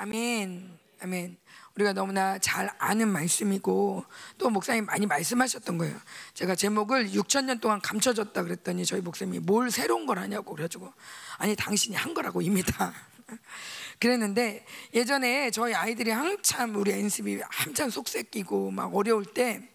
아멘. 0.00 0.78
아멘. 1.02 1.36
우리가 1.74 1.92
너무나 1.92 2.38
잘 2.38 2.70
아는 2.78 3.08
말씀이고 3.08 4.02
또 4.38 4.48
목사님 4.48 4.86
많이 4.86 5.04
말씀하셨던 5.04 5.76
거예요. 5.76 5.94
제가 6.32 6.54
제목을 6.54 7.10
6천 7.10 7.44
년 7.44 7.60
동안 7.60 7.82
감춰졌다 7.82 8.42
그랬더니 8.42 8.86
저희 8.86 9.02
목사님이 9.02 9.40
뭘 9.40 9.70
새로운 9.70 10.06
걸 10.06 10.18
하냐고 10.18 10.54
그래가지고 10.54 10.90
아니 11.36 11.54
당신이 11.54 11.96
한 11.96 12.14
거라고 12.14 12.40
이미 12.40 12.62
다 12.62 12.94
그랬는데 14.00 14.64
예전에 14.94 15.50
저희 15.50 15.74
아이들이 15.74 16.12
한참 16.12 16.76
우리 16.76 16.92
엔습이 16.92 17.42
한참 17.50 17.90
속새끼고 17.90 18.70
막 18.70 18.96
어려울 18.96 19.26
때 19.26 19.68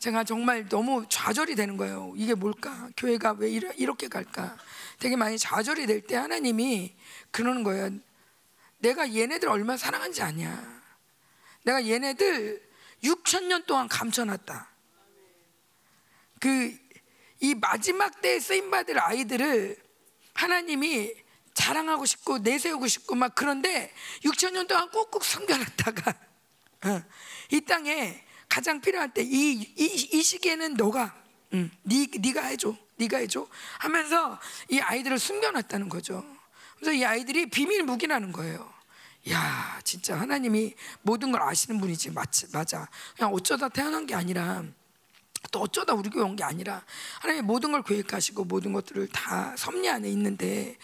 제가 0.00 0.24
정말 0.24 0.68
너무 0.68 1.06
좌절이 1.08 1.54
되는 1.54 1.78
거예요. 1.78 2.12
이게 2.14 2.34
뭘까? 2.34 2.90
교회가 2.94 3.36
왜 3.38 3.50
이렇게 3.50 4.08
갈까? 4.08 4.54
되게 4.98 5.16
많이 5.16 5.38
좌절이 5.38 5.86
될 5.86 6.02
때 6.02 6.16
하나님이 6.16 6.94
그러는 7.30 7.62
거예요. 7.62 7.90
내가 8.78 9.12
얘네들 9.14 9.48
얼마나 9.48 9.76
사랑한지 9.76 10.22
아냐. 10.22 10.82
내가 11.64 11.86
얘네들 11.86 12.62
6천 13.02 13.44
년 13.44 13.64
동안 13.66 13.88
감춰놨다. 13.88 14.70
그 16.40 16.86
이 17.40 17.54
마지막 17.54 18.20
때에 18.22 18.40
쓰임 18.40 18.70
받을 18.70 18.98
아이들을 18.98 19.76
하나님이 20.34 21.12
자랑하고 21.54 22.06
싶고 22.06 22.38
내세우고 22.38 22.86
싶고 22.86 23.14
막 23.14 23.34
그런데 23.34 23.92
6천 24.24 24.52
년 24.52 24.66
동안 24.66 24.90
꾹꾹 24.90 25.22
숨겨놨다가 25.22 26.10
어, 26.84 27.02
이 27.50 27.60
땅에 27.62 28.24
가장 28.48 28.80
필요할 28.80 29.12
때 29.12 29.22
이 29.22 29.74
이 29.76 30.08
이 30.14 30.22
시기에는 30.22 30.74
너가 30.74 31.14
응, 31.52 31.70
네, 31.82 32.06
네가 32.18 32.42
해줘, 32.42 32.74
네가 32.96 33.18
해줘 33.18 33.46
하면서 33.78 34.40
이 34.68 34.80
아이들을 34.80 35.18
숨겨놨다는 35.18 35.88
거죠. 35.88 36.24
그래서 36.76 36.92
이 36.92 37.04
아이들이 37.04 37.46
비밀 37.46 37.82
무기라는 37.82 38.32
거예요. 38.32 38.72
야, 39.30 39.80
진짜 39.82 40.18
하나님이 40.18 40.74
모든 41.02 41.32
걸 41.32 41.42
아시는 41.42 41.80
분이지. 41.80 42.10
맞지, 42.12 42.48
맞아. 42.52 42.88
그냥 43.16 43.32
어쩌다 43.34 43.68
태어난 43.68 44.06
게 44.06 44.14
아니라 44.14 44.62
또 45.52 45.60
어쩌다 45.60 45.94
우리 45.94 46.10
교회 46.10 46.24
온 46.24 46.34
게 46.36 46.42
아니라 46.44 46.84
하나님이 47.20 47.46
모든 47.46 47.70
걸 47.72 47.82
계획하시고 47.82 48.44
모든 48.44 48.72
것들을 48.72 49.08
다 49.08 49.54
섭리 49.56 49.88
안에 49.88 50.08
있는데 50.10 50.76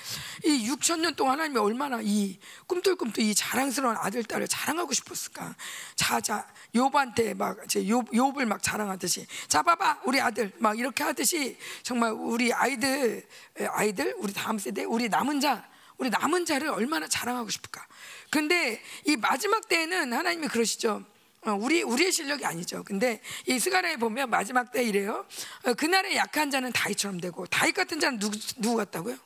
이 0.44 0.68
6천 0.70 1.00
년 1.00 1.14
동안 1.14 1.34
하나님이 1.34 1.58
얼마나 1.58 2.00
이 2.02 2.38
꿈틀꿈틀 2.66 3.24
이 3.24 3.34
자랑스러운 3.34 3.96
아들 3.98 4.22
딸을 4.24 4.46
자랑하고 4.48 4.92
싶었을까? 4.92 5.54
자자 5.96 6.46
욥한테 6.74 7.36
막 7.36 7.58
이제 7.64 7.82
욥 7.84 8.12
욥을 8.12 8.44
막 8.44 8.62
자랑하듯이 8.62 9.26
자 9.48 9.62
봐봐 9.62 10.02
우리 10.04 10.20
아들 10.20 10.52
막 10.58 10.78
이렇게 10.78 11.02
하듯이 11.04 11.58
정말 11.82 12.12
우리 12.12 12.52
아이들 12.52 13.26
아이들 13.68 14.14
우리 14.18 14.32
다음 14.32 14.58
세대 14.58 14.84
우리 14.84 15.08
남은 15.08 15.40
자 15.40 15.68
우리 16.02 16.10
남은 16.10 16.46
자를 16.46 16.68
얼마나 16.68 17.06
자랑하고 17.06 17.48
싶을까? 17.48 17.86
근데 18.28 18.82
이 19.04 19.14
마지막 19.14 19.68
때에는 19.68 20.12
하나님이 20.12 20.48
그러시죠. 20.48 21.04
어, 21.42 21.52
우리 21.52 21.84
우리의 21.84 22.10
실력이 22.10 22.44
아니죠. 22.44 22.82
근데 22.82 23.22
이 23.46 23.56
스가랴에 23.60 23.98
보면 23.98 24.28
마지막 24.28 24.72
때 24.72 24.82
이래요. 24.82 25.24
어, 25.64 25.74
그날의 25.74 26.16
약한 26.16 26.50
자는 26.50 26.72
다윗처럼 26.72 27.20
되고 27.20 27.46
다윗 27.46 27.74
같은 27.74 28.00
자는 28.00 28.18
누구 28.18 28.36
누구 28.56 28.74
같다고요? 28.78 29.16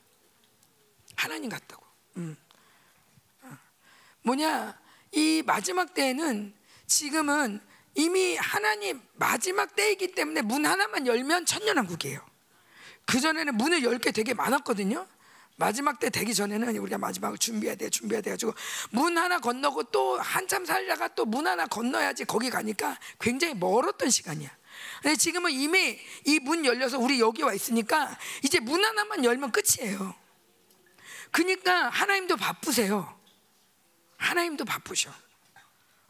하나님 1.14 1.48
같다고. 1.48 1.82
음. 2.18 2.36
어. 3.40 3.56
뭐냐? 4.24 4.78
이 5.12 5.42
마지막 5.46 5.94
때에는 5.94 6.52
지금은 6.86 7.58
이미 7.94 8.36
하나님 8.36 9.00
마지막 9.14 9.74
때이기 9.74 10.08
때문에 10.08 10.42
문 10.42 10.66
하나만 10.66 11.06
열면 11.06 11.46
천년왕국이에요. 11.46 12.20
그 13.06 13.18
전에는 13.18 13.54
문을 13.56 13.82
열게 13.82 14.12
되게 14.12 14.34
많았거든요. 14.34 15.06
마지막 15.56 15.98
때 15.98 16.10
되기 16.10 16.34
전에는 16.34 16.76
우리가 16.76 16.98
마지막을 16.98 17.38
준비해야 17.38 17.76
돼, 17.76 17.88
준비해야 17.88 18.20
돼 18.22 18.30
가지고 18.30 18.54
문 18.90 19.16
하나 19.16 19.38
건너고 19.38 19.84
또 19.84 20.18
한참 20.18 20.64
살다가 20.64 21.08
또 21.08 21.24
문 21.24 21.46
하나 21.46 21.66
건너야지 21.66 22.24
거기 22.24 22.50
가니까 22.50 22.98
굉장히 23.18 23.54
멀었던 23.54 24.10
시간이야. 24.10 24.50
근데 25.02 25.16
지금은 25.16 25.50
이미 25.52 25.98
이 26.26 26.38
문 26.40 26.64
열려서 26.64 26.98
우리 26.98 27.20
여기 27.20 27.42
와 27.42 27.52
있으니까 27.54 28.16
이제 28.42 28.60
문 28.60 28.84
하나만 28.84 29.24
열면 29.24 29.50
끝이에요. 29.52 30.14
그러니까 31.30 31.88
하나님도 31.88 32.36
바쁘세요. 32.36 33.18
하나님도 34.18 34.64
바쁘셔. 34.64 35.10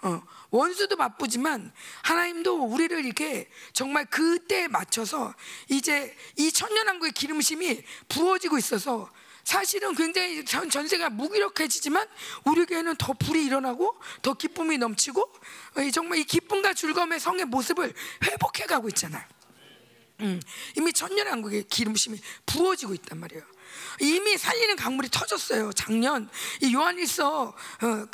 어, 0.03 0.23
원수도 0.51 0.97
바쁘지만 0.97 1.73
하나님도 2.03 2.65
우리를 2.65 3.05
이렇게 3.05 3.49
정말 3.73 4.05
그때에 4.07 4.69
맞춰서 4.69 5.35
이제 5.69 6.15
이 6.37 6.53
천년왕국의 6.53 7.13
기름심이 7.13 7.83
부어지고 8.09 8.59
있어서 8.59 9.11
사실은 9.47 9.95
굉장히 9.95 10.45
전, 10.45 10.69
전세가 10.69 11.09
무기력해지지만 11.11 12.05
우리 12.45 12.67
교회는 12.67 12.97
더 12.97 13.13
불이 13.13 13.45
일어나고 13.45 13.97
더 14.21 14.35
기쁨이 14.35 14.77
넘치고 14.77 15.23
어, 15.23 15.91
정말 15.93 16.19
이 16.19 16.25
기쁨과 16.25 16.75
즐거움의 16.75 17.21
성의 17.21 17.45
모습을 17.45 17.95
회복해 18.25 18.67
가고 18.67 18.89
있잖아요. 18.89 19.25
음, 20.23 20.41
이미 20.77 20.93
천년왕국의 20.93 21.69
기름심이 21.69 22.19
부어지고 22.45 22.95
있단 22.95 23.21
말이에요. 23.21 23.45
이미 24.01 24.37
살리는 24.37 24.77
강물이 24.77 25.09
터졌어요. 25.11 25.73
작년 25.73 26.29
이 26.61 26.75
요한일서 26.75 27.45
어, 27.45 28.07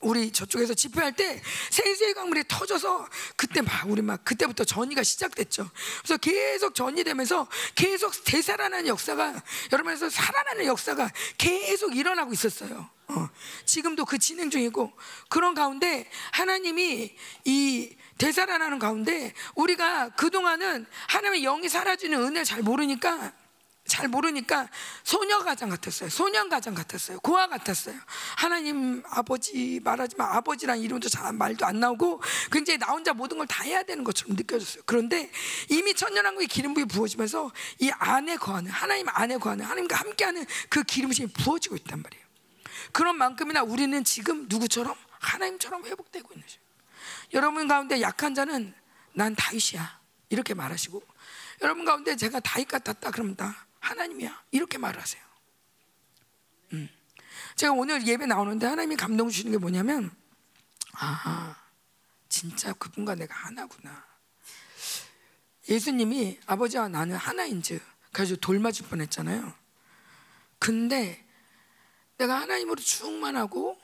우리 0.00 0.30
저쪽에서 0.32 0.74
집회할 0.74 1.14
때 1.14 1.42
생수의 1.70 2.14
강물이 2.14 2.44
터져서 2.48 3.08
그때 3.36 3.60
막 3.60 3.88
우리 3.88 4.02
막 4.02 4.24
그때부터 4.24 4.64
전이가 4.64 5.02
시작됐죠. 5.02 5.70
그래서 6.02 6.16
계속 6.18 6.74
전이되면서 6.74 7.48
계속 7.74 8.12
되살아나는 8.24 8.86
역사가 8.86 9.42
여러분에서 9.72 10.10
살아나는 10.10 10.66
역사가 10.66 11.10
계속 11.36 11.96
일어나고 11.96 12.32
있었어요. 12.32 12.88
어, 13.08 13.28
지금도 13.64 14.04
그 14.04 14.18
진행 14.18 14.50
중이고 14.50 14.92
그런 15.28 15.54
가운데 15.54 16.08
하나님이 16.32 17.16
이 17.44 17.96
되살아나는 18.18 18.78
가운데 18.78 19.32
우리가 19.54 20.10
그동안은 20.10 20.86
하나님의 21.08 21.42
영이 21.42 21.68
사라지는 21.68 22.20
은혜를 22.20 22.44
잘 22.44 22.62
모르니까 22.62 23.32
잘 23.88 24.06
모르니까 24.06 24.68
소녀 25.02 25.40
가장 25.40 25.68
같았어요. 25.70 26.08
소년 26.10 26.48
가장 26.48 26.74
같았어요. 26.74 27.18
고아 27.20 27.48
같았어요. 27.48 27.96
하나님 28.36 29.02
아버지 29.10 29.80
말하지만 29.82 30.28
아버지란 30.30 30.78
이름도 30.78 31.08
잘 31.08 31.32
말도 31.32 31.66
안 31.66 31.80
나오고 31.80 32.22
굉장히 32.52 32.78
나 32.78 32.86
혼자 32.86 33.12
모든 33.12 33.38
걸 33.38 33.48
다 33.48 33.64
해야 33.64 33.82
되는 33.82 34.04
것처럼 34.04 34.36
느껴졌어요. 34.36 34.82
그런데 34.86 35.30
이미 35.70 35.94
천년왕국의 35.94 36.48
기름 36.48 36.74
부이 36.74 36.84
부어지면서 36.84 37.50
이 37.78 37.90
안에 37.90 38.36
거하는 38.36 38.70
하나님 38.70 39.08
안에 39.08 39.38
거하는 39.38 39.64
하나님과 39.64 39.96
함께하는 39.96 40.44
그 40.68 40.82
기름심이 40.82 41.32
부어지고 41.32 41.76
있단 41.76 42.02
말이에요. 42.02 42.24
그런 42.92 43.16
만큼이나 43.16 43.62
우리는 43.62 44.04
지금 44.04 44.46
누구처럼 44.48 44.94
하나님처럼 45.18 45.84
회복되고 45.86 46.28
있는 46.34 46.46
거죠. 46.46 46.60
여러분 47.32 47.66
가운데 47.68 48.00
약한 48.02 48.34
자는 48.34 48.74
난 49.14 49.34
다윗이야 49.34 49.98
이렇게 50.28 50.52
말하시고 50.54 51.02
여러분 51.62 51.84
가운데 51.84 52.14
제가 52.14 52.40
다윗 52.40 52.68
같았다 52.68 53.10
그러면 53.10 53.34
다 53.34 53.66
하나님이야. 53.88 54.44
이렇게 54.50 54.78
말하세요. 54.78 55.22
음. 56.74 56.88
제가 57.56 57.72
오늘 57.72 58.06
예배 58.06 58.26
나오는데 58.26 58.66
하나님이 58.66 58.96
감동 58.96 59.28
주시는 59.28 59.52
게 59.52 59.58
뭐냐면, 59.58 60.10
아, 60.92 61.56
진짜 62.28 62.72
그분과 62.74 63.14
내가 63.14 63.34
하나구나. 63.34 64.06
예수님이 65.68 66.38
아버지와 66.46 66.88
나는 66.88 67.16
하나인지, 67.16 67.80
그래서 68.12 68.36
돌 68.36 68.58
맞을 68.58 68.86
뻔 68.86 69.00
했잖아요. 69.00 69.54
근데 70.58 71.24
내가 72.18 72.40
하나님으로 72.40 72.80
충만하고, 72.80 73.78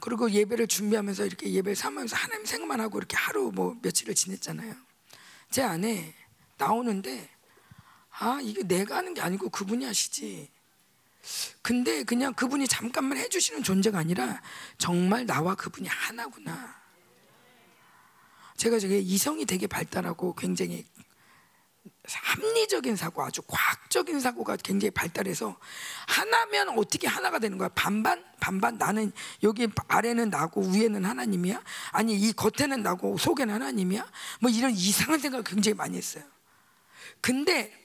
그리고 0.00 0.30
예배를 0.30 0.66
준비하면서 0.66 1.26
이렇게 1.26 1.52
예배를 1.52 1.76
삼으면서 1.76 2.16
하나님 2.16 2.44
생각만 2.44 2.80
하고 2.80 2.98
이렇게 2.98 3.16
하루 3.16 3.52
뭐 3.52 3.76
며칠을 3.82 4.16
지냈잖아요. 4.16 4.74
제 5.50 5.62
안에 5.62 6.12
나오는데 6.58 7.30
아, 8.18 8.38
이게 8.42 8.62
내가 8.62 8.96
하는 8.96 9.14
게 9.14 9.20
아니고 9.20 9.48
그분이 9.50 9.84
하시지. 9.84 10.50
근데 11.62 12.02
그냥 12.02 12.34
그분이 12.34 12.66
잠깐만 12.68 13.18
해주시는 13.18 13.62
존재가 13.62 13.98
아니라 13.98 14.42
정말 14.78 15.24
나와 15.24 15.54
그분이 15.54 15.88
하나구나. 15.88 16.82
제가 18.56 18.78
저게 18.78 18.98
이성이 18.98 19.44
되게 19.44 19.66
발달하고 19.66 20.34
굉장히 20.34 20.84
합리적인 22.04 22.96
사고, 22.96 23.22
아주 23.22 23.42
과학적인 23.42 24.20
사고가 24.20 24.56
굉장히 24.56 24.90
발달해서 24.90 25.56
하나면 26.06 26.70
어떻게 26.70 27.06
하나가 27.06 27.38
되는 27.38 27.58
거야? 27.58 27.68
반반? 27.74 28.24
반반? 28.40 28.76
나는 28.76 29.12
여기 29.42 29.68
아래는 29.88 30.30
나고 30.30 30.68
위에는 30.68 31.04
하나님이야? 31.04 31.62
아니, 31.92 32.14
이 32.14 32.32
겉에는 32.32 32.82
나고 32.82 33.18
속에는 33.18 33.54
하나님이야? 33.54 34.08
뭐 34.40 34.50
이런 34.50 34.72
이상한 34.72 35.18
생각을 35.18 35.44
굉장히 35.44 35.74
많이 35.74 35.96
했어요. 35.96 36.24
근데 37.20 37.81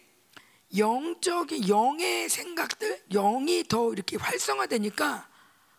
영적인 0.75 1.69
영의 1.69 2.29
생각들, 2.29 3.03
영이 3.11 3.63
더 3.67 3.91
이렇게 3.93 4.17
활성화되니까 4.17 5.27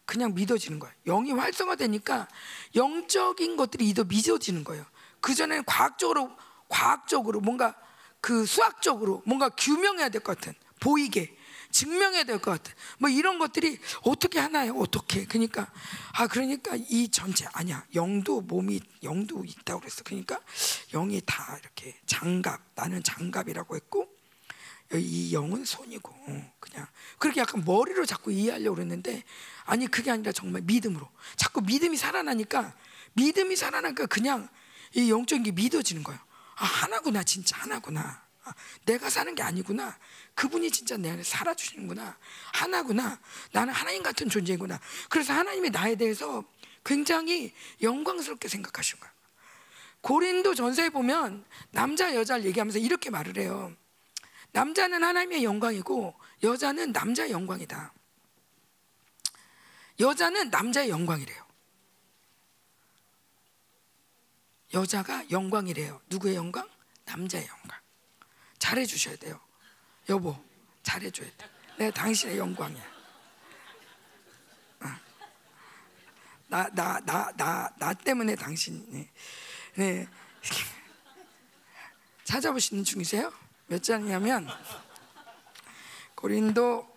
그냥 0.06 0.34
믿어지는 0.34 0.78
거예요. 0.78 0.94
영이 1.04 1.32
활성화되니까 1.32 2.28
영적인 2.74 3.56
것들이 3.56 3.92
더 3.92 4.04
믿어지는 4.04 4.64
거예요. 4.64 4.84
그 5.20 5.34
전에는 5.34 5.64
과학적으로 5.66 6.30
과학적으로 6.68 7.40
뭔가 7.40 7.74
그 8.20 8.46
수학적으로 8.46 9.22
뭔가 9.26 9.48
규명해야 9.50 10.08
될 10.08 10.22
것 10.22 10.38
같은 10.38 10.54
보이게. 10.80 11.36
증명해야 11.70 12.24
될 12.24 12.38
것 12.40 12.50
같아. 12.50 12.74
뭐 12.98 13.10
이런 13.10 13.38
것들이 13.38 13.78
어떻게 14.02 14.38
하나요? 14.38 14.72
어떻게? 14.78 15.26
그러니까 15.26 15.70
아 16.14 16.26
그러니까 16.26 16.74
이 16.76 17.10
전체 17.10 17.46
아니야. 17.52 17.84
영도 17.94 18.40
몸이 18.40 18.80
영도 19.02 19.44
있다고 19.44 19.80
그랬어. 19.80 20.02
그러니까 20.02 20.40
영이 20.92 21.20
다 21.26 21.58
이렇게 21.60 21.94
장갑 22.06 22.60
나는 22.74 23.02
장갑이라고 23.02 23.76
했고 23.76 24.08
이 24.94 25.34
영은 25.34 25.64
손이고 25.64 26.10
어, 26.10 26.52
그냥 26.60 26.86
그렇게 27.18 27.40
약간 27.40 27.62
머리로 27.64 28.06
자꾸 28.06 28.32
이해하려고 28.32 28.76
그랬는데 28.76 29.22
아니 29.64 29.86
그게 29.86 30.10
아니라 30.10 30.32
정말 30.32 30.62
믿음으로 30.62 31.08
자꾸 31.36 31.60
믿음이 31.60 31.96
살아나니까 31.96 32.74
믿음이 33.12 33.56
살아나니까 33.56 34.06
그냥 34.06 34.48
이 34.94 35.10
영적인 35.10 35.42
게 35.42 35.50
믿어지는 35.52 36.02
거예요. 36.02 36.18
아 36.56 36.64
하나구나 36.64 37.22
진짜 37.22 37.58
하나구나. 37.58 38.22
아, 38.44 38.54
내가 38.86 39.10
사는 39.10 39.34
게 39.34 39.42
아니구나. 39.42 39.98
그분이 40.34 40.70
진짜 40.70 40.96
내 40.96 41.10
안에 41.10 41.22
살아주시는구나. 41.22 42.16
하나구나. 42.54 43.20
나는 43.52 43.74
하나님 43.74 44.02
같은 44.02 44.30
존재구나. 44.30 44.80
그래서 45.10 45.34
하나님이 45.34 45.68
나에 45.68 45.96
대해서 45.96 46.44
굉장히 46.82 47.52
영광스럽게 47.82 48.48
생각하신 48.48 49.00
거예요. 49.00 49.12
고린도 50.00 50.54
전서에 50.54 50.88
보면 50.88 51.44
남자 51.70 52.14
여자를 52.14 52.46
얘기하면서 52.46 52.78
이렇게 52.78 53.10
말을 53.10 53.36
해요. 53.36 53.74
남자는 54.52 55.02
하나님의 55.02 55.44
영광이고 55.44 56.14
여자는 56.42 56.92
남자의 56.92 57.30
영광이다. 57.30 57.92
여자는 60.00 60.50
남자의 60.50 60.88
영광이래요. 60.90 61.46
여자가 64.74 65.30
영광이래요. 65.30 66.00
누구의 66.08 66.36
영광? 66.36 66.68
남자의 67.04 67.46
영광. 67.46 67.78
잘해 68.58 68.84
주셔야 68.84 69.16
돼요. 69.16 69.40
여보, 70.08 70.36
잘해 70.82 71.10
줘야 71.10 71.28
돼. 71.36 71.48
내가 71.78 71.90
당신의 71.92 72.38
영광이야. 72.38 72.98
나 76.50 76.66
나 76.72 76.98
나 77.04 77.30
나 77.36 77.68
나 77.78 77.92
때문에 77.92 78.34
당신 78.34 78.82
네. 78.90 79.10
네. 79.74 80.08
찾아보시는 82.24 82.84
중이세요? 82.84 83.30
몇 83.68 83.82
장이냐면 83.82 84.48
고린도 86.14 86.88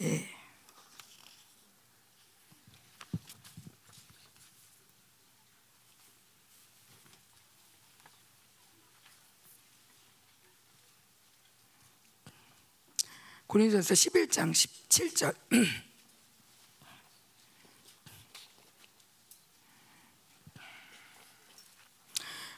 예. 0.00 0.28
고린도전서 13.46 13.94
11장 13.94 14.52
17절 14.52 15.34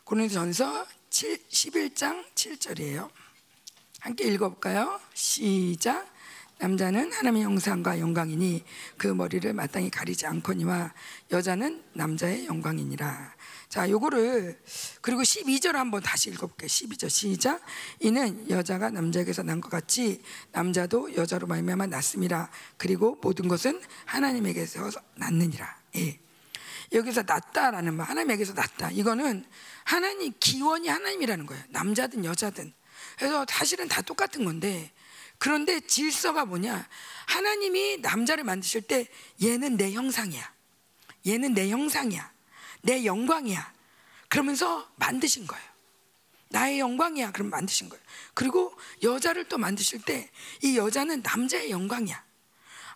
고린도전서 0.07 0.87
11장 1.11 2.25
7절이에요. 2.33 3.11
함께 3.99 4.29
읽어볼까요? 4.29 5.01
시작. 5.15 6.07
남자는 6.61 7.13
하나님의 7.13 7.43
형상과 7.43 7.99
영광이니 7.99 8.65
그 8.99 9.09
머리를 9.09 9.53
마땅히 9.53 9.91
가리지 9.91 10.27
않거니와 10.27 10.95
여자는 11.33 11.83
남자의 11.95 12.47
영광이니라. 12.47 13.35
자, 13.69 13.91
요거를 13.91 14.63
그리고 15.01 15.23
12절 15.23 15.73
한번 15.73 16.03
다시 16.03 16.31
읽어볼게요. 16.31 16.69
12절 16.69 17.11
시작. 17.11 17.61
이는 17.99 18.49
여자가 18.49 18.91
남자에게서 18.91 19.43
난 19.43 19.61
것 19.61 19.71
같이 19.71 20.23
남자도 20.53 21.17
여자로 21.17 21.49
말미암아 21.49 21.89
났음이라. 21.89 22.49
그리고 22.77 23.19
모든 23.21 23.49
것은 23.49 23.83
하나님에게서 24.05 24.89
났느니라. 25.17 25.77
예. 25.97 26.26
여기서 26.93 27.23
낫다라는 27.23 27.95
말, 27.95 28.09
하나님에게서 28.09 28.53
낫다. 28.55 28.91
이거는 28.93 29.45
하나님 29.85 30.33
기원이 30.39 30.89
하나님이라는 30.89 31.47
거예요. 31.47 31.63
남자든 31.69 32.25
여자든. 32.25 32.73
그래서 33.19 33.45
사실은 33.49 33.89
다 33.89 34.03
똑같은 34.03 34.45
건데 34.45 34.93
그런데 35.39 35.81
질서가 35.81 36.45
뭐냐? 36.45 36.89
하나님이 37.27 37.99
남자를 37.99 38.45
만드실 38.45 38.83
때 38.83 39.09
얘는 39.43 39.77
내 39.77 39.93
형상이야. 39.93 40.53
얘는 41.27 41.55
내 41.55 41.69
형상이야. 41.71 42.33
내 42.83 43.05
영광이야. 43.05 43.73
그러면서 44.29 44.89
만드신 44.97 45.47
거예요. 45.47 45.65
나의 46.49 46.79
영광이야. 46.79 47.33
그럼 47.33 47.51
만드신 47.51 47.89
거예요. 47.89 48.03
그리고 48.35 48.73
여자를 49.03 49.49
또 49.49 49.59
만드실 49.59 50.03
때 50.03 50.31
이 50.63 50.77
여자는 50.79 51.23
남자의 51.23 51.71
영광이야. 51.71 52.25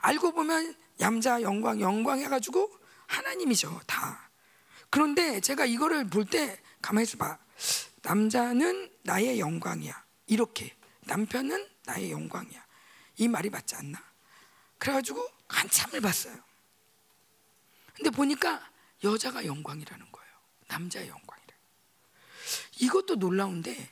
알고 0.00 0.32
보면 0.32 0.74
남자 0.98 1.42
영광, 1.42 1.80
영광 1.80 2.20
해가지고 2.20 2.70
하나님이죠. 3.10 3.80
다. 3.86 4.30
그런데 4.88 5.40
제가 5.40 5.66
이거를 5.66 6.06
볼 6.08 6.24
때 6.24 6.60
가만히 6.80 7.04
있어봐. 7.04 7.38
남자는 8.02 8.90
나의 9.02 9.40
영광이야. 9.40 10.04
이렇게. 10.26 10.76
남편은 11.02 11.68
나의 11.84 12.12
영광이야. 12.12 12.64
이 13.16 13.28
말이 13.28 13.50
맞지 13.50 13.74
않나? 13.76 14.02
그래가지고 14.78 15.28
한참을 15.48 16.00
봤어요. 16.00 16.38
근데 17.94 18.10
보니까 18.10 18.70
여자가 19.02 19.44
영광이라는 19.44 20.12
거예요. 20.12 20.32
남자의 20.68 21.08
영광이래. 21.08 21.54
이것도 22.80 23.16
놀라운데 23.16 23.90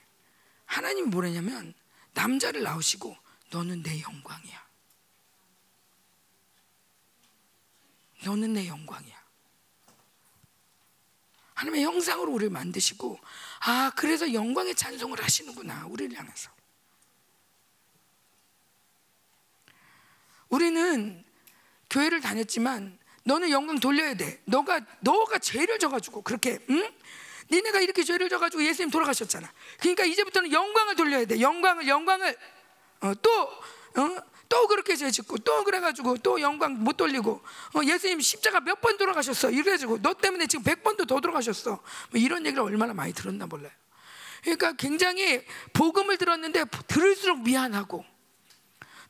하나님이 0.65 1.09
뭐라냐면 1.09 1.75
남자를 2.15 2.63
낳으시고 2.63 3.17
너는 3.51 3.83
내 3.83 4.01
영광이야. 4.01 4.68
너는 8.25 8.55
내 8.55 8.67
영광이야. 8.67 9.19
하나님의 11.55 11.85
형상으로 11.85 12.33
우리를 12.33 12.51
만드시고 12.51 13.19
아 13.61 13.91
그래서 13.97 14.33
영광의 14.33 14.77
찬송을 14.77 15.23
하시는구나 15.23 15.87
우리를 15.87 16.17
향해서 16.17 16.51
우리는 20.49 21.25
교회를 21.91 22.21
다녔지만 22.21 22.99
너는 23.25 23.51
영광 23.51 23.79
돌려야 23.79 24.15
돼. 24.15 24.41
너가 24.45 24.81
너가 25.01 25.39
죄를 25.39 25.79
져가지고 25.79 26.23
그렇게 26.23 26.59
응? 26.71 26.91
니네가 27.51 27.81
이렇게 27.81 28.03
죄를 28.05 28.29
져가지고 28.29 28.65
예수님 28.65 28.91
돌아가셨잖아. 28.91 29.53
그러니까 29.81 30.05
이제부터는 30.05 30.53
영광을 30.53 30.97
돌려야 30.97 31.25
돼. 31.25 31.41
영광을 31.41 31.89
영광을 31.89 32.37
어, 33.01 33.15
또 33.21 33.43
어? 33.43 34.23
또 34.49 34.67
그렇게 34.67 34.97
죄 34.97 35.11
짓고 35.11 35.39
또 35.39 35.63
그래가지고 35.65 36.19
또 36.19 36.41
영광 36.41 36.83
못 36.83 36.97
돌리고 36.97 37.43
어, 37.75 37.81
예수님 37.85 38.21
십자가 38.21 38.61
몇 38.61 38.81
번 38.81 38.97
돌아가셨어 38.97 39.51
이래가지고 39.51 40.01
너 40.03 40.15
때문에 40.15 40.47
지금 40.47 40.63
백 40.65 40.83
번도 40.83 41.05
더 41.05 41.21
돌아가셨어 41.21 41.71
뭐 42.11 42.21
이런 42.21 42.47
얘기를 42.47 42.63
얼마나 42.63 42.95
많이 42.95 43.13
들었나 43.13 43.47
몰라요. 43.47 43.73
그러니까 44.43 44.73
굉장히 44.75 45.45
복음을 45.73 46.17
들었는데 46.17 46.65
들을수록 46.87 47.43
미안하고 47.43 48.05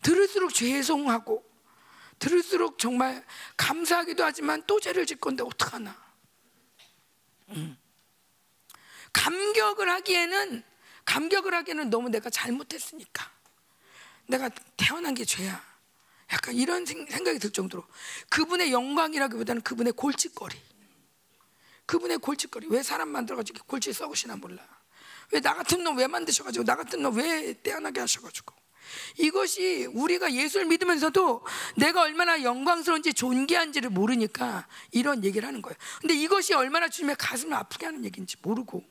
들을수록 0.02 0.54
죄송하고 0.54 1.44
들을수록 2.18 2.78
정말 2.78 3.24
감사하기도 3.56 4.24
하지만 4.24 4.62
또 4.66 4.80
죄를 4.80 5.06
짓건데 5.06 5.44
어떡하나 5.44 5.94
음. 7.50 7.76
감격을 9.12 9.88
하기에는 9.88 10.62
감격을 11.04 11.54
하기에는 11.54 11.90
너무 11.90 12.08
내가 12.08 12.30
잘못했으니까 12.30 13.30
내가 14.28 14.48
태어난 14.76 15.14
게 15.14 15.24
죄야. 15.24 15.62
약간 16.32 16.54
이런 16.54 16.84
생각이 16.84 17.38
들 17.38 17.50
정도로. 17.50 17.84
그분의 18.28 18.70
영광이라기보다는 18.72 19.62
그분의 19.62 19.94
골칫거리. 19.94 20.54
그분의 21.86 22.18
골칫거리. 22.18 22.66
왜 22.68 22.82
사람 22.82 23.08
만들어가지고 23.08 23.64
골칫 23.66 23.94
썩으시나 23.94 24.36
몰라. 24.36 24.62
왜 25.32 25.40
나 25.40 25.54
같은 25.54 25.82
놈 25.82 25.96
왜 25.98 26.06
만드셔가지고 26.06 26.64
나 26.64 26.76
같은 26.76 27.02
놈 27.02 27.16
왜 27.16 27.54
태어나게 27.62 28.00
하셔가지고. 28.00 28.54
이것이 29.18 29.86
우리가 29.92 30.32
예수를 30.32 30.66
믿으면서도 30.66 31.44
내가 31.76 32.02
얼마나 32.02 32.42
영광스러운지 32.42 33.12
존귀한지를 33.14 33.90
모르니까 33.90 34.66
이런 34.92 35.24
얘기를 35.24 35.46
하는 35.46 35.60
거예요. 35.60 35.76
근데 36.00 36.14
이것이 36.14 36.54
얼마나 36.54 36.88
주님의 36.88 37.16
가슴을 37.16 37.54
아프게 37.54 37.84
하는 37.86 38.04
얘기인지 38.04 38.36
모르고 38.42 38.82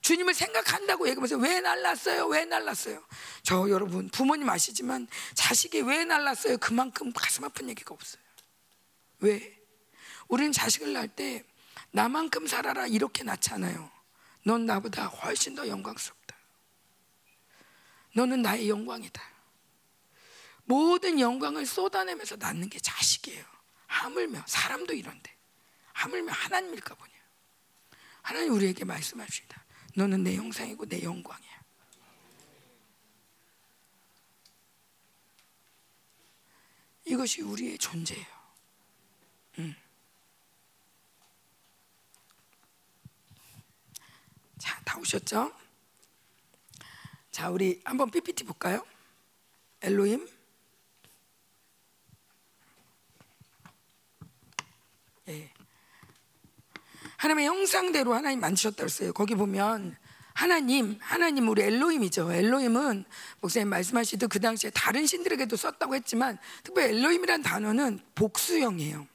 주님을 0.00 0.34
생각한다고 0.34 1.06
얘기하면서 1.08 1.36
왜 1.36 1.60
날랐어요? 1.60 2.26
왜 2.26 2.44
날랐어요? 2.44 3.04
저 3.42 3.68
여러분 3.68 4.08
부모님 4.08 4.48
아시지만 4.48 5.06
자식이 5.34 5.82
왜 5.82 6.04
날랐어요? 6.04 6.58
그만큼 6.58 7.12
가슴 7.12 7.44
아픈 7.44 7.68
얘기가 7.68 7.94
없어요. 7.94 8.22
왜? 9.20 9.58
우리는 10.28 10.52
자식을 10.52 10.92
낳을 10.92 11.08
때 11.08 11.44
나만큼 11.90 12.46
살아라 12.46 12.86
이렇게 12.86 13.22
낳지 13.24 13.52
않아요. 13.54 13.90
넌 14.44 14.64
나보다 14.64 15.06
훨씬 15.06 15.54
더 15.54 15.68
영광스럽다. 15.68 16.36
너는 18.14 18.42
나의 18.42 18.68
영광이다. 18.68 19.22
모든 20.64 21.20
영광을 21.20 21.66
쏟아내면서 21.66 22.36
낳는 22.36 22.70
게 22.70 22.78
자식이에요. 22.78 23.44
하물며 23.86 24.44
사람도 24.46 24.94
이런데 24.94 25.34
하물며 25.92 26.32
하나님일까 26.32 26.94
보냐. 26.94 27.12
하나님 28.22 28.52
우리에게 28.54 28.84
말씀하십니다. 28.84 29.59
너는 29.94 30.22
내 30.22 30.36
형상이고 30.36 30.86
내 30.86 31.02
영광이야. 31.02 31.60
이것이 37.06 37.42
우리의 37.42 37.76
존재예요. 37.78 38.26
음. 39.58 39.74
자, 44.58 44.80
다 44.84 44.98
오셨죠? 44.98 45.52
자, 47.30 47.50
우리 47.50 47.80
한번 47.84 48.10
PPT 48.10 48.44
볼까요? 48.44 48.84
엘로힘. 49.82 50.39
하나님의 57.20 57.46
형상대로 57.48 58.14
하나님 58.14 58.40
만드셨다고 58.40 58.84
했어요. 58.84 59.12
거기 59.12 59.34
보면 59.34 59.94
하나님, 60.32 60.96
하나님 61.02 61.48
우리 61.48 61.60
엘로힘이죠. 61.60 62.32
엘로힘은 62.32 63.04
목사님 63.40 63.68
말씀하시듯 63.68 64.30
그 64.30 64.40
당시에 64.40 64.70
다른 64.70 65.04
신들에게도 65.04 65.54
썼다고 65.54 65.94
했지만 65.96 66.38
특별히 66.62 66.96
엘로힘이란 66.96 67.42
단어는 67.42 68.00
복수형이에요. 68.14 69.06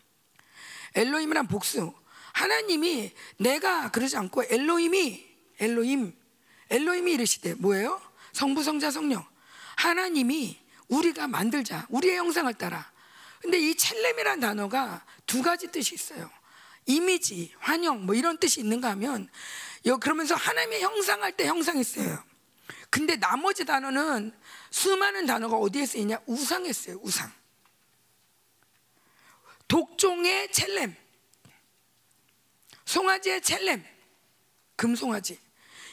엘로힘이란 0.94 1.48
복수. 1.48 1.96
하나님이 2.34 3.12
내가 3.40 3.90
그러지 3.90 4.18
않고 4.18 4.44
엘로힘이 4.52 5.26
엘로힘 5.60 6.14
엘로힘이 6.70 7.14
이르시되 7.14 7.56
뭐예요? 7.56 8.00
성부 8.34 8.62
성자 8.62 8.92
성령. 8.92 9.26
하나님이 9.78 10.60
우리가 10.90 11.28
만들자. 11.28 11.88
우리의 11.90 12.18
형상을 12.18 12.54
따라. 12.54 12.92
근데 13.42 13.58
이 13.58 13.74
첼렘이란 13.74 14.42
단어가 14.42 15.04
두 15.26 15.42
가지 15.42 15.72
뜻이 15.72 15.96
있어요. 15.96 16.30
이미지, 16.86 17.54
환영 17.60 18.06
뭐 18.06 18.16
이런 18.16 18.38
뜻이 18.38 18.60
있는가 18.60 18.90
하면 18.92 19.30
그러면서 20.00 20.36
하나님의 20.36 20.82
형상할 20.82 21.32
때 21.36 21.48
형상이 21.48 21.84
쓰여요. 21.84 22.24
근데 22.90 23.16
나머지 23.18 23.66
단어는 23.66 24.32
수많은 24.70 25.26
단어가 25.26 25.58
어디에 25.58 25.86
쓰이냐? 25.86 26.20
우상에 26.26 26.72
쓰여요. 26.72 27.00
우상. 27.02 27.32
독종의 29.68 30.52
첼렘, 30.52 30.96
송아지의 32.86 33.42
첼렘, 33.42 33.84
금송아지 34.76 35.40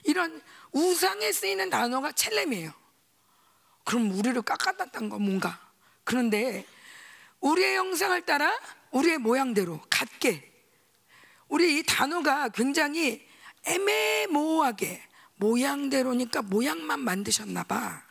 이런 0.05 0.43
우상에 0.73 1.33
쓰이는 1.33 1.71
단어가 1.71 2.13
첼렘이에요. 2.13 2.73
그럼 3.85 4.13
우리를 4.13 4.41
깎아놨다는 4.43 5.09
건 5.09 5.23
뭔가? 5.23 5.71
그런데 6.05 6.67
우리의 7.41 7.77
형상을 7.77 8.21
따라 8.23 8.53
우리의 8.91 9.19
모양대로 9.19 9.81
같게 9.89 10.52
우리 11.53 11.79
이 11.79 11.83
단어가 11.83 12.49
굉장히 12.49 13.23
애매모호하게 13.65 15.03
모양대로니까 15.37 16.41
모양만 16.41 17.01
만드셨나 17.01 17.65
봐. 17.65 18.03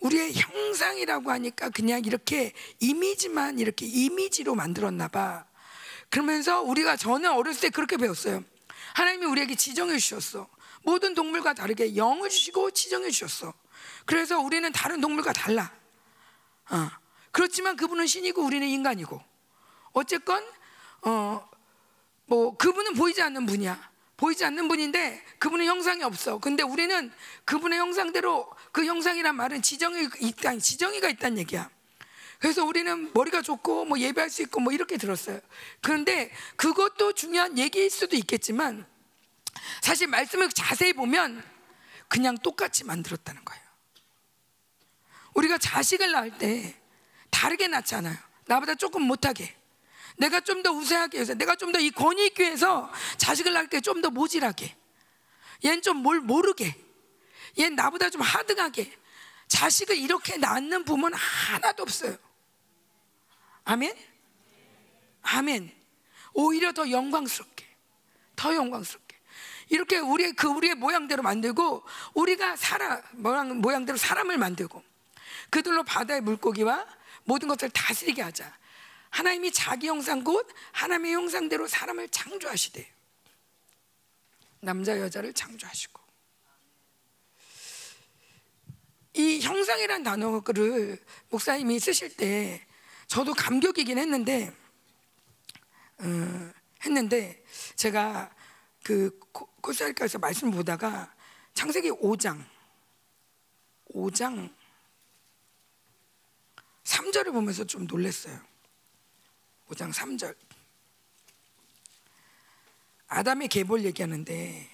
우리의 0.00 0.34
형상이라고 0.34 1.30
하니까 1.30 1.70
그냥 1.70 2.04
이렇게 2.04 2.52
이미지만 2.78 3.58
이렇게 3.58 3.86
이미지로 3.86 4.54
만들었나 4.54 5.08
봐. 5.08 5.46
그러면서 6.10 6.60
우리가 6.60 6.96
저는 6.96 7.32
어렸을 7.32 7.62
때 7.62 7.70
그렇게 7.70 7.96
배웠어요. 7.96 8.44
하나님이 8.94 9.24
우리에게 9.24 9.54
지정해 9.54 9.96
주셨어. 9.96 10.46
모든 10.82 11.14
동물과 11.14 11.54
다르게 11.54 11.96
영을 11.96 12.28
주시고 12.28 12.72
지정해 12.72 13.08
주셨어. 13.08 13.54
그래서 14.04 14.38
우리는 14.38 14.70
다른 14.72 15.00
동물과 15.00 15.32
달라. 15.32 15.72
어. 16.68 16.90
그렇지만 17.32 17.76
그분은 17.76 18.06
신이고 18.06 18.42
우리는 18.42 18.68
인간이고. 18.68 19.18
어쨌건 19.92 20.44
어, 21.02 21.47
뭐 22.28 22.56
그분은 22.56 22.94
보이지 22.94 23.20
않는 23.22 23.46
분이야. 23.46 23.90
보이지 24.16 24.44
않는 24.44 24.68
분인데 24.68 25.24
그분은 25.38 25.64
형상이 25.66 26.02
없어. 26.02 26.38
근데 26.38 26.62
우리는 26.62 27.10
그분의 27.44 27.78
형상대로 27.78 28.48
그 28.70 28.84
형상이란 28.84 29.34
말은 29.34 29.62
지정이 29.62 30.08
있다, 30.20 30.56
지정이가 30.58 31.08
있다는 31.08 31.38
얘기야. 31.38 31.70
그래서 32.38 32.64
우리는 32.64 33.10
머리가 33.14 33.42
좋고 33.42 33.86
뭐 33.86 33.98
예배할 33.98 34.30
수 34.30 34.42
있고 34.42 34.60
뭐 34.60 34.72
이렇게 34.72 34.96
들었어요. 34.96 35.40
그런데 35.80 36.30
그것도 36.56 37.14
중요한 37.14 37.58
얘기일 37.58 37.90
수도 37.90 38.14
있겠지만 38.16 38.86
사실 39.80 40.06
말씀을 40.06 40.50
자세히 40.50 40.92
보면 40.92 41.42
그냥 42.08 42.36
똑같이 42.38 42.84
만들었다는 42.84 43.44
거예요. 43.44 43.62
우리가 45.34 45.58
자식을 45.58 46.12
낳을 46.12 46.36
때 46.38 46.76
다르게 47.30 47.68
낳잖아요. 47.68 48.16
나보다 48.46 48.74
조금 48.74 49.02
못하게. 49.02 49.57
내가 50.18 50.40
좀 50.40 50.62
더 50.62 50.70
우세하게 50.72 51.20
해서 51.20 51.34
내가 51.34 51.54
좀 51.56 51.72
더 51.72 51.80
이 51.80 51.90
권위 51.90 52.26
있게 52.26 52.46
해서 52.46 52.90
자식을 53.18 53.52
낳을 53.52 53.68
때 53.68 53.80
좀 53.80 54.00
더 54.02 54.10
모질하게. 54.10 54.76
얘는 55.64 55.82
좀 55.82 55.98
뭘 55.98 56.20
모르게. 56.20 56.74
얘는 57.58 57.76
나보다 57.76 58.10
좀 58.10 58.20
하등하게. 58.22 58.92
자식을 59.48 59.96
이렇게 59.96 60.36
낳는 60.36 60.84
부모는 60.84 61.16
하나도 61.16 61.82
없어요. 61.82 62.16
아멘? 63.64 63.94
아멘. 65.22 65.72
오히려 66.34 66.72
더 66.72 66.90
영광스럽게. 66.90 67.66
더 68.36 68.54
영광스럽게. 68.54 69.16
이렇게 69.70 69.98
우리의 69.98 70.32
그 70.32 70.48
우리의 70.48 70.74
모양대로 70.74 71.22
만들고 71.22 71.84
우리가 72.14 72.56
사람 72.56 73.02
모양 73.12 73.60
모양대로 73.60 73.98
사람을 73.98 74.38
만들고 74.38 74.82
그들로 75.50 75.82
바다의 75.82 76.20
물고기와 76.22 76.86
모든 77.24 77.48
것을 77.48 77.68
다스리게 77.70 78.22
하자. 78.22 78.50
하나님이 79.10 79.52
자기 79.52 79.88
형상 79.88 80.22
곧 80.22 80.48
하나님의 80.72 81.14
형상대로 81.14 81.66
사람을 81.66 82.08
창조하시되 82.08 82.92
남자 84.60 84.98
여자를 84.98 85.32
창조하시고 85.32 86.00
이 89.14 89.40
형상이란 89.40 90.02
단어를 90.02 90.98
목사님이 91.30 91.80
쓰실 91.80 92.16
때 92.16 92.64
저도 93.06 93.34
감격이긴 93.34 93.98
했는데 93.98 94.52
어, 95.98 96.52
했는데 96.84 97.42
제가 97.74 98.30
그 98.84 99.18
코스타리카에서 99.60 100.18
말씀 100.18 100.50
보다가 100.50 101.12
창세기 101.54 101.90
5장 101.90 102.44
5장 103.92 104.54
3절을 106.84 107.32
보면서 107.32 107.64
좀 107.64 107.86
놀랐어요. 107.86 108.40
5장 109.68 109.92
3절. 109.92 110.34
아담의 113.08 113.48
계보를 113.48 113.84
얘기하는데 113.84 114.68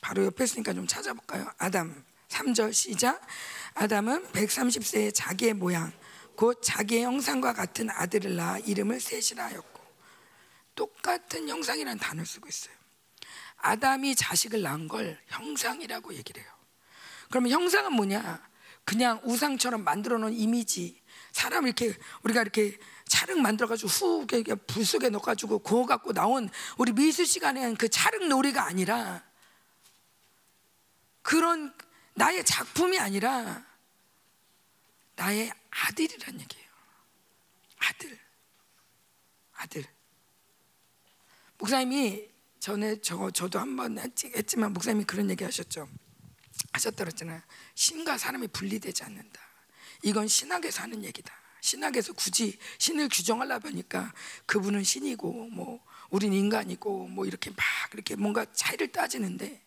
바로 0.00 0.24
옆에 0.24 0.44
있으니까 0.44 0.72
좀 0.72 0.86
찾아볼까요? 0.86 1.50
아담 1.58 2.04
3절 2.28 2.72
시작. 2.72 3.20
아담은 3.74 4.26
130세의 4.32 5.14
자기의 5.14 5.54
모양 5.54 5.92
곧 6.36 6.60
자기의 6.62 7.04
형상과 7.04 7.52
같은 7.52 7.90
아들을 7.90 8.36
낳아 8.36 8.58
이름을 8.58 9.00
셋이라 9.00 9.44
하였고 9.46 9.80
똑같은 10.74 11.48
형상이라는 11.48 11.98
단어를 11.98 12.26
쓰고 12.26 12.48
있어요. 12.48 12.74
아담이 13.56 14.14
자식을 14.14 14.62
낳은 14.62 14.86
걸 14.86 15.20
형상이라고 15.26 16.14
얘기를 16.14 16.42
해요. 16.42 16.50
그러면 17.28 17.50
형상은 17.50 17.92
뭐냐? 17.92 18.48
그냥 18.84 19.20
우상처럼 19.24 19.84
만들어 19.84 20.18
놓은 20.18 20.32
이미지. 20.32 21.02
사람 21.32 21.66
이렇게 21.66 21.94
우리가 22.22 22.42
이렇게 22.42 22.78
차륵 23.08 23.40
만들어가지고 23.40 23.88
후게 23.88 24.42
불 24.42 24.84
속에 24.84 25.08
넣어가지고 25.08 25.60
구워 25.60 25.86
갖고 25.86 26.12
나온 26.12 26.48
우리 26.76 26.92
미술 26.92 27.26
시간에 27.26 27.74
그 27.74 27.88
차륵 27.88 28.28
놀이가 28.28 28.64
아니라 28.64 29.22
그런 31.22 31.74
나의 32.14 32.44
작품이 32.44 32.98
아니라 32.98 33.64
나의 35.16 35.52
아들이란 35.70 36.40
얘기예요. 36.40 36.68
아들, 37.78 38.18
아들. 39.54 39.84
목사님이 41.58 42.28
전에 42.60 43.00
저 43.00 43.30
저도 43.30 43.58
한번 43.58 43.98
했지만 43.98 44.72
목사님이 44.72 45.04
그런 45.04 45.30
얘기 45.30 45.44
하셨죠. 45.44 45.88
하셨다 46.72 47.04
그랬잖아요. 47.04 47.40
신과 47.74 48.18
사람이 48.18 48.48
분리되지 48.48 49.04
않는다. 49.04 49.40
이건 50.02 50.28
신학에서 50.28 50.82
하는 50.82 51.04
얘기다. 51.04 51.32
신학에서 51.60 52.12
굳이 52.12 52.58
신을 52.78 53.08
규정하려고 53.08 53.68
하니까 53.68 54.12
그분은 54.46 54.84
신이고 54.84 55.48
뭐 55.50 55.84
우린 56.10 56.32
인간이고 56.32 57.08
뭐 57.08 57.26
이렇게 57.26 57.50
막 57.50 57.58
이렇게 57.92 58.16
뭔가 58.16 58.44
차이를 58.52 58.88
따지는데 58.88 59.62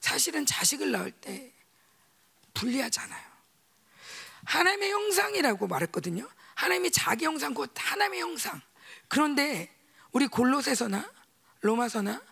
사실은 0.00 0.46
자식을 0.46 0.90
낳을 0.92 1.10
때 1.10 1.52
분리하잖아요. 2.54 3.26
하나님의 4.44 4.90
형상이라고 4.90 5.66
말했거든요. 5.66 6.28
하나님이 6.54 6.90
자기 6.90 7.24
형상 7.24 7.52
곧 7.52 7.72
하나님의 7.74 8.20
형상. 8.20 8.60
그런데 9.08 9.74
우리 10.12 10.26
골로새서나 10.26 11.10
로마서나 11.60 12.22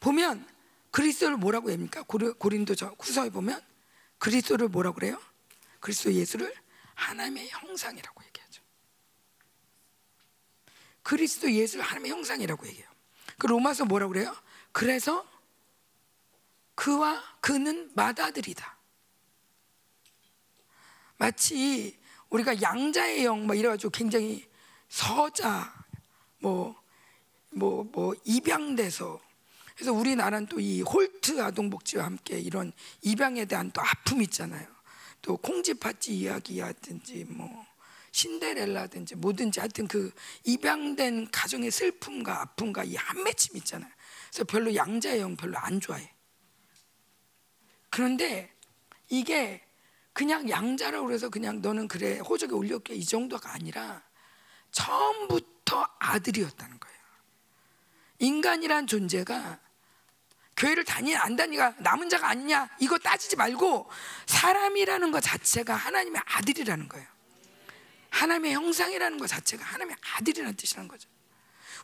보면 0.00 0.46
그리스도를 0.90 1.36
뭐라고 1.36 1.72
합니까? 1.72 2.02
고린도 2.02 2.74
후서에 3.00 3.30
보면 3.30 3.60
그리스도를 4.18 4.68
뭐라고 4.68 4.96
그래요? 4.96 5.20
그리스도 5.80 6.12
예수를 6.12 6.54
하나님의 6.94 7.48
형상이라고 7.48 8.24
얘기하죠. 8.24 8.62
그리스도 11.02 11.50
예수를 11.50 11.84
하나님의 11.84 12.10
형상이라고 12.12 12.66
얘기해요. 12.68 12.88
그 13.38 13.46
로마서 13.46 13.84
뭐라고 13.84 14.12
그래요? 14.12 14.34
그래서 14.72 15.26
그와 16.74 17.22
그는 17.40 17.90
맏아들이다. 17.94 18.76
마치 21.16 21.98
우리가 22.30 22.60
양자의 22.60 23.24
영, 23.24 23.46
뭐 23.46 23.54
이래가지고 23.54 23.90
굉장히 23.90 24.48
서자, 24.88 25.72
뭐, 26.38 26.80
뭐, 27.50 27.84
뭐, 27.84 28.14
입양돼서. 28.24 29.20
그래서 29.74 29.92
우리나라는 29.92 30.46
또 30.46 30.60
이 30.60 30.82
홀트 30.82 31.42
아동복지와 31.42 32.04
함께 32.04 32.38
이런 32.38 32.72
입양에 33.02 33.44
대한 33.44 33.70
또 33.72 33.80
아픔이 33.80 34.24
있잖아요. 34.24 34.73
또 35.24 35.38
콩쥐팥쥐 35.38 36.18
이야기라든지 36.18 37.24
뭐, 37.24 37.66
신데렐라든지 38.12 39.16
뭐든지 39.16 39.58
하여튼 39.58 39.88
그 39.88 40.12
입양된 40.44 41.30
가정의 41.30 41.70
슬픔과 41.70 42.42
아픔과 42.42 42.84
이 42.84 42.94
한 42.94 43.24
맺힘 43.24 43.56
있잖아요. 43.56 43.90
그래서 44.30 44.44
별로 44.44 44.74
양자의 44.74 45.20
영 45.20 45.34
별로 45.34 45.56
안 45.58 45.80
좋아해. 45.80 46.12
그런데 47.88 48.54
이게 49.08 49.64
그냥 50.12 50.48
양자라고 50.48 51.06
그래서 51.06 51.28
그냥 51.30 51.60
너는 51.62 51.88
그래 51.88 52.18
호적에 52.18 52.52
올렸게 52.52 52.94
이 52.94 53.04
정도가 53.04 53.52
아니라 53.52 54.02
처음부터 54.72 55.86
아들이었다는 55.98 56.78
거예요. 56.78 56.98
인간이란 58.18 58.86
존재가 58.86 59.60
교회를 60.56 60.84
다니 60.84 61.16
안 61.16 61.36
다니가 61.36 61.74
남은 61.78 62.08
자가 62.08 62.28
아니냐 62.28 62.68
이거 62.80 62.98
따지지 62.98 63.36
말고 63.36 63.90
사람이라는 64.26 65.10
것 65.10 65.20
자체가 65.20 65.74
하나님의 65.74 66.22
아들이라는 66.24 66.88
거예요. 66.88 67.06
하나님의 68.10 68.52
형상이라는 68.54 69.18
것 69.18 69.26
자체가 69.26 69.64
하나님의 69.64 69.96
아들이라는 70.16 70.56
뜻이라는 70.56 70.88
거죠. 70.88 71.08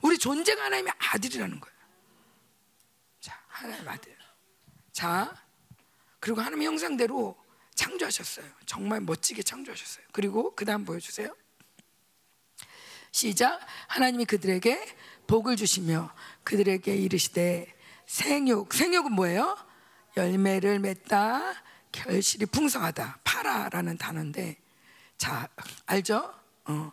우리 0.02 0.16
존재가 0.16 0.64
하나님의 0.64 0.92
아들이라는 0.96 1.60
거예요. 1.60 1.76
자, 3.20 3.42
하나님의 3.48 3.88
아들. 3.88 4.16
자, 4.92 5.34
그리고 6.20 6.40
하나님의 6.40 6.66
형상대로 6.66 7.36
창조하셨어요. 7.74 8.46
정말 8.66 9.00
멋지게 9.00 9.42
창조하셨어요. 9.42 10.06
그리고 10.12 10.54
그 10.54 10.64
다음 10.64 10.84
보여주세요. 10.84 11.34
시작. 13.10 13.60
하나님이 13.88 14.24
그들에게 14.26 14.96
복을 15.26 15.56
주시며 15.56 16.14
그들에게 16.44 16.94
이르시되 16.94 17.74
생육. 18.10 18.74
생육은 18.74 19.12
뭐예요? 19.12 19.56
열매를 20.16 20.80
맺다. 20.80 21.54
결실이 21.92 22.46
풍성하다. 22.46 23.20
파라라는 23.22 23.98
단어인데 23.98 24.58
자 25.16 25.48
알죠? 25.86 26.34
어. 26.64 26.92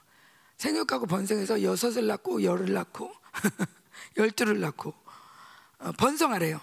생육하고 0.58 1.08
번성해서 1.08 1.64
여섯을 1.64 2.06
낳고 2.06 2.44
열을 2.44 2.72
낳고 2.72 3.12
열두를 4.16 4.60
낳고 4.60 4.94
어, 5.80 5.92
번성하래요. 5.94 6.62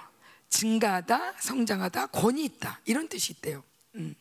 증가하다, 0.51 1.41
성장하다, 1.41 2.07
권위 2.07 2.45
있다 2.45 2.81
이런 2.85 3.09
뜻이 3.09 3.33
있대요. 3.33 3.65
음. 3.97 4.15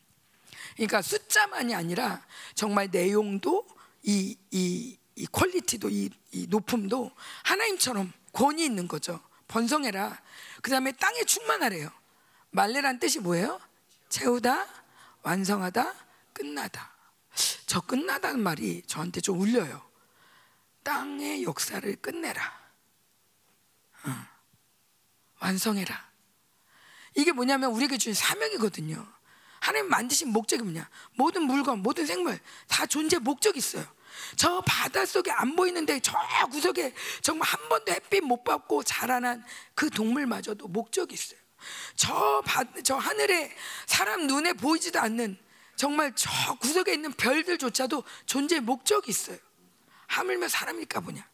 그러니까 0.74 1.00
숫자만이 1.00 1.76
아니라 1.76 2.26
정말 2.56 2.88
내용도 2.90 3.68
이, 4.02 4.36
이, 4.50 4.98
이 5.14 5.26
퀄리티도 5.26 5.90
이, 5.90 6.10
이 6.32 6.48
높음도 6.48 7.12
하나님처럼 7.44 8.12
권위 8.32 8.64
있는 8.64 8.88
거죠. 8.88 9.20
번성해라. 9.54 10.20
그 10.62 10.70
다음에 10.70 10.90
땅에 10.90 11.22
충만하래요. 11.22 11.88
말레란 12.50 12.98
뜻이 12.98 13.20
뭐예요? 13.20 13.60
채우다, 14.08 14.66
완성하다, 15.22 15.94
끝나다. 16.32 16.90
저 17.66 17.80
끝나다는 17.80 18.40
말이 18.40 18.82
저한테 18.88 19.20
좀 19.20 19.40
울려요. 19.40 19.80
땅의 20.82 21.44
역사를 21.44 21.96
끝내라. 21.96 22.42
어. 24.06 24.10
완성해라. 25.40 26.10
이게 27.14 27.30
뭐냐면 27.30 27.70
우리에게 27.70 27.96
주신 27.96 28.12
사명이거든요. 28.12 29.06
하나님 29.60 29.88
만드신 29.88 30.30
목적이 30.30 30.64
뭐냐? 30.64 30.88
모든 31.12 31.42
물건, 31.42 31.80
모든 31.80 32.06
생물 32.06 32.40
다 32.66 32.86
존재 32.86 33.18
목적이 33.18 33.58
있어요. 33.58 33.86
저 34.36 34.60
바다 34.66 35.04
속에 35.06 35.30
안 35.30 35.56
보이는데 35.56 36.00
저 36.00 36.12
구석에 36.50 36.94
정말 37.22 37.48
한 37.48 37.68
번도 37.68 37.92
햇빛 37.92 38.22
못 38.22 38.44
받고 38.44 38.82
자라난 38.82 39.44
그 39.74 39.90
동물마저도 39.90 40.68
목적이 40.68 41.14
있어요. 41.14 41.38
저, 41.96 42.42
바, 42.44 42.64
저 42.82 42.96
하늘에 42.96 43.54
사람 43.86 44.26
눈에 44.26 44.52
보이지도 44.52 45.00
않는 45.00 45.38
정말 45.76 46.12
저 46.14 46.30
구석에 46.60 46.92
있는 46.92 47.12
별들조차도 47.12 48.04
존재 48.26 48.60
목적이 48.60 49.10
있어요. 49.10 49.38
하물며 50.06 50.48
사람일까 50.48 51.00
보냐? 51.00 51.26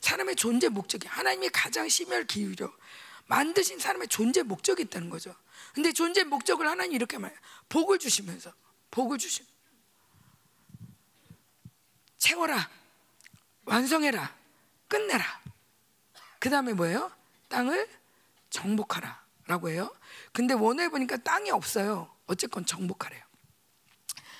사람의 0.00 0.36
존재 0.36 0.68
목적이 0.68 1.06
하나님이 1.06 1.48
가장 1.50 1.88
심혈 1.88 2.26
기울여 2.26 2.72
만드신 3.26 3.78
사람의 3.78 4.08
존재 4.08 4.42
목적이 4.42 4.82
있다는 4.82 5.08
거죠. 5.08 5.34
근데 5.72 5.92
존재 5.92 6.24
목적을 6.24 6.68
하나님 6.68 6.94
이렇게 6.94 7.18
말해요. 7.18 7.38
복을 7.68 7.98
주시면서 7.98 8.52
복을 8.90 9.18
주심. 9.18 9.46
채워라. 12.22 12.70
완성해라. 13.64 14.32
끝내라. 14.86 15.24
그 16.38 16.48
다음에 16.50 16.72
뭐예요? 16.72 17.10
땅을 17.48 17.88
정복하라. 18.48 19.20
라고 19.48 19.68
해요. 19.68 19.92
근데 20.32 20.54
원어에 20.54 20.88
보니까 20.88 21.16
땅이 21.16 21.50
없어요. 21.50 22.08
어쨌건 22.26 22.64
정복하래요. 22.64 23.20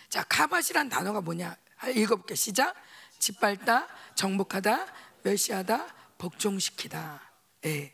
자, 0.09 0.23
가밭이란 0.29 0.91
단어가 0.91 1.21
뭐냐? 1.21 1.57
읽어볼게. 1.97 2.37
시작. 2.37 2.73
짓밟다, 3.19 3.89
정복하다, 4.15 4.87
멸시하다, 5.25 5.87
복종시키다. 6.19 7.21
예. 7.65 7.93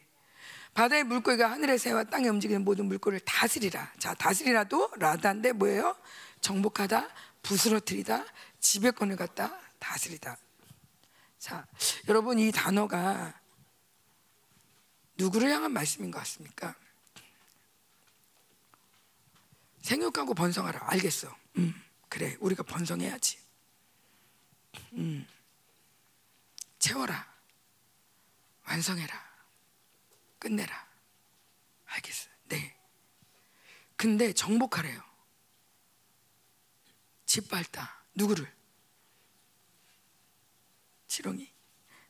바다의 0.74 1.04
물고기가 1.04 1.50
하늘의 1.50 1.78
새와 1.78 2.04
땅에 2.04 2.28
움직이는 2.28 2.62
모든 2.62 2.86
물고기를 2.86 3.20
다스리라. 3.20 3.90
자, 3.98 4.12
다스리라도 4.14 4.90
라다인데 4.96 5.52
뭐예요? 5.52 5.96
정복하다, 6.42 7.08
부스러뜨리다, 7.42 8.24
지배권을 8.60 9.16
갖다 9.16 9.58
다스리다. 9.78 10.36
자, 11.38 11.66
여러분 12.08 12.38
이 12.38 12.50
단어가 12.50 13.40
누구를 15.16 15.50
향한 15.50 15.72
말씀인 15.72 16.10
것 16.10 16.18
같습니까? 16.20 16.74
생육하고 19.82 20.34
번성하라. 20.34 20.80
알겠어. 20.90 21.34
음, 21.58 21.74
그래. 22.08 22.36
우리가 22.40 22.62
번성해야지. 22.62 23.38
음, 24.92 25.26
채워라. 26.78 27.26
완성해라. 28.66 29.28
끝내라. 30.38 30.88
알겠어요. 31.86 32.32
네. 32.48 32.76
근데 33.96 34.32
정복하래요. 34.32 35.02
짓밟다. 37.26 38.02
누구를? 38.14 38.57
지렁이. 41.18 41.52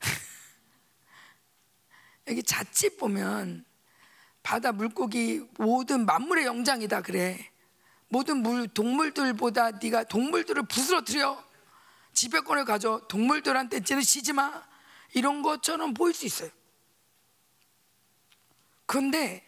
여기 2.28 2.42
자칫 2.42 2.98
보면 2.98 3.64
바다 4.42 4.72
물고기 4.72 5.46
모든 5.58 6.04
만물의 6.04 6.44
영장이다 6.44 7.00
그래. 7.02 7.50
모든 8.08 8.38
물 8.38 8.68
동물들보다 8.68 9.72
네가 9.72 10.04
동물들을 10.04 10.66
부스러뜨려 10.66 11.46
지배권을 12.12 12.64
가져 12.64 13.06
동물들한테 13.08 13.80
찌르시지 13.80 14.34
마 14.34 14.66
이런 15.14 15.42
것처럼 15.42 15.94
보일 15.94 16.14
수 16.14 16.26
있어요. 16.26 16.50
그런데 18.86 19.44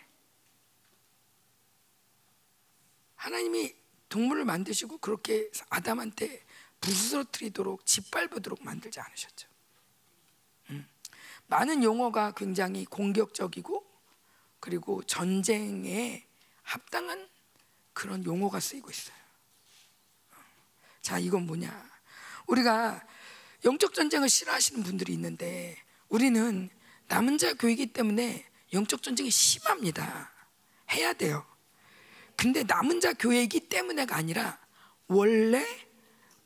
하나님이 3.16 3.74
동물을 4.08 4.44
만드시고 4.44 4.98
그렇게 4.98 5.50
아담한테 5.68 6.44
부스러뜨리도록 6.80 7.84
짓밟도록 7.84 8.62
만들지 8.62 9.00
않으셨죠. 9.00 9.49
음. 11.50 11.56
많은 11.56 11.82
용어가 11.82 12.32
굉장히 12.32 12.84
공격적이고 12.84 13.84
그리고 14.60 15.02
전쟁에 15.02 16.24
합당한 16.62 17.28
그런 17.92 18.24
용어가 18.24 18.60
쓰이고 18.60 18.88
있어요. 18.90 19.16
자, 21.02 21.18
이건 21.18 21.46
뭐냐? 21.46 21.90
우리가 22.46 23.04
영적 23.64 23.94
전쟁을 23.94 24.28
싫어하시는 24.28 24.82
분들이 24.82 25.12
있는데 25.14 25.76
우리는 26.08 26.70
남은 27.08 27.38
자 27.38 27.52
교회이기 27.54 27.92
때문에 27.92 28.46
영적 28.72 29.02
전쟁이 29.02 29.30
심합니다. 29.30 30.30
해야 30.92 31.12
돼요. 31.12 31.44
근데 32.36 32.62
남은 32.62 33.00
자 33.00 33.12
교회이기 33.12 33.68
때문에가 33.68 34.16
아니라 34.16 34.58
원래 35.08 35.66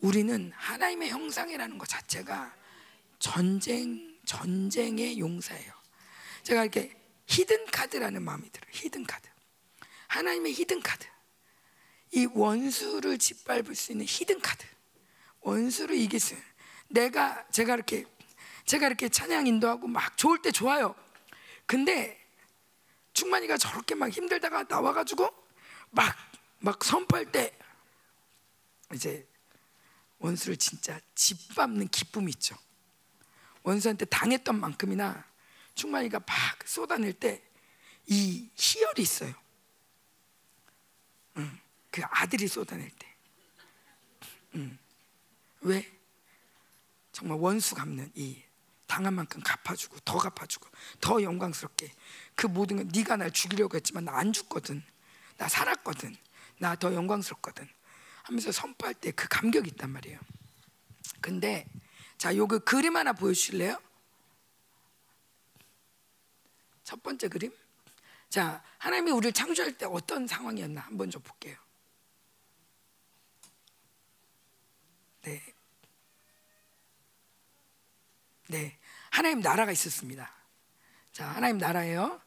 우리는 0.01 0.51
하나님의 0.55 1.11
형상이라는 1.11 1.79
것 1.79 1.89
자체가 1.89 2.55
전쟁 3.19 4.14
전쟁의 4.25 5.19
용사예요. 5.19 5.73
제가 6.43 6.63
이렇게 6.63 6.97
히든 7.27 7.67
카드라는 7.67 8.23
마음이 8.23 8.51
들어요. 8.51 8.71
히든 8.73 9.05
카드. 9.05 9.29
하나님의 10.09 10.53
히든 10.53 10.83
카드. 10.83 11.07
이 12.13 12.27
원수를 12.33 13.19
짓밟을 13.19 13.75
수 13.75 13.93
있는 13.93 14.07
히든 14.09 14.41
카드. 14.41 14.67
원수를 15.41 15.97
이길 15.97 16.21
수 16.21 16.35
있는. 16.35 16.47
내가 16.89 17.47
제가 17.51 17.75
이렇게 17.75 18.05
제가 18.67 18.87
이렇게 18.87 19.09
찬양 19.09 19.47
인도하고 19.47 19.87
막 19.87 20.17
좋을 20.17 20.41
때 20.43 20.51
좋아요. 20.51 20.95
근데 21.67 22.19
충만이가 23.13 23.57
저렇게 23.57 23.95
막 23.95 24.09
힘들다가 24.09 24.65
나와가지고 24.69 25.33
막 25.91 26.35
막 26.65 26.83
선포할 26.83 27.31
때 27.31 27.55
이제 28.95 29.29
원수를 30.19 30.57
진짜 30.57 30.99
짓밟는 31.15 31.89
기쁨이 31.89 32.31
있죠. 32.33 32.57
원수한테 33.65 34.05
당했던 34.05 34.61
만큼이나 34.61 35.25
충만이가 35.75 36.21
막 36.21 36.29
쏟아낼 36.69 37.13
때 37.13 37.43
이 38.07 38.51
희열이 38.55 39.03
있어요. 39.03 39.35
응, 41.37 41.59
그 41.91 42.03
아들이 42.05 42.47
쏟아낼 42.47 42.91
때. 42.91 43.15
응. 44.57 44.79
왜? 45.63 45.91
정말 47.13 47.39
원수 47.39 47.75
갚는 47.75 48.11
이 48.15 48.43
당한 48.87 49.15
만큼 49.15 49.41
갚아주고 49.43 50.01
더 50.01 50.19
갚아주고 50.19 50.69
더 51.01 51.23
영광스럽게 51.23 51.93
그 52.35 52.47
모든 52.47 52.77
건 52.77 52.91
네가 52.95 53.17
날 53.17 53.31
죽이려고 53.31 53.77
했지만 53.77 54.05
나 54.05 54.19
안 54.19 54.33
죽거든 54.33 54.83
나 55.39 55.49
살았거든 55.49 56.15
나 56.59 56.77
더 56.77 56.93
영광스럽거든 56.93 57.67
하면서 58.25 58.53
선포할 58.53 58.95
때 58.95 59.13
그 59.13 59.27
감격이 59.29 59.71
있단 59.71 59.91
말이에요 59.91 60.21
근데 61.21 61.67
자 62.19 62.35
요거 62.35 62.61
그림 62.61 62.97
하나 62.97 63.13
보여주실래요? 63.13 63.81
첫 66.85 67.03
번째 67.03 67.29
그림 67.29 67.53
자 68.29 68.63
하나님이 68.79 69.11
우리를 69.11 69.33
창조할 69.33 69.77
때 69.77 69.87
어떤 69.87 70.27
상황이었나 70.27 70.81
한번 70.83 71.11
좀 71.11 71.23
볼게요 71.23 71.57
네. 75.23 75.43
네. 78.49 78.79
하나님 79.11 79.41
나라가 79.41 79.73
있었습니다. 79.73 80.31
자, 81.13 81.27
하나님 81.31 81.57
나라예요. 81.57 82.21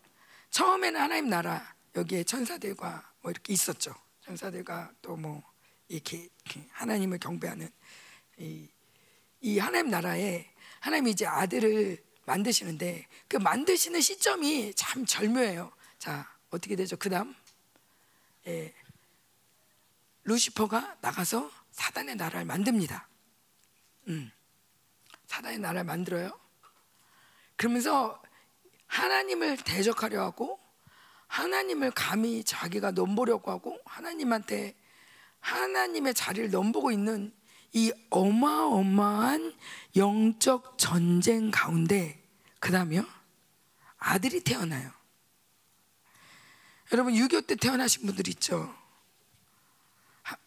처음에는 0.49 0.99
하나님 0.99 1.29
나라 1.29 1.75
여기에 1.95 2.23
천사들과 2.23 3.11
뭐 3.21 3.29
이렇게 3.29 3.53
있었죠. 3.53 3.93
천사들과 4.21 4.91
또 5.01 5.15
뭐 5.15 5.43
이렇게 5.89 6.29
하나님을 6.71 7.19
경배하는 7.19 7.69
이, 8.39 8.67
이 9.41 9.59
하나님 9.59 9.89
나라에 9.89 10.49
하나님이 10.79 11.11
이제 11.11 11.25
아들을 11.25 12.03
만드시는데 12.25 13.07
그 13.27 13.37
만드시는 13.37 14.01
시점이 14.01 14.73
참 14.75 15.05
절묘해요. 15.05 15.71
자, 15.97 16.29
어떻게 16.49 16.75
되죠? 16.75 16.97
그다음 16.97 17.35
예, 18.47 18.73
루시퍼가 20.23 20.97
나가서 21.01 21.49
사단의 21.71 22.15
나라를 22.15 22.45
만듭니다. 22.45 23.07
음, 24.07 24.31
사단의 25.27 25.59
나라를 25.59 25.83
만들어요. 25.83 26.37
그러면서 27.55 28.21
하나님을 28.87 29.57
대적하려 29.57 30.21
하고 30.21 30.59
하나님을 31.27 31.91
감히 31.91 32.43
자기가 32.43 32.91
넘보려고 32.91 33.51
하고 33.51 33.79
하나님한테 33.85 34.75
하나님의 35.39 36.13
자리를 36.13 36.49
넘보고 36.51 36.91
있는 36.91 37.33
이 37.73 37.91
어마어마한 38.09 39.53
영적 39.95 40.77
전쟁 40.77 41.51
가운데 41.51 42.23
그다음에요 42.59 43.05
아들이 43.97 44.41
태어나요. 44.41 44.91
여러분 46.91 47.13
6.25 47.13 47.47
때 47.47 47.55
태어나신 47.55 48.05
분들 48.05 48.27
있죠. 48.29 48.73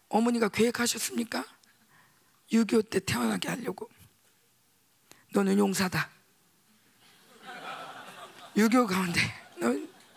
어머니가 0.09 0.49
계획하셨습니까? 0.49 1.45
6.25 2.51 2.89
때 2.89 2.99
태어나게 2.99 3.49
하려고. 3.49 3.89
너는 5.33 5.57
용사다. 5.57 6.09
6.25 8.55 8.87
가운데 8.87 9.21
너, 9.59 9.73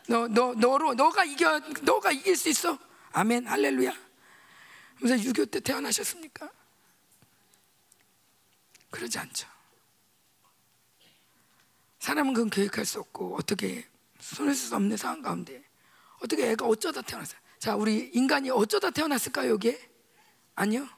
너, 0.08 0.28
너, 0.28 0.54
너로 0.54 0.94
너가 0.94 1.24
이겨 1.24 1.60
너가 1.82 2.10
이길 2.10 2.36
수 2.36 2.48
있어. 2.48 2.78
아멘 3.12 3.46
할렐루야. 3.46 3.92
그래서 4.98 5.16
6.25 5.16 5.50
때 5.50 5.60
태어나셨습니까? 5.60 6.50
그러지 8.94 9.18
않죠. 9.18 9.48
사람은 11.98 12.32
그건 12.32 12.48
계획할 12.48 12.86
수 12.86 13.00
없고 13.00 13.36
어떻게 13.36 13.88
손을 14.20 14.54
쓸수 14.54 14.76
없는 14.76 14.96
상황 14.96 15.20
가운데 15.20 15.64
어떻게 16.22 16.48
애가 16.50 16.64
어쩌다 16.64 17.02
태어났어요? 17.02 17.40
자, 17.58 17.74
우리 17.74 18.10
인간이 18.14 18.50
어쩌다 18.50 18.90
태어났을까요, 18.90 19.50
여기에? 19.50 19.90
아니요. 20.54 20.88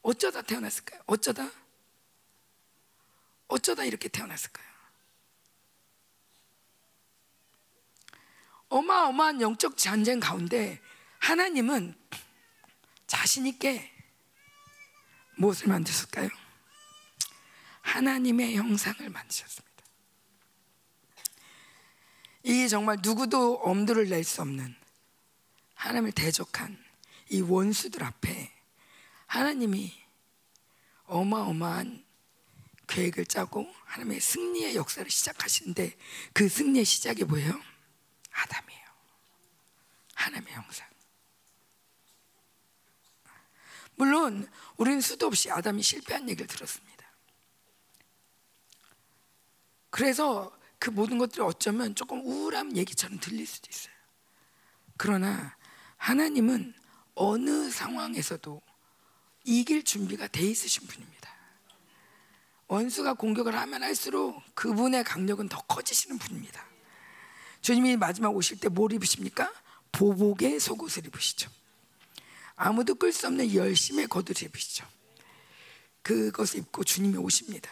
어쩌다 0.00 0.40
태어났을까요? 0.40 1.02
어쩌다? 1.06 1.50
어쩌다 3.48 3.84
이렇게 3.84 4.08
태어났을까요? 4.08 4.66
어마어마한 8.70 9.42
영적 9.42 9.76
전쟁 9.76 10.20
가운데 10.20 10.80
하나님은 11.18 11.94
자신 13.06 13.46
있게 13.46 13.92
무엇을 15.36 15.68
만드셨을까요? 15.68 16.39
하나님의 17.90 18.56
형상을 18.56 19.08
만드셨습니다. 19.08 19.70
이 22.44 22.68
정말 22.68 22.98
누구도 23.02 23.56
엄두를 23.56 24.08
낼 24.08 24.22
수 24.24 24.42
없는 24.42 24.74
하나님을 25.74 26.12
대적한 26.12 26.82
이 27.30 27.40
원수들 27.40 28.04
앞에 28.04 28.52
하나님이 29.26 29.92
어마어마한 31.06 32.04
계획을 32.86 33.26
짜고 33.26 33.72
하나님의 33.84 34.20
승리의 34.20 34.76
역사를 34.76 35.08
시작하시는데 35.10 35.96
그 36.32 36.48
승리의 36.48 36.84
시작이 36.84 37.24
뭐예요? 37.24 37.60
아담이에요. 38.30 38.84
하나님의 40.14 40.54
형상. 40.54 40.88
물론 43.96 44.48
우리는 44.76 45.00
수도 45.00 45.26
없이 45.26 45.50
아담이 45.50 45.82
실패한 45.82 46.28
얘기를 46.28 46.46
들었습니다. 46.46 46.89
그래서 49.90 50.50
그 50.78 50.90
모든 50.90 51.18
것들이 51.18 51.42
어쩌면 51.42 51.94
조금 51.94 52.24
우울한 52.24 52.76
얘기처럼 52.76 53.20
들릴 53.20 53.46
수도 53.46 53.68
있어요. 53.70 53.92
그러나 54.96 55.56
하나님은 55.96 56.74
어느 57.14 57.70
상황에서도 57.70 58.62
이길 59.44 59.84
준비가 59.84 60.26
돼 60.28 60.42
있으신 60.42 60.86
분입니다. 60.86 61.30
원수가 62.68 63.14
공격을 63.14 63.54
하면 63.56 63.82
할수록 63.82 64.40
그분의 64.54 65.04
강력은 65.04 65.48
더 65.48 65.60
커지시는 65.62 66.18
분입니다. 66.18 66.64
주님이 67.62 67.96
마지막 67.96 68.34
오실 68.34 68.60
때 68.60 68.68
뭘 68.68 68.92
입으십니까? 68.92 69.52
보복의 69.92 70.60
속옷을 70.60 71.06
입으시죠. 71.06 71.50
아무도 72.54 72.94
끌 72.94 73.12
수 73.12 73.26
없는 73.26 73.52
열심의 73.54 74.06
겉옷을 74.06 74.44
입으시죠. 74.44 74.86
그것을 76.02 76.60
입고 76.60 76.84
주님이 76.84 77.16
오십니다. 77.16 77.70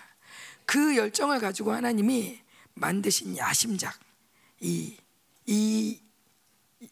그 0.68 0.98
열정을 0.98 1.40
가지고 1.40 1.72
하나님이 1.72 2.42
만드신 2.74 3.38
야심작, 3.38 3.98
이, 4.61 4.98
이 5.46 5.98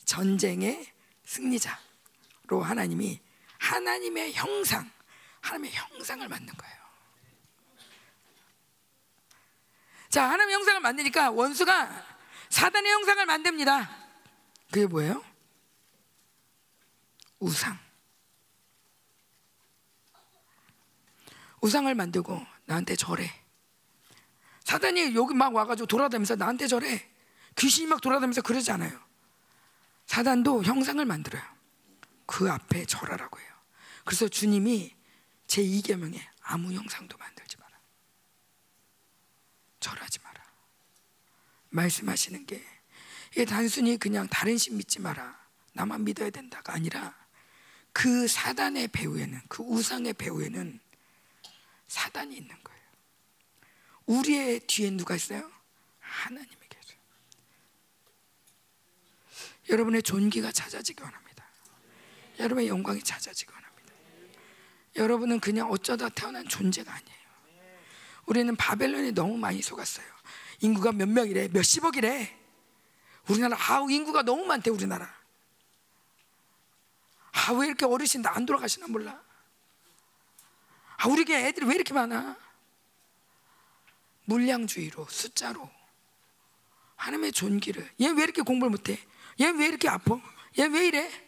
전쟁의 0.07 0.91
승리자로 1.27 2.63
하나님이 2.63 3.21
하나님의 3.59 4.33
형상, 4.33 4.91
하나님의 5.43 5.73
형상을 5.73 6.27
만든 6.27 6.55
거예요. 6.57 6.77
자, 10.09 10.25
하나님의 10.25 10.55
형상을 10.55 10.81
만드니까 10.81 11.31
원수가 11.33 12.07
사단의 12.49 12.91
형상을 12.91 13.27
만듭니다. 13.27 13.91
그게 14.71 14.87
뭐예요? 14.87 15.23
우상. 17.41 17.79
우상을 21.61 21.95
만들고 21.95 22.41
나한테 22.65 22.97
절해. 22.97 23.46
사단이 24.67 25.15
여기 25.15 25.33
막 25.33 25.55
와가지고 25.55 25.87
돌아다니면서 25.87 26.35
나한테 26.35 26.67
절해. 26.67 27.09
귀신이 27.55 27.87
막 27.87 28.01
돌아다니면서 28.01 28.43
그러지 28.43 28.73
않아요. 28.73 29.01
사단도 30.07 30.65
형상을 30.65 31.03
만들어요. 31.05 31.43
그 32.27 32.51
앞에 32.51 32.85
절하라고 32.85 33.39
해요. 33.39 33.49
그래서 34.05 34.27
주님이 34.27 34.93
제 35.47 35.63
2계명에 35.63 36.21
아무 36.43 36.73
형상도 36.73 37.17
만들지 37.17 37.57
마라. 37.59 37.79
절하지 39.79 40.19
마라. 40.25 40.43
말씀하시는 41.71 42.45
게 42.47 42.61
이게 43.31 43.45
단순히 43.45 43.97
그냥 43.97 44.27
다른 44.27 44.59
신 44.59 44.77
믿지 44.77 45.01
마라. 45.01 45.39
나만 45.75 46.03
믿어야 46.03 46.31
된다가 46.31 46.73
아니라 46.73 47.15
그 47.93 48.27
사단의 48.27 48.89
배후에는 48.89 49.43
그 49.47 49.63
우상의 49.63 50.15
배후에는 50.15 50.81
사단이 51.87 52.37
있는 52.37 52.57
거예요. 52.65 52.76
우리의 54.07 54.61
뒤에 54.61 54.91
누가 54.91 55.15
있어요? 55.17 55.51
하나님이 56.01 56.51
계세요. 56.69 56.99
여러분의 59.69 60.03
존귀가 60.03 60.53
찾아지기 60.53 61.03
원합니다. 61.03 61.45
여러분의 62.39 62.69
영광이 62.69 63.03
찾아지기 63.03 63.51
원합니다. 63.53 63.93
여러분은 64.97 65.41
그냥 65.41 65.71
어쩌다 65.71 66.09
태어난 66.09 66.47
존재가 66.49 66.93
아니에요. 66.93 67.17
우리는 68.27 68.55
바벨론에 68.57 69.11
너무 69.13 69.37
많이 69.37 69.61
속았어요. 69.63 70.07
인구가 70.61 70.93
몇 70.93 71.09
명이래, 71.09 71.49
몇십억이래. 71.49 72.37
우리나라 73.29 73.57
아우 73.59 73.91
인구가 73.91 74.23
너무 74.23 74.45
많대 74.45 74.71
우리나라. 74.71 75.15
아 77.33 77.53
왜 77.53 77.67
이렇게 77.67 77.85
어르신들 77.85 78.31
안 78.31 78.47
돌아가시나 78.47 78.87
몰라. 78.89 79.23
아 80.97 81.09
우리 81.09 81.25
게 81.25 81.37
애들이 81.47 81.67
왜 81.67 81.75
이렇게 81.75 81.93
많아? 81.93 82.37
물량주의로 84.27 85.07
숫자로 85.09 85.69
하나님의 86.97 87.33
존귀를 87.33 87.91
얘 88.01 88.09
왜 88.11 88.23
이렇게 88.23 88.43
공부를 88.43 88.71
못해? 88.71 88.99
얘 89.41 89.49
왜 89.51 89.67
이렇게 89.69 89.89
아파? 89.89 90.21
얘 90.59 90.65
왜 90.67 90.87
이래? 90.87 91.27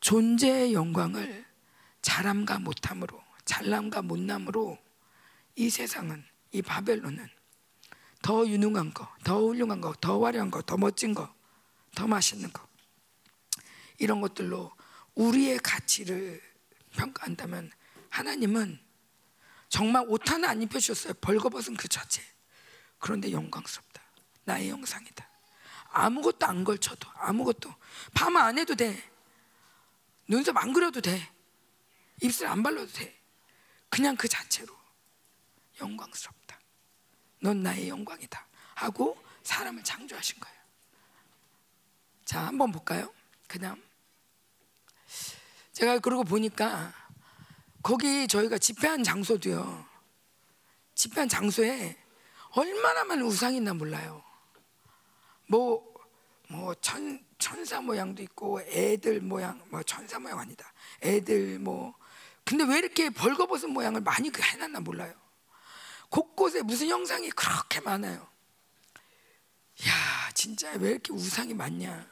존재의 0.00 0.72
영광을 0.74 1.44
잘함과 2.02 2.58
못함으로 2.58 3.22
잘남과 3.44 4.02
못남으로 4.02 4.78
이 5.56 5.70
세상은 5.70 6.24
이 6.50 6.60
바벨론은 6.62 7.28
더 8.22 8.46
유능한 8.46 8.92
거, 8.94 9.08
더 9.24 9.40
훌륭한 9.40 9.80
거, 9.80 9.92
더 9.94 10.24
화려한 10.24 10.50
거, 10.50 10.62
더 10.62 10.76
멋진 10.76 11.12
거, 11.14 11.32
더 11.94 12.06
맛있는 12.06 12.52
거 12.52 12.66
이런 13.98 14.20
것들로 14.20 14.72
우리의 15.14 15.58
가치를 15.58 16.40
평가한다면 16.92 17.70
하나님은 18.10 18.78
정말 19.72 20.04
옷 20.06 20.30
하나 20.30 20.50
안 20.50 20.60
입혀주셨어요. 20.60 21.14
벌거벗은 21.14 21.78
그 21.78 21.88
자체. 21.88 22.22
그런데 22.98 23.32
영광스럽다. 23.32 24.02
나의 24.44 24.68
영상이다. 24.68 25.26
아무것도 25.92 26.44
안 26.44 26.62
걸쳐도 26.62 27.08
아무것도 27.14 27.74
파마 28.12 28.42
안 28.42 28.58
해도 28.58 28.74
돼. 28.74 29.02
눈썹 30.28 30.58
안 30.58 30.74
그려도 30.74 31.00
돼. 31.00 31.26
입술 32.20 32.48
안 32.48 32.62
발라도 32.62 32.92
돼. 32.92 33.18
그냥 33.88 34.14
그 34.14 34.28
자체로 34.28 34.76
영광스럽다. 35.80 36.60
넌 37.40 37.62
나의 37.62 37.88
영광이다. 37.88 38.46
하고 38.74 39.16
사람을 39.42 39.82
창조하신 39.84 40.38
거예요. 40.38 40.58
자, 42.26 42.46
한번 42.46 42.70
볼까요? 42.72 43.10
그냥 43.48 43.82
제가 45.72 45.98
그러고 46.00 46.24
보니까 46.24 46.92
거기 47.82 48.28
저희가 48.28 48.58
집회한 48.58 49.02
장소도요. 49.02 49.84
집회한 50.94 51.28
장소에 51.28 51.96
얼마나 52.50 53.04
많은 53.04 53.24
우상이 53.24 53.56
있나 53.56 53.74
몰라요. 53.74 54.22
뭐, 55.48 55.82
뭐, 56.48 56.74
천, 56.76 57.24
천사 57.38 57.80
모양도 57.80 58.22
있고, 58.22 58.60
애들 58.62 59.20
모양, 59.20 59.60
뭐, 59.68 59.82
천사 59.82 60.18
모양 60.18 60.38
아니다. 60.38 60.72
애들 61.02 61.58
뭐. 61.58 61.94
근데 62.44 62.64
왜 62.64 62.78
이렇게 62.78 63.10
벌거벗은 63.10 63.70
모양을 63.70 64.00
많이 64.00 64.30
그 64.30 64.42
해놨나 64.42 64.80
몰라요. 64.80 65.14
곳곳에 66.08 66.62
무슨 66.62 66.88
형상이 66.88 67.30
그렇게 67.30 67.80
많아요. 67.80 68.28
야, 69.88 70.30
진짜 70.34 70.70
왜 70.72 70.90
이렇게 70.90 71.12
우상이 71.12 71.54
많냐. 71.54 72.06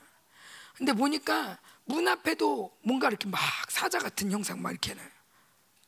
근데 0.74 0.92
보니까 0.92 1.58
문 1.84 2.08
앞에도 2.08 2.76
뭔가 2.82 3.08
이렇게 3.08 3.28
막 3.28 3.40
사자 3.68 3.98
같은 3.98 4.30
형상 4.30 4.62
막 4.62 4.70
이렇게 4.70 4.92
해놔요. 4.92 5.19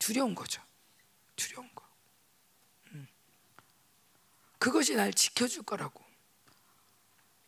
두려운 0.03 0.35
거죠. 0.35 0.61
두려운 1.37 1.69
거. 1.77 1.85
음. 2.89 3.07
그것이 4.59 4.97
날 4.97 5.13
지켜줄 5.15 5.63
거라고. 5.63 6.03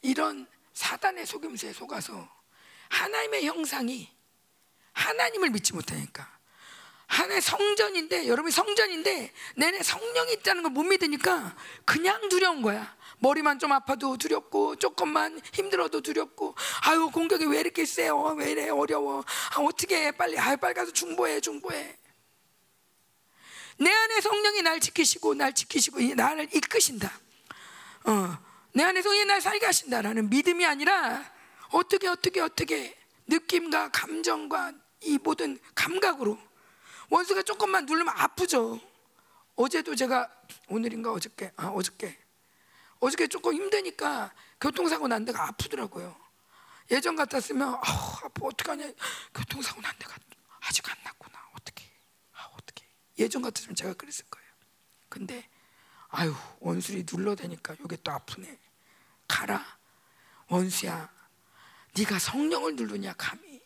이런 0.03 0.47
사단의 0.73 1.27
속임수에 1.27 1.73
속아서 1.73 2.29
하나님의 2.91 3.47
형상이 3.47 4.09
하나님을 4.93 5.51
믿지 5.51 5.73
못하니까 5.73 6.31
하나의 7.07 7.41
성전인데 7.43 8.29
여러분이 8.29 8.53
성전인데 8.53 9.33
내내 9.57 9.83
성령이 9.83 10.35
있다는 10.35 10.63
걸 10.63 10.71
못 10.71 10.85
믿으니까 10.85 11.57
그냥 11.85 12.29
두려운 12.29 12.63
거야. 12.63 12.97
머리만 13.19 13.59
좀 13.59 13.73
아파도 13.73 14.17
두렵고 14.17 14.77
조금만 14.77 15.41
힘들어도 15.53 16.03
두렵고 16.03 16.55
아유 16.83 17.11
공격이 17.13 17.47
왜 17.47 17.61
이렇게 17.61 17.85
세요? 17.85 18.21
왜 18.37 18.51
이래 18.53 18.69
어려워? 18.69 19.25
아 19.55 19.61
어떻게 19.61 20.07
해? 20.07 20.11
빨리 20.13 20.39
아 20.39 20.55
빨리 20.57 20.75
가서 20.75 20.93
중보해 20.93 21.41
중보해. 21.41 21.97
내 23.79 23.91
안에 23.91 24.21
성령이 24.21 24.63
날 24.63 24.81
지키시고 24.81 25.35
날 25.35 25.53
지키시고 25.53 26.01
나를 26.15 26.49
이끄신다. 26.55 27.11
어, 28.05 28.39
내 28.73 28.83
안에 28.85 29.03
성령이 29.03 29.25
날 29.27 29.41
살게 29.41 29.67
하신다라는 29.67 30.31
믿음이 30.31 30.65
아니라 30.65 31.25
어떻게 31.71 32.09
어떻게 32.09 32.41
어떻게 32.41 32.97
느낌과 33.27 33.91
감정과 33.91 34.73
이 35.03 35.19
모든 35.19 35.59
감각으로 35.75 36.39
원수가 37.11 37.43
조금만 37.43 37.87
누르면 37.87 38.13
아프죠. 38.17 38.81
어제도 39.57 39.95
제가 39.95 40.31
오늘인가 40.69 41.13
어저께 41.13 41.53
아 41.57 41.69
어저께 41.69 42.19
어저께 43.01 43.27
조금 43.29 43.55
힘드니까 43.55 44.33
교통사고 44.61 45.09
난 45.09 45.25
데가 45.25 45.49
아프더라고요. 45.49 46.17
예전 46.91 47.17
같았으면 47.17 47.75
아 47.75 47.81
아파 48.25 48.47
어떡하냐 48.47 48.91
교통사고 49.35 49.81
난 49.81 49.93
데가 49.99 50.17
아직 50.61 50.89
안 50.91 50.97
났구나 51.05 51.39
예전 53.19 53.43
같았으면 53.43 53.75
제가 53.77 53.95
그랬을 53.95 54.25
거예요. 54.31 54.49
근데 55.09 55.49
아유 56.09 56.35
원술이 56.61 57.05
눌러대니까 57.11 57.75
이게 57.85 57.97
또 58.03 58.13
아프네. 58.13 58.59
가라 59.29 59.65
원수야. 60.49 61.13
네가 61.97 62.19
성령을 62.19 62.75
누르냐 62.77 63.15
감히 63.15 63.63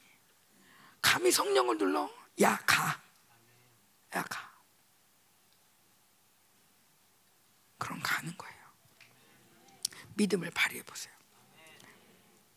감히 1.00 1.30
성령을 1.32 1.78
눌러 1.78 2.10
야 2.42 2.56
가. 2.66 3.00
야 4.14 4.22
가. 4.24 4.48
그럼 7.78 8.00
가는 8.02 8.36
거예요. 8.36 8.58
믿음을 10.14 10.50
발휘해 10.50 10.82
보세요. 10.82 11.14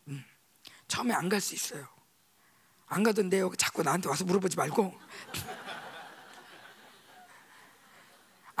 음, 0.08 0.24
처음에 0.88 1.14
안 1.14 1.28
갈 1.28 1.40
수 1.40 1.54
있어요. 1.54 1.88
안 2.86 3.02
가던데요. 3.02 3.50
자꾸 3.56 3.82
나한테 3.82 4.08
와서 4.08 4.24
물어보지 4.24 4.56
말고. 4.56 4.98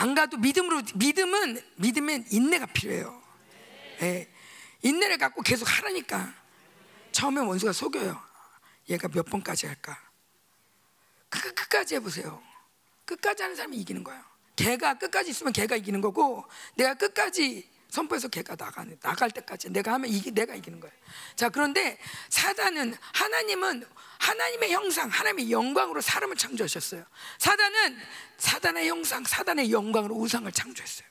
안 0.02 0.16
가도 0.16 0.36
믿음으로 0.36 0.82
믿음은 0.96 1.62
믿음엔 1.76 2.26
인내가 2.32 2.66
필요해요. 2.66 3.22
예, 4.02 4.28
인내를 4.82 5.16
갖고 5.16 5.42
계속 5.42 5.64
하라니까. 5.78 6.34
처음에 7.12 7.40
원수가 7.40 7.72
속여요. 7.72 8.20
얘가 8.88 9.06
몇 9.06 9.24
번까지 9.24 9.68
할까? 9.68 9.96
그 11.28 11.54
끝까지 11.54 11.94
해보세요. 11.94 12.42
끝까지 13.04 13.44
하는 13.44 13.54
사람이 13.54 13.76
이기는 13.76 14.02
거예요. 14.02 14.20
걔가 14.56 14.94
끝까지 14.94 15.30
있으면 15.30 15.52
걔가 15.52 15.76
이기는 15.76 16.00
거고 16.00 16.44
내가 16.74 16.94
끝까지 16.94 17.70
선포해서 17.92 18.26
걔가 18.28 18.56
나가는 18.58 18.98
나갈 19.02 19.30
때까지 19.30 19.68
내가 19.68 19.92
하면 19.92 20.08
이기 20.10 20.30
내가 20.30 20.54
이기는 20.54 20.80
거예요. 20.80 20.94
자 21.36 21.50
그런데 21.50 21.98
사단은 22.30 22.96
하나님은 23.12 23.86
하나님의 24.18 24.72
형상, 24.72 25.10
하나님의 25.10 25.52
영광으로 25.52 26.00
사람을 26.00 26.36
창조하셨어요. 26.36 27.04
사단은 27.36 27.98
사단의 28.38 28.88
형상, 28.88 29.22
사단의 29.24 29.70
영광으로 29.70 30.14
우상을 30.14 30.50
창조했어요. 30.50 31.06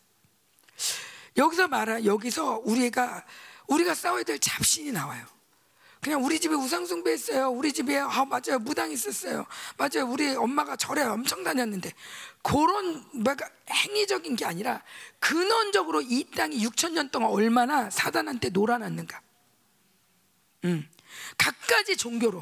여기서 1.37 1.67
말하 1.67 2.03
여기서 2.03 2.63
우리가 2.65 3.25
우리가 3.67 3.93
싸워야 3.93 4.23
될 4.23 4.39
잡신이 4.39 4.91
나와요. 4.91 5.23
그냥 6.01 6.25
우리 6.25 6.39
집에 6.39 6.55
우상 6.55 6.87
숭배했어요. 6.87 7.51
우리 7.51 7.71
집에 7.71 7.99
아 7.99 8.25
맞아요 8.25 8.57
무당 8.59 8.91
있었어요. 8.91 9.45
맞아요 9.77 10.07
우리 10.09 10.35
엄마가 10.35 10.75
절에 10.75 11.03
엄청 11.03 11.43
다녔는데 11.43 11.93
그런 12.41 13.05
뭐가 13.13 13.47
행위적인 13.69 14.35
게 14.35 14.45
아니라 14.45 14.83
근원적으로 15.19 16.01
이 16.01 16.25
땅이 16.35 16.57
6천 16.65 16.93
년 16.93 17.09
동안 17.09 17.29
얼마나 17.31 17.89
사단한테 17.89 18.49
놀아났는가. 18.49 19.21
음, 20.65 20.87
각가지 21.37 21.97
종교로 21.97 22.39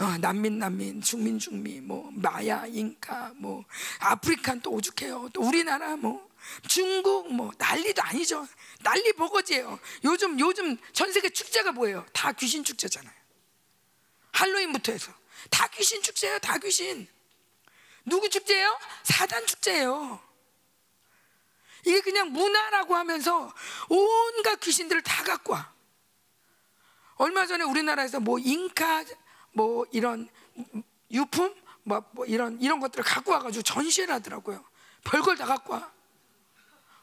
어, 0.00 0.18
남미 0.18 0.58
남미 0.58 1.00
중미 1.00 1.38
중미 1.38 1.86
뭐 1.86 2.10
마야 2.12 2.66
잉카 2.66 3.34
뭐 3.36 3.64
African 4.00 4.60
또 4.60 4.72
오죽해요. 4.72 5.30
또 5.32 5.42
우리나라 5.42 5.96
뭐 5.96 6.28
중국 6.68 7.32
뭐 7.32 7.52
난리도 7.58 8.02
아니죠. 8.02 8.46
난리 8.82 9.12
버거지예요. 9.12 9.78
요즘 10.04 10.38
요즘 10.40 10.76
전 10.92 11.12
세계 11.12 11.28
축제가 11.28 11.72
뭐예요? 11.72 12.04
다 12.12 12.32
귀신 12.32 12.64
축제잖아요. 12.64 13.14
할로윈부터 14.32 14.92
해서 14.92 15.12
다 15.50 15.68
귀신 15.68 16.02
축제예요. 16.02 16.38
다 16.40 16.58
귀신. 16.58 17.06
누구 18.04 18.28
축제예요? 18.28 18.78
사단 19.02 19.46
축제예요. 19.46 20.20
이게 21.86 22.00
그냥 22.00 22.32
문화라고 22.32 22.94
하면서 22.94 23.52
온갖 23.88 24.60
귀신들을 24.60 25.02
다 25.02 25.22
갖고 25.24 25.52
와. 25.52 25.72
얼마 27.16 27.46
전에 27.46 27.64
우리나라에서 27.64 28.20
뭐 28.20 28.38
잉카 28.38 29.04
뭐 29.52 29.86
이런 29.92 30.28
유품 31.10 31.54
뭐, 31.84 32.02
뭐 32.12 32.24
이런 32.24 32.60
이런 32.60 32.80
것들을 32.80 33.04
갖고 33.04 33.32
와가지고 33.32 33.62
전시를 33.62 34.14
하더라고요. 34.14 34.64
별걸 35.04 35.36
다 35.36 35.44
갖고 35.44 35.74
와. 35.74 35.92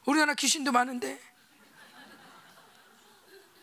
우리나라 0.04 0.34
귀신도 0.34 0.72
많은데 0.72 1.20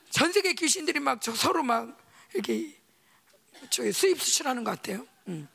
전 0.10 0.32
세계 0.32 0.54
귀신들이 0.54 1.00
막저 1.00 1.36
서로 1.36 1.64
막 1.64 1.98
이렇게 2.34 2.80
수입 3.94 4.22
수출하는 4.22 4.64
것 4.64 4.72
같아요. 4.72 5.06
음. 5.28 5.48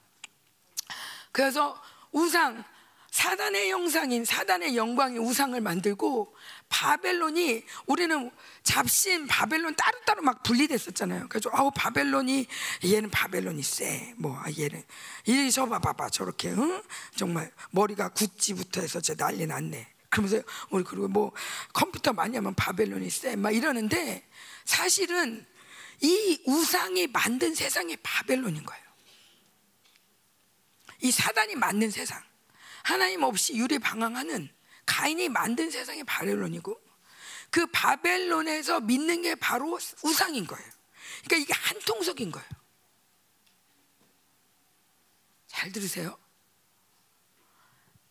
그래서 1.35 1.77
우상 2.13 2.63
사단의 3.11 3.71
형상인 3.71 4.25
사단의 4.25 4.77
영광인 4.77 5.19
우상을 5.19 5.61
만들고 5.61 6.35
바벨론이 6.69 7.65
우리는 7.87 8.31
잡신 8.63 9.27
바벨론 9.27 9.75
따로따로 9.75 10.23
막 10.23 10.45
분리됐었잖아요. 10.45 11.27
그래서 11.29 11.51
아우 11.53 11.73
바벨론이 11.75 12.47
얘는 12.85 13.11
바벨론이 13.11 13.63
쎄. 13.65 14.15
뭐 14.17 14.37
아, 14.39 14.45
얘는 14.57 14.81
이리 15.27 15.51
저봐 15.51 15.81
봐봐 15.81 16.11
저렇게 16.11 16.51
응? 16.51 16.83
정말 17.17 17.51
머리가 17.73 18.11
구찌부터 18.11 18.81
해서 18.81 19.01
저 19.01 19.17
난리 19.17 19.45
났네. 19.45 19.89
그러면서 20.11 20.41
우리 20.71 20.85
그리고 20.85 21.09
뭐 21.09 21.33
컴퓨터 21.73 22.13
많이 22.13 22.37
하면 22.37 22.55
바벨론이 22.55 23.11
쎄. 23.11 23.35
막 23.35 23.51
이러는데 23.51 24.25
사실은 24.65 25.45
이 26.01 26.43
우상이 26.47 27.09
만든 27.09 27.57
세상이 27.57 27.97
바벨론인 28.05 28.65
거예요. 28.65 28.84
이 31.05 31.11
사단이 31.11 31.55
만든 31.57 31.91
세상. 31.91 32.23
하나님 32.83 33.23
없이 33.25 33.55
유리 33.55 33.79
방황하는 33.79 34.49
가인이 34.87 35.29
만든 35.29 35.71
세상이 35.71 36.03
바벨론이고 36.05 36.81
그 37.51 37.67
바벨론에서 37.67 38.81
믿는 38.81 39.21
게 39.21 39.35
바로 39.35 39.79
우상인 40.03 40.47
거예요. 40.47 40.71
그러니까 41.27 41.37
이게 41.37 41.53
한 41.53 41.79
통속인 41.81 42.31
거예요. 42.31 42.49
잘 45.47 45.71
들으세요. 45.73 46.19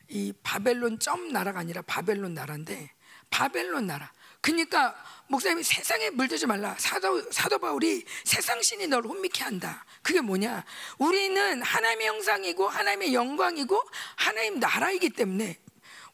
이 0.09 0.31
바벨론 0.43 0.99
점 0.99 1.29
나라가 1.29 1.61
아니라 1.61 1.81
바벨론 1.81 2.35
나라인데 2.35 2.93
바벨론 3.31 3.87
나라. 3.87 4.13
그러니까 4.43 4.93
목사님이 5.27 5.63
세상에 5.63 6.09
물들지 6.09 6.45
말라. 6.45 6.75
사도 6.77 7.31
사도 7.31 7.57
바울이 7.57 8.03
세상 8.25 8.61
신이 8.61 8.87
널 8.87 9.05
혼미케 9.05 9.41
한다. 9.41 9.85
그게 10.01 10.19
뭐냐? 10.19 10.65
우리는 10.97 11.61
하나님의 11.61 12.07
형상이고 12.07 12.67
하나님의 12.67 13.13
영광이고 13.13 13.81
하나님 14.17 14.59
나라이기 14.59 15.11
때문에 15.11 15.57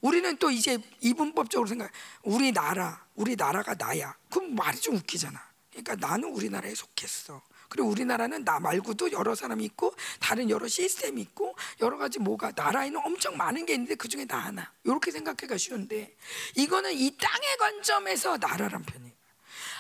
우리는 0.01 0.37
또 0.37 0.51
이제 0.51 0.77
이분법적으로 1.01 1.67
생각. 1.67 1.91
우리 2.21 2.51
나라, 2.51 3.03
우리 3.15 3.35
나라가 3.35 3.73
나야. 3.73 4.15
그럼 4.29 4.55
말이 4.55 4.79
좀 4.79 4.95
웃기잖아. 4.97 5.43
그러니까 5.71 5.95
나는 5.95 6.29
우리나라에 6.29 6.75
속했어. 6.75 7.41
그리고 7.69 7.87
우리나라는 7.89 8.43
나 8.43 8.59
말고도 8.59 9.11
여러 9.11 9.35
사람이 9.35 9.63
있고 9.65 9.93
다른 10.19 10.49
여러 10.49 10.67
시스템이 10.67 11.21
있고 11.21 11.55
여러 11.81 11.97
가지 11.97 12.19
뭐가 12.19 12.51
나라에는 12.55 12.99
엄청 13.05 13.37
많은 13.37 13.65
게 13.65 13.73
있는데 13.73 13.95
그 13.95 14.07
중에 14.07 14.25
나 14.25 14.37
하나 14.37 14.71
이렇게 14.83 15.11
생각하기가 15.11 15.57
쉬운데 15.57 16.15
이거는 16.55 16.93
이 16.93 17.15
땅의 17.15 17.57
관점에서 17.57 18.37
나라란 18.37 18.83
편이에요. 18.83 19.13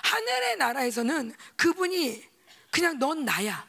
하늘의 0.03 0.57
나라에서는 0.57 1.33
그분이 1.57 2.23
그냥 2.71 2.99
넌 2.99 3.25
나야. 3.25 3.67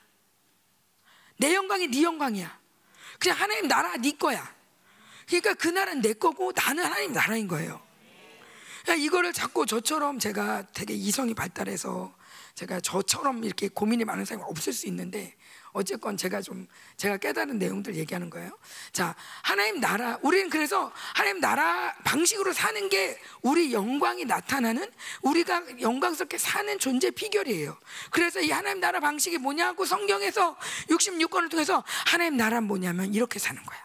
내 1.39 1.55
영광이 1.55 1.89
네 1.89 2.03
영광이야. 2.03 2.61
그냥 3.19 3.39
하나님 3.39 3.69
나라 3.69 3.97
네 3.97 4.13
거야. 4.13 4.55
그러니까 5.27 5.55
그 5.55 5.69
나라는 5.69 6.03
내 6.03 6.13
거고 6.13 6.53
나는 6.53 6.85
하나님 6.85 7.13
나라인 7.13 7.49
거예요. 7.49 7.81
그러니까 8.83 9.07
이거를 9.07 9.33
자꾸 9.33 9.65
저처럼 9.65 10.19
제가 10.19 10.67
되게 10.73 10.95
이성이 10.95 11.35
발달해서 11.35 12.13
제가 12.55 12.81
저처럼 12.81 13.45
이렇게 13.45 13.69
고민이 13.69 14.05
많은 14.05 14.25
사람이 14.25 14.45
없을 14.47 14.73
수 14.73 14.87
있는데 14.89 15.37
어쨌건 15.73 16.17
제가 16.17 16.43
좀 16.43 16.67
제가 16.97 17.17
깨달은 17.17 17.59
내용들 17.59 17.95
얘기하는 17.97 18.29
거예요. 18.31 18.51
자, 18.93 19.15
하나님 19.43 19.81
나라 19.81 20.19
우리는 20.23 20.51
그래서 20.51 20.93
하나님 21.15 21.41
나라 21.41 21.95
방식으로 22.05 22.53
사는 22.53 22.89
게 22.89 23.19
우리 23.43 23.73
영광이 23.73 24.25
나타나는 24.25 24.91
우리가 25.23 25.81
영광스럽게 25.81 26.39
사는 26.39 26.79
존재 26.79 27.11
비결이에요. 27.11 27.79
그래서 28.11 28.41
이 28.41 28.51
하나님 28.51 28.81
나라 28.81 29.01
방식이 29.01 29.39
뭐냐고 29.39 29.85
성경에서 29.85 30.57
66권을 30.89 31.51
통해서 31.51 31.85
하나님 32.07 32.37
나라 32.37 32.61
뭐냐면 32.61 33.15
이렇게 33.15 33.39
사는 33.39 33.63
거야. 33.65 33.79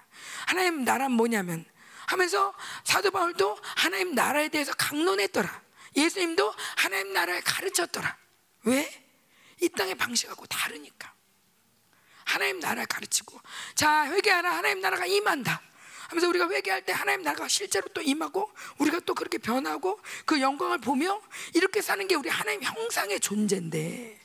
하나님 0.47 0.83
나라 0.83 1.09
뭐냐면 1.09 1.65
하면서 2.07 2.53
사도 2.83 3.11
바울도 3.11 3.57
하나님 3.75 4.13
나라에 4.15 4.49
대해서 4.49 4.73
강론했더라. 4.73 5.65
예수님도 5.95 6.53
하나님 6.75 7.13
나라를 7.13 7.41
가르쳤더라. 7.41 8.24
왜? 8.65 9.03
이 9.61 9.69
땅의 9.69 9.95
방식하고 9.95 10.45
다르니까. 10.47 11.13
하나님 12.25 12.59
나라 12.59 12.85
가르치고 12.85 13.39
자 13.75 14.05
회개하라 14.11 14.57
하나님 14.57 14.81
나라가 14.81 15.05
임한다. 15.05 15.61
하면서 16.09 16.27
우리가 16.29 16.49
회개할 16.49 16.85
때 16.85 16.91
하나님 16.91 17.23
나라가 17.23 17.47
실제로 17.47 17.87
또 17.89 18.01
임하고 18.01 18.51
우리가 18.77 18.99
또 19.05 19.15
그렇게 19.15 19.37
변하고 19.37 19.99
그 20.25 20.39
영광을 20.41 20.79
보며 20.79 21.19
이렇게 21.53 21.81
사는 21.81 22.07
게 22.07 22.15
우리 22.15 22.29
하나님 22.29 22.61
형상의 22.61 23.19
존재인데 23.19 24.19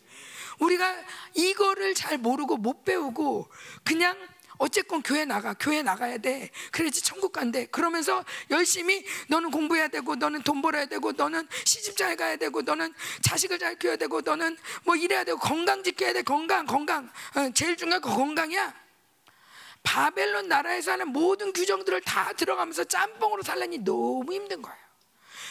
우리가 0.59 0.95
이거를 1.35 1.95
잘 1.95 2.19
모르고 2.19 2.59
못 2.59 2.85
배우고 2.85 3.51
그냥 3.83 4.17
어쨌건 4.61 5.03
교회 5.03 5.25
나가 5.25 5.55
교회 5.59 5.83
나가야 5.83 6.19
돼. 6.19 6.51
그래야지 6.71 7.03
천국 7.03 7.33
간대. 7.33 7.65
그러면서 7.67 8.23
열심히 8.51 9.05
너는 9.29 9.51
공부해야 9.51 9.89
되고 9.89 10.15
너는 10.15 10.43
돈 10.43 10.61
벌어야 10.61 10.85
되고 10.85 11.13
너는 11.13 11.49
시집 11.65 11.97
잘 11.97 12.15
가야 12.15 12.37
되고 12.37 12.61
너는 12.61 12.93
자식을 13.23 13.59
잘 13.59 13.79
키워야 13.79 13.97
되고 13.97 14.21
너는 14.21 14.59
뭐 14.85 14.97
이래야 14.97 15.25
되고 15.25 15.39
건강 15.39 15.83
지켜야 15.83 16.13
돼. 16.13 16.23
건강 16.23 16.67
건강. 16.67 17.11
어, 17.37 17.51
제일 17.55 17.75
중요한 17.77 18.03
거 18.03 18.15
건강이야. 18.15 18.75
바벨론 19.83 20.47
나라에서 20.47 20.93
하는 20.93 21.09
모든 21.09 21.55
규정들을 21.55 22.03
다 22.03 22.35
들어가면서 22.35 22.85
짬뽕으로 22.85 23.43
살려니 23.43 23.79
너무 23.79 24.31
힘든 24.31 24.61
거예요 24.61 24.77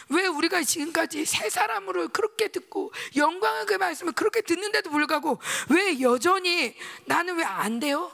왜 0.09 0.27
우리가 0.27 0.61
지금까지 0.61 1.25
새 1.25 1.49
사람으로 1.49 2.09
그렇게 2.09 2.47
듣고 2.49 2.93
영광의 3.15 3.65
그 3.65 3.73
말씀을 3.73 4.13
그렇게 4.13 4.41
듣는데도 4.41 4.91
불구하고 4.91 5.39
왜 5.69 5.99
여전히 6.01 6.75
나는 7.05 7.37
왜 7.37 7.43
안 7.43 7.79
돼요? 7.79 8.11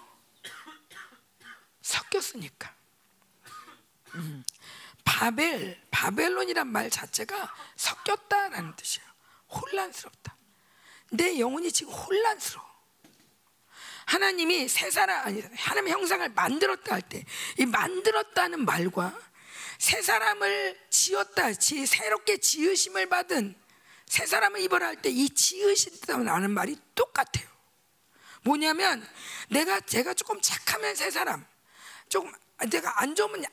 섞였으니까. 1.86 2.74
음. 4.16 4.44
바벨, 5.04 5.80
바벨론이란 5.92 6.68
말 6.68 6.90
자체가 6.90 7.54
섞였다라는 7.76 8.76
뜻이에요. 8.76 9.08
혼란스럽다. 9.50 10.36
내 11.12 11.40
영혼이 11.40 11.72
지금 11.72 11.94
혼란스러워. 11.94 12.66
하나님이 14.08 14.68
새 14.68 14.90
사람 14.92 15.26
아니 15.26 15.42
하나님의 15.42 15.94
형상을 15.94 16.28
만들었다 16.30 16.94
할 16.96 17.02
때 17.04 17.24
이 17.60 17.66
만들었다는 17.66 18.66
말과 18.66 19.18
새 19.80 20.02
사람을 20.02 20.80
지었다, 20.90 21.54
지 21.54 21.86
새롭게 21.86 22.38
지으심을 22.38 23.08
받은 23.10 23.56
새 24.08 24.26
사람을 24.26 24.60
입어라 24.62 24.88
할 24.88 24.96
때 25.02 25.10
이 25.10 25.30
지으신다는 25.30 26.50
말이 26.52 26.78
똑같아요. 26.96 27.48
뭐냐면 28.44 29.08
내가 29.50 29.80
제가 29.82 30.14
조금 30.14 30.40
착하면 30.42 30.96
새 30.96 31.10
사람, 31.12 31.46
조금 32.10 32.32
내가 32.70 33.02
안 33.02 33.16
좋으면 33.16 33.46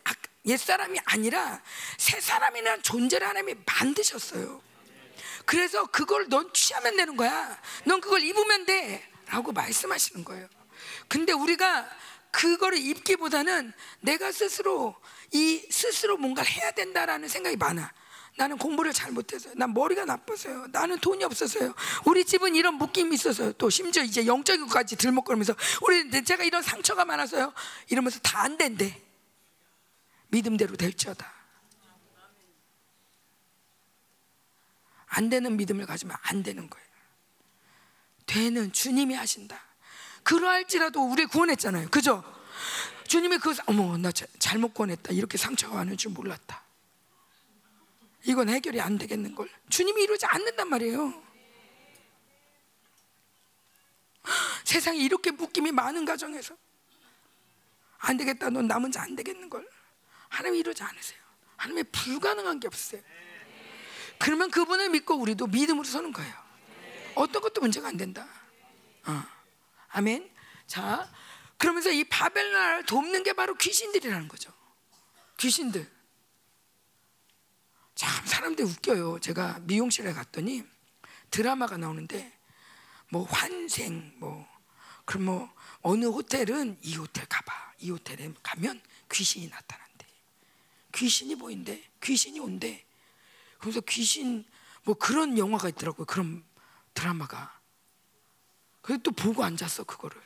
옛 0.47 0.57
사람이 0.57 0.99
아니라 1.05 1.63
새 1.99 2.21
사람이라는 2.21 2.83
존재를 2.83 3.27
하나님이 3.27 3.61
만드셨어요. 3.67 4.61
그래서 5.45 5.87
그걸 5.87 6.29
넌 6.29 6.53
취하면 6.53 6.97
되는 6.97 7.17
거야. 7.17 7.61
넌 7.85 8.01
그걸 8.01 8.23
입으면 8.23 8.65
돼. 8.67 9.09
라고 9.27 9.53
말씀하시는 9.53 10.25
거예요. 10.25 10.49
근데 11.09 11.33
우리가 11.33 11.89
그거를 12.31 12.79
입기보다는 12.79 13.73
내가 14.01 14.33
스스로 14.33 14.95
이 15.31 15.65
스스로 15.71 16.17
뭔가를 16.17 16.51
해야 16.51 16.71
된다라는 16.73 17.29
생각이 17.29 17.57
많아. 17.57 17.93
나는 18.37 18.57
공부를 18.57 18.93
잘 18.93 19.13
못해서요. 19.13 19.53
난 19.57 19.75
머리가 19.75 20.05
나빠서요. 20.05 20.69
나는 20.73 20.99
돈이 20.99 21.23
없어서요. 21.25 21.75
우리 22.07 22.25
집은 22.25 22.55
이런 22.55 22.75
묶임이 22.75 23.15
있어서요. 23.15 23.53
또 23.55 23.69
심지어 23.69 24.03
이제 24.03 24.27
영적인 24.27 24.67
것까지 24.67 24.97
들먹거리면서 24.97 25.55
우리 25.83 26.25
제가 26.25 26.43
이런 26.45 26.63
상처가 26.63 27.05
많아서요. 27.05 27.53
이러면서 27.89 28.19
다 28.21 28.43
안 28.43 28.57
된대. 28.57 29.01
믿음대로 30.29 30.77
될지어다. 30.77 31.31
안 35.07 35.29
되는 35.29 35.57
믿음을 35.57 35.85
가지면 35.85 36.17
안 36.23 36.43
되는 36.43 36.69
거예요. 36.69 36.87
되는 38.27 38.73
주님이 38.73 39.15
하신다. 39.15 39.63
그러할지라도 40.23 41.03
우리 41.03 41.27
구원했잖아요. 41.27 41.91
그죠? 41.91 42.25
주님이 43.07 43.39
그 43.39 43.55
어머 43.67 43.99
나 43.99 44.11
잘못 44.39 44.73
구원했다. 44.73 45.13
이렇게 45.13 45.37
상처가 45.37 45.77
많은 45.77 45.99
줄 45.99 46.13
몰랐다. 46.13 46.63
이건 48.25 48.49
해결이 48.49 48.81
안 48.81 48.99
되겠는 48.99 49.35
걸. 49.35 49.49
주님이 49.69 50.03
이러지 50.03 50.27
않는단 50.27 50.69
말이에요. 50.69 51.23
세상에 54.65 54.99
이렇게 54.99 55.31
묶임이 55.31 55.73
많은 55.73 56.05
가정에서 56.05 56.57
안 57.99 58.17
되겠다. 58.17 58.51
넌 58.51 58.67
남은 58.67 58.93
자 58.93 59.03
안 59.03 59.17
되겠는 59.17 59.51
걸. 59.51 59.69
하나님 60.29 60.59
이러지 60.61 60.83
않으세요. 60.83 61.21
하나님의 61.57 61.85
불가능한 61.93 62.61
게 62.61 62.67
없어요. 62.67 63.03
그러면 64.19 64.51
그분을 64.51 64.91
믿고 64.91 65.15
우리도 65.17 65.49
믿음으로 65.49 65.85
서는 65.85 66.13
거예요. 66.13 66.35
어떤 67.17 67.43
것도 67.43 67.61
문제가 67.61 67.89
안 67.89 67.97
된다. 67.97 68.27
어. 69.07 69.23
아멘. 69.91 70.31
자, 70.67 71.11
그러면서 71.59 71.91
이 71.91 72.05
바벨나라를 72.05 72.87
돕는 72.87 73.25
게 73.25 73.33
바로 73.35 73.55
귀신들이라는 73.55 74.29
거죠. 74.29 74.53
귀신들. 75.37 75.91
참 77.95 78.27
사람들이 78.27 78.67
웃겨요. 78.69 79.21
제가 79.21 79.61
미용실에 79.63 80.13
갔더니 80.13 80.65
드라마가 81.31 81.77
나오는데 81.77 82.33
뭐 83.11 83.25
환생 83.25 84.15
뭐 84.17 84.47
그럼 85.05 85.25
뭐 85.25 85.55
어느 85.83 86.07
호텔은 86.07 86.79
이 86.83 86.97
호텔 86.97 87.27
가봐. 87.27 87.53
이 87.81 87.91
호텔에 87.91 88.33
가면 88.43 88.81
귀신이 89.11 89.49
나타난대. 89.49 90.07
귀신이 90.93 91.35
보인대. 91.37 91.83
귀신이 92.03 92.39
온대. 92.41 92.85
그래서 93.59 93.81
귀신 93.83 94.45
뭐 94.85 94.95
그런 94.95 95.39
영화가 95.39 95.69
있더라고요. 95.71 96.07
그런 96.07 96.45
드라마가. 96.95 97.61
그래서 98.81 99.03
또 99.03 99.11
보고 99.13 99.45
앉았어 99.45 99.85
그거를. 99.85 100.21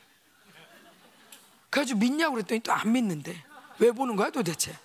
그래가지고 1.69 1.99
믿냐고 1.99 2.35
그랬더니 2.35 2.61
또 2.61 2.71
안 2.71 2.91
믿는데 2.91 3.43
왜 3.79 3.91
보는 3.91 4.15
거야 4.15 4.29
도대체? 4.29 4.77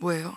뭐예요? 0.00 0.36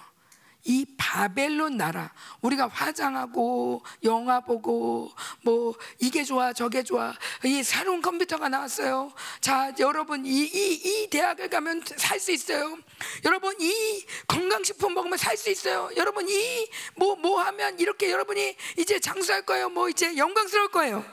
이 0.66 0.86
바벨론 0.98 1.76
나라 1.76 2.14
우리가 2.40 2.70
화장하고 2.70 3.84
영화 4.06 4.40
보고 4.40 5.12
뭐 5.42 5.76
이게 6.00 6.24
좋아 6.24 6.54
저게 6.54 6.84
좋아 6.84 7.14
이 7.44 7.62
새로운 7.64 8.02
컴퓨터가 8.02 8.48
나왔어요. 8.48 9.12
자 9.42 9.74
여러분 9.80 10.26
이 10.26 10.30
이 10.30 11.04
이 11.04 11.10
대학을 11.10 11.50
가면 11.50 11.84
살 11.98 12.18
수 12.18 12.32
있어요. 12.32 12.78
여러분 13.26 13.54
이 13.60 14.06
건강식품 14.28 14.94
먹으면 14.94 15.18
살 15.18 15.36
수 15.36 15.50
있어요. 15.50 15.90
여러분 15.98 16.30
이 16.30 16.70
뭐뭐 16.96 17.42
하면 17.42 17.78
이렇게 17.80 18.10
여러분이 18.10 18.56
이제 18.78 19.00
장수할 19.02 19.42
거예요. 19.46 19.70
뭐 19.70 19.90
이제 19.90 20.16
영광스러울 20.16 20.70
거예요. 20.72 21.04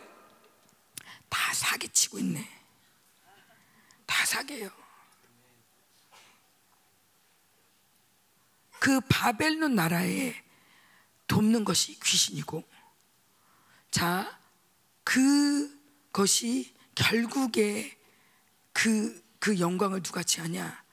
다 1.28 1.52
사기치고 1.54 2.18
있네. 2.20 2.48
다 4.06 4.24
사기예요. 4.26 4.79
그 8.80 9.00
바벨론 9.08 9.76
나라에 9.76 10.34
돕는 11.28 11.64
것이 11.64 12.00
귀신이고 12.00 12.64
자 13.92 14.40
그것이 15.04 16.74
결국에 16.94 17.96
그, 18.72 19.22
그 19.38 19.58
영광을 19.58 20.02
누가 20.02 20.22
취하냐? 20.22 20.84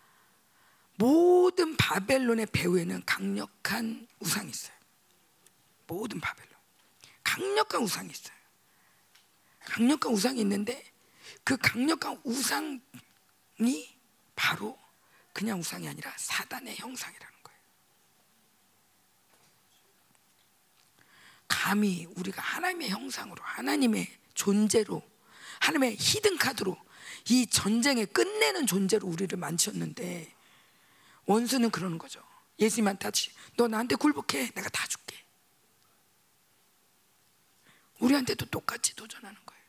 모든 0.95 1.77
바벨론의 1.77 2.47
배후에는 2.47 3.03
강력한 3.05 4.07
우상이 4.19 4.49
있어요. 4.49 4.75
모든 5.85 6.19
바벨론. 6.19 6.53
강력한 7.23 7.81
우상이 7.83 8.09
있어요. 8.09 8.35
강력한 9.59 10.11
우상이 10.11 10.41
있는데 10.41 10.83
그 11.43 11.55
강력한 11.57 12.19
우상이 12.23 12.81
바로 14.35 14.79
그냥 15.33 15.59
우상이 15.59 15.87
아니라 15.87 16.11
사단의 16.17 16.77
형상이라는 16.77 17.33
거예요 17.43 17.59
감히 21.47 22.05
우리가 22.15 22.41
하나님의 22.41 22.89
형상으로 22.89 23.41
하나님의 23.43 24.11
존재로 24.33 25.01
하나님의 25.59 25.97
히든 25.99 26.37
카드로 26.37 26.77
이 27.29 27.47
전쟁에 27.47 28.05
끝내는 28.05 28.67
존재로 28.67 29.07
우리를 29.07 29.37
만드셨는데 29.37 30.33
원수는 31.25 31.71
그러는 31.71 31.97
거죠. 31.97 32.23
예수님한테 32.59 33.07
하지. 33.07 33.31
너 33.55 33.67
나한테 33.67 33.95
굴복해. 33.95 34.51
내가 34.51 34.69
다 34.69 34.87
줄게. 34.87 35.23
우리한테도 37.99 38.45
똑같이 38.47 38.95
도전하는 38.95 39.37
거예요. 39.45 39.63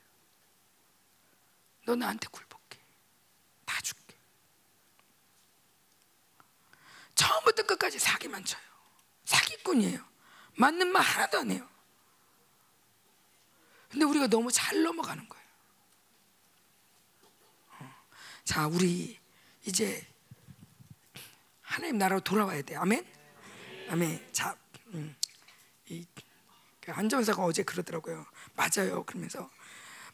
너 1.87 1.97
나한테 1.97 2.29
굴복해. 2.29 2.79
다 3.65 3.81
줄게. 3.81 4.17
처음부터 7.15 7.65
끝까지 7.65 7.99
사기만 7.99 8.45
쳐요. 8.45 8.63
사기꾼이에요. 9.25 10.09
맞는 10.59 10.89
말 10.89 11.03
하나도 11.03 11.39
안 11.39 11.51
해요. 11.53 11.67
근데 13.89 14.05
우리가 14.05 14.27
너무 14.27 14.51
잘 14.51 14.83
넘어가는 14.83 15.29
거예요. 15.29 15.45
어. 17.71 17.95
자, 18.45 18.67
우리 18.67 19.19
이제 19.65 20.07
하나님 21.63 21.97
나라로 21.99 22.21
돌아와야 22.21 22.61
돼. 22.63 22.75
아멘. 22.75 23.07
아멘. 23.89 24.33
자, 24.33 24.57
음, 24.89 25.17
이그 25.87 26.13
안정사가 26.89 27.43
어제 27.45 27.63
그러더라고요. 27.63 28.27
맞아요. 28.55 29.05
그러면서 29.05 29.49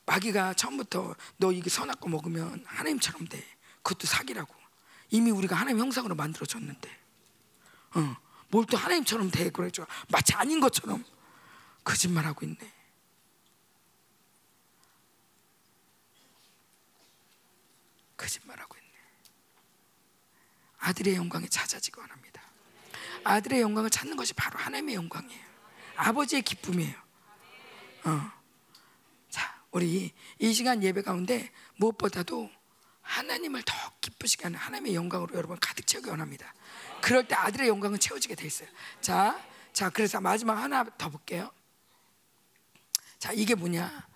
마귀가 0.04 0.52
처음부터 0.54 1.16
너 1.38 1.52
이게 1.52 1.70
선악과 1.70 2.08
먹으면 2.08 2.64
하나님처럼 2.66 3.26
돼. 3.28 3.42
그것도 3.82 4.06
사기라고. 4.06 4.54
이미 5.10 5.30
우리가 5.30 5.56
하나님 5.56 5.78
형상으로 5.80 6.14
만들어졌는데. 6.14 7.00
어. 7.94 8.23
뭘 8.54 8.64
또 8.66 8.76
하나님처럼 8.76 9.32
돼 9.32 9.50
그러죠. 9.50 9.84
마치 10.08 10.32
아닌 10.34 10.60
것처럼 10.60 11.04
거짓말하고 11.82 12.46
있네. 12.46 12.72
거짓말하고 18.16 18.76
있네. 18.76 18.92
아들의 20.78 21.16
영광이 21.16 21.48
찾아지기 21.48 21.98
원합니다. 21.98 22.42
아들의 23.24 23.60
영광을 23.60 23.90
찾는 23.90 24.16
것이 24.16 24.32
바로 24.34 24.56
하나님의 24.60 24.94
영광이에요. 24.94 25.44
아버지의 25.96 26.42
기쁨이에요. 26.42 26.94
어. 28.04 28.32
자, 29.30 29.60
우리 29.72 30.12
이 30.38 30.52
시간 30.52 30.80
예배 30.80 31.02
가운데 31.02 31.50
무엇보다도 31.76 32.48
하나님을 33.02 33.64
더 33.64 33.74
기쁘시게 34.00 34.44
하는 34.44 34.58
하나님의 34.60 34.94
영광으로 34.94 35.34
여러분 35.34 35.58
가득 35.58 35.88
채우기 35.88 36.08
원합니다. 36.08 36.54
그럴 37.04 37.28
때 37.28 37.34
아들의 37.34 37.68
영광은 37.68 37.98
채워지게 37.98 38.34
돼 38.34 38.46
있어요. 38.46 38.66
자, 39.02 39.38
자, 39.74 39.90
그래서 39.90 40.22
마지막 40.22 40.54
하나 40.54 40.84
더 40.96 41.10
볼게요. 41.10 41.50
자, 43.18 43.30
이게 43.34 43.54
뭐냐? 43.54 44.08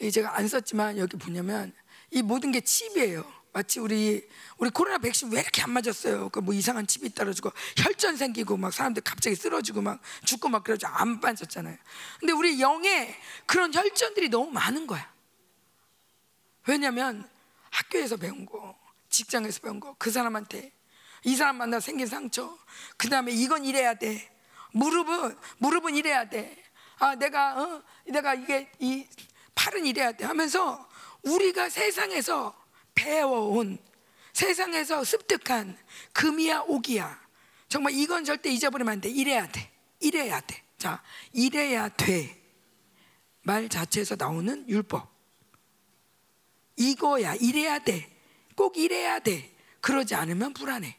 이 0.00 0.08
제가 0.12 0.36
안 0.36 0.46
썼지만 0.46 0.98
여기 0.98 1.16
보냐면 1.16 1.74
이 2.12 2.22
모든 2.22 2.52
게 2.52 2.60
칩이에요. 2.60 3.24
마치 3.52 3.80
우리 3.80 4.24
우리 4.56 4.70
코로나 4.70 4.98
백신 4.98 5.32
왜 5.32 5.40
이렇게 5.40 5.62
안 5.62 5.70
맞았어요? 5.70 6.28
그 6.28 6.40
뭐 6.40 6.54
이상한 6.54 6.86
칩이 6.86 7.12
떨어지고 7.12 7.50
혈전 7.78 8.16
생기고 8.16 8.56
막 8.56 8.72
사람들 8.72 9.02
갑자기 9.02 9.34
쓰러지고 9.34 9.82
막 9.82 10.00
죽고 10.24 10.48
막 10.48 10.62
그러죠 10.62 10.86
안 10.86 11.18
맞았잖아요. 11.18 11.76
근데 12.20 12.32
우리 12.32 12.60
영에 12.60 13.20
그런 13.46 13.74
혈전들이 13.74 14.28
너무 14.28 14.48
많은 14.52 14.86
거야. 14.86 15.12
왜냐하면 16.68 17.28
학교에서 17.70 18.16
배운 18.16 18.46
거, 18.46 18.78
직장에서 19.08 19.60
배운 19.60 19.80
거, 19.80 19.96
그 19.98 20.12
사람한테 20.12 20.72
이 21.24 21.36
사람 21.36 21.56
만나 21.56 21.80
생긴 21.80 22.06
상처, 22.06 22.56
그 22.96 23.08
다음에 23.08 23.32
이건 23.32 23.64
이래야 23.64 23.94
돼. 23.94 24.30
무릎은 24.72 25.36
무릎은 25.58 25.94
이래야 25.94 26.28
돼. 26.28 26.56
아 26.98 27.14
내가 27.14 27.62
어 27.62 27.82
내가 28.06 28.34
이게 28.34 28.70
이 28.78 29.06
팔은 29.54 29.86
이래야 29.86 30.12
돼 30.12 30.24
하면서 30.24 30.88
우리가 31.22 31.68
세상에서 31.68 32.54
배워온 32.94 33.78
세상에서 34.32 35.04
습득한 35.04 35.76
금이야 36.12 36.60
오기야 36.66 37.22
정말 37.68 37.94
이건 37.94 38.24
절대 38.24 38.50
잊어버리면 38.50 38.92
안 38.92 39.00
돼. 39.00 39.08
이래야 39.08 39.48
돼. 39.48 39.70
이래야 39.98 40.40
돼. 40.40 40.62
자, 40.76 41.02
이래야 41.32 41.88
돼. 41.88 42.38
말 43.40 43.68
자체에서 43.68 44.16
나오는 44.18 44.68
율법. 44.68 45.10
이거야. 46.76 47.34
이래야 47.36 47.78
돼. 47.78 48.14
꼭 48.56 48.76
이래야 48.76 49.20
돼. 49.20 49.50
그러지 49.80 50.14
않으면 50.14 50.52
불안해. 50.52 50.98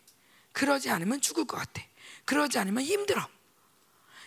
그러지 0.54 0.90
않으면 0.90 1.20
죽을 1.20 1.46
것 1.46 1.58
같아. 1.58 1.82
그러지 2.26 2.58
않으면 2.58 2.84
힘들어. 2.84 3.28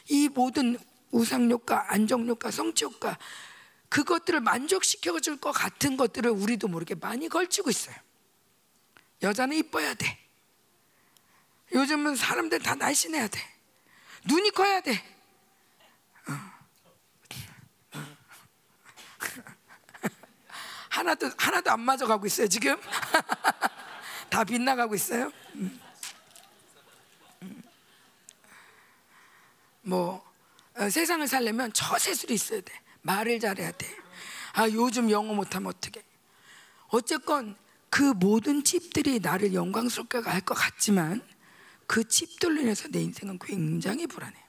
이 0.08 0.28
모든 0.28 0.78
우상욕과 1.10 1.92
안정욕과 1.92 2.50
성취욕과 2.50 3.18
그것들을 3.88 4.40
만족시켜 4.40 5.18
줄 5.20 5.38
것 5.38 5.52
같은 5.52 5.96
것들을 5.96 6.30
우리도 6.30 6.68
모르게 6.68 6.94
많이 6.94 7.28
걸치고 7.28 7.70
있어요. 7.70 7.94
여자는 9.22 9.56
이뻐야 9.56 9.94
돼. 9.94 10.18
요즘은 11.72 12.16
사람들 12.16 12.60
다 12.60 12.74
날씬해야 12.74 13.28
돼. 13.28 13.40
눈이 14.24 14.50
커야 14.50 14.80
돼. 14.80 14.92
어. 16.28 16.32
하나도 20.90 21.30
하나도 21.36 21.70
안 21.70 21.80
맞아가고 21.80 22.26
있어요 22.26 22.48
지금. 22.48 22.76
다 24.30 24.44
빗나가고 24.44 24.94
있어요. 24.94 25.26
음. 25.54 25.54
음. 25.54 25.85
뭐 29.86 30.24
어, 30.74 30.90
세상을 30.90 31.26
살려면 31.28 31.72
처세술이 31.72 32.34
있어야 32.34 32.60
돼. 32.60 32.72
말을 33.02 33.38
잘해야 33.38 33.70
돼. 33.70 33.86
아 34.52 34.68
요즘 34.68 35.10
영어 35.10 35.32
못하면 35.32 35.68
어떻게? 35.68 36.02
어쨌건 36.88 37.56
그 37.88 38.02
모든 38.02 38.64
칩들이 38.64 39.20
나를 39.20 39.54
영광스럽게 39.54 40.18
할것 40.18 40.58
같지만 40.58 41.26
그 41.86 42.06
칩들로 42.06 42.60
인해서 42.60 42.88
내 42.88 43.00
인생은 43.00 43.38
굉장히 43.38 44.06
불안해요. 44.08 44.44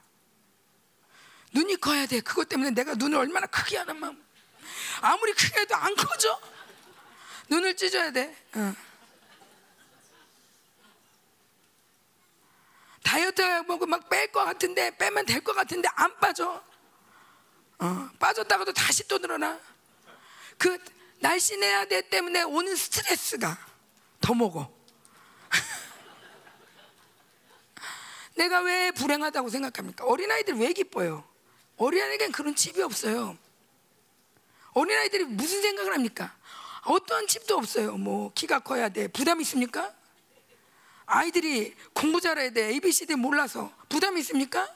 눈이 1.54 1.78
커야 1.78 2.08
돼. 2.08 2.20
그것 2.20 2.50
때문에 2.50 2.72
내가 2.72 2.96
눈을 2.96 3.18
얼마나 3.18 3.46
크게 3.46 3.78
하는 3.78 4.00
마음. 4.00 4.22
아무리 5.02 5.34
크게 5.34 5.62
해도 5.62 5.76
안 5.76 5.96
커져. 5.96 6.42
눈을 7.50 7.76
찢어야 7.78 8.12
돼. 8.12 8.36
어. 8.56 8.74
다이어트 13.08 13.42
하고 13.42 13.86
막 13.86 14.10
뺄 14.10 14.32
것 14.34 14.44
같은데 14.44 14.92
빼면 14.98 15.26
될 15.26 15.42
것 15.42 15.56
같은데 15.56 15.88
안 15.96 16.14
빠져. 16.20 16.62
어, 17.80 18.10
빠졌다가도 18.20 18.74
다시 18.74 19.08
또 19.08 19.18
늘어나. 19.18 19.58
그 20.58 20.78
날씬해야 21.20 21.86
돼 21.86 22.02
때문에 22.10 22.44
오는 22.44 22.76
스트레스가 22.76 23.58
더 24.20 24.34
먹어. 24.34 24.70
내가 28.36 28.60
왜 28.60 28.92
불행하다고 28.92 29.50
생각합니까? 29.50 30.06
어린아이들 30.06 30.58
왜 30.58 30.74
기뻐요? 30.74 31.24
어린아이에겐 31.78 32.34
그런 32.34 32.56
칩이 32.56 32.82
없어요. 32.82 33.38
어린아이들이 34.74 35.24
무슨 35.26 35.62
생각을 35.62 35.94
합니까? 35.94 36.36
어떠한 36.84 37.28
칩도 37.28 37.58
없어요. 37.58 37.98
뭐 37.98 38.34
키가 38.34 38.60
커야 38.60 38.90
돼. 38.90 39.08
부담 39.08 39.40
있습니까? 39.42 39.94
아이들이 41.08 41.74
공부 41.94 42.22
잘해야 42.22 42.52
돼. 42.52 42.68
ABCD 42.68 43.16
몰라서 43.16 43.74
부담 43.90 44.18
있습니까? 44.20 44.70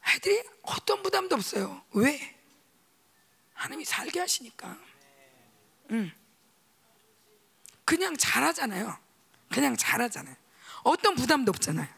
아이들이 0.00 0.42
어떤 0.62 1.02
부담도 1.02 1.36
없어요. 1.36 1.82
왜? 1.92 2.36
하나님이 3.52 3.84
살게 3.84 4.18
하시니까. 4.18 4.76
음. 5.90 6.12
그냥 7.84 8.16
잘하잖아요. 8.16 8.98
그냥 9.50 9.76
잘하잖아요. 9.76 10.34
어떤 10.82 11.14
부담도 11.14 11.50
없잖아요. 11.50 11.88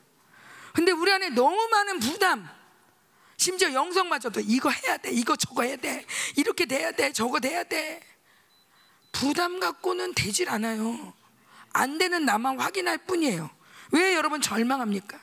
근데 0.75 0.93
우리 0.93 1.11
안에 1.13 1.31
너무 1.31 1.69
많은 1.69 2.01
부담, 2.01 2.47
심지어 3.37 3.73
영성마저도 3.73 4.41
이거 4.41 4.69
해야 4.69 4.97
돼, 4.97 5.11
이거 5.11 5.37
저거 5.37 5.63
해야 5.63 5.77
돼, 5.77 6.05
이렇게 6.37 6.67
돼야 6.67 6.91
돼, 6.91 7.13
저거 7.13 7.41
돼야 7.41 7.65
돼. 7.65 8.03
부담 9.13 9.61
갖고는 9.61 10.15
되질 10.15 10.51
않아요. 10.51 11.15
안 11.77 11.99
되는 11.99 12.25
나만 12.25 12.59
확인할 12.59 12.97
뿐이에요. 12.97 13.51
왜 13.93 14.15
여러분 14.15 14.41
절망합니까? 14.41 15.21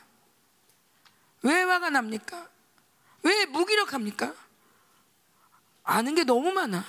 왜 1.42 1.62
화가 1.64 1.90
납니까? 1.90 2.48
왜 3.24 3.44
무기력합니까? 3.46 4.32
아는 5.82 6.14
게 6.14 6.22
너무 6.22 6.52
많아. 6.52 6.84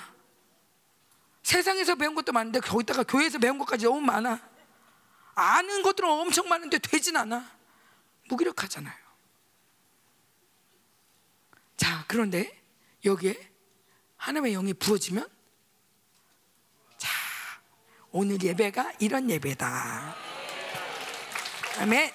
세상에서 1.42 1.96
배운 1.96 2.14
것도 2.14 2.30
많은데 2.30 2.60
거기다가 2.60 3.02
교회에서 3.02 3.38
배운 3.38 3.58
것까지 3.58 3.86
너무 3.86 4.00
많아. 4.00 4.40
아는 5.34 5.82
것들은 5.82 6.08
엄청 6.08 6.48
많은데 6.48 6.78
되진 6.78 7.16
않아. 7.16 7.44
무기력하잖아요. 8.28 8.94
자, 11.76 12.04
그런데 12.06 12.62
여기에 13.04 13.50
하나님의 14.16 14.52
영이 14.52 14.74
부어지면 14.74 15.24
자, 15.24 15.35
오늘 18.18 18.42
예배가 18.42 18.94
이런 18.98 19.28
예배다. 19.28 20.16
아멘. 21.80 22.10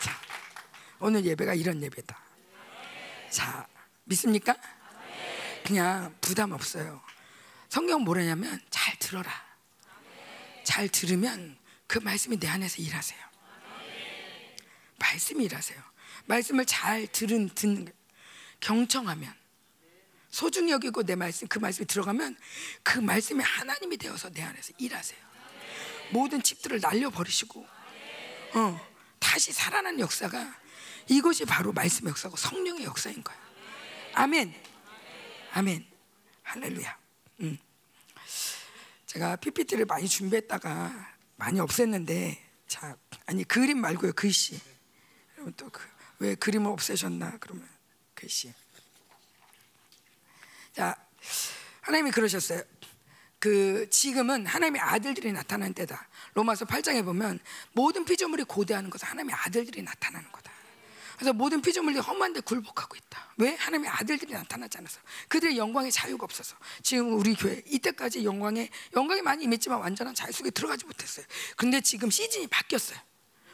자, 0.00 0.20
오늘 0.98 1.24
예배가 1.24 1.54
이런 1.54 1.80
예배다. 1.80 2.18
자, 3.30 3.68
믿습니까? 4.02 4.56
그냥 5.64 6.12
부담 6.20 6.50
없어요. 6.50 7.00
성경 7.68 8.02
뭐라냐면 8.02 8.60
잘 8.70 8.98
들어라. 8.98 9.30
잘 10.64 10.88
들으면 10.88 11.56
그 11.86 12.00
말씀이 12.00 12.36
내 12.40 12.48
안에서 12.48 12.82
일하세요. 12.82 13.20
말씀이 14.98 15.44
일하세요. 15.44 15.80
말씀을 16.24 16.66
잘 16.66 17.06
들은 17.06 17.48
듣는 17.50 17.84
거. 17.84 17.92
경청하면 18.58 19.39
소중히 20.30 20.72
여기고 20.72 21.02
내 21.02 21.16
말씀 21.16 21.48
그 21.48 21.58
말씀이 21.58 21.86
들어가면 21.86 22.36
그 22.82 22.98
말씀이 22.98 23.42
하나님이 23.42 23.96
되어서 23.96 24.30
내 24.30 24.42
안에서 24.42 24.72
일하세요. 24.78 25.18
모든 26.12 26.42
칩들을 26.42 26.80
날려 26.80 27.10
버리시고 27.10 27.66
어, 28.54 28.88
다시 29.18 29.52
살아난 29.52 29.98
역사가 29.98 30.58
이것이 31.08 31.44
바로 31.44 31.72
말씀의 31.72 32.10
역사고 32.10 32.36
성령의 32.36 32.84
역사인 32.84 33.22
거예요. 33.22 33.40
아멘. 34.14 34.54
아멘. 35.52 35.86
할렐루야. 36.42 36.98
음. 37.40 37.58
제가 39.06 39.36
PPT를 39.36 39.86
많이 39.86 40.06
준비했다가 40.06 41.16
많이 41.36 41.58
없앴는데 41.58 42.38
자 42.68 42.96
아니 43.26 43.42
그림 43.44 43.80
말고요 43.80 44.12
글씨. 44.12 44.60
여러분 45.34 45.52
또왜 45.54 46.36
그림을 46.36 46.70
없애셨나 46.70 47.38
그러면 47.40 47.68
글씨. 48.14 48.52
자 50.80 50.96
하나님이 51.82 52.10
그러셨어요. 52.10 52.62
그 53.38 53.86
지금은 53.90 54.46
하나님의 54.46 54.80
아들들이 54.80 55.30
나타난 55.30 55.74
때다. 55.74 56.08
로마서 56.32 56.64
8장에 56.64 57.04
보면 57.04 57.38
모든 57.72 58.06
피조물이 58.06 58.44
고대하는 58.44 58.88
것은 58.88 59.06
하나님의 59.08 59.36
아들들이 59.36 59.82
나타나는 59.82 60.32
거다. 60.32 60.50
그래서 61.16 61.34
모든 61.34 61.60
피조물들이 61.60 62.02
험한데 62.02 62.40
굴복하고 62.40 62.96
있다. 62.96 63.34
왜? 63.36 63.56
하나님의 63.56 63.90
아들들이 63.90 64.32
나타나지 64.32 64.78
않아서 64.78 65.00
그들의 65.28 65.58
영광의 65.58 65.92
자유가 65.92 66.24
없어서 66.24 66.56
지금 66.82 67.12
우리 67.12 67.34
교회 67.34 67.62
이때까지 67.66 68.24
영광에 68.24 68.70
영광이 68.96 69.20
많이 69.20 69.44
임했지만 69.44 69.80
완전한 69.80 70.14
자유 70.14 70.32
속에 70.32 70.48
들어가지 70.48 70.86
못했어요. 70.86 71.26
근데 71.56 71.82
지금 71.82 72.10
시즌이 72.10 72.46
바뀌었어요. 72.46 72.98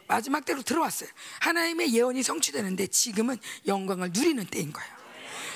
마지막 0.07 0.45
때로 0.45 0.62
들어왔어요. 0.62 1.09
하나님의 1.41 1.93
예언이 1.93 2.22
성취되는데 2.22 2.87
지금은 2.87 3.37
영광을 3.66 4.12
누리는 4.12 4.47
때인 4.47 4.72
거예요. 4.72 4.95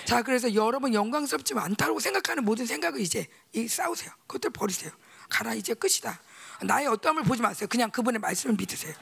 자, 0.04 0.22
그래서 0.22 0.54
여러분 0.54 0.94
영광스럽지 0.94 1.54
않다고 1.56 2.00
생각하는 2.00 2.44
모든 2.44 2.66
생각을 2.66 3.00
이제 3.00 3.26
이 3.52 3.68
싸우세요. 3.68 4.10
그것들 4.26 4.50
버리세요. 4.50 4.90
가라 5.28 5.54
이제 5.54 5.74
끝이다. 5.74 6.20
나의 6.62 6.86
어떠함을 6.88 7.22
보지 7.24 7.42
마세요. 7.42 7.68
그냥 7.70 7.90
그분의 7.90 8.20
말씀을 8.20 8.56
믿으세요. 8.56 8.94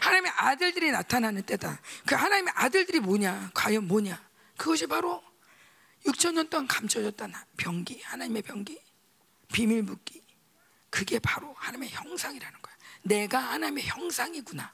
하나님의 0.00 0.32
아들들이 0.36 0.90
나타나는 0.90 1.42
때다. 1.42 1.80
그 2.06 2.14
하나님의 2.14 2.52
아들들이 2.56 3.00
뭐냐? 3.00 3.50
과연 3.54 3.86
뭐냐? 3.86 4.20
그것이 4.56 4.86
바로 4.86 5.22
6천 6.06 6.34
년 6.34 6.48
동안 6.48 6.66
감춰졌던 6.66 7.32
병기, 7.56 8.02
하나님의 8.02 8.42
병기, 8.42 8.80
비밀 9.52 9.82
묻기. 9.82 10.22
그게 10.90 11.18
바로 11.18 11.54
하나님의 11.56 11.90
형상이라는 11.90 12.62
거야. 12.62 12.74
내가 13.02 13.38
하나님의 13.38 13.84
형상이구나. 13.86 14.72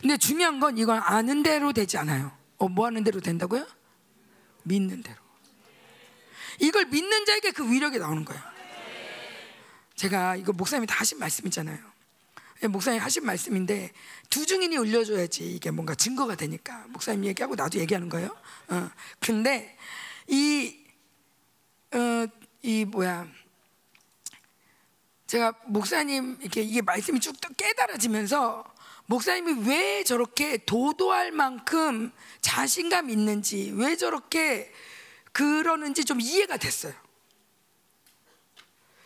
근데 0.00 0.16
중요한 0.16 0.58
건 0.58 0.78
이건 0.78 0.98
아는 0.98 1.42
대로 1.42 1.72
되지 1.72 1.98
않아요. 1.98 2.36
어, 2.56 2.68
뭐 2.68 2.86
하는 2.86 3.04
대로 3.04 3.20
된다고요? 3.20 3.66
믿는 4.66 5.02
대로. 5.02 5.16
이걸 6.60 6.86
믿는 6.86 7.24
자에게 7.24 7.52
그 7.52 7.70
위력이 7.70 7.98
나오는 7.98 8.24
거예요. 8.24 8.42
제가 9.94 10.36
이거 10.36 10.52
목사님이 10.52 10.86
다 10.86 10.96
하신 10.96 11.18
말씀이잖아요. 11.18 11.78
목사님 12.70 13.00
하신 13.00 13.24
말씀인데 13.24 13.92
두 14.30 14.46
증인이 14.46 14.76
올려줘야지 14.76 15.54
이게 15.54 15.70
뭔가 15.70 15.94
증거가 15.94 16.34
되니까 16.34 16.86
목사님 16.88 17.24
얘기하고 17.26 17.54
나도 17.54 17.78
얘기하는 17.78 18.08
거예요. 18.08 18.34
어. 18.68 18.90
근데 19.20 19.76
이, 20.26 20.76
어, 21.92 22.26
이 22.62 22.84
뭐야. 22.84 23.28
제가 25.26 25.52
목사님 25.66 26.38
이렇게 26.40 26.62
이게 26.62 26.82
말씀이 26.82 27.20
쭉 27.20 27.34
깨달아지면서 27.56 28.64
목사님이 29.06 29.68
왜 29.68 30.04
저렇게 30.04 30.58
도도할 30.58 31.30
만큼 31.30 32.12
자신감 32.40 33.08
있는지 33.10 33.72
왜 33.74 33.96
저렇게 33.96 34.72
그러는지 35.32 36.04
좀 36.04 36.20
이해가 36.20 36.56
됐어요. 36.56 36.94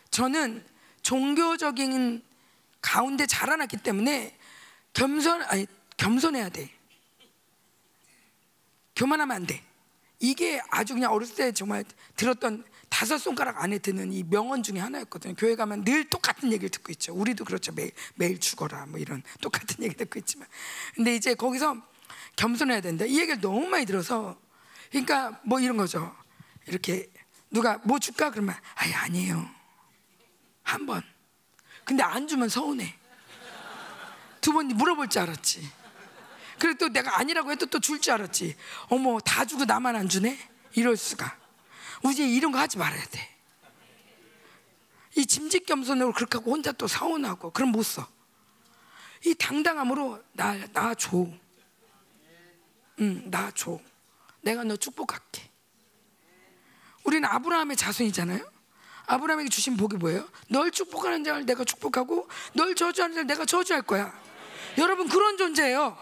저는 0.09 0.65
종교적인 1.01 2.23
가운데 2.81 3.25
자라났기 3.25 3.77
때문에 3.77 4.37
겸손 4.93 5.41
아니 5.43 5.67
겸손해야 5.97 6.49
돼. 6.49 6.69
교만하면 8.95 9.35
안 9.35 9.45
돼. 9.45 9.63
이게 10.19 10.61
아주 10.69 10.93
그냥 10.93 11.11
어렸을 11.11 11.35
때 11.35 11.51
정말 11.51 11.83
들었던 12.15 12.63
다섯 12.91 13.17
손가락 13.17 13.63
안에 13.63 13.79
드는 13.79 14.11
이 14.11 14.21
명언 14.23 14.63
중에 14.63 14.77
하나였거든요. 14.79 15.33
교회 15.35 15.55
가면 15.55 15.85
늘 15.85 16.03
똑같은 16.09 16.51
얘기를 16.51 16.69
듣고 16.69 16.91
있죠. 16.91 17.13
우리도 17.15 17.45
그렇죠. 17.45 17.71
매일, 17.71 17.91
매일 18.15 18.37
죽어라 18.37 18.85
뭐 18.87 18.99
이런 18.99 19.23
똑같은 19.41 19.81
얘기 19.83 19.95
듣고 19.95 20.19
있지만. 20.19 20.45
근데 20.93 21.15
이제 21.15 21.33
거기서 21.33 21.77
겸손해야 22.35 22.81
된다. 22.81 23.05
이 23.05 23.17
얘기를 23.17 23.39
너무 23.39 23.65
많이 23.67 23.85
들어서 23.85 24.37
그러니까 24.91 25.39
뭐 25.45 25.61
이런 25.61 25.77
거죠. 25.77 26.13
이렇게 26.67 27.09
누가 27.49 27.79
뭐 27.85 27.97
줄까 27.97 28.29
그러면 28.29 28.55
아예 28.75 28.93
아니에요. 28.93 29.49
한 30.63 30.85
번. 30.85 31.01
근데 31.85 32.03
안 32.03 32.27
주면 32.27 32.49
서운해. 32.49 32.93
두 34.41 34.51
번 34.51 34.67
물어볼 34.67 35.07
줄 35.07 35.21
알았지. 35.21 35.71
그리고 36.59 36.77
또 36.77 36.89
내가 36.89 37.19
아니라고 37.19 37.51
해도 37.51 37.65
또 37.67 37.79
줄 37.79 38.01
줄 38.01 38.13
알았지. 38.13 38.55
어머, 38.89 39.19
다 39.19 39.45
주고 39.45 39.63
나만 39.65 39.95
안 39.95 40.09
주네? 40.09 40.37
이럴 40.73 40.97
수가. 40.97 41.40
우리 42.03 42.35
이런 42.35 42.51
거 42.51 42.59
하지 42.59 42.77
말아야 42.77 43.03
돼. 43.05 43.29
이 45.15 45.25
짐짓 45.25 45.65
겸손으로 45.65 46.13
그렇게 46.13 46.37
하고 46.37 46.51
혼자 46.51 46.71
또 46.71 46.87
서운하고, 46.87 47.51
그럼 47.51 47.71
못 47.71 47.83
써. 47.83 48.07
이 49.25 49.35
당당함으로 49.35 50.23
나, 50.33 50.55
나 50.73 50.93
줘. 50.95 51.27
응, 52.99 53.29
나 53.29 53.51
줘. 53.51 53.79
내가 54.41 54.63
너 54.63 54.75
축복할게. 54.75 55.49
우리는 57.03 57.27
아브라함의 57.27 57.77
자손이잖아요? 57.77 58.49
아브라함에게 59.07 59.49
주신 59.49 59.75
복이 59.75 59.97
뭐예요? 59.97 60.27
널 60.47 60.71
축복하는 60.71 61.23
자를 61.23 61.45
내가 61.45 61.63
축복하고 61.63 62.27
널 62.53 62.75
저주하는 62.75 63.15
자를 63.15 63.27
내가 63.27 63.45
저주할 63.45 63.81
거야. 63.81 64.13
여러분 64.77 65.07
그런 65.07 65.37
존재예요. 65.37 65.97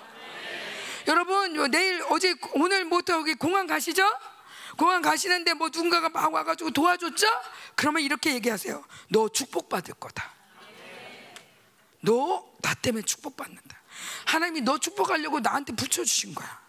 여러분 1.07 1.71
내일 1.71 2.03
어제 2.09 2.35
오늘 2.53 2.85
모터 2.85 3.13
여기 3.13 3.33
공항 3.33 3.65
가시죠? 3.65 4.03
공항 4.79 5.01
가시는데 5.01 5.53
뭐 5.53 5.67
누군가가 5.67 6.09
막 6.09 6.33
와가지고 6.33 6.71
도와줬죠? 6.71 7.27
그러면 7.75 8.01
이렇게 8.01 8.33
얘기하세요. 8.33 8.83
너 9.09 9.27
축복받을 9.29 9.93
거다. 9.95 10.31
너 12.01 12.49
나 12.61 12.73
때문에 12.73 13.03
축복받는다. 13.03 13.77
하나님이 14.25 14.61
너 14.61 14.77
축복하려고 14.77 15.39
나한테 15.39 15.73
붙여주신 15.73 16.35
거야. 16.35 16.59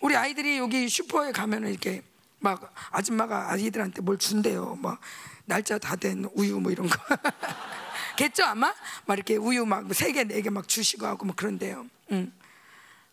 우리 0.00 0.16
아이들이 0.16 0.58
여기 0.58 0.88
슈퍼에 0.88 1.32
가면은 1.32 1.70
이렇게 1.70 2.02
막 2.38 2.72
아줌마가 2.90 3.50
아이들한테 3.52 4.00
뭘 4.02 4.18
준대요. 4.18 4.76
막 4.76 5.00
날짜 5.44 5.78
다 5.78 5.96
된 5.96 6.24
우유 6.34 6.60
뭐 6.60 6.70
이런 6.70 6.88
거. 6.88 6.96
겠죠 8.16 8.44
아마? 8.44 8.72
막 9.06 9.14
이렇게 9.14 9.36
우유 9.36 9.64
막 9.66 9.86
세 9.92 10.12
개 10.12 10.22
네 10.24 10.40
개 10.40 10.50
막 10.50 10.68
주시고 10.68 11.04
하고 11.06 11.26
뭐 11.26 11.34
그런데요. 11.34 11.86
응. 12.12 12.32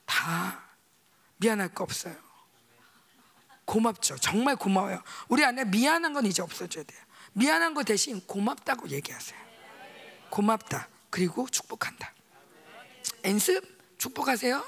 다 0.06 0.62
미안할 1.38 1.70
거 1.70 1.84
없어요. 1.84 2.16
고맙죠. 3.72 4.18
정말 4.18 4.58
고마워요. 4.58 5.02
우리 5.30 5.46
안에 5.46 5.64
미안한 5.64 6.12
건 6.12 6.26
이제 6.26 6.42
없어져야 6.42 6.84
돼요. 6.84 7.00
미안한 7.32 7.74
거 7.74 7.84
대신 7.84 8.20
고맙다고 8.28 8.90
얘기하세요. 8.90 9.40
고맙다. 10.30 10.90
그리고 11.10 11.48
축복한다. 11.48 12.14
연습 13.24 13.64
축복하세요. 13.98 14.66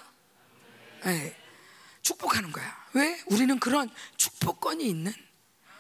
네. 1.04 1.38
축복하는 2.02 2.54
거야. 2.54 2.86
왜? 2.94 3.22
우리는 3.28 3.60
그런 3.60 3.90
축복권이 4.16 4.88
있는 4.88 5.14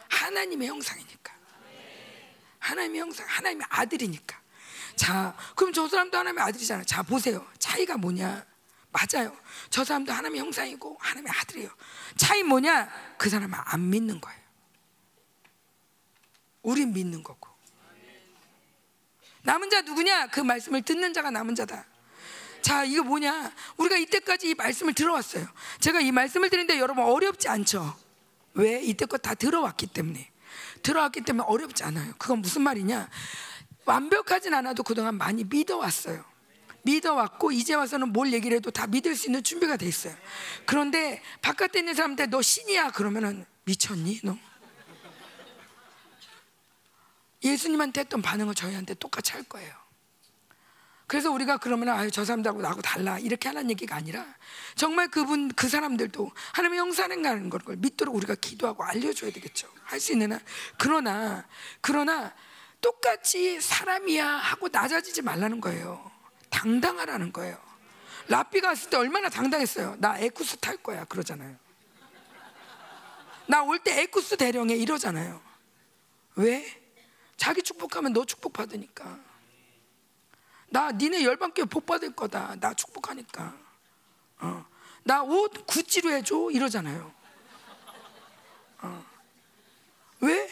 하나님의 0.09 0.67
형상이니까. 0.67 1.33
하나님의 2.59 2.99
형상, 2.99 3.25
하나님의 3.25 3.67
아들이니까. 3.69 4.37
자, 4.97 5.33
그럼 5.55 5.71
저 5.71 5.87
사람도 5.87 6.17
하나님의 6.17 6.43
아들이잖아요. 6.43 6.85
자, 6.85 7.03
보세요. 7.03 7.47
차이가 7.57 7.95
뭐냐? 7.95 8.45
맞아요. 8.93 9.35
저 9.71 9.83
사람도 9.83 10.13
하나님의 10.13 10.39
형상이고 10.39 10.97
하나님의 10.99 11.33
아들이에요. 11.33 11.69
차이 12.15 12.43
뭐냐? 12.43 12.89
그 13.17 13.29
사람은 13.29 13.57
안 13.65 13.89
믿는 13.89 14.21
거예요. 14.21 14.39
우린 16.61 16.93
믿는 16.93 17.23
거고. 17.23 17.49
남은 19.41 19.69
자 19.69 19.81
누구냐? 19.81 20.27
그 20.27 20.39
말씀을 20.39 20.83
듣는 20.83 21.11
자가 21.11 21.31
남은 21.31 21.55
자다. 21.55 21.85
자, 22.61 22.85
이거 22.85 23.03
뭐냐? 23.03 23.51
우리가 23.75 23.97
이때까지 23.97 24.51
이 24.51 24.53
말씀을 24.53 24.93
들어왔어요. 24.93 25.45
제가 25.81 25.99
이 25.99 26.11
말씀을 26.13 26.49
드리는데 26.49 26.79
여러분 26.79 27.03
어렵지 27.03 27.49
않죠? 27.49 27.97
왜? 28.53 28.81
이때껏 28.81 29.21
다 29.21 29.33
들어왔기 29.35 29.87
때문에. 29.87 30.31
들어왔기 30.81 31.21
때문에 31.21 31.45
어렵지 31.45 31.83
않아요. 31.83 32.13
그건 32.17 32.39
무슨 32.39 32.61
말이냐? 32.61 33.09
완벽하진 33.85 34.53
않아도 34.53 34.83
그동안 34.83 35.15
많이 35.15 35.43
믿어왔어요. 35.43 36.23
믿어왔고 36.83 37.51
이제 37.51 37.73
와서는 37.73 38.13
뭘 38.13 38.33
얘기를 38.33 38.55
해도 38.57 38.71
다 38.71 38.87
믿을 38.87 39.15
수 39.15 39.27
있는 39.27 39.43
준비가 39.43 39.77
돼 39.77 39.85
있어요. 39.87 40.15
그런데 40.65 41.21
바깥에 41.41 41.79
있는 41.79 41.93
사람한테 41.93 42.27
너 42.27 42.41
신이야 42.41 42.91
그러면은 42.91 43.45
미쳤니 43.65 44.19
너? 44.23 44.37
예수님한테 47.43 48.01
했던 48.01 48.21
반응을 48.21 48.55
저희한테 48.55 48.93
똑같이 48.95 49.33
할 49.33 49.43
거예요. 49.43 49.73
그래서 51.07 51.29
우리가 51.31 51.57
그러면 51.57 51.89
아유 51.89 52.09
저 52.09 52.23
사람들하고 52.23 52.61
나하고 52.61 52.81
달라 52.81 53.19
이렇게 53.19 53.49
하는 53.49 53.69
얘기가 53.69 53.95
아니라 53.95 54.25
정말 54.75 55.09
그분 55.09 55.49
그 55.49 55.67
사람들도 55.67 56.31
하나님의 56.53 56.79
형상인가는 56.79 57.49
걸 57.49 57.61
믿도록 57.77 58.15
우리가 58.15 58.35
기도하고 58.35 58.83
알려줘야 58.83 59.31
되겠죠. 59.31 59.67
할 59.83 59.99
수 59.99 60.13
있는 60.13 60.31
한 60.31 60.39
그러나 60.77 61.45
그러나 61.81 62.33
똑같이 62.81 63.61
사람이야 63.61 64.25
하고 64.25 64.69
낮아지지 64.69 65.21
말라는 65.21 65.61
거예요. 65.61 66.12
당당하라는 66.53 67.33
거예요. 67.33 67.57
라삐 68.29 68.61
갔을 68.61 68.89
때 68.89 68.95
얼마나 68.97 69.27
당당했어요. 69.29 69.97
나 69.99 70.17
에쿠스 70.17 70.57
탈 70.57 70.77
거야 70.77 71.03
그러잖아요. 71.05 71.57
나 73.47 73.63
올 73.63 73.79
때 73.79 74.01
에쿠스 74.01 74.37
대령에 74.37 74.73
이러잖아요. 74.75 75.41
왜? 76.35 76.81
자기 77.35 77.61
축복하면 77.61 78.13
너 78.13 78.23
축복 78.23 78.53
받으니까. 78.53 79.19
나 80.69 80.91
니네 80.91 81.23
열방교회 81.23 81.65
복 81.65 81.85
받을 81.85 82.15
거다. 82.15 82.55
나 82.59 82.73
축복하니까. 82.73 83.53
어. 84.39 84.65
나옷 85.03 85.65
구찌로 85.67 86.11
해줘 86.11 86.49
이러잖아요. 86.51 87.13
어. 88.81 89.05
왜? 90.21 90.49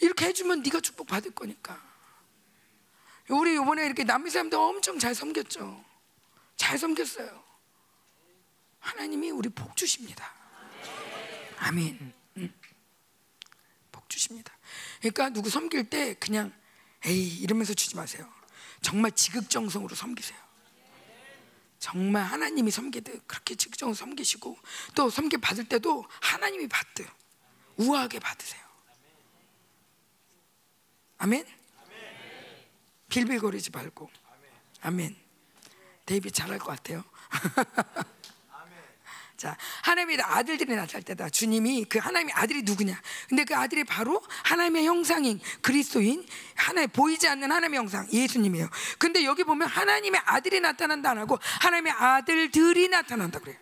이렇게 0.00 0.26
해주면 0.26 0.62
네가 0.62 0.80
축복 0.80 1.06
받을 1.06 1.30
거니까. 1.30 1.80
우리 3.28 3.54
이번에 3.54 3.86
이렇게 3.86 4.04
남미 4.04 4.30
사람들 4.30 4.58
엄청 4.58 4.98
잘 4.98 5.14
섬겼죠. 5.14 5.84
잘 6.56 6.78
섬겼어요. 6.78 7.42
하나님이 8.80 9.30
우리 9.30 9.48
복 9.48 9.76
주십니다. 9.76 10.32
아멘. 11.58 12.12
음. 12.36 12.60
복 13.90 14.08
주십니다. 14.10 14.52
그러니까 14.98 15.30
누구 15.30 15.48
섬길 15.48 15.88
때 15.88 16.14
그냥 16.14 16.52
에이 17.06 17.38
이러면서 17.38 17.72
주지 17.72 17.96
마세요. 17.96 18.30
정말 18.82 19.12
지극정성으로 19.12 19.94
섬기세요. 19.94 20.38
정말 21.78 22.24
하나님이 22.24 22.70
섬기듯 22.70 23.26
그렇게 23.26 23.54
지극정성으로 23.54 23.94
섬기시고 23.94 24.58
또 24.94 25.10
섬기 25.10 25.38
받을 25.38 25.64
때도 25.68 26.06
하나님이 26.20 26.68
받듯 26.68 27.06
우아하게 27.76 28.18
받으세요. 28.20 28.62
아멘. 31.18 31.63
빌빌거리지 33.14 33.70
말고. 33.70 34.10
아멘. 34.82 35.14
데이비 36.04 36.32
잘할 36.32 36.58
것 36.58 36.66
같아요. 36.66 37.04
자, 39.36 39.56
하나님의 39.82 40.20
아들들이 40.20 40.74
나타날 40.74 41.02
때다. 41.02 41.28
주님이 41.28 41.84
그 41.84 41.98
하나님의 41.98 42.34
아들이 42.34 42.62
누구냐? 42.62 43.00
근데 43.28 43.44
그 43.44 43.54
아들이 43.54 43.84
바로 43.84 44.20
하나님의 44.44 44.86
형상인 44.86 45.40
그리스도인 45.60 46.26
하나의 46.54 46.88
보이지 46.88 47.28
않는 47.28 47.50
하나님의 47.50 47.78
형상 47.78 48.08
예수님이에요. 48.12 48.68
근데 48.98 49.24
여기 49.24 49.44
보면 49.44 49.68
하나님의 49.68 50.20
아들이 50.24 50.60
나타난다 50.60 51.10
안 51.10 51.18
하고 51.18 51.38
하나님의 51.60 51.92
아들들이 51.92 52.88
나타난다 52.88 53.38
그래요. 53.38 53.56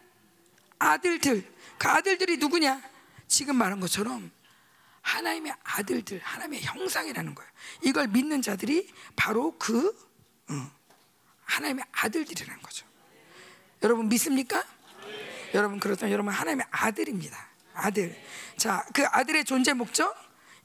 아들들. 0.78 1.52
그 1.78 1.88
아들들이 1.88 2.38
누구냐? 2.38 2.80
지금 3.28 3.56
말한 3.56 3.80
것처럼 3.80 4.30
하나님의 5.02 5.54
아들들, 5.62 6.20
하나님의 6.22 6.62
형상이라는 6.62 7.34
거예요. 7.34 7.50
이걸 7.82 8.08
믿는 8.08 8.40
자들이 8.40 8.92
바로 9.16 9.56
그 9.58 9.88
어, 10.48 10.70
하나님의 11.44 11.84
아들들이라는 11.92 12.62
거죠. 12.62 12.86
여러분 13.82 14.08
믿습니까? 14.08 14.64
여러분 15.54 15.78
그렇다면 15.80 16.12
여러분 16.12 16.32
하나님의 16.32 16.66
아들입니다. 16.70 17.48
아들. 17.74 18.16
자, 18.56 18.84
그 18.94 19.04
아들의 19.04 19.44
존재 19.44 19.72
목적 19.72 20.16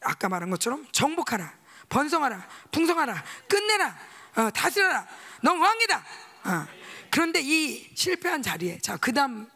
아까 0.01 0.29
말한 0.29 0.49
것처럼 0.49 0.85
정복하라, 0.91 1.53
번성하라, 1.89 2.47
풍성하라, 2.71 3.23
끝내라, 3.49 3.97
어, 4.35 4.49
다스려라. 4.51 5.07
넌 5.41 5.59
왕이다. 5.59 6.05
어. 6.45 6.67
그런데 7.09 7.41
이 7.41 7.89
실패한 7.95 8.43
자리에 8.43 8.79
자 8.79 8.97
그다음 8.97 9.49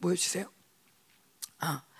보여주세요. 0.00 0.50
어. 1.62 1.91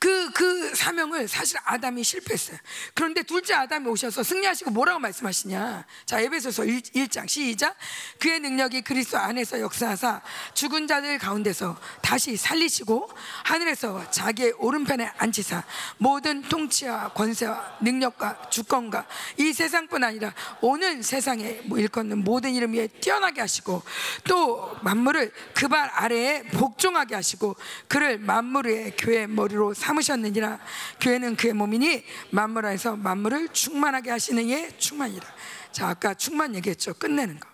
그, 0.00 0.30
그 0.32 0.74
사명을 0.74 1.28
사실 1.28 1.58
아담이 1.64 2.02
실패했어요. 2.02 2.58
그런데 2.94 3.22
둘째 3.22 3.54
아담이 3.54 3.88
오셔서 3.88 4.22
승리하시고 4.22 4.70
뭐라고 4.70 4.98
말씀하시냐. 4.98 5.86
자, 6.04 6.20
에베소서 6.20 6.64
1, 6.64 7.08
장 7.08 7.26
시작. 7.26 7.76
그의 8.18 8.40
능력이 8.40 8.82
그리스도 8.82 9.18
안에서 9.18 9.60
역사하사 9.60 10.20
죽은 10.54 10.86
자들 10.86 11.18
가운데서 11.18 11.78
다시 12.02 12.36
살리시고 12.36 13.08
하늘에서 13.44 14.10
자기의 14.10 14.54
오른편에 14.58 15.12
앉히사 15.18 15.62
모든 15.98 16.42
통치와 16.42 17.12
권세와 17.12 17.78
능력과 17.80 18.50
주권과 18.50 19.06
이 19.36 19.52
세상뿐 19.52 20.02
아니라 20.04 20.34
오는 20.60 21.02
세상에 21.02 21.60
뭐 21.64 21.78
일컫는 21.78 22.24
모든 22.24 22.54
이름 22.54 22.74
위에 22.74 22.88
뛰어나게 22.88 23.40
하시고 23.40 23.82
또 24.24 24.76
만물을 24.82 25.32
그 25.54 25.68
발 25.68 25.88
아래에 25.90 26.42
복종하게 26.44 27.14
하시고 27.14 27.56
그를 27.86 28.18
만물 28.18 28.66
위에 28.66 28.92
교회 28.98 29.26
머리로 29.26 29.74
삼으셨느니라. 29.88 30.58
교회는 31.00 31.36
그의 31.36 31.54
몸이니 31.54 32.04
만물 32.30 32.66
안에서 32.66 32.96
만물을 32.96 33.48
충만하게 33.48 34.10
하시는 34.10 34.42
이의 34.44 34.78
충만이라. 34.78 35.26
자 35.72 35.88
아까 35.88 36.14
충만 36.14 36.54
얘기했죠. 36.54 36.94
끝내는 36.94 37.40
거. 37.40 37.48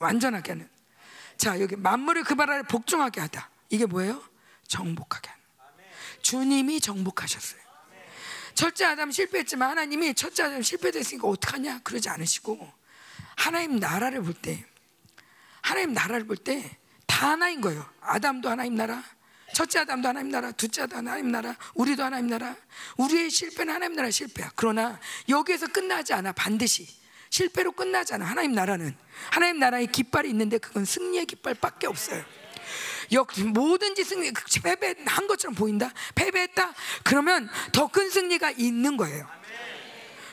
완전하게 0.00 0.52
하는. 0.52 0.68
자 1.36 1.60
여기 1.60 1.76
만물을 1.76 2.24
그 2.24 2.34
발 2.34 2.50
아래 2.50 2.62
복종하게 2.62 3.20
하다. 3.20 3.50
이게 3.70 3.86
뭐예요? 3.86 4.22
정복하게 4.66 5.28
하는. 5.30 5.42
주님이 6.22 6.80
정복하셨어요. 6.80 7.60
첫째 8.54 8.84
아담 8.86 9.12
실패했지만 9.12 9.70
하나님이 9.70 10.14
첫째 10.14 10.42
아담 10.44 10.62
실패됐으니까 10.62 11.28
어떡하냐? 11.28 11.80
그러지 11.84 12.08
않으시고 12.08 12.58
하나님 13.36 13.76
나라를 13.78 14.22
볼 14.22 14.34
때 14.34 14.64
하나님 15.62 15.92
나라를 15.92 16.26
볼 16.26 16.36
때 16.38 16.76
다 17.06 17.30
하나인 17.32 17.60
거예요. 17.60 17.88
아담도 18.00 18.48
하나님 18.48 18.74
나라 18.76 19.02
첫째 19.54 19.80
아담도 19.80 20.08
하나님 20.08 20.30
나라, 20.30 20.52
둘째 20.52 20.82
아담도 20.82 21.10
하나님 21.10 21.32
나라, 21.32 21.56
우리도 21.74 22.02
하나님 22.04 22.28
나라. 22.28 22.54
우리의 22.96 23.30
실패는 23.30 23.74
하나님 23.74 23.96
나라 23.96 24.10
실패야. 24.10 24.52
그러나 24.54 25.00
여기에서 25.28 25.66
끝나지 25.66 26.12
않아. 26.12 26.32
반드시 26.32 26.86
실패로 27.30 27.72
끝나지 27.72 28.14
않아. 28.14 28.24
하나님 28.24 28.52
나라는 28.52 28.96
하나님 29.30 29.58
나라의 29.58 29.88
깃발이 29.88 30.28
있는데 30.30 30.58
그건 30.58 30.84
승리의 30.84 31.26
깃발밖에 31.26 31.86
없어요. 31.86 32.24
역 33.12 33.28
뭐든지 33.40 34.04
승리 34.04 34.30
그 34.32 34.44
패배한 34.62 35.26
것처럼 35.26 35.54
보인다. 35.54 35.92
패배했다. 36.14 36.74
그러면 37.04 37.48
더 37.72 37.88
큰 37.88 38.10
승리가 38.10 38.52
있는 38.52 38.96
거예요. 38.96 39.26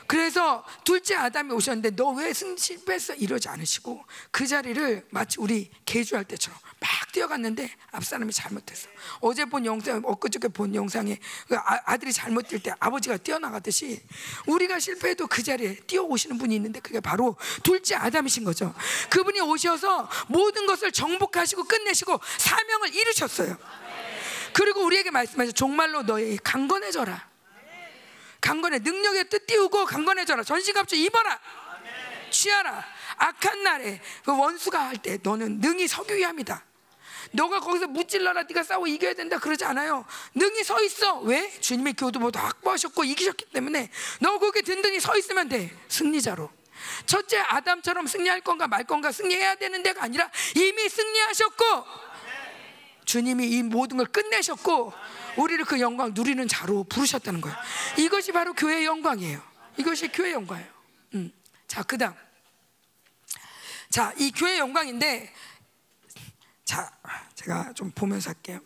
그래서 0.06 0.64
둘째 0.84 1.16
아담이 1.16 1.52
오셨는데 1.52 1.96
너 1.96 2.12
왜 2.12 2.32
실패했어 2.32 3.14
이러지 3.14 3.48
않으시고 3.48 4.04
그 4.30 4.46
자리를 4.46 5.06
마치 5.10 5.40
우리 5.40 5.70
개주할 5.84 6.24
때처럼 6.24 6.58
막 6.86 7.12
뛰어갔는데 7.12 7.70
앞 7.92 8.04
사람이 8.04 8.32
잘못했어. 8.32 8.88
어제 9.20 9.44
본 9.44 9.64
영상, 9.66 10.02
엊그저께 10.04 10.48
본 10.48 10.74
영상에 10.74 11.18
그 11.48 11.56
아, 11.56 11.96
들이 11.96 12.12
잘못 12.12 12.46
뛸 12.48 12.62
때 12.62 12.72
아버지가 12.78 13.16
뛰어나갔듯이 13.16 14.00
우리가 14.46 14.78
실패해도 14.78 15.26
그 15.26 15.42
자리에 15.42 15.76
뛰어오시는 15.86 16.38
분이 16.38 16.54
있는데 16.56 16.80
그게 16.80 17.00
바로 17.00 17.36
둘째 17.62 17.96
아담이신 17.96 18.44
거죠. 18.44 18.74
그분이 19.10 19.40
오셔서 19.40 20.08
모든 20.28 20.66
것을 20.66 20.92
정복하시고 20.92 21.64
끝내시고 21.64 22.20
사명을 22.38 22.94
이루셨어요. 22.94 23.56
그리고 24.52 24.84
우리에게 24.84 25.10
말씀하셔 25.10 25.52
종말로 25.52 26.02
너희 26.02 26.36
강건해져라. 26.38 27.28
강건해 28.40 28.78
능력의 28.78 29.28
뜻 29.28 29.46
띄우고 29.46 29.86
강건해져라 29.86 30.44
전신갑주 30.44 30.94
입어라 30.96 31.40
취하라 32.30 32.84
악한 33.16 33.62
날에 33.62 34.00
그 34.24 34.36
원수가 34.38 34.78
할 34.78 34.98
때 34.98 35.18
너는 35.22 35.60
능히 35.60 35.88
서기 35.88 36.14
위함이다 36.16 36.65
너가 37.32 37.60
거기서 37.60 37.86
무찔러라 37.88 38.44
네가 38.44 38.62
싸워 38.62 38.86
이겨야 38.86 39.14
된다 39.14 39.38
그러지 39.38 39.64
않아요 39.64 40.04
능히 40.34 40.64
서 40.64 40.80
있어 40.82 41.20
왜? 41.20 41.50
주님의 41.60 41.94
교도보도 41.94 42.38
확보하셨고 42.38 43.04
이기셨기 43.04 43.46
때문에 43.46 43.90
너 44.20 44.38
거기에 44.38 44.62
든든히 44.62 45.00
서 45.00 45.16
있으면 45.16 45.48
돼 45.48 45.70
승리자로 45.88 46.50
첫째 47.06 47.38
아담처럼 47.38 48.06
승리할 48.06 48.40
건가 48.42 48.68
말 48.68 48.84
건가 48.84 49.12
승리해야 49.12 49.56
되는 49.56 49.82
데가 49.82 50.04
아니라 50.04 50.30
이미 50.54 50.88
승리하셨고 50.88 51.64
주님이 53.06 53.46
이 53.48 53.62
모든 53.62 53.96
걸 53.96 54.06
끝내셨고 54.06 54.92
우리를 55.36 55.64
그 55.64 55.80
영광 55.80 56.12
누리는 56.12 56.46
자로 56.48 56.84
부르셨다는 56.84 57.40
거예요. 57.40 57.56
이것이 57.98 58.32
바로 58.32 58.52
교회의 58.52 58.84
영광이에요. 58.84 59.40
이것이 59.76 60.08
교회의 60.08 60.34
영광이에요. 60.34 60.70
음. 61.14 61.32
자, 61.68 61.82
그다음. 61.82 62.14
자, 63.90 64.12
이 64.18 64.32
교회의 64.32 64.58
영광인데 64.58 65.32
자, 66.66 66.90
제가 67.34 67.72
좀 67.74 67.90
보면서 67.92 68.30
할게요. 68.30 68.60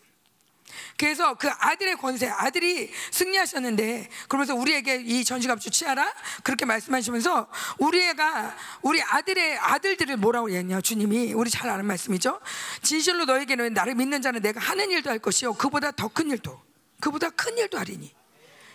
그래서 0.96 1.34
그 1.34 1.48
아들의 1.50 1.96
권세, 1.96 2.28
아들이 2.28 2.90
승리하셨는데 3.10 4.08
그러면서 4.28 4.54
우리에게 4.54 5.02
이 5.04 5.24
전시갑주 5.24 5.70
취하라 5.70 6.12
그렇게 6.42 6.64
말씀하시면서 6.64 7.48
우리 7.78 8.00
애가 8.02 8.56
우리 8.82 9.02
아들의 9.02 9.58
아들들을 9.58 10.16
뭐라고 10.16 10.48
했냐 10.50 10.80
주님이 10.80 11.32
우리 11.34 11.50
잘 11.50 11.68
아는 11.68 11.84
말씀이죠. 11.86 12.40
진실로 12.82 13.24
너에게는 13.26 13.74
나를 13.74 13.94
믿는 13.96 14.22
자는 14.22 14.40
내가 14.40 14.60
하는 14.60 14.90
일도 14.90 15.10
할 15.10 15.18
것이요 15.18 15.54
그보다 15.54 15.90
더 15.90 16.08
큰 16.08 16.30
일도 16.30 16.60
그보다 17.00 17.30
큰 17.30 17.58
일도 17.58 17.78
하리니 17.78 18.14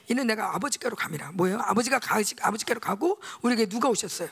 이는 0.09 0.27
내가 0.27 0.53
아버지께로 0.55 0.95
감이라 0.95 1.31
뭐예요? 1.33 1.59
아버지가 1.61 1.99
가, 1.99 2.21
아버지께로 2.41 2.79
가고 2.79 3.19
우리에게 3.41 3.67
누가 3.67 3.89
오셨어요? 3.89 4.29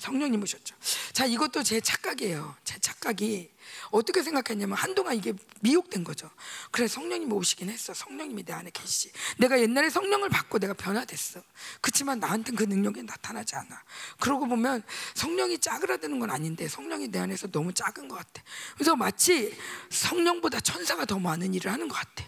성령님 0.00 0.42
오셨죠. 0.42 0.74
자, 1.12 1.26
이것도 1.26 1.62
제 1.62 1.78
착각이에요. 1.78 2.56
제 2.64 2.78
착각이 2.78 3.50
어떻게 3.90 4.22
생각했냐면 4.22 4.78
한동안 4.78 5.14
이게 5.14 5.34
미혹된 5.60 6.04
거죠. 6.04 6.30
그래 6.70 6.88
성령님이 6.88 7.30
오시긴 7.34 7.68
했어. 7.68 7.92
성령님이 7.92 8.44
내 8.44 8.54
안에 8.54 8.70
계시지. 8.70 9.12
내가 9.36 9.60
옛날에 9.60 9.90
성령을 9.90 10.30
받고 10.30 10.58
내가 10.58 10.72
변화됐어. 10.72 11.42
그렇지만 11.82 12.18
나한테는 12.18 12.56
그 12.56 12.64
능력이 12.64 13.02
나타나지 13.02 13.56
않아. 13.56 13.82
그러고 14.18 14.48
보면 14.48 14.82
성령이 15.14 15.58
짜그라드는 15.58 16.18
건 16.18 16.30
아닌데 16.30 16.66
성령이 16.66 17.08
내 17.08 17.18
안에서 17.18 17.48
너무 17.48 17.74
작은 17.74 18.08
것 18.08 18.16
같아. 18.16 18.42
그래서 18.74 18.96
마치 18.96 19.54
성령보다 19.90 20.60
천사가 20.60 21.04
더 21.04 21.18
많은 21.18 21.52
일을 21.52 21.70
하는 21.70 21.88
것 21.88 21.94
같아. 21.94 22.24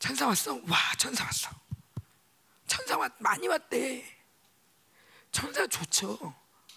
천사 0.00 0.26
왔어? 0.26 0.54
와 0.66 0.76
천사 0.98 1.22
왔어. 1.22 1.48
천사 2.66 2.98
왔 2.98 3.12
많이 3.20 3.46
왔대. 3.46 4.15
천사 5.36 5.66
좋죠. 5.66 6.34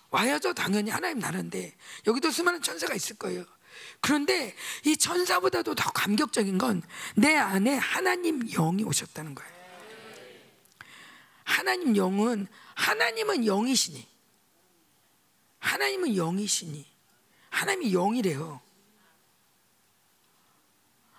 와야죠. 0.10 0.54
당연히 0.54 0.92
하나님 0.92 1.20
나라인데 1.20 1.78
여기도 2.08 2.30
수많은 2.30 2.62
천사가 2.62 2.94
있을 2.94 3.16
거예요. 3.16 3.46
그런데 4.02 4.54
이 4.86 4.98
천사보다도 4.98 5.76
더 5.76 5.90
감격적인 5.92 6.58
건 6.58 6.82
내 7.16 7.38
안에 7.38 7.76
하나님 7.76 8.46
영이 8.50 8.84
오셨다는 8.84 9.34
거예요. 9.34 9.52
하나님 11.46 11.96
영은 11.96 12.48
하나님은 12.76 13.46
영이시니 13.46 14.06
하나님은 15.60 16.18
영이시니 16.18 16.86
하나님이 17.52 17.94
영이래요. 17.94 18.60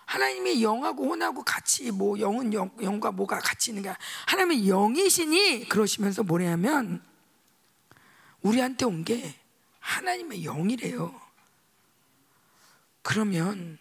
하나님이 0.04 0.62
영하고 0.62 1.06
혼하고 1.06 1.42
같이 1.42 1.90
뭐 1.90 2.18
영은 2.18 2.52
영, 2.52 2.70
영과 2.82 3.10
뭐가 3.10 3.38
같이 3.38 3.70
있는 3.70 3.84
게 3.84 3.94
하나님은 4.26 4.66
영이시니 4.66 5.68
그러시면서 5.70 6.22
뭐냐면 6.22 7.08
우리한테 8.42 8.84
온 8.84 9.04
게 9.04 9.34
하나님의 9.80 10.42
영이래요. 10.42 11.20
그러면 13.02 13.78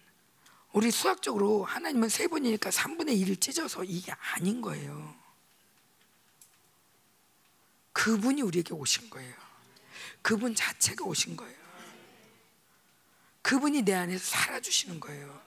우리 0.72 0.92
수학적으로 0.92 1.66
하나님은 1.66 2.10
세 2.10 2.28
분이니까 2.28 2.70
3분의 2.70 3.22
1을 3.22 3.42
찢어서 3.42 3.84
이게 3.84 4.12
아닌 4.12 4.62
거예요. 4.62 5.16
그분이 7.94 8.42
우리에게 8.42 8.74
오신 8.74 9.10
거예요. 9.10 9.36
그분 10.22 10.56
자체가 10.56 11.04
오신 11.04 11.36
거예요. 11.36 11.60
그분이 13.42 13.82
내 13.82 13.94
안에서 13.94 14.24
살아주시는 14.24 15.00
거예요. 15.00 15.42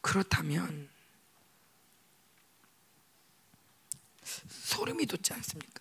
그렇다면 0.00 0.88
소름이 4.48 5.06
돋지 5.06 5.32
않습니까? 5.34 5.80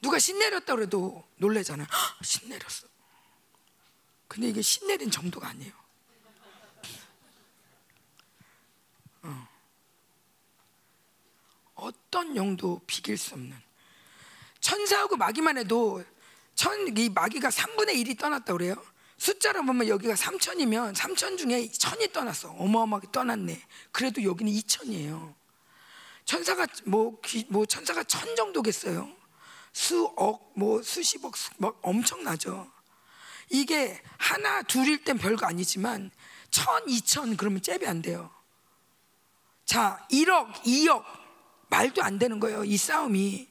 누가 0.00 0.18
신내렸다 0.18 0.74
그래도 0.74 1.26
놀래잖아요. 1.36 1.86
신내렸어. 2.22 2.86
근데 4.28 4.48
이게 4.48 4.62
신내린 4.62 5.10
정도가 5.10 5.48
아니에요. 5.48 5.72
어. 9.22 9.48
어떤 11.74 12.36
영도 12.36 12.80
비길 12.86 13.16
수 13.16 13.34
없는 13.34 13.56
천사하고 14.60 15.16
마귀만 15.16 15.58
해도 15.58 16.04
천, 16.54 16.96
이 16.96 17.08
마귀가 17.08 17.48
3분의 17.48 17.94
1이 17.94 18.18
떠났다 18.18 18.52
그래요. 18.52 18.74
숫자로 19.16 19.64
보면 19.64 19.88
여기가 19.88 20.14
3천이면 20.14 20.94
3천 20.94 21.38
중에 21.38 21.66
1천이 21.66 22.12
떠났어. 22.12 22.50
어마어마하게 22.50 23.08
떠났네. 23.12 23.60
그래도 23.90 24.22
여기는 24.22 24.52
2천이에요. 24.52 25.34
천사가 26.24 26.66
뭐, 26.84 27.20
뭐 27.48 27.66
천사가 27.66 28.04
천 28.04 28.36
정도겠어요. 28.36 29.17
수억, 29.72 30.52
뭐 30.54 30.82
수십억, 30.82 31.34
뭐 31.58 31.78
엄청나죠. 31.82 32.70
이게 33.50 34.00
하나, 34.18 34.62
둘일 34.62 35.04
땐 35.04 35.18
별거 35.18 35.46
아니지만 35.46 36.10
천, 36.50 36.88
이천 36.88 37.36
그러면 37.36 37.62
잽이 37.62 37.86
안 37.86 38.02
돼요. 38.02 38.30
자, 39.64 40.06
1억, 40.10 40.52
2억 40.62 41.04
말도 41.68 42.02
안 42.02 42.18
되는 42.18 42.40
거예요. 42.40 42.64
이 42.64 42.76
싸움이 42.76 43.48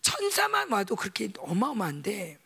천사만 0.00 0.70
와도 0.70 0.96
그렇게 0.96 1.30
어마어마한데 1.38 2.38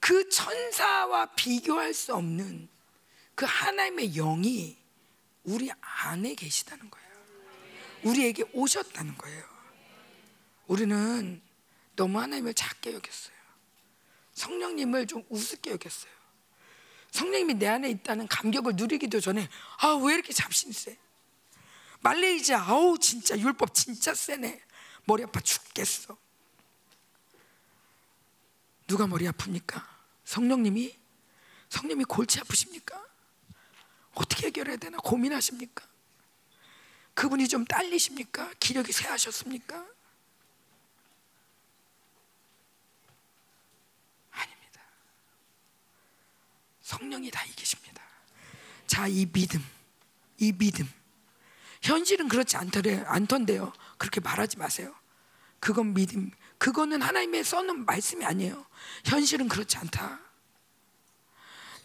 그 0.00 0.28
천사와 0.30 1.26
비교할 1.34 1.94
수 1.94 2.14
없는 2.14 2.68
그 3.34 3.44
하나님의 3.46 4.14
영이 4.14 4.76
우리 5.44 5.70
안에 5.80 6.34
계시다는 6.34 6.90
거예요. 6.90 7.08
우리에게 8.04 8.44
오셨다는 8.52 9.16
거예요. 9.16 9.51
우리는 10.72 11.42
너무 11.96 12.18
하나님을 12.18 12.54
작게 12.54 12.94
여겼어요. 12.94 13.36
성령님을 14.32 15.06
좀 15.06 15.22
우습게 15.28 15.72
여겼어요. 15.72 16.10
성령님이 17.10 17.54
내 17.54 17.68
안에 17.68 17.90
있다는 17.90 18.26
감격을 18.26 18.76
누리기도 18.76 19.20
전에 19.20 19.50
아 19.80 19.94
왜 19.96 20.14
이렇게 20.14 20.32
잡신 20.32 20.72
세? 20.72 20.96
말레이시아 22.00 22.62
아우 22.70 22.98
진짜 22.98 23.38
율법 23.38 23.74
진짜 23.74 24.14
세네. 24.14 24.62
머리 25.04 25.22
아파 25.22 25.40
죽겠어. 25.40 26.16
누가 28.86 29.06
머리 29.06 29.26
아픕니까? 29.26 29.84
성령님이 30.24 30.98
성령님이 31.68 32.04
골치 32.04 32.40
아프십니까? 32.40 32.98
어떻게 34.14 34.46
해결해야 34.46 34.78
되나 34.78 34.96
고민하십니까? 34.96 35.86
그분이 37.12 37.48
좀 37.48 37.66
딸리십니까? 37.66 38.54
기력이 38.58 38.90
쇠하셨습니까? 38.92 39.91
성령이 46.92 47.30
다 47.30 47.42
이기십니다. 47.46 48.02
자, 48.86 49.06
이 49.06 49.24
믿음, 49.24 49.64
이 50.38 50.52
믿음, 50.52 50.86
현실은 51.80 52.28
그렇지 52.28 52.56
않더래, 52.58 53.02
않던데요. 53.06 53.72
그렇게 53.96 54.20
말하지 54.20 54.58
마세요. 54.58 54.94
그건 55.58 55.94
믿음. 55.94 56.30
그거는 56.58 57.00
하나님의 57.00 57.44
써놓은 57.44 57.86
말씀이 57.86 58.24
아니에요. 58.24 58.66
현실은 59.06 59.48
그렇지 59.48 59.78
않다. 59.78 60.20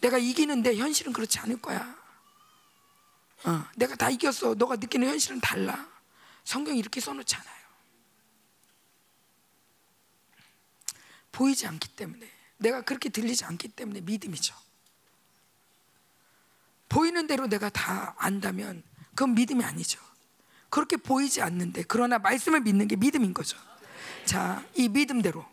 내가 0.00 0.18
이기는데 0.18 0.76
현실은 0.76 1.12
그렇지 1.12 1.38
않을 1.40 1.60
거야. 1.60 1.96
어, 3.44 3.64
내가 3.76 3.96
다 3.96 4.10
이겼어. 4.10 4.54
너가 4.54 4.76
느끼는 4.76 5.08
현실은 5.08 5.40
달라. 5.40 5.88
성경이 6.44 6.78
이렇게 6.78 7.00
써놓잖아요. 7.00 7.58
보이지 11.32 11.66
않기 11.66 11.88
때문에 11.96 12.30
내가 12.58 12.82
그렇게 12.82 13.08
들리지 13.08 13.44
않기 13.44 13.68
때문에 13.68 14.00
믿음이죠. 14.02 14.67
보이는 16.88 17.26
대로 17.26 17.46
내가 17.46 17.68
다 17.68 18.14
안다면 18.18 18.82
그건 19.10 19.34
믿음이 19.34 19.64
아니죠. 19.64 20.00
그렇게 20.70 20.96
보이지 20.96 21.42
않는데 21.42 21.84
그러나 21.88 22.18
말씀을 22.18 22.60
믿는 22.60 22.88
게 22.88 22.96
믿음인 22.96 23.34
거죠. 23.34 23.56
자, 24.24 24.62
이 24.74 24.88
믿음대로 24.88 25.44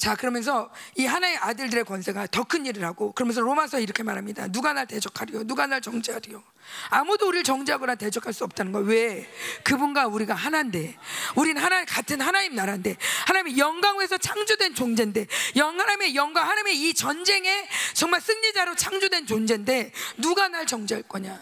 자 0.00 0.16
그러면서 0.16 0.70
이 0.96 1.04
하나의 1.04 1.36
아들들의 1.36 1.84
권세가 1.84 2.28
더 2.28 2.44
큰 2.44 2.64
일을 2.64 2.84
하고 2.84 3.12
그러면서 3.12 3.42
로마서 3.42 3.80
이렇게 3.80 4.02
말합니다. 4.02 4.48
누가 4.48 4.72
날 4.72 4.86
대적하리요? 4.86 5.44
누가 5.44 5.66
날 5.66 5.82
정죄하리요? 5.82 6.42
아무도 6.88 7.28
우리를 7.28 7.44
정죄하거나 7.44 7.96
대적할 7.96 8.32
수 8.32 8.44
없다는 8.44 8.72
거. 8.72 8.78
왜? 8.78 9.30
그분과 9.62 10.06
우리가 10.06 10.34
하나인데, 10.34 10.96
우리는 11.36 11.62
하나 11.62 11.84
같은 11.84 12.20
하나님 12.20 12.54
나라인데, 12.54 12.96
하나님의 13.26 13.58
영광에서 13.58 14.16
창조된 14.16 14.74
존재인데, 14.74 15.26
영 15.56 15.78
하나님의 15.78 16.16
영광, 16.16 16.44
하나님의 16.48 16.80
이 16.80 16.94
전쟁에 16.94 17.68
정말 17.92 18.20
승리자로 18.20 18.74
창조된 18.76 19.26
존재인데 19.26 19.92
누가 20.16 20.48
날 20.48 20.66
정죄할 20.66 21.02
거냐? 21.04 21.40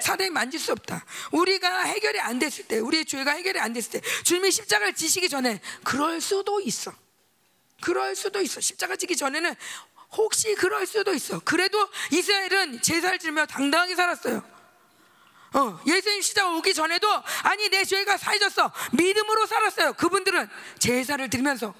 사단이 0.00 0.30
만질 0.30 0.60
수 0.60 0.72
없다. 0.72 1.04
우리가 1.32 1.84
해결이 1.84 2.20
안 2.20 2.38
됐을 2.38 2.66
때, 2.66 2.78
우리의 2.78 3.06
죄가 3.06 3.32
해결이 3.32 3.58
안 3.58 3.72
됐을 3.72 3.92
때, 3.92 4.00
주님이 4.22 4.50
십자가를 4.50 4.92
지시기 4.92 5.28
전에 5.28 5.60
그럴 5.82 6.20
수도 6.20 6.60
있어. 6.60 6.92
그럴 7.82 8.14
수도 8.14 8.40
있어. 8.40 8.60
십자가 8.60 8.96
지기 8.96 9.16
전에는 9.16 9.54
혹시 10.12 10.54
그럴 10.54 10.86
수도 10.86 11.12
있어. 11.12 11.40
그래도 11.40 11.88
이스라엘은 12.12 12.82
제사를 12.82 13.18
지르며 13.18 13.46
당당하게 13.46 13.94
살았어요. 13.96 14.42
어, 15.54 15.80
예수님 15.86 16.20
시작 16.20 16.52
오기 16.54 16.74
전에도 16.74 17.08
아니 17.42 17.68
내 17.68 17.84
죄가 17.84 18.16
사해졌어 18.16 18.72
믿음으로 18.92 19.46
살았어요. 19.46 19.92
그분들은 19.94 20.48
제사를 20.78 21.30
드리면서 21.30 21.74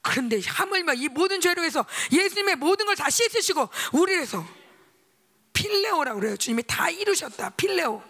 그런데 0.00 0.40
하물며 0.46 0.94
이 0.94 1.08
모든 1.08 1.40
죄로 1.40 1.64
해서 1.64 1.84
예수님의 2.12 2.56
모든 2.56 2.86
걸 2.86 2.94
다 2.94 3.08
씻으시고 3.10 3.68
우리에서 3.92 4.46
필레오라고 5.52 6.20
그래요. 6.20 6.36
주님이 6.36 6.62
다 6.66 6.90
이루셨다. 6.90 7.50
필레오. 7.50 8.02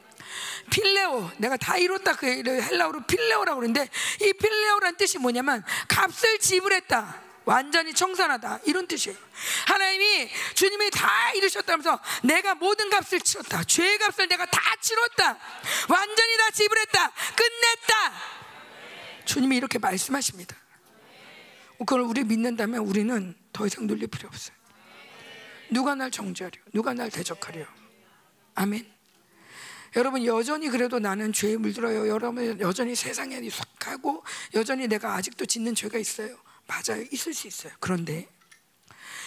필레오 0.70 1.30
내가 1.38 1.56
다 1.56 1.76
이뤘다 1.76 2.16
그 2.16 2.26
헬라어로 2.26 3.06
필레오라고 3.06 3.60
그러는데 3.60 3.88
이 4.20 4.32
필레오란 4.32 4.96
뜻이 4.96 5.18
뭐냐면 5.18 5.62
값을 5.88 6.38
지불했다. 6.38 7.22
완전히 7.44 7.92
청산하다. 7.92 8.60
이런 8.64 8.86
뜻이에요. 8.86 9.18
하나님이 9.66 10.30
주님이 10.54 10.90
다 10.90 11.32
이루셨다면서 11.32 12.00
내가 12.22 12.54
모든 12.54 12.88
값을 12.88 13.20
치렀다. 13.20 13.64
죄의 13.64 13.98
값을 13.98 14.28
내가 14.28 14.46
다 14.46 14.60
치렀다. 14.80 15.38
완전히 15.88 16.36
다 16.38 16.50
지불했다. 16.50 17.12
끝냈다. 17.36 18.12
주님이 19.26 19.56
이렇게 19.56 19.78
말씀하십니다. 19.78 20.56
그걸 21.78 22.00
우리 22.00 22.24
믿는다면 22.24 22.80
우리는 22.80 23.34
더 23.52 23.66
이상 23.66 23.86
눌릴 23.86 24.08
필요 24.08 24.28
없어요. 24.28 24.56
누가 25.70 25.94
날 25.94 26.10
정죄하려 26.10 26.56
누가 26.72 26.94
날 26.94 27.10
대적하려 27.10 27.66
아멘 28.54 28.93
여러분 29.96 30.24
여전히 30.24 30.68
그래도 30.68 30.98
나는 30.98 31.32
죄에 31.32 31.56
물들어요. 31.56 32.08
여러분 32.08 32.58
여전히 32.60 32.94
세상에 32.94 33.40
속하고 33.48 34.24
여전히 34.54 34.88
내가 34.88 35.14
아직도 35.14 35.46
짓는 35.46 35.74
죄가 35.74 35.98
있어요. 35.98 36.36
맞아요. 36.66 37.04
있을 37.12 37.32
수 37.34 37.46
있어요. 37.46 37.72
그런데 37.80 38.28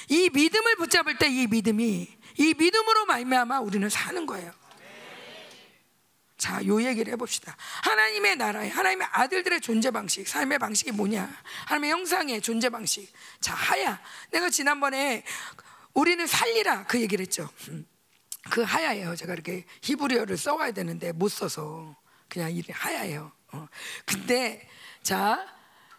이 0.10 0.30
믿음을 0.34 0.76
붙잡을 0.78 1.18
때 1.18 1.28
이 1.30 1.48
믿음이 1.48 2.18
이 2.40 2.54
믿음으로 2.58 3.06
말미암아 3.06 3.60
우리는 3.60 3.88
사는 3.90 4.26
거예요. 4.26 4.54
자, 6.38 6.64
요 6.68 6.84
얘기를 6.84 7.12
해봅시다. 7.14 7.58
하나님의 7.84 8.36
나라에 8.36 8.70
하나님의 8.70 9.08
아들들의 9.12 9.60
존재 9.62 9.90
방식, 9.90 10.28
삶의 10.28 10.60
방식이 10.60 10.92
뭐냐? 10.92 11.28
하나님의 11.66 11.92
형상의 11.92 12.42
존재 12.42 12.70
방식. 12.70 13.12
자, 13.42 13.56
하야. 13.56 14.00
내가 14.30 14.50
지난번에 14.50 15.24
우리는 15.94 16.28
살리라 16.28 16.86
그 16.86 17.02
얘기를 17.02 17.24
했죠. 17.24 17.50
그 18.50 18.62
하야예요. 18.62 19.16
제가 19.16 19.34
이렇게 19.34 19.66
히브리어를 19.82 20.38
써와야 20.38 20.72
되는데 20.72 21.12
못 21.12 21.30
써서 21.30 21.96
그냥 22.28 22.52
이게 22.52 22.74
하야예요. 22.74 23.32
어. 23.54 23.68
근데 24.06 24.68
자 25.04 25.46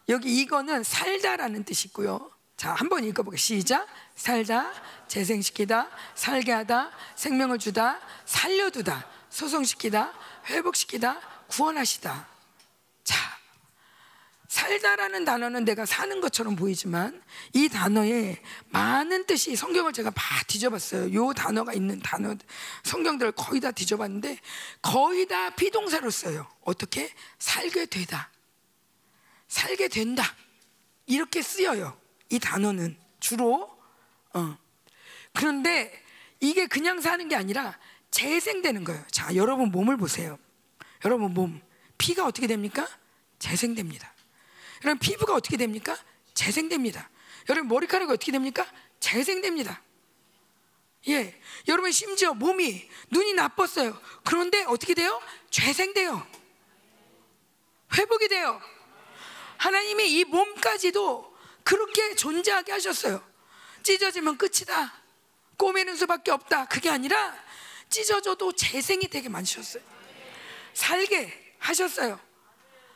여기 0.09 0.40
이거는 0.40 0.82
살다라는 0.82 1.64
뜻이고요. 1.64 2.30
자 2.57 2.72
한번 2.74 3.05
읽어보게 3.05 3.36
시작. 3.36 3.86
살다, 4.14 4.72
재생시키다, 5.07 5.88
살게 6.16 6.51
하다, 6.51 6.90
생명을 7.14 7.59
주다, 7.59 8.01
살려두다, 8.24 9.07
소송시키다, 9.30 10.12
회복시키다, 10.46 11.20
구원하시다. 11.46 12.26
자 14.49 14.68
살다라는 14.68 15.24
단어는 15.24 15.64
내가 15.64 15.84
사는 15.84 16.20
것처럼 16.20 16.57
보이지만 16.57 17.22
이 17.53 17.68
단어에 17.68 18.40
많은 18.68 19.26
뜻이 19.26 19.57
성경을 19.57 19.92
제가 19.92 20.11
다 20.11 20.22
뒤져봤어요. 20.46 21.12
요 21.14 21.32
단어가 21.32 21.72
있는 21.72 22.01
단어 22.01 22.34
성경들을 22.84 23.32
거의 23.32 23.61
다 23.61 23.70
뒤져봤는데 23.70 24.38
거의 24.80 25.26
다 25.26 25.51
비동사로 25.51 26.11
써요. 26.11 26.46
어떻게 26.62 27.12
살게 27.38 27.86
되다, 27.86 28.30
살게 29.49 29.88
된다 29.88 30.24
이렇게 31.07 31.42
쓰여요. 31.42 31.99
이 32.30 32.38
단어는 32.38 32.96
주로 33.20 33.70
어. 34.34 34.59
그런데 35.34 35.92
이게 36.40 36.66
그냥 36.66 37.01
사는 37.01 37.26
게 37.28 37.36
아니라 37.36 37.78
재생되는 38.11 38.84
거예요. 38.84 39.05
자, 39.11 39.34
여러분 39.34 39.70
몸을 39.70 39.96
보세요. 39.96 40.38
여러분 41.05 41.34
몸 41.34 41.61
피가 41.99 42.26
어떻게 42.26 42.46
됩니까? 42.46 42.88
재생됩니다. 43.38 44.12
여러분 44.85 44.99
피부가 44.99 45.35
어떻게 45.35 45.57
됩니까? 45.57 45.97
재생됩니다. 46.35 47.11
여러분 47.49 47.68
머리카락이 47.68 48.12
어떻게 48.12 48.33
됩니까? 48.33 48.66
재생됩니다. 49.01 49.83
예, 51.09 51.41
여러분 51.68 51.91
심지어 51.93 52.35
몸이 52.35 52.89
눈이 53.11 53.35
나빴어요. 53.35 53.99
그런데 54.24 54.64
어떻게 54.64 54.95
돼요? 54.95 55.20
재생돼요. 55.51 56.26
회복이 57.97 58.29
돼요. 58.29 58.61
하나님이 59.57 60.18
이 60.18 60.24
몸까지도 60.24 61.37
그렇게 61.64 62.14
존재하게 62.14 62.72
하셨어요. 62.72 63.22
찢어지면 63.83 64.39
끝이다. 64.39 64.95
꼬매는 65.57 65.97
수밖에 65.97 66.31
없다. 66.31 66.66
그게 66.66 66.91
아니라 66.91 67.35
찢어져도 67.89 68.53
재생이 68.53 69.09
되게 69.09 69.29
만드셨어요. 69.29 69.83
살게 70.74 71.55
하셨어요. 71.59 72.20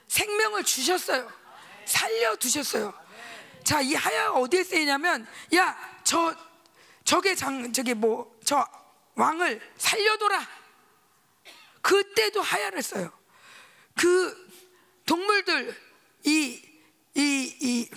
생명을 0.08 0.62
주셨어요. 0.64 1.41
살려두셨어요. 1.84 2.92
자, 3.64 3.80
이 3.80 3.94
하야가 3.94 4.32
어디에 4.38 4.64
쓰이냐면, 4.64 5.26
야, 5.54 5.76
저, 6.04 6.34
저게 7.04 7.34
장, 7.34 7.72
저게 7.72 7.94
뭐, 7.94 8.38
저 8.44 8.66
왕을 9.14 9.60
살려둬라. 9.76 10.48
그때도 11.80 12.40
하야를 12.40 12.82
써요. 12.82 13.12
그 13.96 14.50
동물들, 15.06 15.76
이, 16.24 16.60
이, 17.14 17.56
이, 17.60 17.90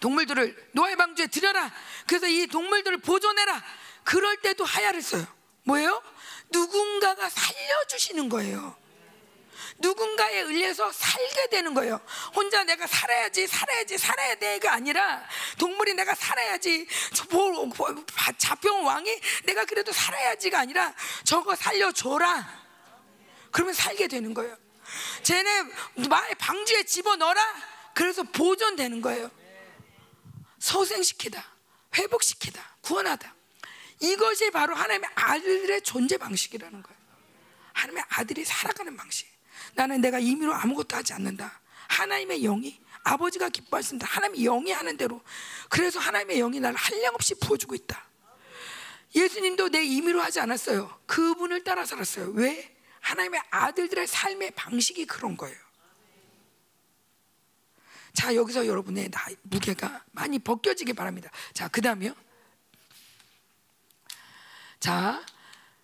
동물들을 0.00 0.70
노아의 0.72 0.96
방주에 0.96 1.28
들여라. 1.28 1.72
그래서 2.06 2.26
이 2.26 2.46
동물들을 2.48 2.98
보존해라. 2.98 3.62
그럴 4.04 4.36
때도 4.38 4.64
하야를 4.64 5.00
써요. 5.00 5.24
뭐예요? 5.64 6.02
누군가가 6.50 7.28
살려주시는 7.28 8.28
거예요. 8.28 8.76
누군가에 9.78 10.40
의해서 10.40 10.90
살게 10.92 11.48
되는 11.48 11.74
거예요. 11.74 12.00
혼자 12.34 12.64
내가 12.64 12.86
살아야지, 12.86 13.46
살아야지, 13.46 13.98
살아야 13.98 14.34
돼가 14.36 14.72
아니라 14.72 15.26
동물이 15.58 15.94
내가 15.94 16.14
살아야지, 16.14 16.86
잡혀온 18.38 18.84
왕이 18.84 19.20
내가 19.44 19.64
그래도 19.64 19.92
살아야지가 19.92 20.58
아니라 20.58 20.94
저거 21.24 21.54
살려줘라. 21.56 22.62
그러면 23.50 23.74
살게 23.74 24.08
되는 24.08 24.34
거예요. 24.34 24.56
쟤네 25.22 25.64
마의 26.08 26.34
방주에 26.36 26.84
집어 26.84 27.16
넣어라. 27.16 27.42
그래서 27.94 28.22
보존되는 28.22 29.00
거예요. 29.00 29.30
소생시키다, 30.58 31.44
회복시키다, 31.96 32.76
구원하다. 32.82 33.34
이것이 34.00 34.50
바로 34.50 34.74
하나님의 34.74 35.10
아들의 35.14 35.82
존재 35.82 36.16
방식이라는 36.16 36.82
거예요. 36.82 37.02
하나님의 37.72 38.04
아들이 38.08 38.44
살아가는 38.44 38.96
방식. 38.96 39.31
나는 39.74 40.00
내가 40.00 40.18
임의로 40.18 40.52
아무것도 40.54 40.96
하지 40.96 41.12
않는다. 41.12 41.60
하나님의 41.88 42.42
영이 42.42 42.80
아버지가 43.04 43.48
기뻐하신다. 43.48 44.06
하나님의 44.06 44.44
영이 44.44 44.70
하는 44.72 44.96
대로. 44.96 45.20
그래서 45.68 45.98
하나님의 45.98 46.38
영이 46.38 46.60
나를 46.60 46.76
한량없이 46.76 47.34
부어주고 47.40 47.74
있다. 47.74 48.06
예수님도 49.14 49.68
내 49.70 49.82
임의로 49.82 50.20
하지 50.20 50.40
않았어요. 50.40 51.00
그분을 51.06 51.64
따라 51.64 51.84
살았어요. 51.84 52.30
왜? 52.34 52.74
하나님의 53.00 53.42
아들들의 53.50 54.06
삶의 54.06 54.52
방식이 54.52 55.06
그런 55.06 55.36
거예요. 55.36 55.56
자, 58.14 58.34
여기서 58.34 58.66
여러분의 58.66 59.10
나, 59.10 59.26
무게가 59.42 60.04
많이 60.12 60.38
벗겨지기 60.38 60.92
바랍니다. 60.92 61.30
자, 61.52 61.68
그 61.68 61.80
다음에요. 61.80 62.14
자, 64.78 65.24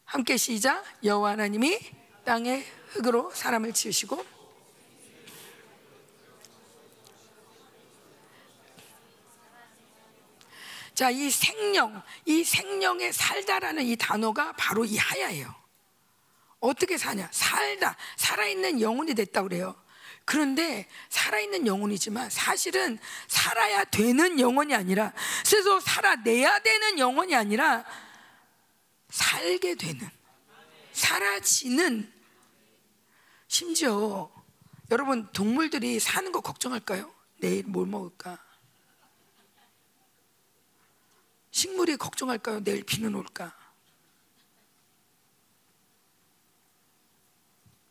함께 0.04 0.36
시작. 0.36 0.84
여호와 1.04 1.32
하나님이 1.32 1.78
땅의 2.24 2.77
흙으로 2.90 3.30
사람을 3.34 3.72
지으시고 3.72 4.38
자, 10.98 11.10
이 11.10 11.30
생명, 11.30 12.02
이 12.24 12.42
생명에 12.42 13.12
살다라는 13.12 13.84
이 13.84 13.94
단어가 13.94 14.52
바로 14.56 14.84
이 14.84 14.96
하야예요. 14.96 15.54
어떻게 16.58 16.98
사냐? 16.98 17.28
살다, 17.30 17.96
살아있는 18.16 18.80
영혼이 18.80 19.14
됐다 19.14 19.42
그래요. 19.42 19.80
그런데 20.24 20.88
살아있는 21.08 21.68
영혼이지만 21.68 22.30
사실은 22.30 22.98
살아야 23.28 23.84
되는 23.84 24.40
영혼이 24.40 24.74
아니라 24.74 25.12
스스로 25.44 25.78
살아내야 25.78 26.58
되는 26.58 26.98
영혼이 26.98 27.32
아니라 27.34 27.84
살게 29.08 29.76
되는 29.76 30.10
사라지는 30.92 32.12
심지어 33.48 34.30
여러분 34.90 35.26
동물들이 35.32 35.98
사는 35.98 36.30
거 36.30 36.40
걱정할까요? 36.40 37.12
내일 37.40 37.64
뭘 37.64 37.86
먹을까? 37.86 38.38
식물이 41.50 41.96
걱정할까요? 41.96 42.62
내일 42.62 42.84
비는 42.84 43.14
올까? 43.14 43.56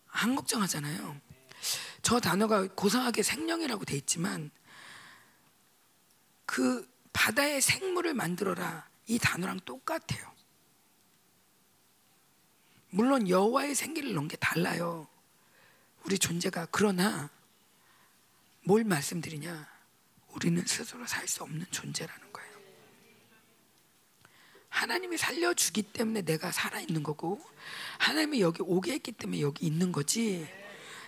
안 0.09 0.35
걱정하잖아요. 0.35 1.19
저 2.01 2.19
단어가 2.19 2.67
고상하게 2.67 3.23
생명이라고 3.23 3.83
돼 3.85 3.97
있지만 3.97 4.51
그 6.45 6.87
바다의 7.13 7.61
생물을 7.61 8.13
만들어라 8.13 8.87
이 9.07 9.19
단어랑 9.19 9.59
똑같아요. 9.61 10.31
물론 12.89 13.27
여호와의 13.27 13.75
생기를 13.75 14.13
넣은 14.13 14.27
게 14.27 14.37
달라요. 14.37 15.07
우리 16.07 16.17
존재가 16.17 16.67
그러나 16.71 17.29
뭘 18.63 18.85
말씀드리냐? 18.85 19.67
우리는 20.29 20.65
스스로 20.65 21.05
살 21.05 21.27
수 21.27 21.43
없는 21.43 21.65
존재라는 21.69 22.31
거예요. 22.31 22.57
하나님이 24.69 25.17
살려주기 25.17 25.83
때문에 25.83 26.21
내가 26.21 26.51
살아있는 26.53 27.03
거고 27.03 27.41
하나님이 27.99 28.39
여기 28.39 28.61
오게 28.61 28.93
했기 28.93 29.11
때문에 29.11 29.41
여기 29.41 29.65
있는 29.65 29.91
거지 29.91 30.47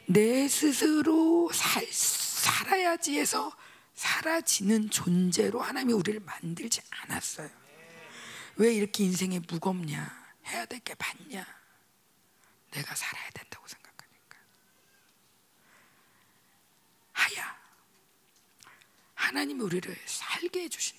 내 0.05 0.47
스스로 0.49 1.49
살, 1.53 1.85
살아야지 1.91 3.17
해서 3.19 3.55
사라지는 3.93 4.89
존재로 4.89 5.61
하나님이 5.61 5.93
우리를 5.93 6.19
만들지 6.21 6.81
않았어요 6.89 7.49
왜 8.57 8.73
이렇게 8.73 9.03
인생이 9.05 9.39
무겁냐 9.47 10.33
해야 10.47 10.65
될 10.65 10.79
게 10.81 10.95
많냐 10.97 11.45
내가 12.71 12.95
살아야 12.95 13.29
된다고 13.31 13.67
생각하니까 13.67 14.37
하야 17.13 17.59
하나님이 19.19 19.61
우리를 19.61 19.95
살게 20.05 20.63
해주신 20.63 20.97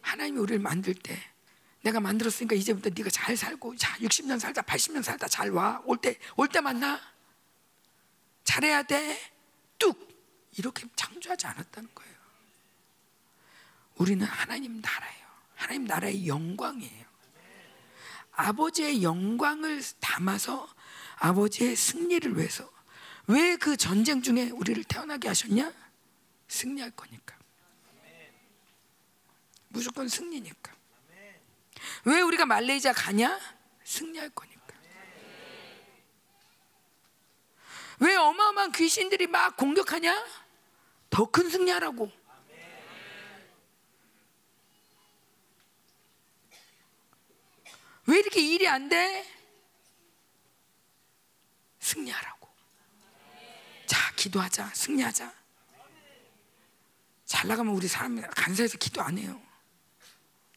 하나님이 0.00 0.38
우리를 0.38 0.58
만들 0.60 0.94
때 0.94 1.18
내가 1.82 2.00
만들었으니까 2.00 2.56
이제부터 2.56 2.90
네가 2.94 3.10
잘 3.10 3.36
살고 3.36 3.76
자 3.76 3.96
60년 3.98 4.38
살다 4.40 4.62
80년 4.62 5.02
살다 5.02 5.28
잘와 5.28 5.82
올 5.84 5.98
때 6.00 6.18
올 6.36 6.48
때 6.48 6.60
만나 6.60 6.98
잘해야 8.44 8.82
돼뚝 8.82 10.08
이렇게 10.56 10.86
창조하지 10.96 11.46
않았다는 11.46 11.90
거예요. 11.94 12.14
우리는 13.96 14.24
하나님 14.26 14.80
나라예요. 14.80 15.26
하나님 15.54 15.84
나라의 15.84 16.26
영광이에요. 16.26 17.06
아버지의 18.32 19.02
영광을 19.02 19.82
담아서 20.00 20.66
아버지의 21.16 21.76
승리를 21.76 22.36
위해서 22.38 22.68
왜 23.26 23.56
그 23.56 23.76
전쟁 23.76 24.22
중에 24.22 24.50
우리를 24.50 24.82
태어나게 24.84 25.28
하셨냐? 25.28 25.70
승리할 26.48 26.90
거니까. 26.92 27.36
무조건 29.68 30.08
승리니까. 30.08 30.74
왜 32.04 32.20
우리가 32.20 32.46
말레이시아 32.46 32.92
가냐? 32.92 33.38
승리할 33.84 34.30
거니까. 34.30 34.58
왜 38.00 38.14
어마어마한 38.16 38.72
귀신들이 38.72 39.26
막 39.26 39.56
공격하냐? 39.56 40.26
더 41.10 41.26
큰 41.26 41.48
승리하라고. 41.50 42.10
왜 48.06 48.18
이렇게 48.20 48.40
일이 48.40 48.66
안 48.66 48.88
돼? 48.88 49.26
승리하라고. 51.80 52.48
자, 53.86 54.12
기도하자. 54.14 54.68
승리하자. 54.74 55.34
잘 57.28 57.46
나가면 57.46 57.74
우리 57.74 57.86
사람 57.86 58.18
간사해서 58.22 58.78
기도 58.78 59.02
안 59.02 59.18
해요. 59.18 59.38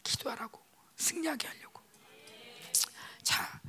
기도하라고. 0.04 0.60
승리하게 0.96 1.48
하려고. 1.48 1.82
자, 3.22 3.62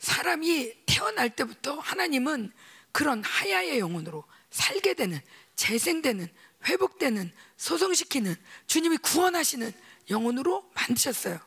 사람이 0.00 0.84
태어날 0.84 1.30
때부터 1.30 1.78
하나님은 1.78 2.52
그런 2.90 3.22
하야의 3.22 3.78
영혼으로 3.78 4.24
살게 4.50 4.94
되는, 4.94 5.20
재생되는, 5.54 6.28
회복되는, 6.64 7.32
소성시키는, 7.56 8.34
주님이 8.66 8.96
구원하시는 8.98 9.72
영혼으로 10.10 10.68
만드셨어요. 10.74 11.38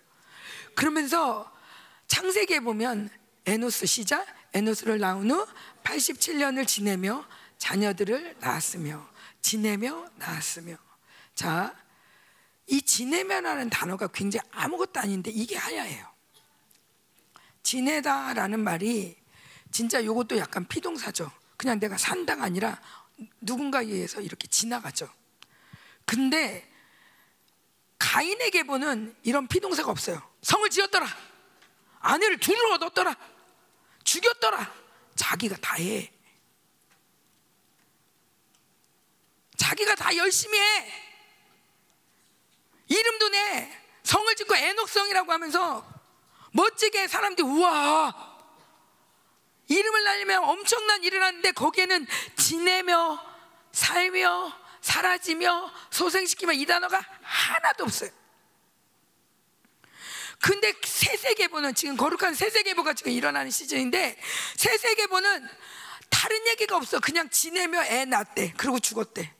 그러면서 0.76 1.54
창세기에 2.08 2.62
보면 2.62 3.10
에노스 3.46 3.86
시작, 3.86 4.26
에노스를 4.54 5.00
낳은 5.00 5.30
후 5.30 5.46
87년을 5.84 6.66
지내며 6.66 7.28
자녀들을 7.58 8.38
낳았으며, 8.40 9.10
지내며 9.42 10.10
낳았으며. 10.16 10.85
자, 11.36 11.76
이 12.68 12.82
지내면하는 12.82 13.70
단어가 13.70 14.08
굉장히 14.08 14.48
아무것도 14.52 15.00
아닌데 15.00 15.30
이게 15.32 15.56
하야예요. 15.56 16.16
지내다라는 17.62 18.60
말이 18.60 19.18
진짜 19.72 20.00
이것도 20.00 20.38
약간 20.38 20.66
피동사죠. 20.68 21.32
그냥 21.58 21.80
내가 21.80 21.98
산다가 21.98 22.44
아니라 22.44 22.82
누군가에 23.42 23.86
의해서 23.86 24.22
이렇게 24.22 24.48
지나가죠. 24.48 25.10
근데 26.06 26.72
가인에게 28.00 28.64
보는 28.64 29.16
이런 29.24 29.48
피동사가 29.48 29.92
없어요. 29.92 30.22
성을 30.42 30.70
지었더라. 30.70 31.08
아내를 32.00 32.40
둘을 32.40 32.74
얻었더라. 32.74 33.16
죽였더라. 34.04 34.74
자기가 35.16 35.58
다 35.58 35.76
해. 35.76 36.12
자기가 39.58 39.96
다 39.96 40.16
열심히 40.16 40.60
해. 40.60 41.05
이름도 42.88 43.30
내. 43.30 43.82
성을 44.04 44.36
짓고 44.36 44.56
애녹성이라고 44.56 45.32
하면서 45.32 45.86
멋지게 46.52 47.08
사람들이 47.08 47.48
우와. 47.48 48.36
이름을 49.68 50.04
날리면 50.04 50.44
엄청난 50.44 51.04
일을 51.04 51.24
하는데 51.24 51.52
거기에는 51.52 52.08
지내며 52.38 53.20
살며 53.72 54.54
사라지며 54.82 55.74
소생시키며 55.90 56.54
이 56.54 56.66
단어가 56.66 57.04
하나도 57.24 57.86
없어요. 57.86 58.12
근데 60.40 60.74
세세계보는 60.84 61.74
지금 61.74 61.98
거룩한 61.98 62.36
세세계보가 62.36 62.94
지금 62.94 63.12
일어나는 63.12 63.50
시즌인데 63.50 64.20
세세계보는 64.58 65.50
다른 66.12 66.48
얘기가 66.48 66.76
없어. 66.76 67.00
그냥 67.00 67.30
지내며 67.30 67.84
애 67.86 68.06
낳았대. 68.06 68.54
그리고 68.58 68.80
죽었대. 68.80 69.34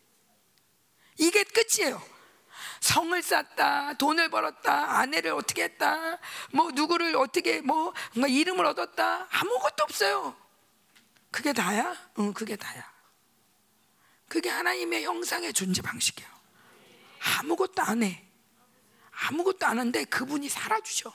이게 1.18 1.44
끝이에요. 1.44 2.15
성을 2.80 3.22
쌓다, 3.22 3.94
돈을 3.94 4.30
벌었다, 4.30 5.00
아내를 5.00 5.32
어떻게 5.32 5.64
했다, 5.64 6.20
뭐 6.52 6.72
누구를 6.72 7.16
어떻게 7.16 7.62
뭐 7.62 7.94
이름을 8.16 8.66
얻었다, 8.66 9.28
아무것도 9.32 9.84
없어요. 9.84 10.36
그게 11.32 11.54
다야? 11.54 11.96
응, 12.20 12.34
그게 12.34 12.56
다야. 12.56 12.94
그게 14.28 14.50
하나님의 14.50 15.04
형상의 15.04 15.54
존재 15.54 15.82
방식이에요. 15.82 16.30
아무것도 17.40 17.82
안 17.82 18.04
해. 18.04 18.26
아무것도 19.12 19.66
안 19.66 19.80
하는데 19.80 20.04
그분이 20.06 20.50
살아주셔. 20.50 21.14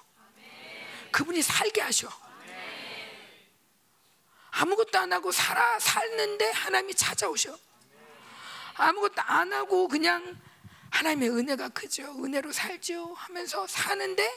그분이 1.11 1.42
살게 1.42 1.80
하셔. 1.80 2.08
아무것도 4.52 4.98
안 4.98 5.12
하고 5.12 5.30
살아 5.32 5.78
살는데 5.78 6.50
하나님이 6.50 6.94
찾아오셔. 6.94 7.56
아무것도 8.74 9.22
안 9.22 9.52
하고 9.52 9.88
그냥 9.88 10.40
하나님의 10.91 11.30
은혜가 11.30 11.70
크죠. 11.70 12.03
은혜로 12.24 12.53
살죠 12.53 13.14
하면서 13.14 13.66
사는데 13.66 14.28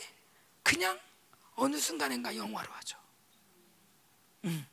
그냥 0.61 0.99
어느 1.55 1.77
순간인가 1.77 2.35
영화로워져. 2.35 2.97
음. 4.45 4.65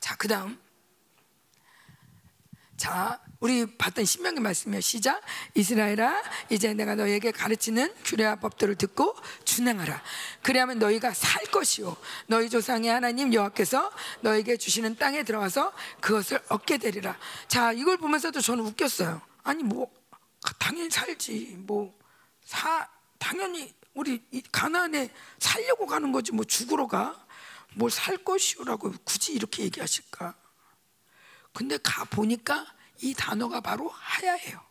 자, 0.00 0.16
그 0.16 0.28
다음 0.28 0.60
자, 2.78 3.20
우리 3.40 3.66
봤던 3.66 4.04
신명기 4.04 4.40
말씀이요. 4.40 4.80
시작. 4.80 5.20
이스라엘아, 5.54 6.22
이제 6.48 6.72
내가 6.74 6.94
너에게 6.94 7.32
가르치는 7.32 7.92
규례와 8.04 8.36
법들을 8.36 8.76
듣고 8.76 9.16
준행하라. 9.44 10.00
그리하면 10.42 10.78
너희가 10.78 11.12
살 11.12 11.44
것이요. 11.46 11.96
너희 12.28 12.48
조상의 12.48 12.88
하나님 12.88 13.34
여호와께서 13.34 13.90
너에게 14.20 14.56
주시는 14.56 14.94
땅에 14.94 15.24
들어가서 15.24 15.72
그것을 16.00 16.40
얻게 16.48 16.78
되리라. 16.78 17.18
자, 17.48 17.72
이걸 17.72 17.96
보면서도 17.96 18.40
저는 18.40 18.64
웃겼어요. 18.64 19.20
아니 19.42 19.64
뭐 19.64 19.90
당연히 20.58 20.90
살지. 20.90 21.56
뭐 21.66 21.98
사 22.48 22.88
당연히 23.18 23.74
우리 23.92 24.22
가나안에 24.50 25.12
살려고 25.38 25.86
가는 25.86 26.12
거지 26.12 26.32
뭐 26.32 26.44
죽으러 26.44 26.86
가. 26.86 27.26
뭘 27.74 27.90
살 27.90 28.16
것이요라고 28.16 28.92
굳이 29.04 29.34
이렇게 29.34 29.64
얘기하실까? 29.64 30.34
근데 31.52 31.76
가 31.76 32.04
보니까 32.04 32.66
이 33.02 33.12
단어가 33.12 33.60
바로 33.60 33.88
하야예요. 33.88 34.66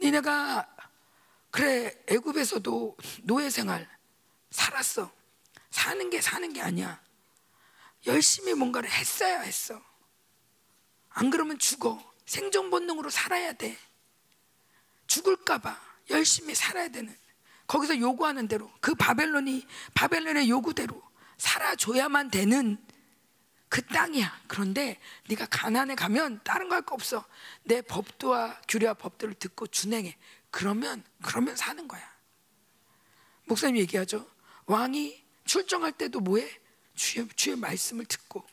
니네가 0.00 0.76
그래 1.50 1.92
애굽에서도 2.06 2.96
노예 3.24 3.50
생활 3.50 3.88
살았어. 4.50 5.10
사는 5.70 6.08
게 6.10 6.20
사는 6.20 6.52
게 6.52 6.60
아니야. 6.62 7.02
열심히 8.06 8.54
뭔가를 8.54 8.88
했어야 8.88 9.40
했어. 9.40 9.82
안 11.08 11.30
그러면 11.30 11.58
죽어. 11.58 12.00
생존 12.26 12.70
본능으로 12.70 13.08
살아야 13.10 13.52
돼. 13.52 13.78
죽을까봐 15.06 15.80
열심히 16.10 16.54
살아야 16.54 16.88
되는. 16.88 17.16
거기서 17.66 17.98
요구하는 17.98 18.46
대로 18.48 18.70
그 18.80 18.94
바벨론이 18.94 19.66
바벨론의 19.94 20.48
요구대로 20.50 21.02
살아줘야만 21.38 22.30
되는 22.30 22.78
그 23.68 23.84
땅이야. 23.86 24.42
그런데 24.46 25.00
네가 25.28 25.46
가난에 25.46 25.94
가면 25.94 26.40
다른 26.44 26.68
거 26.68 26.76
할 26.76 26.82
거 26.82 26.94
없어. 26.94 27.24
내 27.64 27.82
법도와 27.82 28.60
규례와 28.68 28.94
법들을 28.94 29.34
듣고 29.34 29.66
준행해. 29.66 30.16
그러면 30.50 31.02
그러면 31.22 31.56
사는 31.56 31.86
거야. 31.88 32.14
목사님 33.44 33.78
얘기하죠. 33.78 34.28
왕이 34.66 35.24
출정할 35.44 35.92
때도 35.92 36.20
뭐해? 36.20 36.48
주의, 36.94 37.28
주의 37.36 37.56
말씀을 37.56 38.04
듣고 38.06 38.44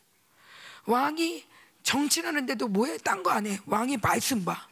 왕이 0.86 1.48
정치하는데도 1.84 2.68
뭐해? 2.70 2.98
딴 3.00 3.22
거 3.24 3.32
안 3.32 3.46
해. 3.46 3.60
왕이 3.66 3.98
말씀 3.98 4.44
봐. 4.46 4.68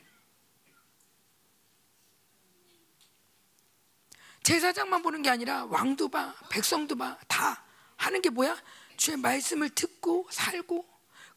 제사장만 4.44 5.04
보는 5.04 5.22
게 5.22 5.30
아니라 5.30 5.66
왕도 5.66 6.10
봐, 6.10 6.34
백성도 6.50 6.96
봐, 6.96 7.18
다 7.28 7.64
하는 7.96 8.22
게 8.22 8.30
뭐야? 8.30 8.58
주의 8.98 9.16
말씀을 9.18 9.70
듣고 9.70 10.28
살고, 10.32 10.86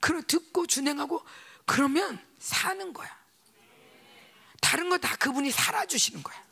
그걸 0.00 0.22
듣고 0.22 0.66
준행하고, 0.66 1.22
그러면 1.66 2.18
사는 2.38 2.92
거야. 2.92 3.24
다른 4.60 4.88
거 4.88 4.96
다 4.96 5.16
그분이 5.16 5.50
살아주시는 5.50 6.22
거야. 6.22 6.44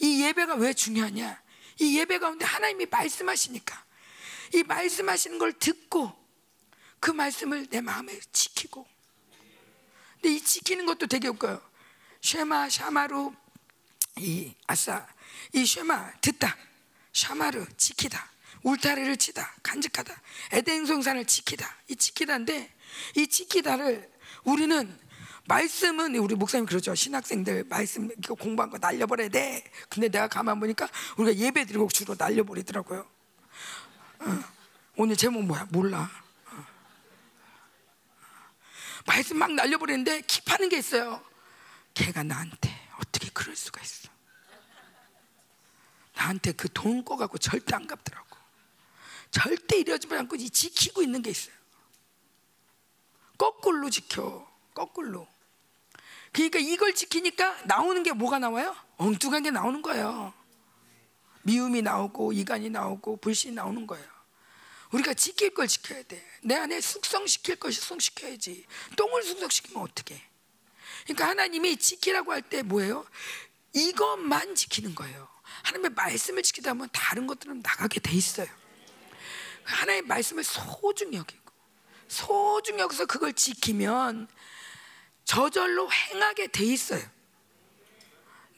이 0.00 0.22
예배가 0.24 0.54
왜 0.54 0.72
중요하냐? 0.72 1.42
이 1.80 1.98
예배 1.98 2.18
가운데 2.20 2.44
하나님이 2.46 2.86
말씀하시니까, 2.86 3.84
이 4.54 4.62
말씀하시는 4.62 5.38
걸 5.38 5.52
듣고, 5.52 6.10
그 7.06 7.12
말씀을 7.12 7.68
내 7.68 7.80
마음에 7.80 8.18
지키고, 8.32 8.84
근데 10.14 10.34
이 10.34 10.40
지키는 10.40 10.86
것도 10.86 11.06
되게 11.06 11.28
웃겨요. 11.28 11.62
쉐마, 12.20 12.68
샤마루, 12.68 13.32
이 14.16 14.52
아싸, 14.66 15.06
이 15.52 15.64
쉐마 15.64 16.14
듣다, 16.20 16.56
샤마르 17.12 17.64
지키다, 17.76 18.28
울타리를 18.64 19.16
치다, 19.18 19.54
간직하다, 19.62 20.20
에덴 20.50 20.84
송산을 20.84 21.26
지키다. 21.26 21.76
이 21.86 21.94
지키다인데 21.94 22.74
이 23.14 23.28
지키다를 23.28 24.10
우리는 24.42 24.98
말씀은 25.44 26.16
우리 26.16 26.34
목사님 26.34 26.66
그러죠. 26.66 26.92
신학생들 26.96 27.66
말씀 27.68 28.08
공부한 28.36 28.68
거 28.68 28.78
날려버려야 28.78 29.28
돼. 29.28 29.62
근데 29.88 30.08
내가 30.08 30.26
가만 30.26 30.58
보니까 30.58 30.88
우리가 31.18 31.38
예배 31.38 31.66
드리고 31.66 31.86
주로 31.86 32.16
날려버리더라고요. 32.18 33.08
어. 34.18 34.44
오늘 34.96 35.16
제목 35.16 35.44
뭐야? 35.44 35.68
몰라. 35.70 36.25
어. 39.06 39.12
말씀 39.12 39.38
막 39.38 39.52
날려버리는데 39.52 40.22
킵하는 40.22 40.68
게 40.68 40.78
있어요. 40.78 41.22
걔가 41.94 42.22
나한테 42.22 42.70
어떻게 42.98 43.30
그럴 43.30 43.56
수가 43.56 43.80
있어? 43.80 44.08
나한테 46.14 46.52
그돈 46.52 47.04
꺼갖고 47.04 47.38
절대 47.38 47.74
안 47.74 47.86
갚더라고. 47.86 48.36
절대 49.30 49.78
이러지 49.78 50.08
않고 50.10 50.36
지키고 50.36 51.02
있는 51.02 51.22
게 51.22 51.30
있어요. 51.30 51.54
거꾸로 53.38 53.90
지켜. 53.90 54.46
거꾸로. 54.74 55.26
그러니까 56.32 56.58
이걸 56.58 56.94
지키니까 56.94 57.64
나오는 57.64 58.02
게 58.02 58.12
뭐가 58.12 58.38
나와요? 58.38 58.74
엉뚱한 58.98 59.42
게 59.42 59.50
나오는 59.50 59.80
거예요. 59.82 60.32
미움이 61.42 61.82
나오고 61.82 62.32
이간이 62.32 62.70
나오고 62.70 63.18
불신이 63.18 63.54
나오는 63.54 63.86
거예요. 63.86 64.15
우리가 64.92 65.14
지킬 65.14 65.50
걸 65.50 65.66
지켜야 65.68 66.02
돼. 66.02 66.24
내 66.42 66.54
안에 66.54 66.80
숙성시킬 66.80 67.56
걸 67.56 67.72
숙성시켜야지. 67.72 68.66
똥을 68.96 69.22
숙성시키면 69.22 69.82
어떻게? 69.82 70.20
그러니까 71.04 71.28
하나님이 71.28 71.76
지키라고 71.76 72.32
할 72.32 72.42
때 72.42 72.62
뭐예요? 72.62 73.06
이것만 73.72 74.54
지키는 74.54 74.94
거예요. 74.94 75.28
하나님의 75.64 75.92
말씀을 75.92 76.42
지키다 76.42 76.72
보면 76.74 76.88
다른 76.92 77.26
것들은 77.26 77.60
나가게 77.62 78.00
돼 78.00 78.12
있어요. 78.12 78.48
하나님의 79.64 80.02
말씀을 80.02 80.44
소중히 80.44 81.16
여기고 81.16 81.52
소중히 82.08 82.80
여기서 82.80 83.06
그걸 83.06 83.32
지키면 83.32 84.28
저절로 85.24 85.90
행하게 85.92 86.46
돼 86.48 86.64
있어요. 86.64 87.02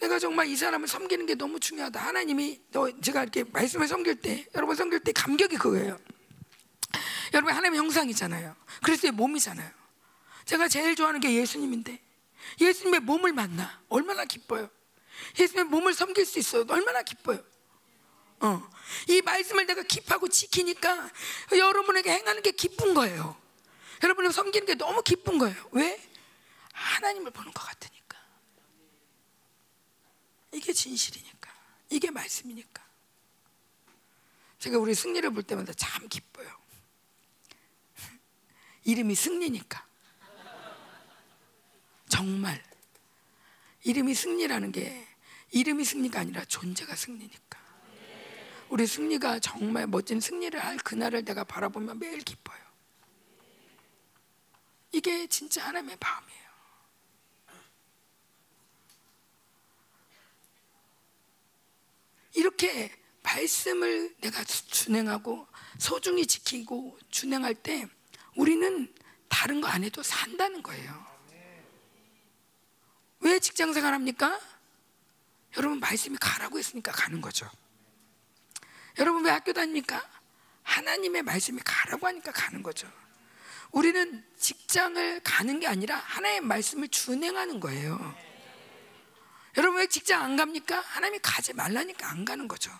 내가 0.00 0.18
정말 0.18 0.46
이 0.46 0.56
사람을 0.56 0.86
섬기는 0.86 1.26
게 1.26 1.34
너무 1.34 1.58
중요하다. 1.58 1.98
하나님이 2.00 2.60
너 2.70 2.88
제가 3.00 3.22
이렇게 3.22 3.42
말씀을 3.44 3.88
섬길 3.88 4.20
때 4.20 4.46
여러분 4.54 4.76
섬길 4.76 5.00
때 5.00 5.12
감격이 5.12 5.56
그거예요. 5.56 5.98
여러분 7.34 7.52
하나님의 7.52 7.78
형상이잖아요. 7.78 8.56
그리스도의 8.82 9.12
몸이잖아요. 9.12 9.70
제가 10.44 10.68
제일 10.68 10.96
좋아하는 10.96 11.20
게 11.20 11.34
예수님인데 11.34 12.00
예수님의 12.60 13.00
몸을 13.00 13.32
만나 13.32 13.80
얼마나 13.88 14.24
기뻐요. 14.24 14.70
예수님의 15.38 15.70
몸을 15.70 15.94
섬길 15.94 16.24
수 16.24 16.38
있어요. 16.38 16.64
얼마나 16.68 17.02
기뻐요. 17.02 17.42
어. 18.40 18.70
이 19.08 19.20
말씀을 19.20 19.66
내가 19.66 19.82
킵하고 19.82 20.30
지키니까 20.30 21.10
여러분에게 21.56 22.10
행하는 22.10 22.42
게 22.42 22.52
기쁜 22.52 22.94
거예요. 22.94 23.36
여러분을 24.02 24.32
섬기는 24.32 24.66
게 24.66 24.74
너무 24.74 25.02
기쁜 25.02 25.38
거예요. 25.38 25.56
왜? 25.72 26.00
하나님을 26.72 27.32
보는 27.32 27.52
것 27.52 27.62
같으니까. 27.62 28.18
이게 30.52 30.72
진실이니까. 30.72 31.52
이게 31.90 32.10
말씀이니까. 32.10 32.86
제가 34.58 34.78
우리 34.78 34.94
승리를 34.94 35.28
볼 35.30 35.42
때마다 35.42 35.72
참 35.72 36.08
기뻐요. 36.08 36.48
이름이 38.88 39.14
승리니까. 39.14 39.86
정말. 42.08 42.64
이름이 43.84 44.14
승리라는 44.14 44.72
게 44.72 45.06
이름이 45.50 45.84
승리가 45.84 46.20
아니라 46.20 46.42
존재가 46.46 46.96
승리니까. 46.96 47.58
우리 48.70 48.86
승리가 48.86 49.40
정말 49.40 49.86
멋진 49.86 50.20
승리를 50.20 50.58
할 50.58 50.78
그날을 50.78 51.22
내가 51.22 51.44
바라보면 51.44 51.98
매일 51.98 52.20
기뻐요. 52.20 52.58
이게 54.92 55.26
진짜 55.26 55.66
하나님의 55.66 55.98
마음이에요. 56.00 56.48
이렇게 62.36 62.90
말씀을 63.22 64.16
내가 64.22 64.42
준행하고 64.44 65.46
소중히 65.76 66.26
지키고 66.26 66.98
준행할 67.10 67.54
때 67.54 67.86
우리는 68.38 68.94
다른 69.28 69.60
거 69.60 69.68
안 69.68 69.82
해도 69.84 70.02
산다는 70.02 70.62
거예요. 70.62 71.06
왜 73.20 73.38
직장 73.40 73.72
생활 73.72 73.92
합니까? 73.92 74.40
여러분 75.56 75.80
말씀이 75.80 76.16
가라고 76.20 76.58
했으니까 76.58 76.92
가는 76.92 77.20
거죠. 77.20 77.50
여러분 78.98 79.24
왜 79.24 79.30
학교 79.32 79.52
다닙니까? 79.52 80.08
하나님의 80.62 81.22
말씀이 81.22 81.60
가라고 81.64 82.06
하니까 82.06 82.30
가는 82.30 82.62
거죠. 82.62 82.90
우리는 83.72 84.24
직장을 84.38 85.20
가는 85.24 85.58
게 85.60 85.66
아니라 85.66 85.96
하나님의 85.96 86.40
말씀을 86.42 86.88
준행하는 86.88 87.58
거예요. 87.58 88.14
여러분 89.56 89.80
왜 89.80 89.88
직장 89.88 90.22
안 90.22 90.36
갑니까? 90.36 90.78
하나님이 90.80 91.18
가지 91.22 91.52
말라니까 91.54 92.08
안 92.08 92.24
가는 92.24 92.46
거죠. 92.46 92.70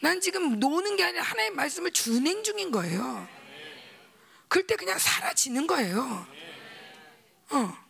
난 0.00 0.20
지금 0.20 0.60
노는 0.60 0.96
게 0.96 1.04
아니라 1.04 1.24
하나님의 1.24 1.56
말씀을 1.56 1.90
준행 1.92 2.44
중인 2.44 2.70
거예요. 2.70 3.28
그럴 4.54 4.68
때 4.68 4.76
그냥 4.76 4.96
사라지는 5.00 5.66
거예요. 5.66 6.28
어. 7.50 7.84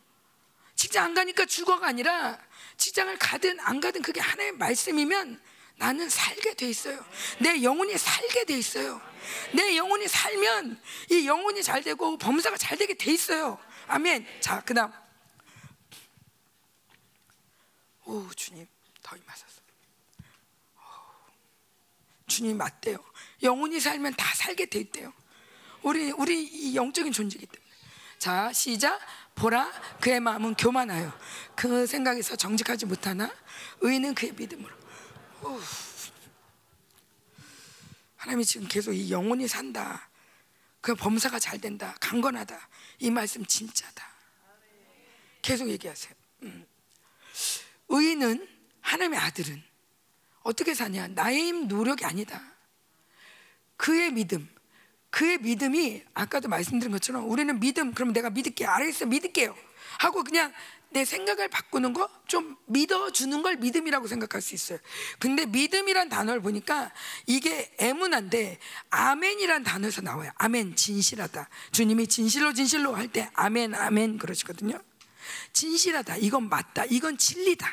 직장 0.74 1.04
안 1.04 1.14
가니까 1.14 1.44
죽어가 1.44 1.86
아니라 1.86 2.38
직장을 2.78 3.18
가든 3.18 3.60
안 3.60 3.82
가든 3.82 4.00
그게 4.00 4.18
하나의 4.22 4.52
말씀이면 4.52 5.42
나는 5.76 6.08
살게 6.08 6.54
돼 6.54 6.66
있어요. 6.66 7.04
내 7.38 7.62
영혼이 7.62 7.98
살게 7.98 8.46
돼 8.46 8.56
있어요. 8.56 8.98
내 9.52 9.76
영혼이 9.76 10.08
살면 10.08 10.80
이 11.10 11.26
영혼이 11.26 11.62
잘 11.62 11.82
되고 11.82 12.16
범사가 12.16 12.56
잘 12.56 12.78
되게 12.78 12.94
돼 12.94 13.12
있어요. 13.12 13.58
아멘. 13.86 14.26
자, 14.40 14.62
그다음. 14.64 14.90
오, 18.06 18.26
주님, 18.30 18.66
더 19.02 19.14
임하소서. 19.16 19.60
오, 20.76 20.80
주님 22.26 22.56
맞대요. 22.56 22.96
영혼이 23.42 23.80
살면 23.80 24.14
다 24.14 24.34
살게 24.34 24.64
돼 24.64 24.78
있대요. 24.78 25.12
우리 25.84 26.10
우리 26.12 26.42
이 26.42 26.74
영적인 26.74 27.12
존재이기 27.12 27.46
때문에. 27.46 27.70
자, 28.18 28.52
시작. 28.52 28.98
보라, 29.34 29.70
그의 30.00 30.20
마음은 30.20 30.54
교만하여 30.54 31.12
그 31.56 31.86
생각에서 31.86 32.36
정직하지 32.36 32.86
못하나 32.86 33.32
의인은 33.80 34.14
그의 34.14 34.32
믿음으로. 34.32 34.74
오. 35.42 35.60
하나님이 38.16 38.44
지금 38.44 38.66
계속 38.68 38.92
이 38.92 39.10
영혼이 39.10 39.46
산다. 39.48 40.08
그 40.80 40.94
범사가 40.94 41.38
잘 41.38 41.60
된다. 41.60 41.94
강건하다. 42.00 42.68
이 43.00 43.10
말씀 43.10 43.44
진짜다. 43.44 44.08
계속 45.42 45.68
얘기하세요. 45.68 46.14
음. 46.44 46.66
의인은 47.88 48.48
하나님의 48.80 49.18
아들은 49.18 49.62
어떻게 50.42 50.74
사냐? 50.74 51.08
나의 51.08 51.38
힘 51.38 51.68
노력이 51.68 52.04
아니다. 52.04 52.40
그의 53.76 54.12
믿음. 54.12 54.53
그의 55.14 55.38
믿음이 55.38 56.02
아까도 56.12 56.48
말씀드린 56.48 56.90
것처럼 56.90 57.30
우리는 57.30 57.60
믿음 57.60 57.94
그러면 57.94 58.12
내가 58.12 58.30
믿을게 58.30 58.66
알겠어 58.66 59.06
믿을게요 59.06 59.54
하고 59.98 60.24
그냥 60.24 60.52
내 60.90 61.04
생각을 61.04 61.48
바꾸는 61.48 61.92
거 61.92 62.10
좀 62.26 62.56
믿어주는 62.66 63.42
걸 63.42 63.56
믿음이라고 63.56 64.08
생각할 64.08 64.42
수 64.42 64.54
있어요. 64.56 64.78
근데 65.20 65.46
믿음이란 65.46 66.08
단어를 66.08 66.40
보니까 66.40 66.90
이게 67.26 67.72
에문한데 67.78 68.58
아멘이란 68.90 69.62
단어에서 69.62 70.00
나와요. 70.02 70.32
아멘 70.36 70.74
진실하다. 70.74 71.48
주님이 71.70 72.08
진실로 72.08 72.52
진실로 72.52 72.96
할 72.96 73.06
때 73.08 73.30
아멘 73.34 73.74
아멘 73.74 74.18
그러시거든요. 74.18 74.80
진실하다. 75.52 76.16
이건 76.16 76.48
맞다. 76.48 76.86
이건 76.86 77.18
진리다. 77.18 77.68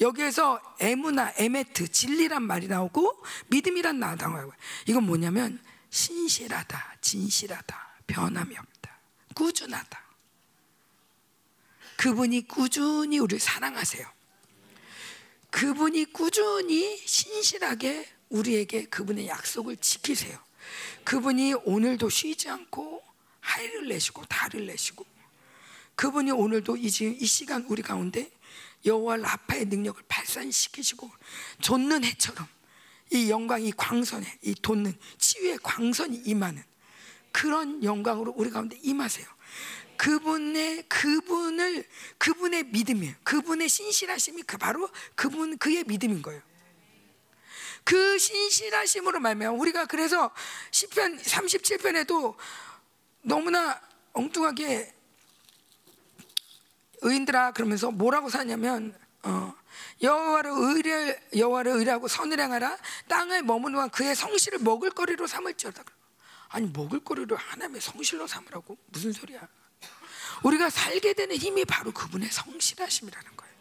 여기에서 0.00 0.62
에무나 0.80 1.32
에메트 1.36 1.88
진리란 1.88 2.42
말이 2.42 2.68
나오고 2.68 3.22
믿음이란 3.48 3.98
나 3.98 4.14
나와요. 4.14 4.50
이건 4.86 5.04
뭐냐면 5.04 5.60
신실하다, 5.94 6.96
진실하다, 7.00 7.94
변함이 8.08 8.58
없다, 8.58 8.98
꾸준하다. 9.32 10.04
그분이 11.96 12.48
꾸준히 12.48 13.20
우리를 13.20 13.38
사랑하세요. 13.38 14.04
그분이 15.50 16.06
꾸준히 16.06 16.98
신실하게 16.98 18.08
우리에게 18.28 18.86
그분의 18.86 19.28
약속을 19.28 19.76
지키세요. 19.76 20.36
그분이 21.04 21.54
오늘도 21.64 22.08
쉬지 22.08 22.48
않고 22.48 23.00
하이를 23.38 23.86
내시고 23.86 24.24
달을 24.24 24.66
내시고 24.66 25.06
그분이 25.94 26.32
오늘도 26.32 26.76
이, 26.76 26.86
이 26.86 27.26
시간 27.26 27.64
우리 27.68 27.82
가운데 27.82 28.32
여호와 28.84 29.18
라파의 29.18 29.66
능력을 29.66 30.02
발산시키시고 30.08 31.08
솟는 31.60 32.02
해처럼 32.02 32.48
이 33.10 33.30
영광, 33.30 33.62
이 33.62 33.72
광선에 33.72 34.26
이 34.42 34.54
돋는 34.54 34.94
치유의 35.18 35.58
광선이 35.62 36.22
임하는 36.24 36.62
그런 37.32 37.82
영광으로 37.82 38.32
우리 38.36 38.50
가운데 38.50 38.78
임하세요. 38.82 39.26
그분의 39.96 40.84
그분을 40.88 41.84
그분의 42.18 42.64
믿음이에요. 42.64 43.14
그분의 43.22 43.68
신실하심이 43.68 44.42
그 44.42 44.58
바로 44.58 44.88
그분 45.14 45.56
그의 45.58 45.84
믿음인 45.84 46.22
거예요. 46.22 46.42
그 47.84 48.18
신실하심으로 48.18 49.20
말면 49.20 49.56
우리가 49.56 49.86
그래서 49.86 50.30
시편 50.70 51.18
37편에도 51.18 52.34
너무나 53.22 53.80
엉뚱하게 54.12 54.92
의인들아 57.02 57.52
그러면서 57.52 57.90
뭐라고 57.90 58.30
사냐면 58.30 58.98
어, 59.22 59.54
여호와를 60.02 60.50
의를 60.52 61.20
여호와를 61.36 61.72
의라고 61.72 62.08
선을 62.08 62.40
행하라 62.40 62.76
땅에 63.08 63.42
머무는 63.42 63.74
동안 63.74 63.90
그의 63.90 64.14
성실을 64.14 64.58
먹을 64.60 64.90
거리로 64.90 65.26
삼을지어다. 65.26 65.82
아니 66.48 66.70
먹을 66.72 67.00
거리로 67.00 67.36
하나님의 67.36 67.80
성실로 67.80 68.26
삼으라고 68.26 68.78
무슨 68.86 69.12
소리야? 69.12 69.40
우리가 70.42 70.70
살게 70.70 71.14
되는 71.14 71.36
힘이 71.36 71.64
바로 71.64 71.92
그분의 71.92 72.30
성실하심이라는 72.30 73.36
거예요. 73.36 73.54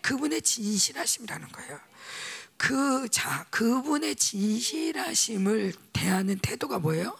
그분의 0.00 0.42
진실하심이라는 0.42 1.48
거예요. 1.48 1.80
그 2.56 3.08
자, 3.08 3.46
그분의 3.50 4.16
진실하심을 4.16 5.72
대하는 5.92 6.38
태도가 6.38 6.78
뭐예요? 6.78 7.16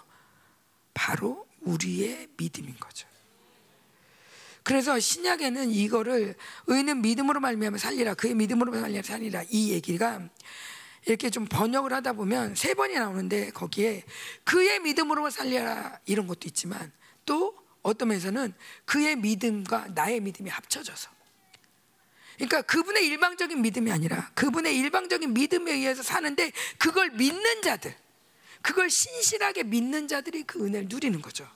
바로 0.95 1.47
우리의 1.61 2.29
믿음인 2.37 2.77
거죠. 2.79 3.10
그래서 4.63 4.99
신약에는 4.99 5.71
이거를 5.71 6.35
의는 6.67 7.03
믿음으로 7.03 7.41
말미암아 7.41 7.79
살리라 7.79 8.15
그의 8.15 8.35
믿음으로 8.35 8.73
말미암아 8.73 9.03
살리라 9.03 9.45
이 9.51 9.73
얘기가 9.73 10.29
이렇게 11.07 11.31
좀 11.31 11.47
번역을 11.47 11.93
하다 11.93 12.13
보면 12.13 12.55
세 12.55 12.75
번이 12.75 12.95
나오는데 12.95 13.51
거기에 13.51 14.05
그의 14.45 14.81
믿음으로 14.81 15.31
살리라 15.31 15.99
이런 16.07 16.27
것도 16.27 16.41
있지만 16.45 16.93
또 17.25 17.57
어떤 17.83 18.09
면에서는 18.09 18.53
그의 18.85 19.17
믿음과 19.17 19.89
나의 19.95 20.21
믿음이 20.21 20.51
합쳐져서 20.51 21.11
그러니까 22.35 22.63
그분의 22.63 23.07
일방적인 23.07 23.61
믿음이 23.61 23.93
아니라 23.93 24.31
그분의 24.35 24.77
일방적인 24.79 25.35
믿음에 25.35 25.73
의해서 25.73 26.03
사는데 26.03 26.53
그걸 26.79 27.11
믿는 27.11 27.63
자들 27.63 27.95
그걸 28.63 28.91
신실하게 28.91 29.65
믿는 29.65 30.09
자들이 30.09 30.43
그 30.45 30.65
은혜를 30.65 30.89
누리는 30.89 31.21
거죠. 31.23 31.49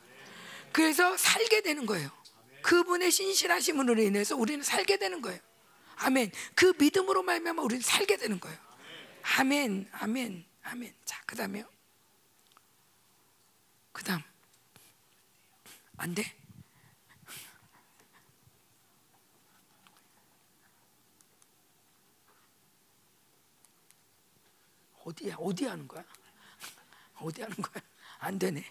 그래서 0.72 1.16
살게 1.16 1.60
되는 1.60 1.86
거예요. 1.86 2.10
그분의 2.64 3.10
신실하심으로 3.10 4.00
인해서 4.00 4.34
우리는 4.34 4.64
살게 4.64 4.96
되는 4.96 5.20
거예요. 5.20 5.38
아멘. 5.96 6.32
그 6.54 6.72
믿음으로 6.80 7.22
말미암아 7.22 7.62
우리는 7.62 7.82
살게 7.82 8.16
되는 8.16 8.40
거예요. 8.40 8.58
아멘, 9.36 9.86
아멘, 9.92 10.44
아멘. 10.62 10.94
자, 11.04 11.22
그다음에요. 11.26 11.68
그다음 13.92 14.22
안 15.98 16.14
돼? 16.14 16.24
어디야? 25.04 25.36
어디 25.38 25.66
하는 25.66 25.86
거야? 25.86 26.02
어디 27.16 27.42
하는 27.42 27.54
거야? 27.56 27.84
안 28.20 28.38
되네. 28.38 28.64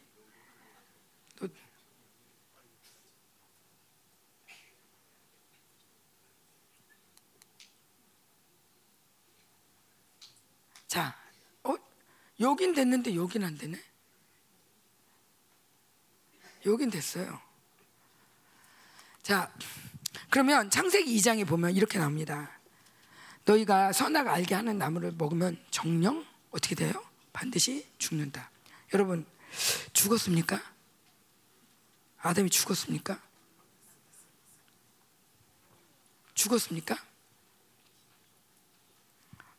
너 1.40 1.48
자, 10.94 11.18
어, 11.64 11.76
여긴 12.40 12.76
됐는데 12.76 13.16
여긴 13.16 13.44
안 13.44 13.58
되네. 13.58 13.84
여긴 16.68 16.92
됐어요. 16.92 17.42
자, 19.24 19.52
그러면 20.30 20.70
창세기 20.70 21.18
2장에 21.18 21.48
보면 21.48 21.72
이렇게 21.76 21.98
나옵니다. 21.98 22.60
너희가 23.44 23.92
선악 23.92 24.28
알게 24.28 24.54
하는 24.54 24.78
나무를 24.78 25.14
먹으면 25.14 25.60
정령 25.72 26.24
어떻게 26.52 26.76
돼요? 26.76 26.94
반드시 27.34 27.90
죽는다. 27.98 28.52
여러분 28.94 29.26
죽었습니까? 29.94 30.62
아담이 32.20 32.52
죽었습니까? 32.52 33.20
죽었습니까? 36.36 37.13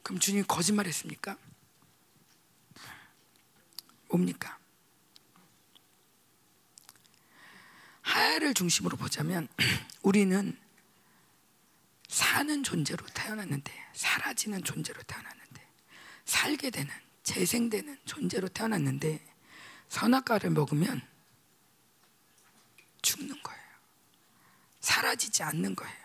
그럼 0.05 0.21
주님이 0.21 0.45
거짓말했습니까? 0.47 1.37
뭡니까? 4.09 4.59
하야를 8.03 8.55
중심으로 8.55 8.97
보자면 8.97 9.49
우리는 10.03 10.57
사는 12.07 12.63
존재로 12.63 13.05
태어났는데 13.07 13.73
사라지는 13.95 14.63
존재로 14.63 15.03
태어났는데 15.03 15.67
살게 16.27 16.71
되는 16.71 16.95
재생되는 17.23 17.99
존재로 18.05 18.49
태어났는데 18.49 19.27
선악과를 19.89 20.51
먹으면 20.51 21.01
죽는 23.01 23.43
거예요. 23.43 23.63
사라지지 24.81 25.43
않는 25.43 25.75
거예요. 25.75 26.05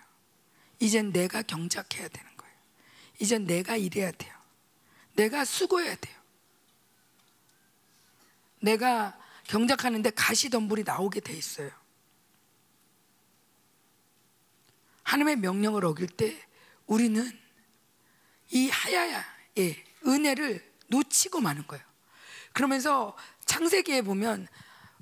이젠 0.79 1.11
내가 1.11 1.41
경작해야 1.41 2.07
되는 2.07 2.25
거예요. 2.25 2.38
이젠 3.19 3.45
내가 3.45 3.75
일해야 3.75 4.11
돼요. 4.11 4.33
내가 5.13 5.45
수고해야 5.45 5.95
돼요. 5.95 6.15
내가 8.61 9.17
경작하는데 9.45 10.09
가시덤불이 10.11 10.83
나오게 10.83 11.19
돼 11.19 11.33
있어요. 11.33 11.71
하나님의 15.03 15.37
명령을 15.37 15.85
어길 15.85 16.07
때 16.07 16.39
우리는 16.85 17.37
이 18.51 18.69
하야야의 18.69 19.83
은혜를 20.05 20.73
놓치고 20.87 21.41
마는 21.41 21.67
거예요. 21.67 21.83
그러면서 22.53 23.17
창세기에 23.45 24.03
보면 24.03 24.47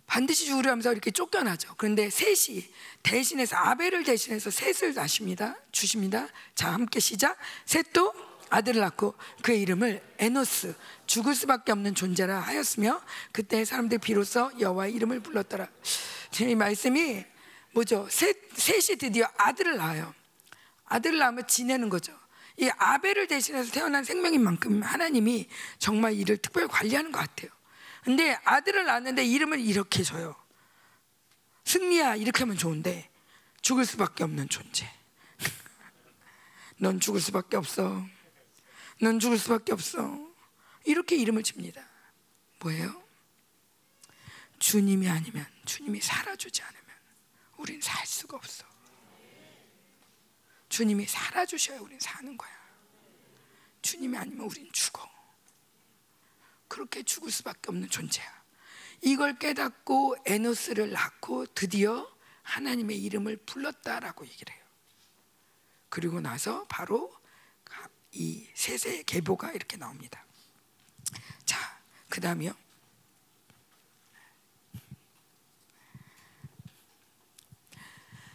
반드시 0.08 0.46
죽으려 0.46 0.72
하면서 0.72 0.92
이렇게 0.92 1.12
쫓겨나죠. 1.12 1.76
그런데 1.78 2.10
셋이 2.10 2.64
대신해서 3.04 3.58
아벨을 3.58 4.04
대신해서 4.04 4.50
셋을 4.50 4.94
낳습니다. 4.94 5.58
주십니다. 5.72 6.28
자, 6.56 6.74
함께 6.74 7.00
시작. 7.00 7.38
셋도 7.66 8.14
아들을 8.50 8.80
낳고 8.80 9.16
그의 9.42 9.62
이름을 9.62 10.02
에노스 10.18 10.74
죽을 11.06 11.36
수밖에 11.36 11.74
없는 11.74 11.94
존재라 11.94 12.40
하였으며 12.40 13.02
그때 13.34 13.66
사람들이 13.66 14.00
비로소 14.00 14.50
여호와의 14.58 14.94
이름을 14.94 15.20
불렀더라. 15.20 15.68
이 16.40 16.56
말씀이 16.56 17.26
뭐죠? 17.74 18.08
셋, 18.10 18.38
셋이 18.56 18.98
드디어 18.98 19.28
아들을 19.36 19.76
낳아요. 19.76 20.14
아들을 20.86 21.18
낳으면 21.18 21.46
지내는 21.48 21.90
거죠. 21.90 22.14
이 22.56 22.70
아벨을 22.78 23.28
대신해서 23.28 23.72
태어난 23.72 24.06
생명인 24.06 24.42
만큼 24.42 24.82
하나님이 24.82 25.50
정말 25.78 26.14
이를 26.14 26.38
특별히 26.38 26.68
관리하는 26.68 27.12
것 27.12 27.20
같아요. 27.20 27.52
근데 28.08 28.40
아들을 28.46 28.86
낳았는데 28.86 29.26
이름을 29.26 29.60
이렇게 29.60 30.02
줘요. 30.02 30.34
승리야 31.66 32.16
이렇게 32.16 32.40
하면 32.44 32.58
좋은데 32.58 33.12
죽을 33.62 33.86
수밖에 33.86 34.24
없는 34.24 34.48
존재. 34.48 34.90
넌 36.80 37.02
죽을 37.02 37.20
수밖에 37.20 37.58
없어. 37.58 38.08
넌 39.02 39.20
죽을 39.20 39.38
수밖에 39.38 39.74
없어. 39.74 40.26
이렇게 40.86 41.18
이름을 41.18 41.44
칩니다. 41.44 41.86
뭐예요? 42.62 43.04
주님이 44.58 45.10
아니면 45.10 45.46
주님이 45.66 46.00
살아주지 46.00 46.62
않으면 46.62 46.86
우린 47.58 47.82
살 47.82 48.08
수가 48.08 48.38
없어. 48.38 48.64
주님이 50.70 51.08
살아주셔야 51.08 51.82
우린 51.82 52.00
사는 52.00 52.38
거야. 52.38 52.58
주님이 53.82 54.18
아니면 54.18 54.46
우린 54.46 54.72
죽어. 54.72 55.17
그렇게 56.68 57.04
죽을 57.04 57.32
수밖에 57.32 57.70
없는 57.70 57.90
존재야. 57.90 58.38
이걸 59.02 59.38
깨닫고 59.38 60.18
에노스를 60.26 60.92
낳고 60.92 61.46
드디어 61.48 62.10
하나님의 62.44 63.02
이름을 63.04 63.38
불렀다라고 63.46 64.26
얘기를 64.26 64.54
해요. 64.54 64.64
그리고 65.90 66.20
나서 66.22 66.66
바로 66.68 67.16
이 68.12 68.48
세세 68.54 69.04
계보가 69.04 69.52
이렇게 69.52 69.78
나옵니다. 69.78 70.26
자, 71.46 71.58
그 72.10 72.20
다음이요. 72.20 72.52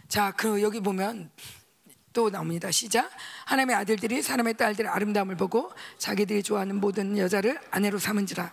자, 0.08 0.30
그 0.32 0.62
여기 0.62 0.80
보면 0.80 1.30
또 2.12 2.30
나옵니다. 2.30 2.70
시작. 2.70 3.10
하나님의 3.46 3.76
아들들이 3.76 4.22
사람의 4.22 4.54
딸들의 4.54 4.90
아름다움을 4.90 5.36
보고 5.36 5.72
자기들이 5.98 6.42
좋아하는 6.42 6.80
모든 6.80 7.16
여자를 7.18 7.58
아내로 7.70 7.98
삼은지라. 7.98 8.52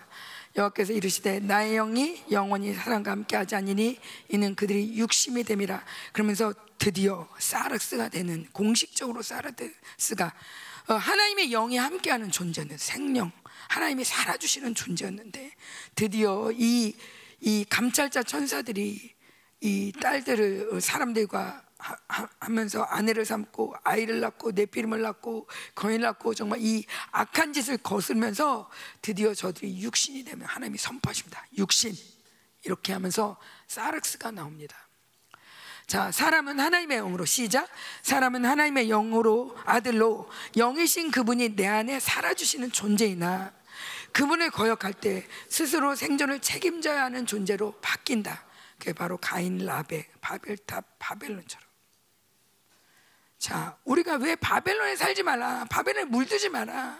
여호와께서 0.55 0.93
이르시되 0.93 1.39
나의 1.39 1.73
영이 1.75 2.23
영원히 2.31 2.73
사람과 2.73 3.11
함께 3.11 3.35
하지 3.35 3.55
아니니 3.55 3.99
이는 4.29 4.55
그들이 4.55 4.97
육심이 4.97 5.43
됨이라. 5.43 5.83
그러면서 6.11 6.53
드디어 6.77 7.27
사르스가 7.37 8.09
되는 8.09 8.47
공식적으로 8.51 9.21
사르스가 9.21 10.33
어, 10.87 10.95
하나님의 10.95 11.49
영이 11.51 11.77
함께하는 11.77 12.31
존재는 12.31 12.77
생명, 12.77 13.31
하나님이 13.67 14.03
살아주시는 14.03 14.73
존재였는데 14.73 15.51
드디어 15.93 16.51
이, 16.51 16.95
이 17.41 17.65
감찰자 17.69 18.23
천사들이 18.23 19.13
이 19.61 19.93
딸들을 20.01 20.81
사람들과 20.81 21.68
하면서 21.79 22.83
아내를 22.83 23.25
삼고 23.25 23.75
아이를 23.83 24.19
낳고 24.19 24.51
내피름을 24.51 25.01
낳고 25.01 25.47
거인을 25.75 26.01
낳고 26.01 26.33
정말 26.33 26.59
이 26.61 26.85
악한 27.11 27.53
짓을 27.53 27.77
거슬면서 27.77 28.69
드디어 29.01 29.33
저들이 29.33 29.81
육신이 29.81 30.25
되면 30.25 30.45
하나님이 30.45 30.77
선포하십니다. 30.77 31.45
육신 31.57 31.95
이렇게 32.65 32.91
하면서 32.91 33.37
사르스가 33.67 34.31
나옵니다. 34.31 34.75
자, 35.87 36.11
사람은 36.11 36.59
하나님의 36.59 36.99
영으로 36.99 37.25
시작. 37.25 37.67
사람은 38.03 38.45
하나님의 38.45 38.89
영으로 38.89 39.57
아들로 39.65 40.29
영이신 40.55 41.11
그분이 41.11 41.55
내 41.55 41.65
안에 41.65 41.99
살아주시는 41.99 42.71
존재이나 42.71 43.53
그분을 44.11 44.51
거역할 44.51 44.93
때 44.93 45.25
스스로 45.47 45.95
생존을 45.95 46.41
책임져야 46.41 47.05
하는 47.05 47.25
존재로 47.25 47.71
바뀐다. 47.81 48.45
그게 48.77 48.93
바로 48.93 49.17
가인, 49.17 49.65
라베, 49.65 50.07
바벨탑, 50.21 50.99
바벨론처럼. 50.99 51.68
자, 53.39 53.77
우리가 53.85 54.15
왜 54.15 54.35
바벨론에 54.35 54.97
살지 54.97 55.23
말라? 55.23 55.65
바벨론에 55.69 56.05
물들지 56.05 56.49
마라. 56.49 56.99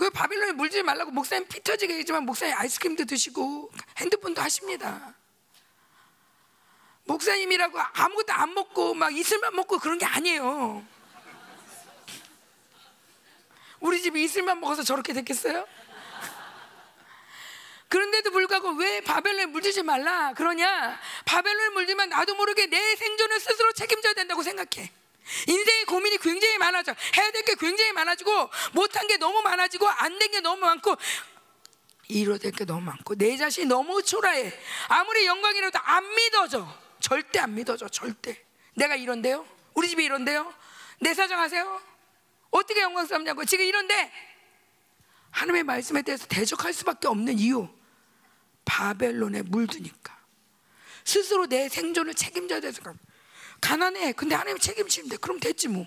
왜 0.00 0.10
바벨론에 0.10 0.52
물들지 0.52 0.82
말라고 0.82 1.12
목사님 1.12 1.46
피 1.48 1.62
터지게 1.62 1.94
얘기지만 1.94 2.24
목사님 2.24 2.54
아이스크림도 2.58 3.04
드시고 3.04 3.70
핸드폰도 3.98 4.42
하십니다. 4.42 5.14
목사님이라고 7.04 7.78
아무것도 7.78 8.32
안 8.32 8.54
먹고 8.54 8.94
막 8.94 9.16
이슬만 9.16 9.54
먹고 9.54 9.78
그런 9.78 9.98
게 9.98 10.04
아니에요. 10.04 10.84
우리 13.78 14.02
집이 14.02 14.24
이슬만 14.24 14.58
먹어서 14.58 14.82
저렇게 14.82 15.12
됐겠어요? 15.12 15.64
그런데도 17.88 18.32
불구하고 18.32 18.72
왜 18.72 19.00
바벨론에 19.00 19.46
물들지 19.46 19.84
말라 19.84 20.32
그러냐? 20.32 20.98
바벨론에 21.24 21.68
물들면 21.68 22.08
나도 22.08 22.34
모르게 22.34 22.66
내 22.66 22.96
생존을 22.96 23.38
스스로 23.38 23.72
책임져야 23.72 24.14
된다고 24.14 24.42
생각해. 24.42 24.90
인생의 25.46 25.84
고민이 25.86 26.18
굉장히 26.18 26.58
많아져. 26.58 26.94
해야 27.16 27.30
될 27.30 27.42
게 27.44 27.54
굉장히 27.54 27.92
많아지고 27.92 28.50
못한 28.72 29.06
게 29.06 29.16
너무 29.16 29.42
많아지고 29.42 29.86
안 29.88 30.18
된 30.18 30.30
게 30.30 30.40
너무 30.40 30.60
많고 30.60 30.96
이뤄야 32.08 32.38
될 32.38 32.52
게 32.52 32.64
너무 32.64 32.80
많고 32.82 33.14
내 33.16 33.36
자신이 33.36 33.66
너무 33.66 34.02
초라해. 34.02 34.52
아무리 34.88 35.26
영광이라도 35.26 35.78
안 35.78 36.14
믿어져. 36.14 36.66
절대 37.00 37.38
안 37.40 37.54
믿어져. 37.54 37.88
절대. 37.88 38.42
내가 38.74 38.94
이런데요? 38.96 39.46
우리 39.74 39.88
집이 39.88 40.04
이런데요? 40.04 40.52
내 41.00 41.14
사정 41.14 41.38
하세요? 41.40 41.80
어떻게 42.50 42.80
영광스럽냐고. 42.80 43.44
지금 43.44 43.64
이런데 43.64 44.12
하나님의 45.30 45.64
말씀에 45.64 46.02
대해서 46.02 46.26
대적할 46.26 46.72
수밖에 46.72 47.08
없는 47.08 47.38
이유. 47.38 47.68
바벨론에 48.64 49.42
물드니까. 49.42 50.16
스스로 51.04 51.46
내 51.46 51.68
생존을 51.68 52.14
책임져야 52.14 52.60
돼서 52.60 52.82
가난해. 53.60 54.12
근데 54.12 54.34
하나님 54.34 54.58
책임지는데 54.58 55.16
그럼 55.18 55.40
됐지 55.40 55.68
뭐. 55.68 55.86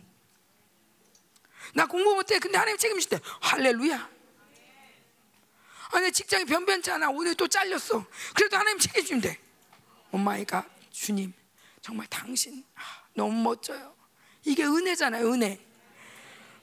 나 1.74 1.86
공부 1.86 2.16
못해. 2.16 2.40
근데 2.40 2.58
하나님 2.58 2.78
책임지대. 2.78 3.20
할렐루야. 3.42 4.10
아니 5.92 6.12
직장이 6.12 6.46
변변치 6.46 6.92
않아. 6.92 7.10
오늘 7.10 7.36
또 7.36 7.48
잘렸어. 7.48 8.06
그래도 8.36 8.58
하나님 8.58 8.80
책임지는데. 8.80 9.40
Oh 10.12 10.27
my 10.27 10.43
God 10.43 10.66
주님 10.92 11.34
정말 11.82 12.08
당신 12.08 12.64
아, 12.76 12.82
너무 13.14 13.32
멋져요. 13.42 13.96
이게 14.44 14.64
은혜잖아요. 14.64 15.32
은혜. 15.32 15.60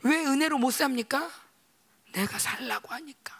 왜 0.02 0.24
은혜로 0.24 0.58
못 0.58 0.70
삽니까? 0.72 1.30
내가 2.12 2.38
살라고 2.38 2.88
하니까. 2.88 3.36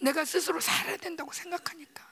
내가 0.00 0.24
스스로 0.24 0.60
살아야 0.60 0.96
된다고 0.96 1.32
생각하니까. 1.32 2.10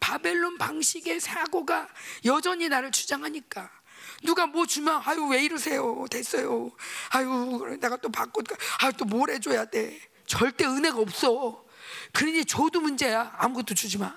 바벨론 0.00 0.58
방식의 0.58 1.20
사고가 1.20 1.88
여전히 2.24 2.68
나를 2.68 2.90
주장하니까. 2.90 3.70
누가 4.24 4.46
뭐 4.46 4.66
주면 4.66 5.02
아유 5.04 5.26
왜 5.28 5.42
이러세요? 5.44 6.04
됐어요. 6.10 6.70
아유 7.10 7.76
내가 7.80 7.96
또 7.96 8.08
받고 8.08 8.42
아유 8.80 8.92
또 8.94 9.04
뭘 9.04 9.30
해줘야 9.30 9.64
돼? 9.64 10.00
절대 10.26 10.64
은혜가 10.64 10.98
없어. 10.98 11.64
그러니 12.12 12.44
줘도 12.44 12.80
문제야. 12.80 13.34
아무것도 13.36 13.74
주지 13.74 13.98
마. 13.98 14.16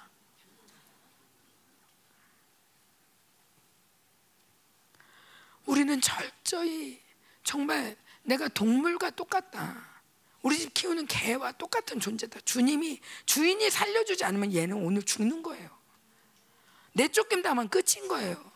우리는 5.65 5.99
철저히 5.99 7.01
정말 7.43 7.97
내가 8.23 8.47
동물과 8.47 9.11
똑같다. 9.11 9.83
우리 10.41 10.59
집 10.59 10.73
키우는 10.75 11.07
개와 11.07 11.53
똑같은 11.53 11.99
존재다. 11.99 12.41
주님이 12.41 12.99
주인이 13.25 13.69
살려주지 13.71 14.23
않으면 14.23 14.53
얘는 14.53 14.77
오늘 14.77 15.01
죽는 15.01 15.41
거예요. 15.41 15.69
내쫓김다만 16.93 17.69
끝인 17.69 18.07
거예요 18.07 18.51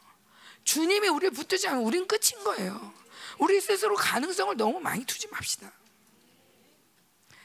주님이 0.64 1.07
우리를 1.07 1.31
붙들지 1.31 1.68
않으면 1.68 1.86
우린 1.86 2.07
끝인 2.07 2.44
거예요. 2.44 2.94
우리 3.40 3.60
스스로 3.61 3.95
가능성을 3.95 4.56
너무 4.57 4.80
많이 4.80 5.06
두지 5.06 5.27
맙시다. 5.30 5.72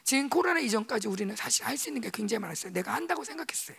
지금 0.02 0.28
코로나 0.28 0.60
이전까지 0.60 1.08
우리는 1.08 1.34
사실 1.34 1.64
할 1.64 1.76
수 1.78 1.88
있는 1.88 2.02
게 2.02 2.10
굉장히 2.10 2.40
많았어요. 2.40 2.72
내가 2.72 2.92
한다고 2.94 3.24
생각했어요. 3.24 3.76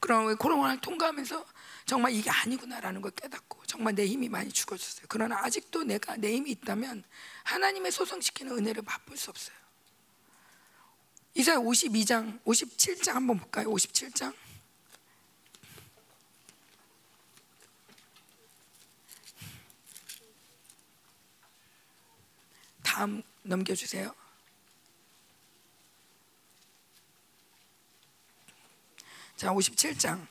그러나 0.00 0.34
코로나를 0.34 0.80
통과하면서 0.80 1.44
정말 1.86 2.12
이게 2.12 2.30
아니구나라는 2.30 3.00
걸 3.00 3.10
깨닫고 3.12 3.64
정말 3.66 3.94
내 3.94 4.06
힘이 4.06 4.28
많이 4.28 4.50
죽어졌어요. 4.50 5.06
그러나 5.08 5.38
아직도 5.44 5.84
내가 5.84 6.16
내 6.16 6.32
힘이 6.34 6.50
있다면 6.52 7.04
하나님의 7.44 7.92
소성시키는 7.92 8.56
은혜를 8.58 8.82
맛볼 8.82 9.16
수 9.16 9.30
없어요. 9.30 9.56
이사야 11.34 11.56
52장, 11.58 12.42
57장 12.44 13.12
한번 13.12 13.38
볼까요? 13.38 13.68
57장. 13.70 14.34
다음 22.98 23.22
넘겨주세요. 23.44 24.12
자, 29.36 29.50
57장. 29.52 30.26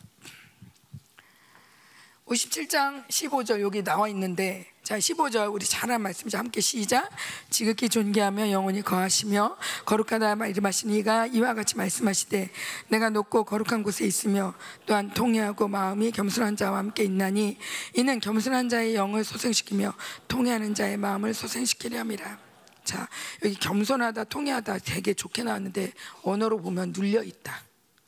57장 2.26 3.08
15절 3.08 3.62
여기 3.62 3.82
나와 3.86 4.10
있는데 4.10 4.70
자 4.84 4.98
15절 4.98 5.54
우리 5.54 5.66
잘한 5.66 6.02
말씀이죠 6.02 6.38
함께 6.38 6.60
시작 6.60 7.10
지극히 7.50 7.88
존귀하며 7.88 8.52
영원히 8.52 8.82
거하시며 8.82 9.58
거룩하다 9.86 10.36
말씀하신 10.36 10.90
이가 10.90 11.28
이와 11.28 11.54
같이 11.54 11.78
말씀하시되 11.78 12.50
내가 12.90 13.10
높고 13.10 13.46
거룩한 13.46 13.82
곳에 13.82 14.06
있으며 14.06 14.54
또한 14.86 15.10
통회하고 15.12 15.70
마음이 15.70 16.12
겸손한 16.12 16.58
자와 16.58 16.80
함께 16.80 17.06
있나니 17.06 17.58
이는 17.94 18.20
겸손한 18.20 18.68
자의 18.68 18.94
영을 18.96 19.24
소생시키며 19.24 19.94
통회하는 20.28 20.74
자의 20.74 20.98
마음을 20.98 21.34
소생시키려 21.34 22.00
함이라 22.00 22.47
자 22.88 23.08
여기 23.44 23.54
겸손하다 23.56 24.24
통회하다 24.24 24.80
되게 24.80 25.14
좋게 25.14 25.44
나왔는데 25.44 25.94
언어로 26.24 26.62
보면 26.62 26.94
눌려 26.96 27.22
있다 27.24 27.62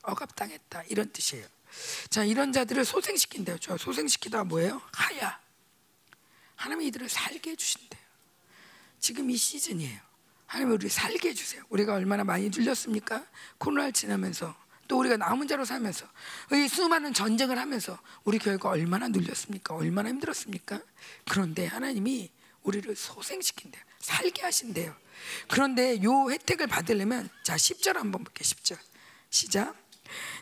억압당했다 0.04 0.84
이런 0.88 1.12
뜻이에요 1.12 1.46
자 2.10 2.24
이런 2.24 2.52
자들을 2.52 2.84
소생시킨대요. 2.86 3.58
저 3.60 3.78
소생시키다 3.78 4.44
뭐예요? 4.46 4.82
하야. 4.94 5.40
하나님이 6.56 6.88
이들을 6.88 7.10
살게 7.10 7.52
해 7.52 7.56
주신대요. 7.56 8.02
지금 9.00 9.30
이 9.30 9.38
시즌이에요. 9.38 10.00
하나님 10.46 10.74
우리 10.74 10.90
살게 10.90 11.30
해 11.30 11.34
주세요. 11.34 11.64
우리가 11.70 11.94
얼마나 11.94 12.24
많이 12.24 12.50
눌렸습니까? 12.50 13.26
코로나를 13.60 13.94
지나면서 13.94 14.56
또 14.88 14.98
우리가 15.00 15.18
남은 15.18 15.48
자로 15.48 15.64
살면서 15.66 16.06
이 16.54 16.68
수많은 16.68 17.14
전쟁을 17.14 17.60
하면서 17.60 17.98
우리 18.24 18.40
교회가 18.40 18.70
얼마나 18.70 19.08
눌렸습니까? 19.08 19.76
얼마나 19.76 20.10
힘들었습니까? 20.10 20.82
그런데 21.30 21.68
하나님이 21.68 22.32
우리를 22.64 22.94
소생시킨대요. 22.96 23.84
살게 24.00 24.42
하신대요. 24.44 24.96
그런데 25.48 26.02
요 26.04 26.30
혜택을 26.32 26.68
받으려면 26.68 27.30
자 27.44 27.56
10절 27.56 27.94
한번 27.96 28.24
볼게요. 28.24 28.44
10절 28.44 28.78
시작 29.30 29.76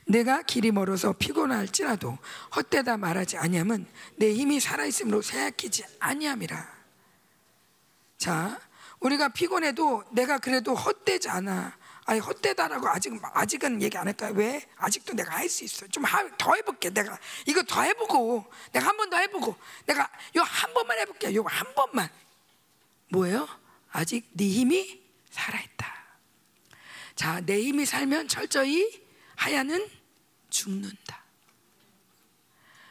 내가 0.06 0.44
길이 0.44 0.72
멀어서 0.72 1.14
피곤할지라도 1.14 2.18
헛되다 2.56 2.98
말하지 2.98 3.38
아니함은 3.38 3.86
내 4.16 4.34
힘이 4.34 4.60
살아있으므로 4.60 5.22
쇠약해지 5.22 5.84
아니함이라. 6.00 6.78
자, 8.18 8.60
우리가 9.00 9.30
피곤해도 9.30 10.06
내가 10.12 10.38
그래도 10.40 10.74
헛되지 10.74 11.30
않아. 11.30 11.78
아니 12.06 12.22
헛되다라고 12.22 12.88
아직 12.88 13.12
아직은 13.34 13.82
얘기 13.82 13.98
안 13.98 14.08
할까요? 14.08 14.32
왜? 14.36 14.66
아직도 14.78 15.14
내가 15.14 15.36
할 15.36 15.50
수 15.50 15.66
있어. 15.66 15.86
좀 15.88 16.04
더 16.38 16.56
해볼게. 16.56 16.90
내가 16.90 17.20
이거 17.46 17.62
더 17.64 17.82
해보고 17.82 18.46
내가 18.72 18.88
한 18.88 18.96
번 18.98 19.10
더 19.10 19.18
해보고 19.18 19.56
내가 19.86 20.10
요 20.38 20.42
한 20.42 20.74
번만 20.74 20.98
해볼게. 21.00 21.36
요거 21.36 21.50
한 21.50 21.76
번만. 21.76 22.10
뭐예요? 23.10 23.48
아직 23.92 24.30
네 24.34 24.50
힘이 24.50 25.02
살아있다. 25.30 25.98
자, 27.16 27.42
내 27.42 27.62
힘이 27.62 27.86
살면 27.86 28.28
철저히 28.28 29.04
하야는 29.36 29.90
죽는다. 30.50 31.24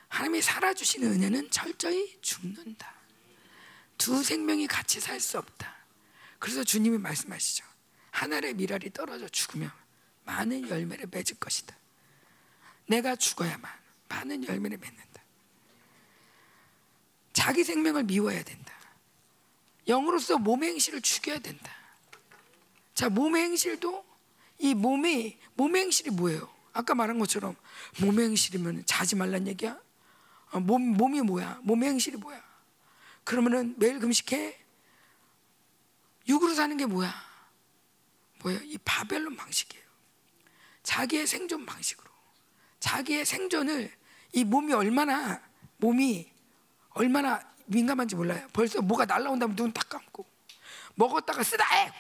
하나님이 0.09 0.43
살아주시는 0.43 1.13
은혜는 1.13 1.51
철저히 1.51 2.19
죽는다. 2.23 2.95
두 3.99 4.23
생명이 4.23 4.67
같이 4.67 5.01
살 5.01 5.21
수 5.21 5.39
없다. 5.39 5.75
그래서 6.39 6.65
주님이 6.65 6.99
말씀하시죠. 6.99 7.65
하늘의 8.11 8.55
미랄이 8.55 8.91
떨어져 8.93 9.29
죽으면 9.29 9.71
많은 10.25 10.69
열매를 10.69 11.07
맺을 11.11 11.37
것이다. 11.39 11.77
내가 12.87 13.17
죽어야만 13.17 13.71
많은 14.09 14.47
열매를 14.47 14.79
맺는다. 14.79 15.23
자기 17.33 17.65
생명을 17.65 18.05
미워야 18.05 18.43
된다. 18.43 18.76
영으로서 19.87 20.39
몸의 20.39 20.71
행실을 20.71 21.01
죽여야 21.01 21.39
된다. 21.39 21.73
자, 22.95 23.09
몸의 23.09 23.43
행실도 23.45 24.05
이 24.59 24.75
몸이 24.75 25.39
몸의 25.55 25.83
행실이 25.83 26.11
뭐예요? 26.11 26.51
아까 26.73 26.95
말한 26.95 27.19
것처럼 27.19 27.57
몸의 28.01 28.27
행실이면 28.27 28.85
자지 28.87 29.17
말란 29.17 29.47
얘기야? 29.47 29.79
어, 30.53 30.61
몸 30.61 30.83
몸이 30.83 31.21
뭐야? 31.23 31.61
몸의 31.63 31.91
행실이 31.91 32.17
뭐야? 32.17 32.43
그러면은 33.25 33.75
매일 33.79 33.99
금식해. 33.99 34.59
육으로 36.29 36.55
사는 36.55 36.77
게 36.77 36.87
뭐야? 36.87 37.13
뭐야? 38.43 38.61
이 38.65 38.79
바벨론 38.79 39.37
방식이에요. 39.37 39.85
자기의 40.83 41.27
생존 41.27 41.67
방식으로. 41.67 42.09
자기의 42.81 43.25
생존을 43.25 43.93
이 44.33 44.45
몸이 44.45 44.73
얼마나 44.73 45.43
몸이 45.79 46.31
얼마나 46.91 47.41
민감한지 47.67 48.15
몰라요. 48.17 48.47
벌써 48.53 48.81
뭐가 48.81 49.05
날라온다면 49.05 49.57
눈 49.57 49.73
딱 49.73 49.89
감고 49.89 50.25
먹었다가 50.95 51.43
쓰다 51.43 51.65
해. 51.75 51.93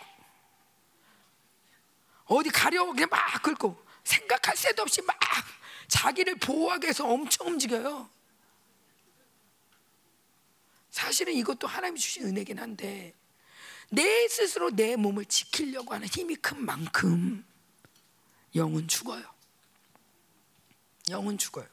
어디 2.26 2.50
가려고 2.50 2.92
그냥 2.92 3.08
막 3.10 3.42
긁고 3.42 3.84
생각할 4.04 4.56
새도 4.56 4.82
없이 4.82 5.02
막 5.02 5.16
자기를 5.88 6.36
보호하기 6.36 6.86
위해서 6.86 7.06
엄청 7.06 7.48
움직여요. 7.48 8.08
사실은 10.90 11.34
이것도 11.34 11.66
하나님이 11.66 12.00
주신 12.00 12.24
은혜긴 12.24 12.58
한데 12.58 13.14
내 13.90 14.26
스스로 14.28 14.70
내 14.70 14.96
몸을 14.96 15.26
지키려고 15.26 15.94
하는 15.94 16.08
힘이 16.08 16.36
큰 16.36 16.64
만큼 16.64 17.44
영은 18.54 18.88
죽어요. 18.88 19.22
영은 21.10 21.38
죽어요. 21.38 21.66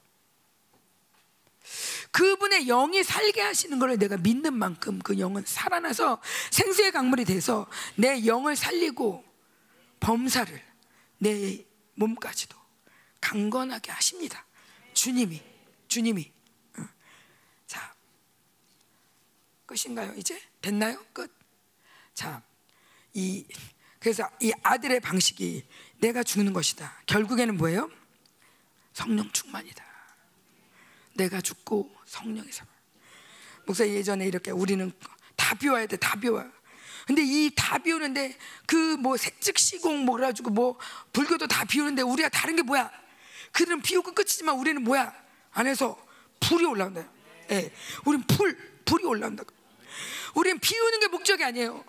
그분의 2.12 2.66
영이 2.66 3.04
살게 3.04 3.42
하시는 3.42 3.80
것을 3.80 3.98
내가 3.98 4.18
믿는 4.18 4.54
만큼 4.54 5.00
그 5.00 5.18
영은 5.20 5.44
살아나서 5.46 6.22
생수의 6.52 6.92
강물이 6.92 7.26
돼서 7.26 7.68
내 7.96 8.26
영을 8.26 8.56
살리고 8.56 9.24
범사를 10.00 10.62
내 11.20 11.66
몸까지도 11.96 12.58
강건하게 13.22 13.92
하십니다. 13.92 14.46
주님이 14.94 15.42
주님이 15.88 16.32
어. 16.78 16.88
자 17.66 17.96
끝인가요? 19.66 20.14
이제 20.16 20.42
됐나요? 20.62 21.04
끝. 21.14 21.32
자, 22.14 22.42
이 23.14 23.46
그래서 24.00 24.30
이 24.42 24.52
아들의 24.64 25.00
방식이 25.00 25.66
내가 26.00 26.24
죽는 26.24 26.54
것이다. 26.54 27.02
결국에는 27.06 27.58
뭐예요? 27.58 27.90
성령 28.94 29.32
충만이다. 29.32 29.93
내가 31.14 31.42
죽고 31.42 31.94
성령이 32.06 32.52
살아. 32.52 32.70
목사 33.66 33.88
예전에 33.88 34.28
이렇게 34.28 34.52
우리는 34.52 34.92
다 35.36 35.56
비워야 35.56 35.86
돼, 35.86 35.98
다 35.98 36.20
비워. 36.20 36.44
근데 37.06 37.22
이 37.24 37.50
다 37.56 37.78
비우는데 37.80 38.38
그 38.66 38.96
뭐 38.98 39.18
색즉시공 39.18 40.06
뭐 40.06 40.16
그래가지고 40.16 40.52
뭐 40.52 40.78
불교도 41.12 41.48
다 41.48 41.66
비우는데 41.66 42.02
우리가 42.02 42.30
다른 42.30 42.56
게 42.56 42.62
뭐야? 42.62 42.90
그들은 43.52 43.82
비우고 43.82 44.14
끝이지만 44.14 44.56
우리는 44.56 44.82
뭐야? 44.84 45.14
안에서 45.52 45.98
불이 46.40 46.66
올라온다. 46.66 47.08
예, 47.52 47.72
우린 48.06 48.22
불 48.24 48.56
불이 48.86 49.04
올라온다. 49.06 49.44
우리는 50.36 50.60
비우는 50.60 51.00
게 51.02 51.08
목적이 51.08 51.44
아니에요. 51.44 51.84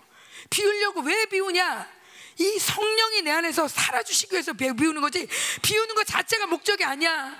비우려고 0.49 1.01
왜 1.01 1.25
비우냐? 1.27 1.89
이 2.37 2.59
성령이 2.59 3.21
내 3.23 3.31
안에서 3.31 3.67
살아주시기 3.67 4.33
위해서 4.33 4.53
비우는 4.53 5.01
거지. 5.01 5.27
비우는 5.61 5.95
것 5.95 6.05
자체가 6.05 6.45
목적이 6.47 6.83
아니야. 6.83 7.35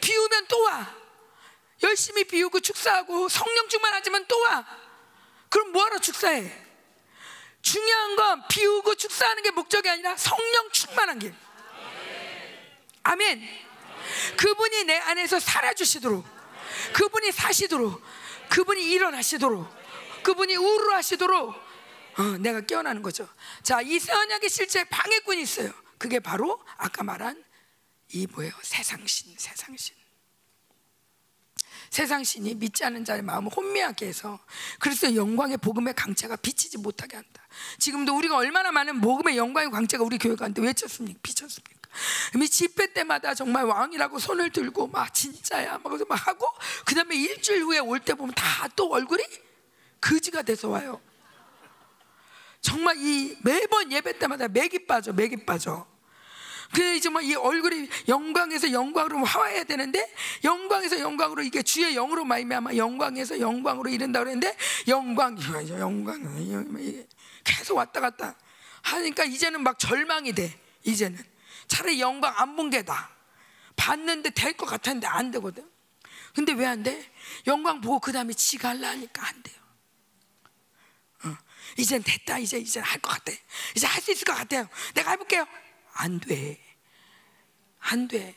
비우면 0.00 0.46
또 0.48 0.62
와. 0.62 0.94
열심히 1.82 2.24
비우고 2.24 2.60
축사하고 2.60 3.28
성령 3.28 3.68
충만하지만 3.68 4.26
또 4.28 4.38
와. 4.40 4.64
그럼 5.48 5.72
뭐하러 5.72 5.98
축사해? 5.98 6.62
중요한 7.60 8.16
건 8.16 8.44
비우고 8.48 8.94
축사하는 8.94 9.42
게 9.42 9.50
목적이 9.50 9.90
아니라 9.90 10.16
성령 10.16 10.70
충만한 10.70 11.18
길. 11.18 11.34
아멘. 13.04 13.42
그분이 14.36 14.84
내 14.84 14.98
안에서 14.98 15.38
살아주시도록, 15.38 16.24
그분이 16.92 17.32
사시도록, 17.32 18.02
그분이 18.48 18.82
일어나시도록, 18.90 19.68
그분이 20.22 20.56
우르하시도록 20.56 21.72
어, 22.18 22.22
내가 22.40 22.60
깨어나는 22.60 23.02
거죠. 23.02 23.28
자, 23.62 23.80
이 23.80 23.98
세언약의 23.98 24.50
실제 24.50 24.84
방해꾼이 24.84 25.42
있어요. 25.42 25.72
그게 25.98 26.20
바로 26.20 26.62
아까 26.76 27.02
말한 27.02 27.42
이 28.12 28.26
뭐예요? 28.26 28.52
세상신, 28.62 29.34
세상신. 29.36 29.94
세상신이 31.90 32.54
믿지 32.54 32.84
않는 32.84 33.04
자의 33.04 33.20
마음을 33.22 33.52
혼미하게 33.54 34.06
해서 34.06 34.38
그래서 34.78 35.14
영광의 35.14 35.58
복음의 35.58 35.94
강체가 35.94 36.36
비치지 36.36 36.78
못하게 36.78 37.16
한다. 37.16 37.46
지금도 37.78 38.16
우리가 38.16 38.36
얼마나 38.36 38.72
많은 38.72 39.00
복음의 39.02 39.36
영광의 39.36 39.70
강체가 39.70 40.02
우리 40.02 40.16
교회 40.16 40.34
가운데 40.34 40.62
외쳤습니까? 40.62 41.18
비쳤습니까? 41.22 41.80
이 42.42 42.48
집회 42.48 42.90
때마다 42.94 43.34
정말 43.34 43.64
왕이라고 43.64 44.18
손을 44.18 44.50
들고 44.50 44.86
막 44.86 45.12
진짜야 45.12 45.78
막 45.78 45.92
하고 46.26 46.46
그 46.86 46.94
다음에 46.94 47.14
일주일 47.14 47.62
후에 47.64 47.78
올 47.78 48.00
때 48.00 48.14
보면 48.14 48.34
다 48.34 48.68
또 48.74 48.90
얼굴이 48.90 49.22
거지가 50.00 50.42
돼서 50.42 50.68
와요. 50.68 50.98
정말 52.62 52.96
이 52.96 53.36
매번 53.42 53.92
예배 53.92 54.18
때마다 54.18 54.48
맥이 54.48 54.86
빠져, 54.86 55.12
맥이 55.12 55.44
빠져. 55.44 55.86
그래 56.72 56.96
이제 56.96 57.08
막이 57.10 57.34
얼굴이 57.34 57.88
영광에서 58.08 58.72
영광으로 58.72 59.24
화해야 59.24 59.64
되는데 59.64 60.12
영광에서 60.44 60.98
영광으로 61.00 61.42
이게 61.42 61.62
주의 61.62 61.94
영으로 61.94 62.24
말미암아 62.24 62.76
영광에서 62.76 63.38
영광으로 63.40 63.90
이른다 63.90 64.20
그랬는데 64.20 64.56
영광 64.88 65.36
영광 65.78 66.80
이게 66.80 67.06
계속 67.44 67.76
왔다 67.76 68.00
갔다 68.00 68.36
하니까 68.82 69.24
이제는 69.24 69.62
막 69.62 69.78
절망이 69.78 70.32
돼 70.32 70.58
이제는 70.84 71.18
차라리 71.68 72.00
영광 72.00 72.34
안 72.38 72.56
본 72.56 72.70
게 72.70 72.82
나. 72.82 73.10
봤는데 73.76 74.30
될 74.30 74.52
것 74.56 74.66
같았는데 74.66 75.06
안 75.06 75.30
되거든. 75.32 75.68
근데 76.34 76.52
왜 76.52 76.66
안 76.66 76.82
돼? 76.82 77.10
영광 77.46 77.80
보고 77.80 77.98
그 78.00 78.12
다음에 78.12 78.32
지가 78.32 78.70
하니까 78.70 79.26
안 79.26 79.42
돼요. 79.42 79.56
어, 81.24 81.36
이젠 81.78 82.02
됐다. 82.02 82.38
이제 82.38 82.58
이제 82.58 82.80
할 82.80 83.00
것 83.00 83.10
같아. 83.10 83.32
이제 83.74 83.86
할 83.86 84.00
수 84.02 84.12
있을 84.12 84.24
것 84.24 84.34
같아요. 84.34 84.68
내가 84.94 85.12
해볼게요. 85.12 85.46
안 85.94 86.18
돼. 86.20 86.58
안 87.80 88.08
돼. 88.08 88.34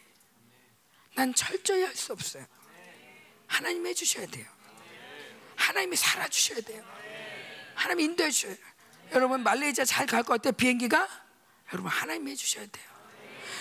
난 1.16 1.34
철저히 1.34 1.84
할 1.84 1.96
수 1.96 2.12
없어요. 2.14 2.46
하나님 3.48 3.86
해주셔야 3.88 4.26
돼요. 4.28 4.46
하나님이 5.56 5.96
살아주셔야 5.96 6.62
돼요. 6.62 6.84
하나님 7.76 8.06
인도해 8.12 8.30
주셔야 8.32 8.56
돼요. 8.56 8.66
여러분 9.14 9.44
말레이시아 9.44 9.86
잘 9.86 10.06
갈 10.08 10.24
것 10.24 10.34
같아요. 10.34 10.52
비행기가 10.54 11.08
여러분 11.72 11.90
하나님 11.92 12.28
해주셔야 12.28 12.66
돼요. 12.66 12.86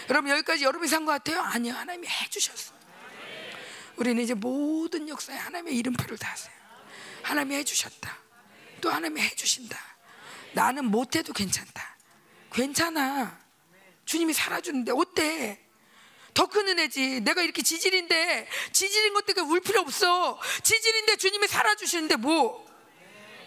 여러분 0.08 0.30
여기까지 0.30 0.64
여러분이 0.64 0.88
산 0.88 1.04
것 1.04 1.12
같아요? 1.12 1.40
아니요. 1.40 1.74
하나님이 1.74 2.08
해주셨어요. 2.08 2.78
우리는 3.96 4.20
이제 4.22 4.34
모든 4.34 5.08
역사에 5.08 5.36
하나님의 5.36 5.76
이름표를 5.76 6.18
다하세요. 6.18 6.52
하나님이 7.22 7.56
해주셨다. 7.56 8.18
또 8.80 8.90
하나님이 8.90 9.20
해주신다. 9.20 9.78
나는 10.54 10.86
못해도 10.86 11.32
괜찮다. 11.32 11.96
괜찮아. 12.52 13.38
주님이 14.05 14.32
살아주는데 14.32 14.93
어때? 14.93 15.60
더 16.35 16.47
큰 16.47 16.68
은혜지. 16.68 17.20
내가 17.20 17.43
이렇게 17.43 17.62
지질인데 17.62 18.48
지질인 18.72 19.14
것 19.14 19.24
때문에 19.24 19.47
울 19.48 19.60
필요 19.60 19.81
없어. 19.81 20.39
지질인데 20.62 21.16
주님이 21.16 21.47
살아주시는데 21.47 22.16
뭐? 22.16 22.66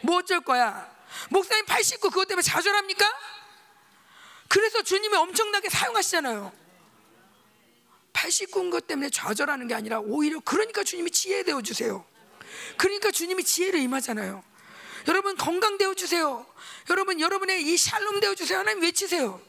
뭐 0.02 0.18
어쩔 0.18 0.40
거야? 0.42 0.90
목사님 1.30 1.66
89 1.66 2.10
그것 2.10 2.28
때문에 2.28 2.42
좌절합니까? 2.42 3.06
그래서 4.48 4.82
주님이 4.82 5.16
엄청나게 5.16 5.70
사용하시잖아요. 5.70 6.54
89인 8.14 8.72
것 8.72 8.88
때문에 8.88 9.10
좌절하는 9.10 9.68
게 9.68 9.76
아니라 9.76 10.00
오히려 10.00 10.40
그러니까 10.40 10.84
주님이 10.84 11.12
지혜 11.12 11.44
되어 11.44 11.62
주세요. 11.62 12.06
그러니까 12.78 13.12
주님이 13.12 13.44
지혜를 13.44 13.80
임하잖아요. 13.82 14.44
여러분 15.08 15.36
건강 15.36 15.78
되어 15.78 15.94
주세요. 15.94 16.46
여러분 16.90 17.20
여러분의 17.20 17.62
이 17.64 17.78
샬롬 17.78 18.20
되어 18.20 18.34
주세요. 18.34 18.60
하나님 18.60 18.82
외치세요. 18.82 19.42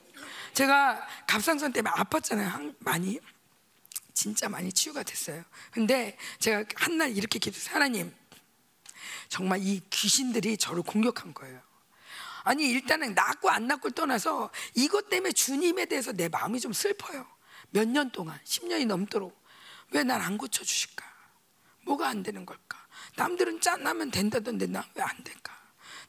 제가 0.54 1.06
갑상선 1.26 1.72
때문에 1.72 1.92
아팠잖아요. 1.94 2.74
많이 2.80 3.20
진짜 4.14 4.48
많이 4.48 4.72
치유가 4.72 5.02
됐어요. 5.02 5.44
근데 5.70 6.16
제가 6.40 6.64
한 6.76 6.98
날 6.98 7.16
이렇게 7.16 7.38
기도했어요. 7.38 7.74
하나님 7.74 8.12
정말 9.28 9.60
이 9.62 9.80
귀신들이 9.90 10.56
저를 10.56 10.82
공격한 10.82 11.32
거예요. 11.34 11.60
아니 12.44 12.68
일단은 12.70 13.14
낫고 13.14 13.50
안 13.50 13.66
낫고를 13.66 13.94
떠나서 13.94 14.50
이것 14.74 15.08
때문에 15.08 15.32
주님에 15.32 15.84
대해서 15.86 16.12
내 16.12 16.28
마음이 16.28 16.60
좀 16.60 16.72
슬퍼요. 16.72 17.26
몇 17.70 17.86
년 17.86 18.10
동안 18.10 18.38
10년이 18.44 18.86
넘도록 18.86 19.38
왜 19.92 20.02
날 20.02 20.20
안 20.22 20.36
고쳐 20.38 20.64
주실까? 20.64 21.04
뭐가 21.84 22.08
안 22.08 22.22
되는 22.22 22.44
걸까? 22.46 22.78
남들은 23.16 23.60
짠하면 23.60 24.10
된다던데 24.10 24.66
난 24.66 24.82
왜 24.96 25.02
안 25.02 25.22
될까? 25.24 25.56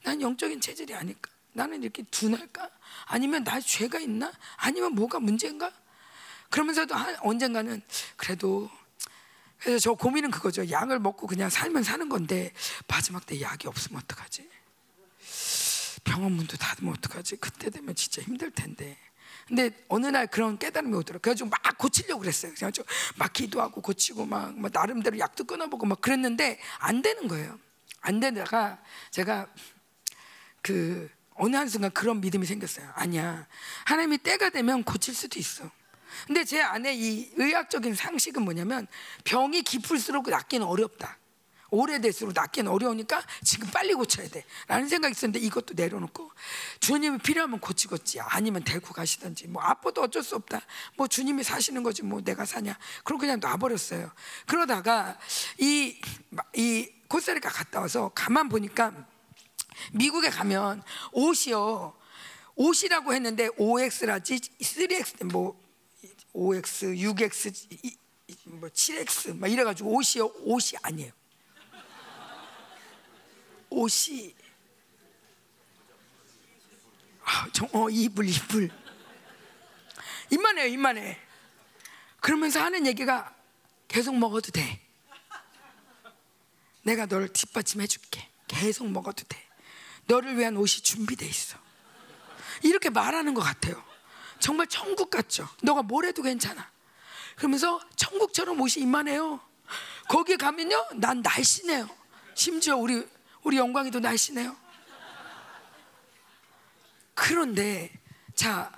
난 0.03 0.21
영적인 0.21 0.61
체질이 0.61 0.93
아닐까? 0.95 1.29
나는 1.53 1.83
이렇게 1.83 2.03
둔할까? 2.03 2.69
아니면 3.09 3.43
나 3.43 3.59
죄가 3.59 3.99
있나? 3.99 4.31
아니면 4.55 4.93
뭐가 4.93 5.19
문제인가? 5.19 5.71
그러면서도 6.49 6.95
한, 6.95 7.15
언젠가는 7.21 7.81
그래도 8.15 8.69
그래서 9.59 9.79
저 9.79 9.93
고민은 9.93 10.31
그거죠. 10.31 10.69
약을 10.69 10.99
먹고 10.99 11.27
그냥 11.27 11.49
살면 11.49 11.83
사는 11.83 12.07
건데 12.07 12.53
마지막 12.87 13.25
때 13.25 13.41
약이 13.41 13.67
없으면 13.67 14.01
어떡하지? 14.03 14.47
병원 16.03 16.31
문도 16.33 16.55
닫으면 16.57 16.93
어떡하지? 16.93 17.37
그때 17.37 17.69
되면 17.69 17.93
진짜 17.95 18.21
힘들 18.21 18.51
텐데. 18.51 18.97
근데 19.47 19.71
어느 19.87 20.05
날 20.05 20.27
그런 20.27 20.59
깨달음이 20.59 20.95
오더라고요. 20.95 21.21
그래가지고 21.21 21.49
막 21.49 21.77
고치려고 21.79 22.21
그랬어요. 22.21 22.53
그래가지고 22.53 22.87
막 23.15 23.33
기도하고 23.33 23.81
고치고 23.81 24.27
막, 24.27 24.57
막 24.57 24.71
나름대로 24.71 25.17
약도 25.17 25.43
끊어보고 25.43 25.87
막 25.87 25.99
그랬는데 25.99 26.59
안 26.77 27.01
되는 27.01 27.27
거예요. 27.27 27.59
안 28.01 28.19
되다가 28.19 28.79
제가 29.09 29.47
그 30.61 31.09
어느 31.39 31.55
한순간 31.55 31.91
그런 31.91 32.21
믿음이 32.21 32.45
생겼어요. 32.45 32.87
아니야. 32.95 33.47
하나님이 33.85 34.19
때가 34.19 34.49
되면 34.49 34.83
고칠 34.83 35.15
수도 35.15 35.39
있어. 35.39 35.69
근데 36.27 36.43
제 36.43 36.61
안에 36.61 36.93
이 36.95 37.31
의학적인 37.35 37.95
상식은 37.95 38.43
뭐냐면 38.43 38.87
병이 39.23 39.63
깊을수록 39.63 40.29
낫기는 40.29 40.65
어렵다. 40.65 41.17
오래될수록 41.71 42.33
낫기는 42.33 42.69
어려우니까 42.69 43.23
지금 43.43 43.69
빨리 43.69 43.93
고쳐야 43.93 44.27
돼. 44.27 44.43
라는 44.67 44.89
생각이 44.89 45.11
있었는데 45.11 45.39
이것도 45.39 45.75
내려놓고 45.75 46.31
주님이 46.79 47.19
필요하면 47.19 47.59
고치겠지. 47.59 48.19
아니면 48.21 48.63
데리고 48.63 48.93
가시든지. 48.93 49.47
뭐 49.47 49.61
아파도 49.61 50.01
어쩔 50.01 50.23
수 50.23 50.35
없다. 50.35 50.61
뭐 50.97 51.07
주님이 51.07 51.43
사시는 51.43 51.83
거지. 51.83 52.03
뭐 52.03 52.21
내가 52.21 52.45
사냐. 52.45 52.77
그럼 53.03 53.19
그냥 53.19 53.39
놔버렸어요. 53.39 54.11
그러다가 54.45 55.17
이, 55.57 56.01
이 56.55 56.89
코스타리카 57.07 57.49
갔다 57.49 57.79
와서 57.79 58.11
가만 58.13 58.49
보니까 58.49 58.93
미국에 59.93 60.29
가면 60.29 60.83
옷이요. 61.11 61.95
옷이라고 62.55 63.13
했는데 63.13 63.49
OX라지 63.57 64.39
3X 64.39 65.25
뭐 65.31 65.59
5X, 66.33 66.97
6X, 66.97 67.97
뭐 68.45 68.69
7X 68.69 69.37
막 69.37 69.47
이래가지고 69.47 69.89
옷이 69.89 70.21
옷이 70.21 70.77
아니에요. 70.81 71.11
옷이 73.69 74.35
아, 77.23 77.47
정, 77.53 77.69
어, 77.73 77.89
이불 77.89 78.27
이불 78.27 78.69
입만해요 80.31 80.67
입만해. 80.67 81.19
그러면서 82.19 82.59
하는 82.61 82.85
얘기가 82.85 83.33
계속 83.87 84.17
먹어도 84.17 84.51
돼. 84.51 84.81
내가 86.83 87.05
너를 87.05 87.31
뒷받침해 87.31 87.87
줄게. 87.87 88.27
계속 88.47 88.89
먹어도 88.89 89.23
돼. 89.25 89.48
너를 90.09 90.37
위한 90.37 90.57
옷이 90.57 90.81
준비돼 90.81 91.25
있어. 91.25 91.57
이렇게 92.63 92.89
말하는 92.89 93.33
것 93.33 93.41
같아요. 93.41 93.81
정말 94.39 94.67
천국 94.67 95.09
같죠. 95.09 95.47
너가 95.61 95.83
뭘 95.83 96.05
해도 96.05 96.23
괜찮아. 96.23 96.69
그러면서 97.35 97.79
천국처럼 97.95 98.59
옷이 98.59 98.83
임만해요. 98.83 99.39
거기에 100.09 100.35
가면요, 100.35 100.87
난 100.95 101.21
날씬해요. 101.21 101.87
심지어 102.33 102.75
우리 102.75 103.07
우리 103.43 103.57
영광이도 103.57 103.99
날씬해요. 103.99 104.57
그런데 107.13 107.91
자 108.33 108.71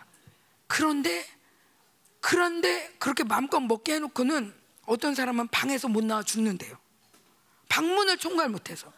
그런데 0.67 1.25
그런데 2.19 2.93
그렇게 2.99 3.23
마음껏 3.23 3.59
먹게 3.59 3.95
해놓고는 3.95 4.53
어떤 4.85 5.15
사람은 5.15 5.47
방에서 5.47 5.87
못 5.87 6.03
나와 6.03 6.23
죽는데요. 6.23 6.77
방문을 7.69 8.17
총괄 8.17 8.49
못해서 8.49 8.91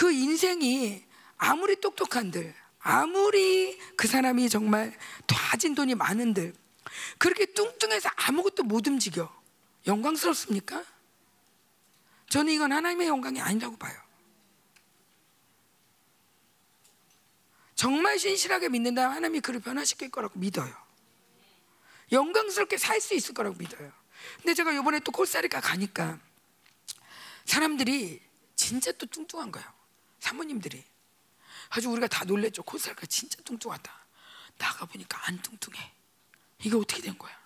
그 0.00 0.10
인생이 0.10 1.04
아무리 1.36 1.78
똑똑한들 1.78 2.54
아무리 2.78 3.78
그 3.96 4.08
사람이 4.08 4.48
정말 4.48 4.98
가진 5.26 5.74
돈이 5.74 5.94
많은들 5.94 6.54
그렇게 7.18 7.44
뚱뚱해서 7.44 8.08
아무것도 8.16 8.62
못 8.62 8.86
움직여 8.86 9.30
영광스럽습니까? 9.86 10.82
저는 12.30 12.50
이건 12.50 12.72
하나님의 12.72 13.08
영광이 13.08 13.42
아니라고 13.42 13.76
봐요. 13.76 13.94
정말 17.74 18.18
신실하게 18.18 18.70
믿는다면 18.70 19.14
하나님이 19.14 19.40
그를 19.40 19.60
변화시킬 19.60 20.10
거라고 20.10 20.38
믿어요. 20.38 20.74
영광스럽게 22.10 22.78
살 22.78 23.02
수 23.02 23.12
있을 23.12 23.34
거라고 23.34 23.54
믿어요. 23.58 23.92
근데 24.36 24.54
제가 24.54 24.72
이번에 24.72 25.00
또 25.00 25.12
콜사리카 25.12 25.60
가니까 25.60 26.18
사람들이 27.44 28.22
진짜 28.56 28.92
또 28.92 29.04
뚱뚱한 29.04 29.52
거예요. 29.52 29.79
사모님들이. 30.20 30.84
아주 31.70 31.90
우리가 31.90 32.06
다 32.06 32.24
놀랬죠. 32.24 32.62
콜사리카 32.62 33.06
진짜 33.06 33.36
뚱뚱하다. 33.44 33.92
나가 34.58 34.86
보니까 34.86 35.26
안 35.26 35.40
뚱뚱해. 35.42 35.92
이게 36.62 36.76
어떻게 36.76 37.02
된 37.02 37.16
거야? 37.18 37.38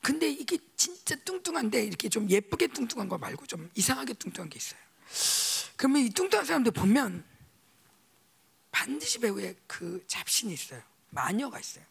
근데 0.00 0.28
이게 0.28 0.58
진짜 0.76 1.14
뚱뚱한데 1.16 1.84
이렇게 1.84 2.08
좀 2.08 2.28
예쁘게 2.28 2.68
뚱뚱한 2.68 3.08
거 3.08 3.16
말고 3.18 3.46
좀 3.46 3.70
이상하게 3.74 4.14
뚱뚱한 4.14 4.50
게 4.50 4.58
있어요. 4.58 4.80
그러면 5.76 6.02
이 6.02 6.10
뚱뚱한 6.10 6.44
사람들 6.44 6.72
보면 6.72 7.24
반드시 8.70 9.18
배우에 9.18 9.54
그 9.66 10.04
잡신이 10.06 10.52
있어요. 10.52 10.82
마녀가 11.10 11.58
있어요. 11.58 11.84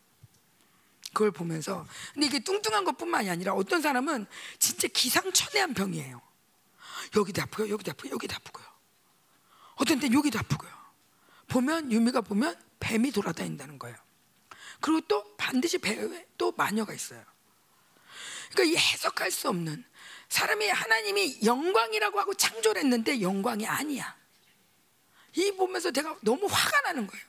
그걸 1.14 1.32
보면서 1.32 1.88
근데 2.14 2.28
이게 2.28 2.40
뚱뚱한 2.40 2.86
것뿐만이 2.86 3.30
아니라 3.30 3.54
어떤 3.54 3.82
사람은 3.82 4.26
진짜 4.60 4.88
기상천외한 4.88 5.74
병이에요. 5.74 6.22
여기도 7.16 7.42
아프고 7.42 7.70
여기도 7.70 7.92
아프고 7.92 8.10
여기도 8.10 8.36
아프고요. 8.36 8.73
어떤 9.76 10.00
때 10.00 10.10
여기도 10.12 10.40
아프고요. 10.40 10.72
보면 11.48 11.92
유미가 11.92 12.22
보면 12.22 12.60
뱀이 12.80 13.12
돌아다닌다는 13.12 13.80
거예요. 13.80 13.96
그리고 14.80 15.02
또 15.02 15.36
반드시 15.38 15.78
배에 15.78 16.28
또 16.38 16.52
마녀가 16.52 16.94
있어요. 16.94 17.24
그러니까 18.52 18.64
이 18.74 18.76
해석할 18.78 19.32
수 19.32 19.50
없는 19.50 19.84
사람이 20.30 20.68
하나님이 20.68 21.40
영광이라고 21.44 22.20
하고 22.20 22.34
창조를 22.34 22.82
했는데 22.84 23.22
영광이 23.22 23.66
아니야. 23.68 24.16
이 25.36 25.52
보면서 25.54 25.92
내가 25.92 26.16
너무 26.22 26.48
화가 26.50 26.82
나는 26.82 27.08
거예요. 27.08 27.26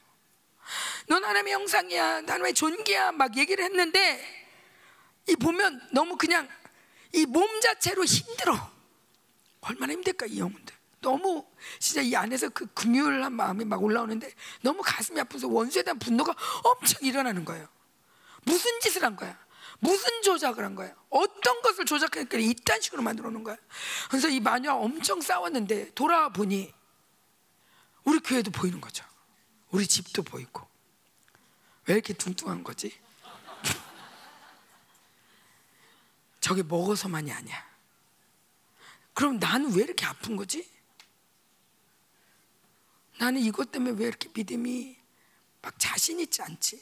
넌 1.06 1.22
하나님의 1.24 1.52
영상이야, 1.52 2.16
하나님의 2.16 2.54
존귀야, 2.54 3.12
막 3.12 3.36
얘기를 3.36 3.62
했는데 3.64 4.22
이 5.28 5.36
보면 5.36 5.88
너무 5.92 6.16
그냥 6.16 6.48
이 7.12 7.26
몸 7.26 7.60
자체로 7.60 8.04
힘들어. 8.04 8.72
얼마나 9.60 9.92
힘들까 9.92 10.26
이 10.26 10.38
영혼들. 10.40 10.73
너무 11.04 11.46
진짜 11.78 12.00
이 12.00 12.16
안에서 12.16 12.48
그 12.48 12.66
금요일한 12.72 13.34
마음이 13.34 13.66
막 13.66 13.82
올라오는데 13.82 14.32
너무 14.62 14.80
가슴이 14.82 15.20
아프면서 15.20 15.48
원수에 15.48 15.82
대한 15.82 15.98
분노가 15.98 16.34
엄청 16.62 17.02
일어나는 17.02 17.44
거예요. 17.44 17.68
무슨 18.44 18.80
짓을 18.80 19.04
한 19.04 19.14
거야? 19.14 19.38
무슨 19.80 20.22
조작을 20.22 20.64
한 20.64 20.74
거야? 20.74 20.94
어떤 21.10 21.60
것을 21.60 21.84
조작했길래 21.84 22.42
이딴 22.42 22.80
식으로 22.80 23.02
만들어 23.02 23.30
놓은 23.30 23.44
거야? 23.44 23.56
그래서 24.08 24.28
이 24.28 24.40
마녀와 24.40 24.76
엄청 24.76 25.20
싸웠는데 25.20 25.92
돌아보니 25.92 26.72
우리 28.04 28.18
교회도 28.20 28.50
보이는 28.50 28.80
거죠. 28.80 29.04
우리 29.70 29.86
집도 29.86 30.22
보이고. 30.22 30.66
왜 31.86 31.94
이렇게 31.94 32.14
뚱뚱한 32.14 32.64
거지? 32.64 32.98
저게 36.40 36.62
먹어서만이 36.62 37.30
아니야. 37.30 37.74
그럼 39.12 39.38
나는 39.38 39.74
왜 39.74 39.82
이렇게 39.82 40.06
아픈 40.06 40.36
거지? 40.36 40.73
나는 43.18 43.40
이것 43.40 43.70
때문에 43.70 43.96
왜 43.98 44.06
이렇게 44.06 44.28
믿음이 44.34 44.96
막 45.62 45.74
자신 45.78 46.20
있지 46.20 46.42
않지? 46.42 46.80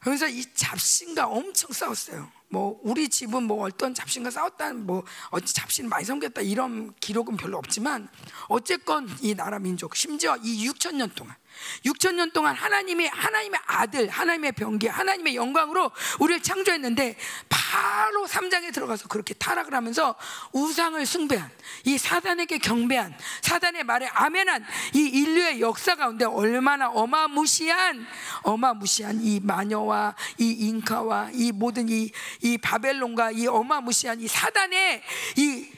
그래서 0.00 0.26
이 0.26 0.42
잡신과 0.54 1.26
엄청 1.26 1.70
싸웠어요. 1.72 2.30
뭐 2.48 2.80
우리 2.82 3.08
집은 3.08 3.44
뭐 3.44 3.64
어떤 3.64 3.94
잡신과 3.94 4.30
싸웠다는 4.30 4.84
뭐 4.86 5.04
어찌 5.30 5.54
잡신 5.54 5.88
많이 5.88 6.04
섬겼다 6.04 6.40
이런 6.40 6.92
기록은 6.96 7.36
별로 7.36 7.58
없지만 7.58 8.08
어쨌건 8.48 9.08
이 9.20 9.34
나라 9.34 9.60
민족 9.60 9.94
심지어 9.94 10.36
이 10.38 10.68
6천 10.68 10.96
년 10.96 11.10
동안 11.10 11.36
6천 11.84 12.14
년 12.14 12.30
동안 12.30 12.54
하나님이 12.54 13.06
하나님의 13.06 13.60
아들 13.66 14.08
하나님의 14.08 14.52
병기 14.52 14.86
하나님의 14.88 15.36
영광으로 15.36 15.90
우리를 16.18 16.42
창조했는데 16.42 17.16
바로 17.48 18.26
3장에 18.26 18.72
들어가서 18.72 19.08
그렇게 19.08 19.34
타락을 19.34 19.74
하면서 19.74 20.16
우상을 20.52 21.04
숭배한 21.04 21.50
이 21.84 21.98
사단에게 21.98 22.58
경배한 22.58 23.14
사단의 23.42 23.84
말에 23.84 24.06
아멘한 24.06 24.64
이 24.94 25.00
인류의 25.00 25.60
역사 25.60 25.94
가운데 25.94 26.24
얼마나 26.24 26.88
어마무시한 26.88 28.06
어마무시한 28.42 29.20
이 29.22 29.40
마녀와 29.40 30.14
이 30.38 30.50
잉카와 30.50 31.30
이 31.32 31.52
모든 31.52 31.88
이, 31.88 32.10
이 32.42 32.58
바벨론과 32.58 33.32
이 33.32 33.46
어마무시한 33.46 34.20
이 34.20 34.28
사단의 34.28 35.02
이 35.36 35.68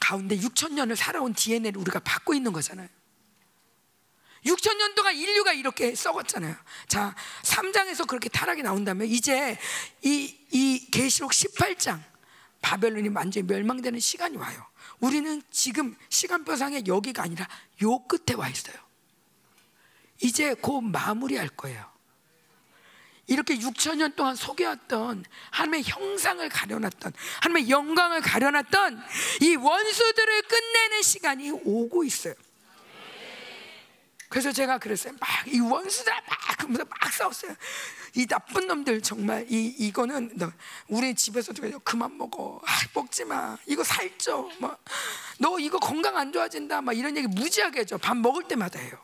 가운데 0.00 0.38
6천 0.38 0.72
년을 0.72 0.96
살아온 0.96 1.34
DNA를 1.34 1.80
우리가 1.80 2.00
받고 2.00 2.34
있는 2.34 2.52
거잖아요. 2.52 2.88
6천 4.44 4.76
년 4.76 4.94
동안 4.94 5.16
인류가 5.16 5.52
이렇게 5.52 5.94
썩었잖아요. 5.94 6.54
자, 6.86 7.14
3장에서 7.42 8.06
그렇게 8.06 8.28
타락이 8.28 8.62
나온다면 8.62 9.08
이제 9.08 9.58
이, 10.02 10.36
이 10.50 10.88
계시록 10.90 11.32
18장 11.32 12.02
바벨론이 12.60 13.08
완전히 13.08 13.46
멸망되는 13.46 13.98
시간이 14.00 14.36
와요. 14.36 14.64
우리는 15.00 15.42
지금 15.50 15.96
시간표상에 16.08 16.84
여기가 16.86 17.22
아니라 17.22 17.48
요 17.82 17.98
끝에 18.06 18.36
와 18.36 18.48
있어요. 18.48 18.76
이제 20.20 20.54
곧 20.54 20.80
마무리할 20.80 21.48
거예요. 21.48 21.98
이렇게 23.28 23.58
6천 23.58 23.98
년 23.98 24.14
동안 24.16 24.34
속여왔던 24.34 25.24
하나님의 25.50 25.82
형상을 25.84 26.48
가려놨던 26.48 27.12
하나님의 27.42 27.70
영광을 27.70 28.20
가려놨던 28.22 29.02
이 29.42 29.54
원수들을 29.54 30.42
끝내는 30.42 31.02
시간이 31.02 31.50
오고 31.50 32.04
있어요. 32.04 32.34
그래서 34.28 34.52
제가 34.52 34.78
그랬어요. 34.78 35.14
막 35.20 35.28
이 35.46 35.60
원수들 35.60 36.12
막 36.12 36.58
그러면서 36.58 36.84
막 36.84 37.12
싸웠어요. 37.12 37.54
이 38.14 38.26
나쁜 38.26 38.66
놈들 38.66 39.00
정말 39.02 39.46
이 39.50 39.66
이거는 39.66 40.32
너, 40.36 40.50
우리 40.88 41.14
집에서도 41.14 41.60
그냥 41.60 41.80
그만 41.84 42.16
먹어. 42.18 42.60
아, 42.64 42.72
먹지 42.94 43.24
마. 43.24 43.56
이거 43.66 43.82
살쪄. 43.84 44.50
막너 44.58 45.58
이거 45.60 45.78
건강 45.78 46.16
안 46.16 46.32
좋아진다. 46.32 46.82
막 46.82 46.92
이런 46.92 47.16
얘기 47.16 47.26
무지하게 47.26 47.80
해줘. 47.80 47.98
밥 47.98 48.16
먹을 48.16 48.46
때마다 48.48 48.78
해요. 48.78 48.98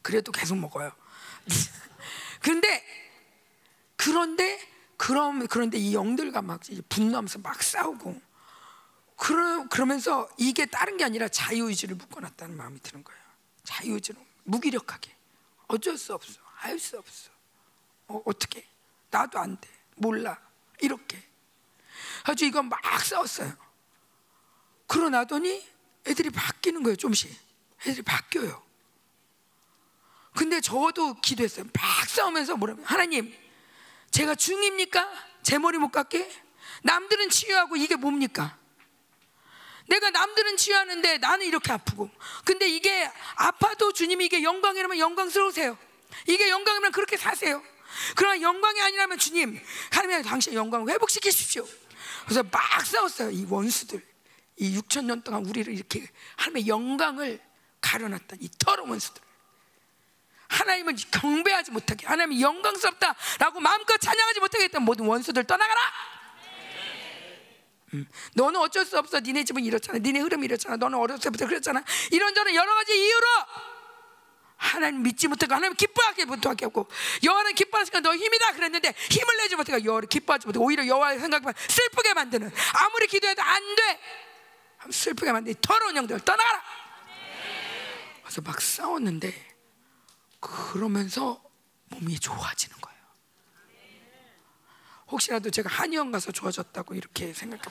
그래도 0.00 0.32
계속 0.32 0.56
먹어요. 0.56 0.92
그런데 2.40 2.84
그런데 3.96 4.60
그럼 4.96 5.46
그런데 5.46 5.78
이 5.78 5.94
영들과 5.94 6.42
막 6.42 6.60
분노하면서 6.88 7.40
막 7.40 7.62
싸우고 7.62 8.20
그러, 9.16 9.68
그러면서 9.68 10.28
이게 10.36 10.66
다른 10.66 10.96
게 10.96 11.04
아니라 11.04 11.28
자유의지를 11.28 11.94
묶어놨다는 11.96 12.56
마음이 12.56 12.80
드는 12.80 13.04
거예요. 13.04 13.21
자유의지로 13.64 14.24
무기력하게. 14.44 15.14
어쩔 15.68 15.96
수 15.96 16.14
없어. 16.14 16.40
할 16.54 16.78
수 16.78 16.98
없어. 16.98 17.30
어, 18.08 18.22
어떻게? 18.24 18.66
나도 19.10 19.38
안 19.38 19.60
돼. 19.60 19.68
몰라. 19.96 20.38
이렇게. 20.80 21.22
아주 22.24 22.44
이거 22.44 22.62
막 22.62 22.80
싸웠어요. 23.04 23.52
그러나더니 24.86 25.66
애들이 26.06 26.30
바뀌는 26.30 26.82
거예요 26.82 26.96
좀씩. 26.96 27.30
애들이 27.86 28.02
바뀌어요. 28.02 28.62
근데 30.34 30.60
저도 30.60 31.14
기도했어요. 31.20 31.66
막 31.74 32.08
싸우면서 32.08 32.56
뭐라면 32.56 32.84
하나님 32.84 33.34
제가 34.10 34.34
중입니까? 34.34 35.08
제 35.42 35.58
머리 35.58 35.78
못 35.78 35.90
깎게? 35.90 36.30
남들은 36.84 37.28
치유하고 37.28 37.76
이게 37.76 37.96
뭡니까? 37.96 38.56
내가 39.92 40.08
남들은 40.10 40.56
치유하는데 40.56 41.18
나는 41.18 41.44
이렇게 41.44 41.70
아프고. 41.70 42.10
근데 42.46 42.66
이게 42.66 43.10
아파도 43.34 43.92
주님이 43.92 44.24
이게 44.24 44.42
영광이라면 44.42 44.98
영광스러우세요. 44.98 45.76
이게 46.26 46.48
영광이면 46.48 46.92
그렇게 46.92 47.18
사세요. 47.18 47.62
그러나 48.16 48.40
영광이 48.40 48.80
아니라면 48.80 49.18
주님, 49.18 49.60
하나님 49.90 50.22
당신의 50.22 50.56
영광을 50.56 50.90
회복시키십시오. 50.94 51.66
그래서 52.24 52.42
막 52.44 52.86
싸웠어요. 52.86 53.30
이 53.32 53.46
원수들. 53.48 54.02
이 54.56 54.78
6천 54.78 55.04
년 55.04 55.22
동안 55.22 55.44
우리를 55.44 55.72
이렇게 55.74 56.06
하나님의 56.36 56.68
영광을 56.68 57.40
가려놨던 57.82 58.38
이 58.40 58.48
더러운 58.58 58.90
원수들. 58.90 59.20
하나님은 60.48 60.96
경배하지 61.10 61.70
못하게, 61.70 62.06
하나님이 62.06 62.40
영광스럽다라고 62.40 63.60
마음껏 63.60 63.98
찬양하지 63.98 64.40
못하게 64.40 64.64
했던 64.64 64.82
모든 64.82 65.04
원수들 65.06 65.44
떠나가라. 65.44 65.80
음. 67.94 68.06
너는 68.34 68.60
어쩔 68.60 68.84
수 68.84 68.98
없어. 68.98 69.20
니네 69.20 69.44
집은 69.44 69.64
이렇잖아. 69.64 69.98
니네 69.98 70.20
흐름이 70.20 70.44
이렇잖아. 70.46 70.76
너는 70.76 70.98
어렸을 70.98 71.22
때부터 71.24 71.46
그랬잖아. 71.46 71.82
이런저런 72.10 72.54
여러 72.54 72.74
가지 72.74 72.96
이유로 72.96 73.26
하나님 74.56 75.02
믿지 75.02 75.26
못하고 75.26 75.54
하나님 75.54 75.74
기뻐하게 75.74 76.24
못하게 76.24 76.66
하고 76.66 76.88
여호와는 77.24 77.54
기뻐하시니까 77.54 78.00
너 78.00 78.14
힘이다 78.14 78.52
그랬는데 78.52 78.94
힘을 79.10 79.36
내지 79.38 79.56
못하고 79.56 79.84
여호와를 79.84 80.08
기뻐하지 80.08 80.46
못하고 80.46 80.64
오히려 80.64 80.86
여호와의 80.86 81.18
생각만 81.18 81.52
슬프게 81.68 82.14
만드는 82.14 82.50
아무리 82.74 83.06
기도해도 83.08 83.42
안 83.42 83.74
돼. 83.74 84.00
슬프게 84.90 85.32
만드는 85.32 85.56
더러운 85.60 85.96
영들 85.96 86.20
떠나가라. 86.20 86.62
그래서 88.22 88.40
막 88.40 88.60
싸웠는데 88.60 89.34
그러면서 90.40 91.42
몸이 91.88 92.18
좋아지는 92.18 92.76
거예요. 92.80 92.91
혹시라도 95.12 95.50
제가 95.50 95.68
한의원 95.68 96.10
가서 96.10 96.32
좋아졌다고 96.32 96.94
이렇게 96.94 97.32
생각해. 97.32 97.62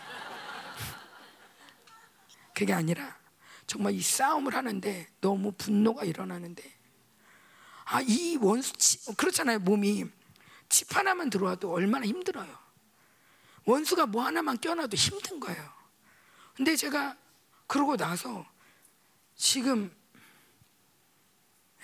그게 2.54 2.74
아니라 2.74 3.18
정말 3.66 3.94
이 3.94 4.02
싸움을 4.02 4.56
하는데 4.56 5.08
너무 5.20 5.52
분노가 5.54 6.04
일어나는데 6.04 6.64
아 7.86 8.02
이 8.02 8.38
원수 8.40 8.74
치, 8.74 9.00
그렇잖아요 9.16 9.60
몸이 9.60 10.06
칩 10.70 10.96
하나만 10.96 11.30
들어와도 11.30 11.74
얼마나 11.74 12.06
힘들어요. 12.06 12.58
원수가 13.66 14.06
뭐 14.06 14.24
하나만 14.24 14.60
껴놔도 14.60 14.96
힘든 14.96 15.40
거예요. 15.40 15.74
근데 16.56 16.76
제가 16.76 17.18
그러고 17.68 17.98
나서 17.98 18.46
지금 19.36 19.94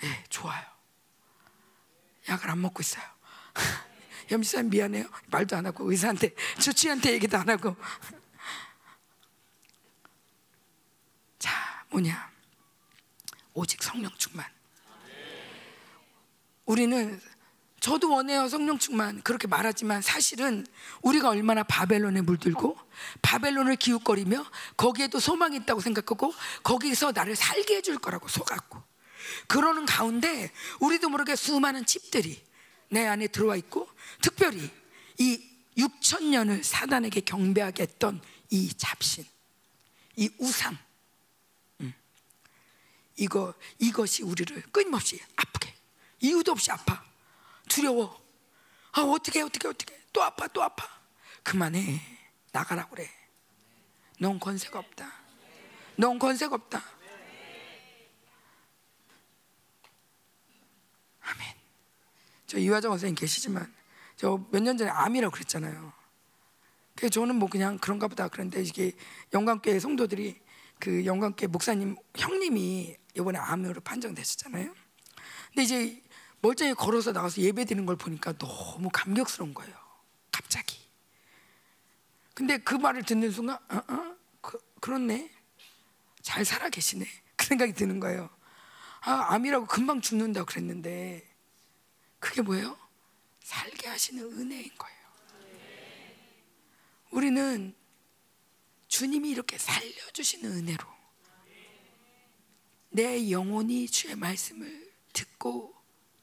예, 0.02 0.24
좋아요. 0.28 0.64
약을 2.28 2.50
안 2.50 2.60
먹고 2.60 2.80
있어요. 2.80 3.04
염지사님 4.30 4.70
미안해요. 4.70 5.06
말도 5.28 5.56
안 5.56 5.66
하고 5.66 5.90
의사한테 5.90 6.34
주치한테 6.58 7.12
얘기도 7.12 7.36
안 7.38 7.48
하고. 7.48 7.76
자 11.38 11.50
뭐냐? 11.90 12.30
오직 13.54 13.82
성령 13.82 14.10
충만. 14.18 14.46
우리는 16.66 17.20
저도 17.80 18.12
원해요 18.12 18.48
성령 18.48 18.78
충만 18.78 19.22
그렇게 19.22 19.46
말하지만 19.46 20.02
사실은 20.02 20.66
우리가 21.02 21.30
얼마나 21.30 21.62
바벨론에 21.62 22.20
물들고 22.20 22.76
바벨론을 23.22 23.76
기웃거리며 23.76 24.44
거기에도 24.76 25.20
소망이 25.20 25.56
있다고 25.58 25.80
생각하고 25.80 26.34
거기서 26.62 27.12
나를 27.12 27.36
살게 27.36 27.76
해줄 27.76 27.98
거라고 27.98 28.28
속았고 28.28 28.82
그러는 29.46 29.86
가운데 29.86 30.52
우리도 30.80 31.08
모르게 31.08 31.36
수많은 31.36 31.86
집들이 31.86 32.42
내 32.88 33.06
안에 33.06 33.28
들어와 33.28 33.56
있고 33.56 33.88
특별히 34.22 34.70
이 35.18 35.42
6천 35.76 36.24
년을 36.24 36.64
사단에게 36.64 37.20
경배하게 37.20 37.84
했던 37.84 38.20
이 38.50 38.72
잡신, 38.74 39.24
이 40.16 40.28
우상, 40.38 40.76
음. 41.80 41.94
이거 43.16 43.54
이것이 43.78 44.22
우리를 44.22 44.60
끊임없이 44.72 45.20
아프게 45.36 45.74
이유도 46.20 46.52
없이 46.52 46.70
아파 46.70 47.04
두려워. 47.68 48.20
아 48.92 49.02
어떻게 49.02 49.40
어떻게 49.42 49.68
어떻게? 49.68 50.00
또 50.12 50.22
아파 50.22 50.48
또 50.48 50.62
아파. 50.62 50.88
그만해. 51.42 52.00
나가라 52.50 52.88
그래. 52.88 53.08
넌 54.18 54.40
권세가 54.40 54.78
없다. 54.78 55.12
넌 55.96 56.18
권세가 56.18 56.54
없다. 56.54 56.82
아멘 61.20 61.57
저 62.48 62.58
이화정 62.58 62.90
선생님 62.92 63.14
계시지만 63.14 63.72
저 64.16 64.36
몇 64.50 64.60
년 64.62 64.76
전에 64.76 64.90
암이라고 64.90 65.32
그랬잖아요 65.32 65.92
그 66.96 67.08
저는 67.08 67.36
뭐 67.36 67.48
그냥 67.48 67.78
그런가 67.78 68.08
보다 68.08 68.26
그런데 68.26 68.60
이게 68.62 68.92
영광교회 69.32 69.78
성도들이 69.78 70.40
그 70.80 71.04
영광교회 71.06 71.46
목사님 71.46 71.94
형님이 72.16 72.96
이번에 73.14 73.38
암으로 73.38 73.80
판정됐었잖아요. 73.82 74.74
근데 75.48 75.62
이제 75.62 76.02
멀쩡히 76.40 76.74
걸어서 76.74 77.12
나가서 77.12 77.40
예배 77.40 77.64
드리는 77.66 77.86
걸 77.86 77.94
보니까 77.96 78.32
너무 78.38 78.88
감격스러운 78.92 79.54
거예요. 79.54 79.74
갑자기. 80.32 80.78
근데 82.34 82.58
그 82.58 82.74
말을 82.74 83.02
듣는 83.04 83.30
순간, 83.32 83.58
어, 83.70 83.76
어, 83.92 84.16
그, 84.40 84.58
그렇네. 84.80 85.30
잘 86.22 86.44
살아 86.44 86.68
계시네. 86.68 87.06
그 87.36 87.46
생각이 87.46 87.72
드는 87.72 87.98
거예요. 88.00 88.28
아, 89.00 89.34
암이라고 89.34 89.66
금방 89.66 90.00
죽는다고 90.00 90.46
그랬는데, 90.46 91.27
그게 92.18 92.42
뭐예요? 92.42 92.78
살게 93.40 93.88
하시는 93.88 94.22
은혜인 94.22 94.70
거예요. 94.76 94.98
우리는 97.10 97.74
주님이 98.88 99.30
이렇게 99.30 99.56
살려주시는 99.58 100.50
은혜로 100.52 100.84
내 102.90 103.30
영혼이 103.30 103.88
주의 103.88 104.14
말씀을 104.14 104.92
듣고 105.12 105.74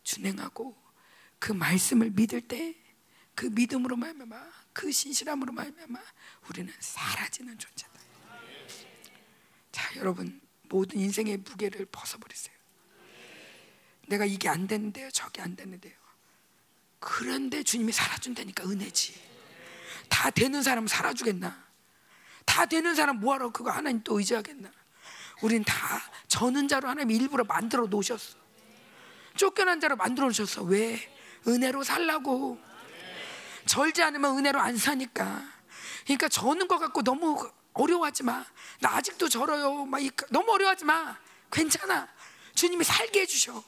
준행하고 0.03 0.75
그 1.39 1.51
말씀을 1.51 2.11
믿을 2.11 2.41
때 2.41 2.85
그 3.35 3.47
믿음으로 3.47 3.97
말미암아 3.97 4.51
그 4.71 4.91
신실함으로 4.91 5.51
말미암아 5.51 5.99
우리는 6.49 6.73
사라지는 6.79 7.57
존재다. 7.59 7.93
자, 9.71 9.95
여러분 9.97 10.41
모든 10.63 10.99
인생의 10.99 11.37
무게를 11.37 11.85
벗어버리세요. 11.91 12.54
내가 14.07 14.25
이게 14.25 14.49
안 14.49 14.67
되는데요, 14.67 15.09
저게 15.11 15.41
안 15.41 15.55
되는데요. 15.55 15.93
그런데 16.99 17.63
주님이 17.63 17.91
살아준다니까 17.91 18.63
은혜지. 18.65 19.13
다 20.09 20.29
되는 20.29 20.61
사람 20.63 20.87
살아주겠나? 20.87 21.65
다 22.45 22.65
되는 22.65 22.95
사람 22.95 23.19
뭐하러 23.19 23.51
그거 23.51 23.71
하나님 23.71 24.03
또 24.03 24.17
의지하겠나? 24.19 24.71
우린 25.41 25.63
다 25.63 25.75
저는 26.27 26.67
자로 26.67 26.87
하나님 26.87 27.11
일부러 27.11 27.43
만들어 27.43 27.85
놓으셨어. 27.87 28.37
쫓겨난 29.35 29.79
자로 29.81 29.95
만들어 29.95 30.27
놓으셨어. 30.27 30.63
왜? 30.63 31.11
은혜로 31.47 31.83
살라고. 31.83 32.59
절지 33.65 34.01
않으면 34.03 34.37
은혜로 34.37 34.59
안 34.59 34.77
사니까. 34.77 35.43
그러니까 36.05 36.29
저는 36.29 36.67
것 36.67 36.77
같고 36.77 37.01
너무 37.03 37.51
어려워하지 37.73 38.23
마. 38.23 38.45
나 38.79 38.95
아직도 38.95 39.27
절어요. 39.27 39.85
막 39.85 40.01
이- 40.01 40.11
너무 40.29 40.51
어려워하지 40.53 40.85
마. 40.85 41.17
괜찮아. 41.51 42.07
주님이 42.53 42.83
살게 42.85 43.21
해주셔. 43.21 43.63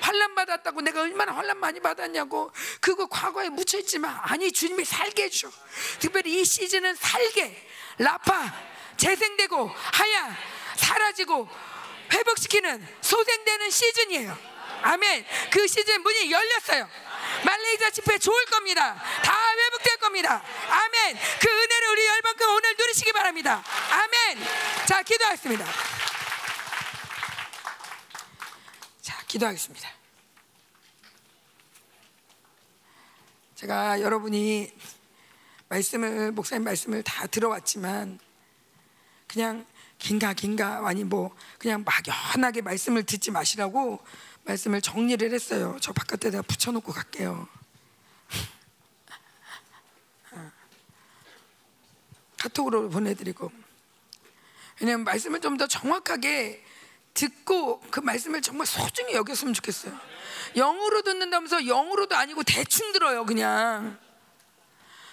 환란 0.00 0.34
받았다고 0.34 0.80
내가 0.82 1.02
얼마나 1.02 1.32
환란 1.32 1.58
많이 1.58 1.80
받았냐고 1.80 2.52
그거 2.80 3.06
과거에 3.06 3.48
묻혀 3.48 3.78
있지만 3.78 4.18
아니 4.22 4.52
주님이 4.52 4.84
살게 4.84 5.24
해주셔. 5.24 5.50
특별히 5.98 6.40
이 6.40 6.44
시즌은 6.44 6.94
살게 6.94 7.68
라파 7.98 8.52
재생되고 8.96 9.68
하야 9.68 10.36
사라지고 10.76 11.48
회복시키는 12.12 12.86
소생되는 13.00 13.70
시즌이에요. 13.70 14.38
아멘. 14.82 15.26
그 15.50 15.66
시즌 15.66 16.02
문이 16.02 16.30
열렸어요. 16.30 16.88
말레이시아 17.44 17.90
집회 17.90 18.18
좋을 18.18 18.44
겁니다. 18.46 18.94
다 19.22 19.52
회복될 19.52 19.96
겁니다. 19.98 20.42
아멘. 20.70 21.18
그 21.40 21.48
은혜를 21.48 21.88
우리 21.90 22.06
열방금 22.06 22.48
오늘 22.50 22.74
누리시기 22.76 23.12
바랍니다. 23.12 23.62
아멘. 23.90 24.38
자, 24.86 25.02
기도하겠습니다. 25.02 25.64
자, 29.02 29.17
기도하겠습니다. 29.28 29.88
제가 33.54 34.00
여러분이 34.00 34.72
말씀을 35.68 36.32
목사님 36.32 36.64
말씀을 36.64 37.02
다 37.02 37.26
들어왔지만 37.26 38.18
그냥 39.26 39.66
긴가 39.98 40.32
긴가 40.32 40.88
아니 40.88 41.04
뭐 41.04 41.36
그냥 41.58 41.84
막연하게 41.84 42.62
말씀을 42.62 43.02
듣지 43.02 43.30
마시라고 43.30 44.00
말씀을 44.44 44.80
정리를 44.80 45.30
했어요. 45.30 45.76
저 45.80 45.92
바깥에다 45.92 46.42
붙여놓고 46.42 46.92
갈게요. 46.92 47.46
카톡으로 52.38 52.88
보내드리고 52.88 53.50
왜냐면 54.80 55.04
말씀을 55.04 55.40
좀 55.40 55.58
더 55.58 55.66
정확하게 55.66 56.64
듣고 57.18 57.80
그 57.90 57.98
말씀을 57.98 58.40
정말 58.42 58.66
소중히 58.66 59.14
여겼으면 59.14 59.52
좋겠어요. 59.54 59.98
영으로 60.56 61.02
듣는다면서 61.02 61.66
영으로도 61.66 62.14
아니고 62.14 62.44
대충 62.44 62.92
들어요, 62.92 63.26
그냥. 63.26 63.98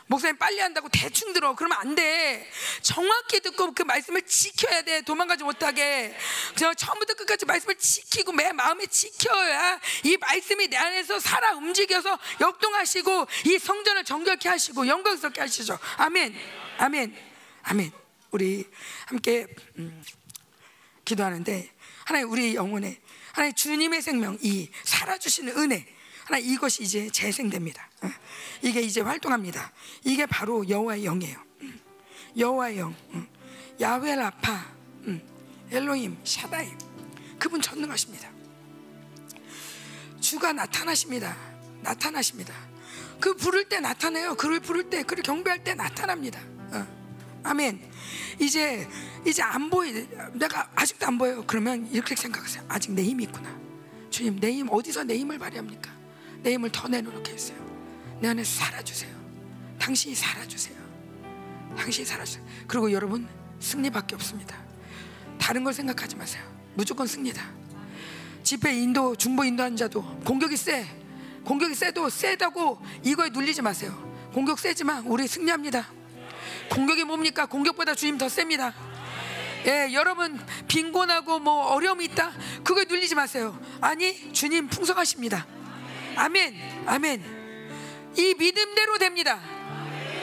목사님 0.08 0.38
빨리 0.38 0.60
한다고 0.60 0.88
대충 0.90 1.34
들어. 1.34 1.56
그러면 1.56 1.80
안 1.80 1.96
돼. 1.96 2.48
정확히 2.84 3.40
듣고 3.40 3.74
그 3.74 3.82
말씀을 3.82 4.22
지켜야 4.22 4.84
돼. 4.84 5.02
도망가지 5.02 5.44
못하게. 5.44 6.16
저 6.56 6.76
처음부터 6.76 7.16
끝까지 7.16 7.46
말씀을 7.46 7.76
지키고 7.76 8.32
내 8.34 8.52
마음에 8.52 8.86
지켜야 8.86 9.80
이 10.04 10.16
말씀이 10.18 10.68
내 10.68 10.78
안에서 10.78 11.20
살아 11.20 11.56
움직여서 11.56 12.20
역동하시고 12.40 13.28
이 13.48 13.58
성전을 13.58 14.04
정결케 14.04 14.48
하시고 14.48 14.88
영광스럽게 14.88 15.42
하시죠. 15.42 15.80
아멘. 15.98 16.36
아멘. 16.78 17.16
아멘. 17.64 17.92
우리 18.30 18.70
함께 19.08 19.48
음, 19.80 20.04
기도하는데 21.04 21.75
하나님 22.06 22.32
우리 22.32 22.56
영혼에 22.56 23.02
하나님 23.34 23.54
주님의 23.56 24.02
생명 24.02 24.38
이 24.42 24.70
살아주시는 24.84 25.58
은혜 25.58 25.86
하나님 26.24 26.54
이것이 26.54 26.84
이제 26.84 27.10
재생됩니다. 27.10 27.90
어, 28.02 28.10
이게 28.62 28.82
이제 28.82 29.02
활동합니다. 29.02 29.74
이게 30.04 30.26
바로 30.26 30.68
여호와의 30.70 31.04
영이에요. 31.04 31.38
음, 31.62 31.82
여호와의 32.38 32.80
영, 32.80 32.96
음, 33.14 33.28
야훼 33.82 34.16
라파, 34.16 34.66
음, 35.08 35.22
엘로힘, 35.72 36.18
샤다이 36.24 36.72
그분 37.38 37.62
전능하십니다. 37.62 38.30
주가 40.22 40.54
나타나십니다. 40.54 41.36
나타나십니다. 41.82 42.54
그 43.20 43.36
부를 43.36 43.68
때 43.68 43.80
나타나요. 43.80 44.36
그를 44.36 44.60
부를 44.60 44.90
때, 44.90 45.04
그를 45.04 45.24
경배할 45.24 45.64
때 45.64 45.74
나타납니다. 45.74 46.40
어. 46.72 47.42
아멘. 47.44 47.95
이제 48.40 48.88
이제 49.26 49.42
안 49.42 49.70
보이. 49.70 50.08
내가 50.34 50.70
아직도 50.76 51.06
안 51.08 51.18
보여요. 51.18 51.44
그러면 51.48 51.88
이렇게 51.92 52.16
생각하세요. 52.16 52.64
아직 52.68 52.92
내 52.92 53.04
힘이 53.04 53.24
있구나. 53.26 53.50
주님, 54.10 54.40
내 54.40 54.52
힘 54.52 54.68
어디서 54.72 55.04
내 55.04 55.18
힘을 55.18 55.38
발휘합니까? 55.40 55.92
내 56.42 56.54
힘을 56.54 56.70
더 56.72 56.88
내놓게 56.88 57.34
했어요. 57.34 57.58
내 58.22 58.30
안에 58.30 58.44
살아주세요. 58.44 59.14
당신이 59.80 60.16
살아주세요. 60.16 60.76
당신이 61.78 62.06
살아주세요. 62.06 62.46
그리고 62.68 62.92
여러분 62.92 63.28
승리밖에 63.60 64.16
없습니다. 64.16 64.56
다른 65.38 65.64
걸 65.64 65.74
생각하지 65.74 66.16
마세요. 66.16 66.44
무조건 66.76 67.08
승리다. 67.08 67.42
집회 68.44 68.74
인도 68.76 69.16
중보 69.16 69.44
인도하는 69.44 69.76
자도 69.76 70.02
공격이 70.24 70.56
세. 70.56 70.86
공격이 71.44 71.76
세도 71.76 72.10
세다고 72.10 72.80
이거에 73.04 73.30
눌리지 73.30 73.62
마세요. 73.62 73.92
공격 74.34 74.60
세지만 74.60 75.06
우리 75.06 75.28
승리합니다. 75.28 75.88
공격이 76.70 77.04
뭡니까? 77.04 77.46
공격보다 77.46 77.96
주님 77.96 78.18
더 78.18 78.30
셉니다. 78.30 78.74
예, 79.66 79.92
여러분 79.94 80.40
빈곤하고 80.68 81.40
뭐 81.40 81.74
어려움이 81.74 82.06
있다. 82.06 82.32
그거에 82.64 82.86
눌리지 82.86 83.16
마세요. 83.16 83.60
아니, 83.82 84.32
주님 84.32 84.68
풍성하십니다. 84.68 85.46
아멘. 86.16 86.84
아멘. 86.86 88.14
이 88.16 88.36
믿음대로 88.38 88.98
됩니다. 88.98 89.40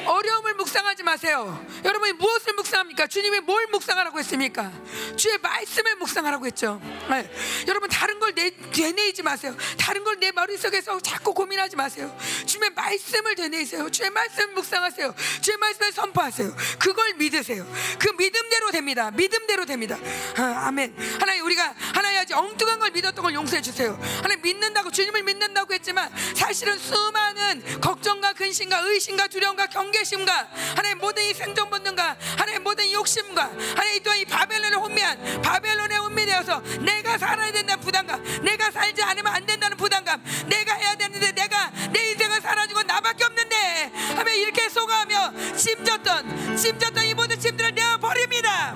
어려움을 0.06 0.54
묵상하지 0.54 1.02
마세요. 1.02 1.64
여러분이 1.84 2.12
무엇을 2.14 2.54
묵상합니까? 2.54 3.06
주님이 3.06 3.40
뭘 3.40 3.66
묵상하라고 3.68 4.18
했습니까? 4.20 4.72
주의 5.16 5.36
말씀을 5.38 5.96
묵상하라고 5.96 6.46
했죠. 6.46 6.80
네. 7.10 7.30
여러분 7.68 7.88
다른 7.88 8.18
걸 8.18 8.34
내, 8.34 8.50
되뇌이지 8.50 9.22
마세요. 9.22 9.54
다른 9.78 10.02
걸 10.04 10.12
내 10.22 10.30
머릿속에서 10.30 11.00
자꾸 11.00 11.34
고민하지 11.34 11.74
마세요. 11.74 12.16
주의 12.46 12.70
말씀을 12.70 13.34
되뇌이세요. 13.34 13.90
주의 13.90 14.08
말씀을 14.08 14.54
묵상하세요. 14.54 15.14
주의 15.40 15.56
말씀을 15.56 15.90
선포하세요. 15.92 16.54
그걸 16.78 17.14
믿으세요. 17.14 17.66
그 17.98 18.08
믿음대로 18.10 18.70
됩니다. 18.70 19.10
믿음대로 19.10 19.64
됩니다. 19.66 19.98
아, 20.38 20.66
아멘. 20.68 20.94
하나님 21.18 21.44
우리가 21.44 21.74
하나님 21.92 22.20
아직 22.20 22.36
엉뚱한 22.36 22.78
걸 22.78 22.90
믿었던 22.92 23.20
걸 23.24 23.34
용서해 23.34 23.60
주세요. 23.62 23.98
하나님 24.22 24.42
믿는다고 24.42 24.92
주님을 24.92 25.24
믿는다고 25.24 25.74
했지만 25.74 26.08
사실은 26.36 26.78
수많은 26.78 27.80
걱정과 27.80 28.34
근심과 28.34 28.78
의심과 28.78 29.26
두려움과 29.26 29.66
경 29.66 29.91
계심과 29.92 30.48
하나님 30.74 30.98
모든 30.98 31.22
이 31.22 31.34
생존 31.34 31.70
본능과 31.70 32.16
하나님 32.36 32.64
모든 32.64 32.84
이 32.84 32.94
욕심과 32.94 33.50
하나님 33.76 34.02
또한 34.02 34.18
이 34.18 34.24
바벨론에 34.24 34.74
혼미한 34.74 35.42
바벨론에 35.42 35.96
혼미되어서 35.96 36.60
내가 36.80 37.18
살아야 37.18 37.52
된다는 37.52 37.80
부담감 37.80 38.22
내가 38.42 38.70
살지 38.70 39.02
않으면 39.02 39.32
안 39.32 39.46
된다는 39.46 39.76
부담감 39.76 40.22
내가 40.46 40.74
해야 40.74 40.94
되는데 40.96 41.30
내가 41.32 41.70
내 41.92 42.10
인생을 42.10 42.40
살아주고 42.40 42.82
나밖에 42.82 43.24
없는데 43.24 43.92
하면 44.16 44.34
이렇게 44.34 44.68
속아하며 44.68 45.54
짐졌던 45.56 46.56
짐졌던 46.56 47.04
이 47.04 47.14
모든 47.14 47.38
짐들을 47.38 47.74
내어 47.74 47.98
버립니다. 47.98 48.74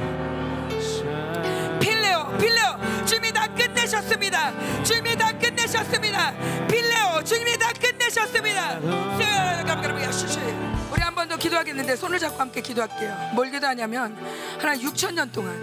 필레오 1.80 2.38
필레오 2.38 3.06
주님이 3.06 3.32
다 3.32 3.46
끝내셨습니다. 3.48 4.84
주님이 4.84 5.16
다 5.16 5.32
끝내셨습니다. 5.32 6.34
필레오 6.68 7.24
주님이 7.24 7.58
다 7.58 7.72
끝내셨습니다. 7.72 8.80
번 8.80 10.65
더 11.36 11.38
기도하겠는데 11.38 11.96
손을 11.96 12.18
잡고 12.18 12.40
함께 12.40 12.62
기도할게요. 12.62 13.14
뭘 13.34 13.50
기도하냐면 13.50 14.16
하나 14.58 14.74
6천 14.74 15.12
년 15.12 15.30
동안 15.30 15.54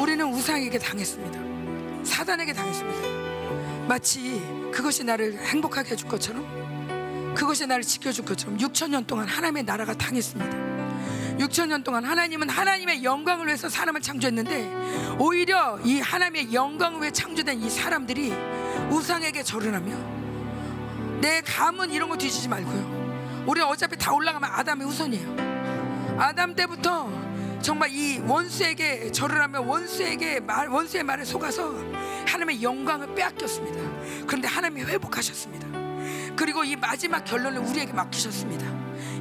우리는 0.00 0.24
우상에게 0.26 0.78
당했습니다. 0.78 2.04
사단에게 2.04 2.52
당했습니다. 2.52 3.86
마치 3.86 4.42
그것이 4.72 5.04
나를 5.04 5.38
행복하게 5.38 5.92
해줄 5.92 6.08
것처럼 6.08 7.34
그것이 7.36 7.66
나를 7.66 7.84
지켜줄 7.84 8.24
것처럼 8.24 8.58
6천 8.58 8.90
년 8.90 9.04
동안 9.04 9.28
하나님의 9.28 9.62
나라가 9.62 9.94
당했습니다. 9.94 11.38
6천 11.38 11.68
년 11.68 11.84
동안 11.84 12.04
하나님은 12.04 12.48
하나님의 12.48 13.04
영광을 13.04 13.46
위해서 13.46 13.68
사람을 13.68 14.00
창조했는데 14.00 15.16
오히려 15.18 15.78
이 15.84 16.00
하나님의 16.00 16.52
영광을 16.52 17.02
위해 17.02 17.12
창조된 17.12 17.62
이 17.62 17.70
사람들이 17.70 18.32
우상에게 18.90 19.44
절을 19.44 19.74
하며 19.74 19.96
내 21.20 21.40
감은 21.42 21.92
이런 21.92 22.08
거 22.08 22.16
뒤지지 22.16 22.48
말고요. 22.48 22.99
우리 23.46 23.60
어차피 23.60 23.96
다 23.96 24.12
올라가면 24.12 24.48
아담의 24.52 24.86
후손이에요. 24.86 26.16
아담 26.18 26.54
때부터 26.54 27.10
정말 27.62 27.90
이 27.90 28.18
원수에게 28.18 29.12
절을 29.12 29.40
하며 29.40 29.60
원수에게 29.60 30.40
말 30.40 30.68
원수의 30.68 31.04
말에 31.04 31.24
속아서 31.24 31.74
하나님의 32.26 32.62
영광을 32.62 33.14
빼앗겼습니다. 33.14 33.78
그런데 34.26 34.48
하나님이 34.48 34.82
회복하셨습니다. 34.84 35.68
그리고 36.36 36.64
이 36.64 36.76
마지막 36.76 37.24
결론을 37.24 37.60
우리에게 37.60 37.92
맡기셨습니다. 37.92 38.66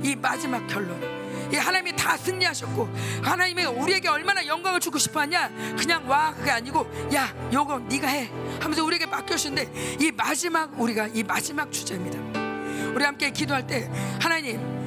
이 0.03 0.15
마지막 0.15 0.65
결론. 0.67 1.19
이 1.51 1.55
하나님이 1.55 1.95
다 1.95 2.15
승리하셨고 2.15 2.89
하나님이 3.23 3.65
우리에게 3.65 4.07
얼마나 4.07 4.45
영광을 4.45 4.79
주고 4.79 4.99
싶어하냐 4.99 5.49
그냥 5.75 6.07
와 6.07 6.31
그게 6.31 6.51
아니고 6.51 6.85
야 7.15 7.33
요거 7.51 7.79
네가 7.89 8.07
해 8.07 8.29
하면서 8.59 8.85
우리에게 8.85 9.07
맡겨주는데 9.07 9.97
이 9.99 10.11
마지막 10.11 10.79
우리가 10.79 11.07
이 11.07 11.23
마지막 11.23 11.71
주제입니다 11.71 12.48
우리 12.95 13.03
함께 13.03 13.31
기도할 13.31 13.65
때 13.65 13.89
하나님 14.21 14.79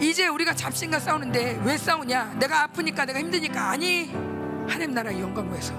이제 0.00 0.26
우리가 0.26 0.54
잡신과 0.54 0.98
싸우는데 1.00 1.60
왜 1.64 1.78
싸우냐? 1.78 2.36
내가 2.38 2.64
아프니까 2.64 3.04
내가 3.04 3.18
힘드니까. 3.18 3.70
아니 3.70 4.10
하나님 4.68 4.92
나라의 4.92 5.20
영광 5.20 5.50
위해서. 5.50 5.72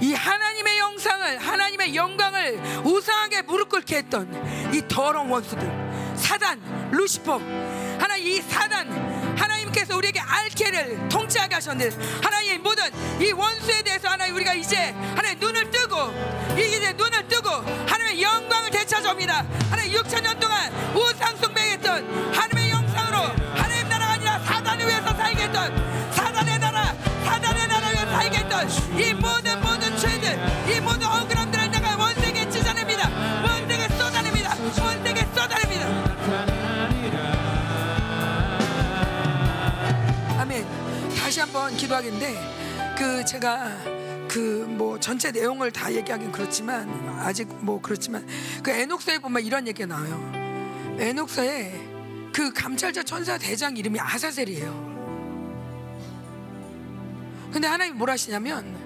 이 0.00 0.12
하나님의 0.12 0.78
영상을 0.78 1.38
하나님의 1.38 1.94
영광을 1.94 2.60
우상하게 2.84 3.42
무릎 3.42 3.68
꿇게 3.68 3.98
했던 3.98 4.28
이 4.74 4.82
더러운 4.88 5.30
원수들 5.30 6.14
사단 6.16 6.90
루시퍼. 6.90 7.40
하나 7.98 8.16
이 8.16 8.40
사단 8.42 9.36
하나님께서 9.38 9.96
우리에게 9.96 10.20
알케를 10.20 11.08
통치하게 11.08 11.54
하셨는데 11.54 11.96
하나님 12.22 12.62
모든 12.62 12.84
이 13.20 13.32
원수에 13.32 13.82
대해서 13.82 14.08
하나님 14.08 14.34
우리가 14.34 14.52
이제 14.54 14.92
하나님 15.14 15.38
눈을 15.38 15.70
뜨고 15.70 15.96
이제 16.58 16.92
눈을 16.92 17.28
뜨고 17.28 17.50
하나님의 17.50 18.22
영광을 18.22 18.53
되찾아옵니다 18.84 19.44
하나님 19.70 19.98
6천 19.98 20.22
년 20.22 20.38
동안 20.38 20.70
우상 20.94 21.36
숭배했던 21.36 22.34
하나님의 22.34 22.70
영상으로 22.70 23.18
하나님 23.54 23.88
나라가 23.88 24.12
아니라 24.12 24.38
사단을 24.40 24.86
위해서 24.86 25.14
살겠던 25.14 26.12
사단의 26.12 26.58
나라 26.58 26.94
사단의 27.24 27.68
나라 27.68 27.88
위해서 27.88 28.10
살겠던 28.10 28.68
이 29.00 29.14
모든 29.14 29.60
모든 29.60 29.96
죄들 29.96 30.38
이 30.70 30.80
모든 30.80 31.06
억울함들을 31.06 31.70
내가 31.70 31.96
원색에 31.96 32.48
찢어냅니다. 32.50 33.08
원색에 33.42 33.88
쏟아냅니다. 33.88 34.54
원색에 34.82 35.26
쏟아냅니다. 35.34 35.86
아멘. 40.40 40.66
다시 41.16 41.40
한번 41.40 41.74
기도하겠는데 41.76 42.94
그 42.98 43.24
제가 43.24 43.93
그 44.34 44.64
뭐 44.74 44.98
전체 44.98 45.30
내용을 45.30 45.70
다 45.70 45.92
얘기하긴 45.92 46.32
그렇지만 46.32 46.88
아직 47.20 47.46
뭐 47.60 47.80
그렇지만 47.80 48.26
그 48.64 48.70
에녹서에 48.72 49.18
보면 49.18 49.44
이런 49.44 49.68
얘기가 49.68 49.86
나와요. 49.86 50.96
에녹서에 50.98 51.72
그 52.32 52.52
감찰자 52.52 53.04
천사 53.04 53.38
대장 53.38 53.76
이름이 53.76 54.00
아사셀이에요. 54.00 54.94
근데 57.52 57.68
하나님 57.68 57.96
뭘 57.96 58.10
하시냐면 58.10 58.82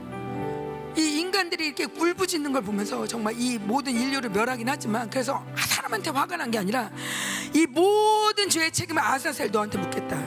이 0.98 1.18
인간들이 1.18 1.66
이렇게 1.68 1.84
울부짖는 1.84 2.52
걸 2.52 2.60
보면서 2.60 3.06
정말 3.06 3.34
이 3.38 3.56
모든 3.58 3.94
인류를 3.94 4.28
멸하긴 4.30 4.68
하지만 4.68 5.08
그래서 5.08 5.42
사람한테 5.56 6.10
화가 6.10 6.36
난 6.36 6.50
게 6.50 6.58
아니라 6.58 6.90
이 7.54 7.64
모든 7.66 8.50
죄의 8.50 8.70
책임을 8.72 9.02
아사셀 9.02 9.50
너한테 9.50 9.78
묻겠다. 9.78 10.18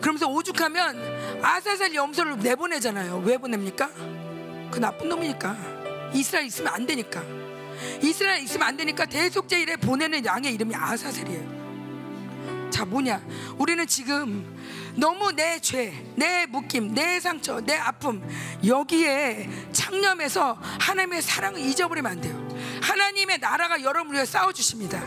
그러면서 0.00 0.28
오죽하면 0.28 1.42
아사셀 1.42 1.94
염소를 1.94 2.38
내보내잖아요. 2.38 3.22
왜 3.26 3.36
보냅니까? 3.36 3.90
그 4.72 4.80
나쁜 4.80 5.10
놈이니까 5.10 5.54
이스라엘 6.14 6.46
있으면 6.46 6.72
안 6.72 6.86
되니까 6.86 7.22
이스라엘 8.02 8.42
있으면 8.42 8.66
안 8.66 8.76
되니까 8.76 9.04
대속제 9.04 9.60
일에 9.60 9.76
보내는 9.76 10.24
양의 10.24 10.54
이름이 10.54 10.74
아사셀이에요. 10.74 12.70
자 12.70 12.86
뭐냐? 12.86 13.22
우리는 13.58 13.86
지금 13.86 14.58
너무 14.96 15.30
내 15.32 15.60
죄, 15.60 15.92
내 16.16 16.46
묶임, 16.46 16.94
내 16.94 17.20
상처, 17.20 17.60
내 17.60 17.76
아픔 17.76 18.26
여기에 18.66 19.50
창념해서 19.72 20.58
하나님의 20.80 21.20
사랑을 21.20 21.60
잊어버리면 21.60 22.12
안 22.12 22.20
돼요. 22.20 22.41
하나님의 22.82 23.38
나라가 23.38 23.80
여러분을 23.80 24.16
위해 24.16 24.26
싸워 24.26 24.52
주십니다. 24.52 25.00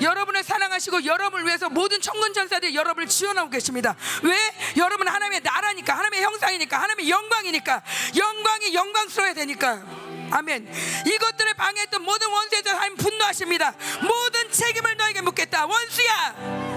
여러분을 0.00 0.44
사랑하시고 0.44 1.04
여러분을 1.04 1.46
위해서 1.46 1.68
모든 1.68 2.00
천군 2.00 2.34
천사들이 2.34 2.74
여러분을 2.74 3.08
지원하고 3.08 3.50
계십니다. 3.50 3.96
왜? 4.22 4.36
여러분 4.76 5.08
하나님의 5.08 5.40
나라니까, 5.42 5.94
하나님의 5.94 6.22
형상이니까, 6.22 6.76
하나님의 6.76 7.10
영광이니까, 7.10 7.82
영광이 8.16 8.74
영광스러워야 8.74 9.34
되니까. 9.34 9.82
아멘. 10.30 10.72
이것들을 11.06 11.54
방해했던 11.54 12.02
모든 12.02 12.30
원수에 12.30 12.62
대해서 12.62 12.78
하나님 12.78 12.96
분노하십니다. 12.96 13.74
모든 14.02 14.50
책임을 14.50 14.96
너에게 14.96 15.20
묻겠다. 15.20 15.66
원수야. 15.66 16.72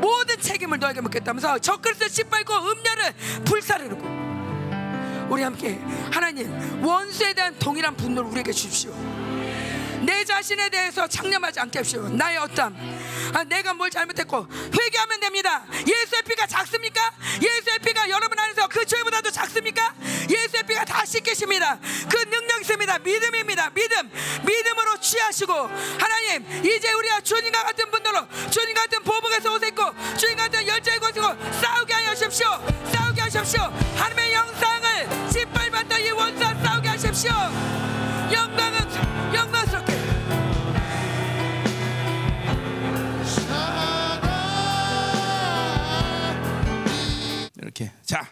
모든 0.00 0.40
책임을 0.40 0.78
너에게 0.78 1.00
묻겠다면서 1.00 1.58
적그릇을 1.58 2.08
짓밟고 2.08 2.54
음녀를 2.54 3.14
불사르고 3.44 4.26
우리 5.28 5.42
함께 5.42 5.80
하나님 6.12 6.84
원수에 6.84 7.32
대한 7.32 7.58
동일한 7.58 7.96
분노를 7.96 8.30
우리에게 8.30 8.52
주십시오 8.52 8.92
내 10.06 10.24
자신에 10.24 10.68
대해서 10.68 11.06
창념하지 11.08 11.58
않게 11.60 11.80
하십시오. 11.80 12.08
나의 12.08 12.38
어떤 12.38 12.74
아, 13.34 13.42
내가 13.42 13.74
뭘 13.74 13.90
잘못했고 13.90 14.46
회개하면 14.72 15.20
됩니다. 15.20 15.64
예수의 15.72 16.22
피가 16.22 16.46
작습니까? 16.46 17.12
예수의 17.42 17.80
피가 17.80 18.08
여러분 18.08 18.38
안에서 18.38 18.68
그 18.68 18.86
죄보다도 18.86 19.30
작습니까? 19.32 19.92
예수의 20.30 20.62
피가 20.62 20.84
다 20.84 21.04
씻기십니다. 21.04 21.78
그 22.08 22.16
능력 22.30 22.60
있습니다. 22.60 22.98
믿음입니다. 23.00 23.70
믿음. 23.70 24.10
믿음으로 24.44 25.00
취하시고 25.00 25.52
하나님 25.52 26.64
이제 26.64 26.92
우리가 26.92 27.20
주님과 27.20 27.64
같은 27.64 27.90
분들로 27.90 28.26
주님 28.50 28.74
같은 28.74 29.02
보복에서 29.02 29.54
오셨고 29.54 30.16
주님 30.16 30.36
같은 30.36 30.66
열정의 30.66 31.00
곳이고 31.00 31.26
싸우게 31.60 31.92
하여 31.92 32.14
주십시오. 32.14 32.48
싸우게 32.92 33.22
하십시오. 33.22 33.60
하나님의 33.96 34.32
영상을 34.32 35.30
짓밟았던 35.32 36.00
이 36.00 36.10
원수와 36.10 36.54
싸우게 36.62 36.88
하십시오 36.90 37.95
이렇게 47.56 47.92
자 48.04 48.26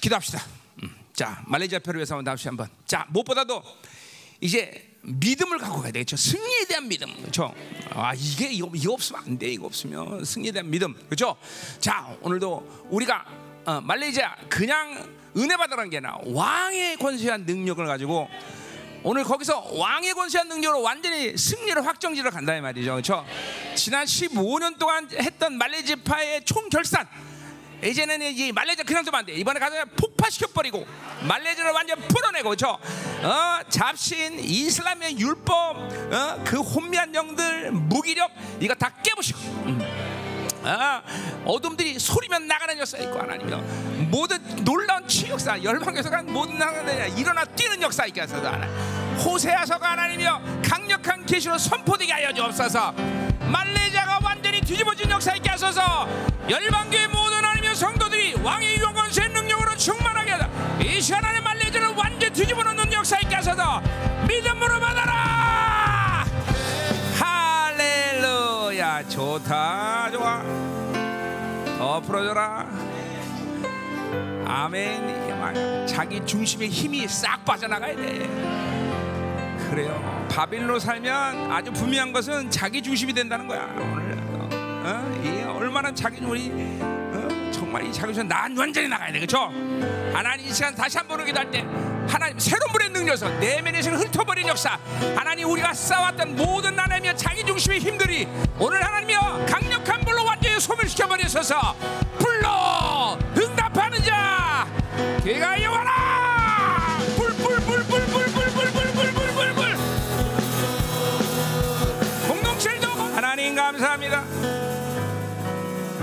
기도합시다. 0.00 0.42
음. 0.82 0.94
자 1.12 1.42
말레이시아 1.46 1.80
표를 1.80 1.98
위해서 1.98 2.14
한번 2.14 2.32
다시 2.32 2.48
한번. 2.48 2.68
자 2.86 3.06
무엇보다도 3.08 3.62
이제 4.40 4.92
믿음을 5.02 5.58
갖고 5.58 5.80
가야 5.80 5.92
되겠죠. 5.92 6.16
승리에 6.16 6.64
대한 6.66 6.88
믿음. 6.88 7.12
그렇죠? 7.20 7.54
아, 7.90 8.14
이게 8.14 8.50
이거, 8.50 8.70
이거 8.74 8.92
없으면 8.92 9.22
안 9.24 9.38
돼. 9.38 9.48
이거 9.48 9.66
없으면 9.66 10.24
승리에 10.24 10.52
대한 10.52 10.70
믿음. 10.70 10.94
그렇죠? 11.06 11.36
자, 11.80 12.16
오늘도 12.20 12.86
우리가 12.90 13.24
어, 13.64 13.80
말레이시아 13.80 14.36
그냥 14.48 15.08
은혜 15.36 15.56
받으라는 15.56 15.90
게 15.90 15.98
아니라 15.98 16.18
왕의 16.24 16.96
권세한 16.98 17.46
능력을 17.46 17.84
가지고 17.86 18.28
오늘 19.04 19.24
거기서 19.24 19.72
왕의 19.72 20.14
권세한 20.14 20.48
능력으로 20.48 20.82
완전히 20.82 21.36
승리를 21.36 21.84
확정지로 21.84 22.30
간다 22.30 22.54
이 22.54 22.60
말이죠. 22.60 22.92
그렇죠? 22.92 23.26
지난 23.74 24.04
15년 24.04 24.78
동안 24.78 25.08
했던 25.12 25.58
말레이시아파의 25.58 26.44
총결산 26.44 27.08
이제는 27.82 28.22
이 28.22 28.52
말레이시아 28.52 28.84
그냥 28.84 29.04
두면 29.04 29.18
안 29.20 29.26
돼. 29.26 29.32
이번에 29.32 29.58
가서 29.58 29.84
폭파시켜 29.96 30.46
버리고 30.48 30.86
말레이시아를 31.26 31.72
완전 31.72 32.00
풀어내고 32.06 32.50
그렇죠? 32.50 32.78
어, 33.22 33.60
잡신, 33.68 34.38
이슬람의 34.38 35.18
율법, 35.18 35.76
어, 36.12 36.44
그 36.44 36.60
혼미한 36.60 37.12
영들, 37.12 37.72
무기력 37.72 38.30
이거 38.60 38.74
다 38.74 38.92
깨부시고. 39.02 39.38
음. 39.66 40.21
아, 40.64 41.02
어둠들이 41.44 41.98
소리면 41.98 42.46
나가는 42.46 42.78
역사 42.78 42.98
있고 42.98 43.18
하나님이요. 43.18 43.58
모든 44.10 44.38
놀라운 44.64 45.06
치역사 45.08 45.62
열방에서가 45.62 46.22
모든 46.22 46.58
나가는 46.58 47.16
일어나 47.16 47.44
뛰는 47.44 47.80
역사 47.82 48.06
있게 48.06 48.20
하소서 48.20 48.46
하나 48.48 48.66
호세아서가 49.18 49.92
하나님이요 49.92 50.60
강력한 50.64 51.24
계시로 51.26 51.58
선포되게 51.58 52.12
하여 52.12 52.32
주옵소서. 52.32 52.92
말레이시아가 53.40 54.20
완전히 54.22 54.60
뒤집어진 54.60 55.10
역사 55.10 55.34
있게 55.34 55.50
하소서. 55.50 56.08
열방교회 56.48 57.06
모든 57.08 57.36
하나님의 57.38 57.74
성도들이 57.74 58.34
왕의 58.42 58.78
유언권세 58.78 59.28
능력으로 59.28 59.76
충만하게 59.76 60.32
하다 60.32 60.48
이 60.82 61.00
시간에 61.00 61.40
말레이시아를 61.40 61.88
완전히 61.96 62.32
뒤집어 62.32 62.62
놓는 62.62 62.92
역사 62.92 63.18
있게 63.18 63.34
하소서. 63.34 63.82
믿음으로 64.28 64.78
받아 64.80 65.01
좋다. 69.08 70.10
좋아. 70.10 70.42
더 71.78 72.00
풀어줘라. 72.00 72.66
아멘. 74.46 75.22
자기 75.86 76.24
중심의 76.24 76.68
힘이 76.68 77.08
싹 77.08 77.44
빠져나가야 77.44 77.96
돼. 77.96 78.28
그래요. 79.70 80.28
바빌로 80.30 80.78
살면 80.78 81.50
아주 81.50 81.72
분명한 81.72 82.12
것은 82.12 82.50
자기 82.50 82.82
중심이 82.82 83.12
된다는 83.12 83.48
거야. 83.48 83.68
오늘 83.76 84.12
어? 84.84 85.20
이 85.24 85.42
얼마나 85.42 85.92
자기 85.92 86.24
우리 86.24 86.50
어? 86.80 87.50
정말 87.52 87.84
이 87.86 87.92
자기 87.92 88.12
중심 88.12 88.28
난 88.28 88.56
완전히 88.56 88.88
나가야 88.88 89.12
돼. 89.12 89.20
그렇죠 89.20 89.50
하나님 90.12 90.46
이 90.46 90.52
시간 90.52 90.74
다시 90.74 90.98
한번 90.98 91.20
오기도 91.20 91.38
할때 91.38 91.64
하나님 92.06 92.38
새로운 92.38 92.70
불의 92.72 92.90
능력에서 92.90 93.28
내면에서 93.38 93.90
훑어버린 93.92 94.46
역사. 94.48 94.78
하나님 95.16 95.48
우리가 95.48 95.72
쌓았던 95.72 96.36
모든 96.36 96.78
하나님의 96.78 97.16
자기 97.16 97.31
중심의 97.52 97.80
힘들이 97.80 98.26
오늘 98.58 98.82
하나님이여 98.82 99.44
강력한 99.46 100.00
불로 100.00 100.24
완전히 100.24 100.58
소멸시켜 100.58 101.06
버리소서. 101.06 101.76
불로 102.18 103.18
응답하는 103.36 104.02
자 104.02 104.66
개가 105.22 105.62
여와라 105.62 106.11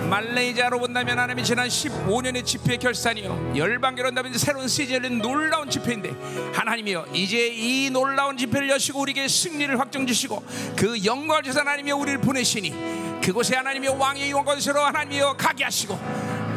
말레이시아로 0.10 0.80
본다면 0.80 1.20
하나님이 1.20 1.44
지난 1.44 1.68
15년의 1.68 2.46
집회 2.46 2.78
결산이요. 2.78 3.54
열방계로 3.56 4.08
본다면 4.08 4.34
새로운 4.38 4.68
시즌의 4.68 5.10
놀라운 5.12 5.70
집회인데 5.70 6.12
하나님이요 6.54 7.06
이제 7.14 7.48
이 7.48 7.90
놀라운 7.90 8.36
집회를 8.36 8.70
여시고 8.70 9.02
우리에게 9.02 9.28
승리를 9.28 9.80
확정 9.80 10.08
주시고 10.08 10.44
그 10.76 11.04
영광을 11.06 11.44
주사 11.44 11.62
하나님이 11.62 11.92
우리를 11.92 12.22
보내시니 12.22 13.22
그곳에 13.24 13.56
하나님이 13.56 13.88
왕의 13.90 14.32
영광으로 14.32 14.82
하나님이요 14.82 15.36
가게 15.38 15.64
하시고 15.64 16.00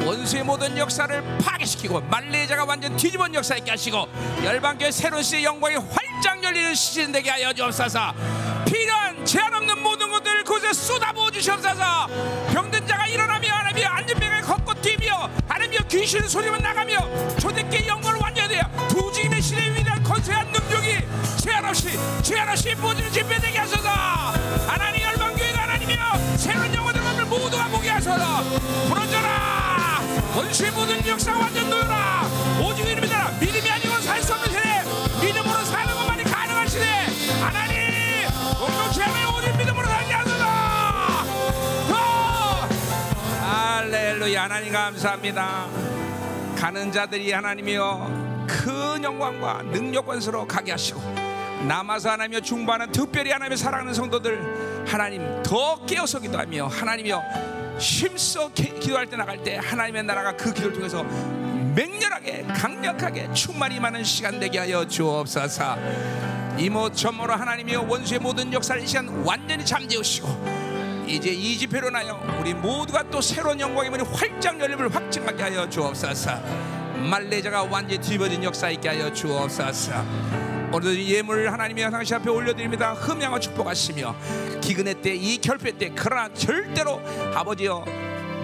원수의 0.04 0.42
모든 0.44 0.76
역사를 0.76 1.38
파괴시키고 1.38 2.00
말레이시아가 2.00 2.64
완전 2.64 2.96
뒤집은 2.96 3.34
역사 3.34 3.56
있게 3.56 3.70
하시고 3.70 4.08
열방교회 4.42 4.90
새로운 4.90 5.22
시의 5.22 5.44
영광이 5.44 5.76
활짝 5.76 6.42
열리는 6.42 6.74
시즌 6.74 7.12
되게 7.12 7.30
하여 7.30 7.52
주옵소서. 7.52 8.14
필요한 8.66 9.24
제한 9.24 9.54
없는 9.54 9.82
모든 9.82 10.10
것들을 10.10 10.44
그곳에 10.44 10.72
쏟아부어 10.72 11.30
주시옵소서. 11.30 12.08
병든 12.52 12.81
귀신 15.92 16.26
소리만 16.26 16.62
나가며 16.62 17.36
초대께 17.38 17.86
영광을 17.86 18.22
두 18.88 19.12
주인의 19.12 19.42
시대에 19.42 19.74
위대한 19.74 20.02
건세한 20.02 20.50
능력이 20.50 21.06
제한 21.36 21.66
없이 21.66 21.90
제한 22.22 22.48
없이 22.48 22.74
모든 22.76 23.12
집회되게 23.12 23.58
하소서. 23.58 23.90
하나님 24.66 25.02
열방교회가 25.02 25.62
하나님이여 25.64 25.98
새로운 26.38 26.74
영혼들을 26.74 27.26
모두가 27.26 27.68
보게 27.68 27.90
하소서. 27.90 28.42
부러져라. 28.88 30.00
원수의 30.34 30.70
모든 30.70 31.06
역사가 31.06 31.38
완전 31.38 31.68
놓여라. 31.68 32.26
오직 32.62 32.86
이름이다 32.88 33.32
믿음이 33.38 33.70
아니고 33.70 33.91
할렐루야. 44.22 44.44
하나님 44.44 44.72
감사합니다. 44.72 45.66
가는 46.56 46.92
자들이 46.92 47.32
하나님이여 47.32 48.44
큰 48.46 49.02
영광과 49.02 49.62
능력 49.64 50.06
권수로 50.06 50.46
가게 50.46 50.70
하시고 50.70 51.00
남아서 51.66 52.10
하나님여 52.10 52.38
중반은 52.40 52.92
특별히 52.92 53.32
하나님의 53.32 53.58
사랑하는 53.58 53.92
성도들 53.92 54.84
하나님 54.86 55.42
더 55.42 55.84
깨어서 55.86 56.20
기도 56.20 56.38
하며 56.38 56.68
하나님이여 56.68 57.20
힘써 57.80 58.48
기- 58.52 58.78
기도할 58.78 59.08
때 59.08 59.16
나갈 59.16 59.42
때 59.42 59.58
하나님의 59.60 60.04
나라가 60.04 60.36
그 60.36 60.52
기도를 60.54 60.72
통해서 60.76 61.02
맹렬하게 61.74 62.44
강력하게 62.54 63.32
충만히 63.32 63.80
많은 63.80 64.04
시간 64.04 64.38
되게 64.38 64.60
하여 64.60 64.86
주옵소서. 64.86 65.76
이모 66.58 66.92
저모로 66.92 67.32
하나님이여 67.34 67.86
원수의 67.88 68.20
모든 68.20 68.52
역사를 68.52 68.80
이 68.80 68.86
시간 68.86 69.08
완전히 69.24 69.64
잠재우시고 69.66 70.71
이제 71.06 71.30
이 71.30 71.56
집회로 71.58 71.90
나여 71.90 72.20
우리 72.40 72.54
모두가 72.54 73.02
또 73.10 73.20
새로운 73.20 73.58
영광의 73.58 73.90
문이 73.90 74.02
활짝 74.04 74.58
열림을 74.60 74.94
확증하게 74.94 75.42
하여 75.42 75.68
주옵소서. 75.68 76.30
말레이자가 77.10 77.64
완전히 77.64 77.98
뒤집어진 77.98 78.42
역사 78.44 78.70
있게 78.70 78.88
하여 78.88 79.12
주옵소서. 79.12 79.92
오늘도 80.72 80.92
이 80.92 81.14
예물을 81.14 81.52
하나님의 81.52 81.90
당신 81.90 82.16
앞에 82.16 82.30
올려드립니다. 82.30 82.94
흠양과 82.94 83.40
축복하시며 83.40 84.16
기근의 84.60 85.02
때 85.02 85.14
이 85.14 85.38
결핍의 85.38 85.72
때 85.78 85.92
그러나 85.94 86.32
절대로 86.32 87.00
아버지여 87.34 87.84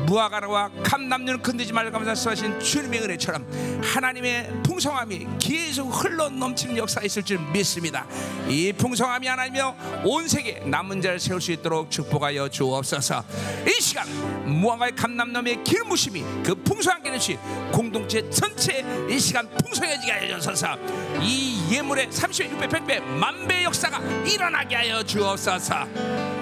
무화과와 0.07 0.71
감남류는 0.83 1.43
건드지 1.43 1.73
말고 1.73 1.93
감사하신 1.93 2.61
주님의 2.61 3.03
은혜처럼 3.03 3.83
하나님의 3.83 4.63
풍성함이 4.63 5.27
계속 5.39 5.89
흘러 5.89 6.29
넘치는 6.29 6.77
역사 6.77 7.01
있을 7.03 7.23
줄 7.23 7.39
믿습니다. 7.53 8.07
이 8.49 8.73
풍성함이 8.73 9.27
하나님이여 9.27 10.03
온 10.05 10.29
세계 10.29 10.61
남은 10.61 11.03
자를 11.03 11.19
세울 11.19 11.41
수 11.41 11.53
있도록 11.53 11.91
축복하여 11.91 12.49
주옵소서. 12.49 13.25
이 13.67 13.83
시간 13.83 14.07
무화과의 14.47 14.95
감남남의 14.95 15.65
기름부심이 15.65 16.25
그 16.45 16.55
풍성한 16.55 17.03
기름이 17.03 17.39
공동체 17.73 18.29
전체 18.31 18.85
이 19.09 19.19
시간 19.19 19.49
풍성해지게 19.49 20.13
하여 20.13 20.29
주옵소서. 20.29 20.77
이 21.21 21.59
예물의 21.71 22.09
30배, 22.09 22.59
6배, 22.59 22.69
100배, 22.69 23.03
만배 23.03 23.65
역사가 23.65 24.01
일어나게 24.25 24.77
하여 24.77 25.03
주옵소서. 25.03 26.38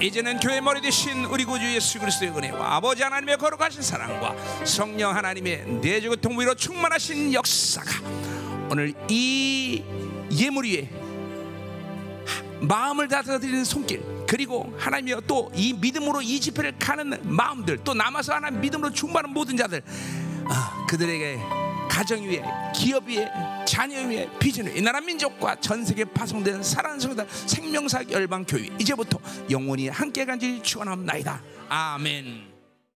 이제는 0.00 0.38
교회 0.38 0.60
머리 0.60 0.80
되신 0.80 1.24
우리 1.24 1.44
구주 1.44 1.74
예수 1.74 1.98
그리스도의 1.98 2.30
은혜와 2.30 2.76
아버지 2.76 3.02
하나님의 3.02 3.36
거룩하신 3.36 3.82
사랑과 3.82 4.34
성령 4.64 5.14
하나님의 5.14 5.66
내주고 5.80 6.16
통부로 6.16 6.54
충만하신 6.54 7.32
역사가 7.34 7.90
오늘 8.70 8.94
이 9.08 9.82
예물 10.30 10.66
위에 10.66 10.88
마음을 12.60 13.08
다스리는 13.08 13.64
손길 13.64 14.02
그리고 14.26 14.72
하나님이여 14.78 15.22
또 15.22 15.50
이 15.54 15.72
믿음으로 15.72 16.22
이 16.22 16.38
집회를 16.40 16.74
가는 16.78 17.18
마음들 17.22 17.78
또 17.82 17.94
남아서 17.94 18.34
하나님 18.34 18.60
믿음으로 18.60 18.92
충만한 18.92 19.32
모든 19.32 19.56
자들 19.56 19.82
아, 20.44 20.86
그들에게 20.88 21.38
가정 21.88 22.22
위에 22.22 22.42
기업 22.74 23.06
위에 23.08 23.28
자녀 23.66 23.98
위에 24.06 24.28
비전 24.38 24.66
위에 24.66 24.74
이 24.76 24.82
나라 24.82 25.00
민족과 25.00 25.56
전 25.56 25.84
세계 25.84 26.04
파송된 26.04 26.62
성도들 26.62 27.26
생명사 27.46 28.04
열방 28.10 28.44
교회 28.44 28.68
이제부터 28.78 29.18
영원히 29.50 29.88
함께 29.88 30.24
간지 30.24 30.60
축원합니다 30.62 31.40
아멘. 31.68 32.47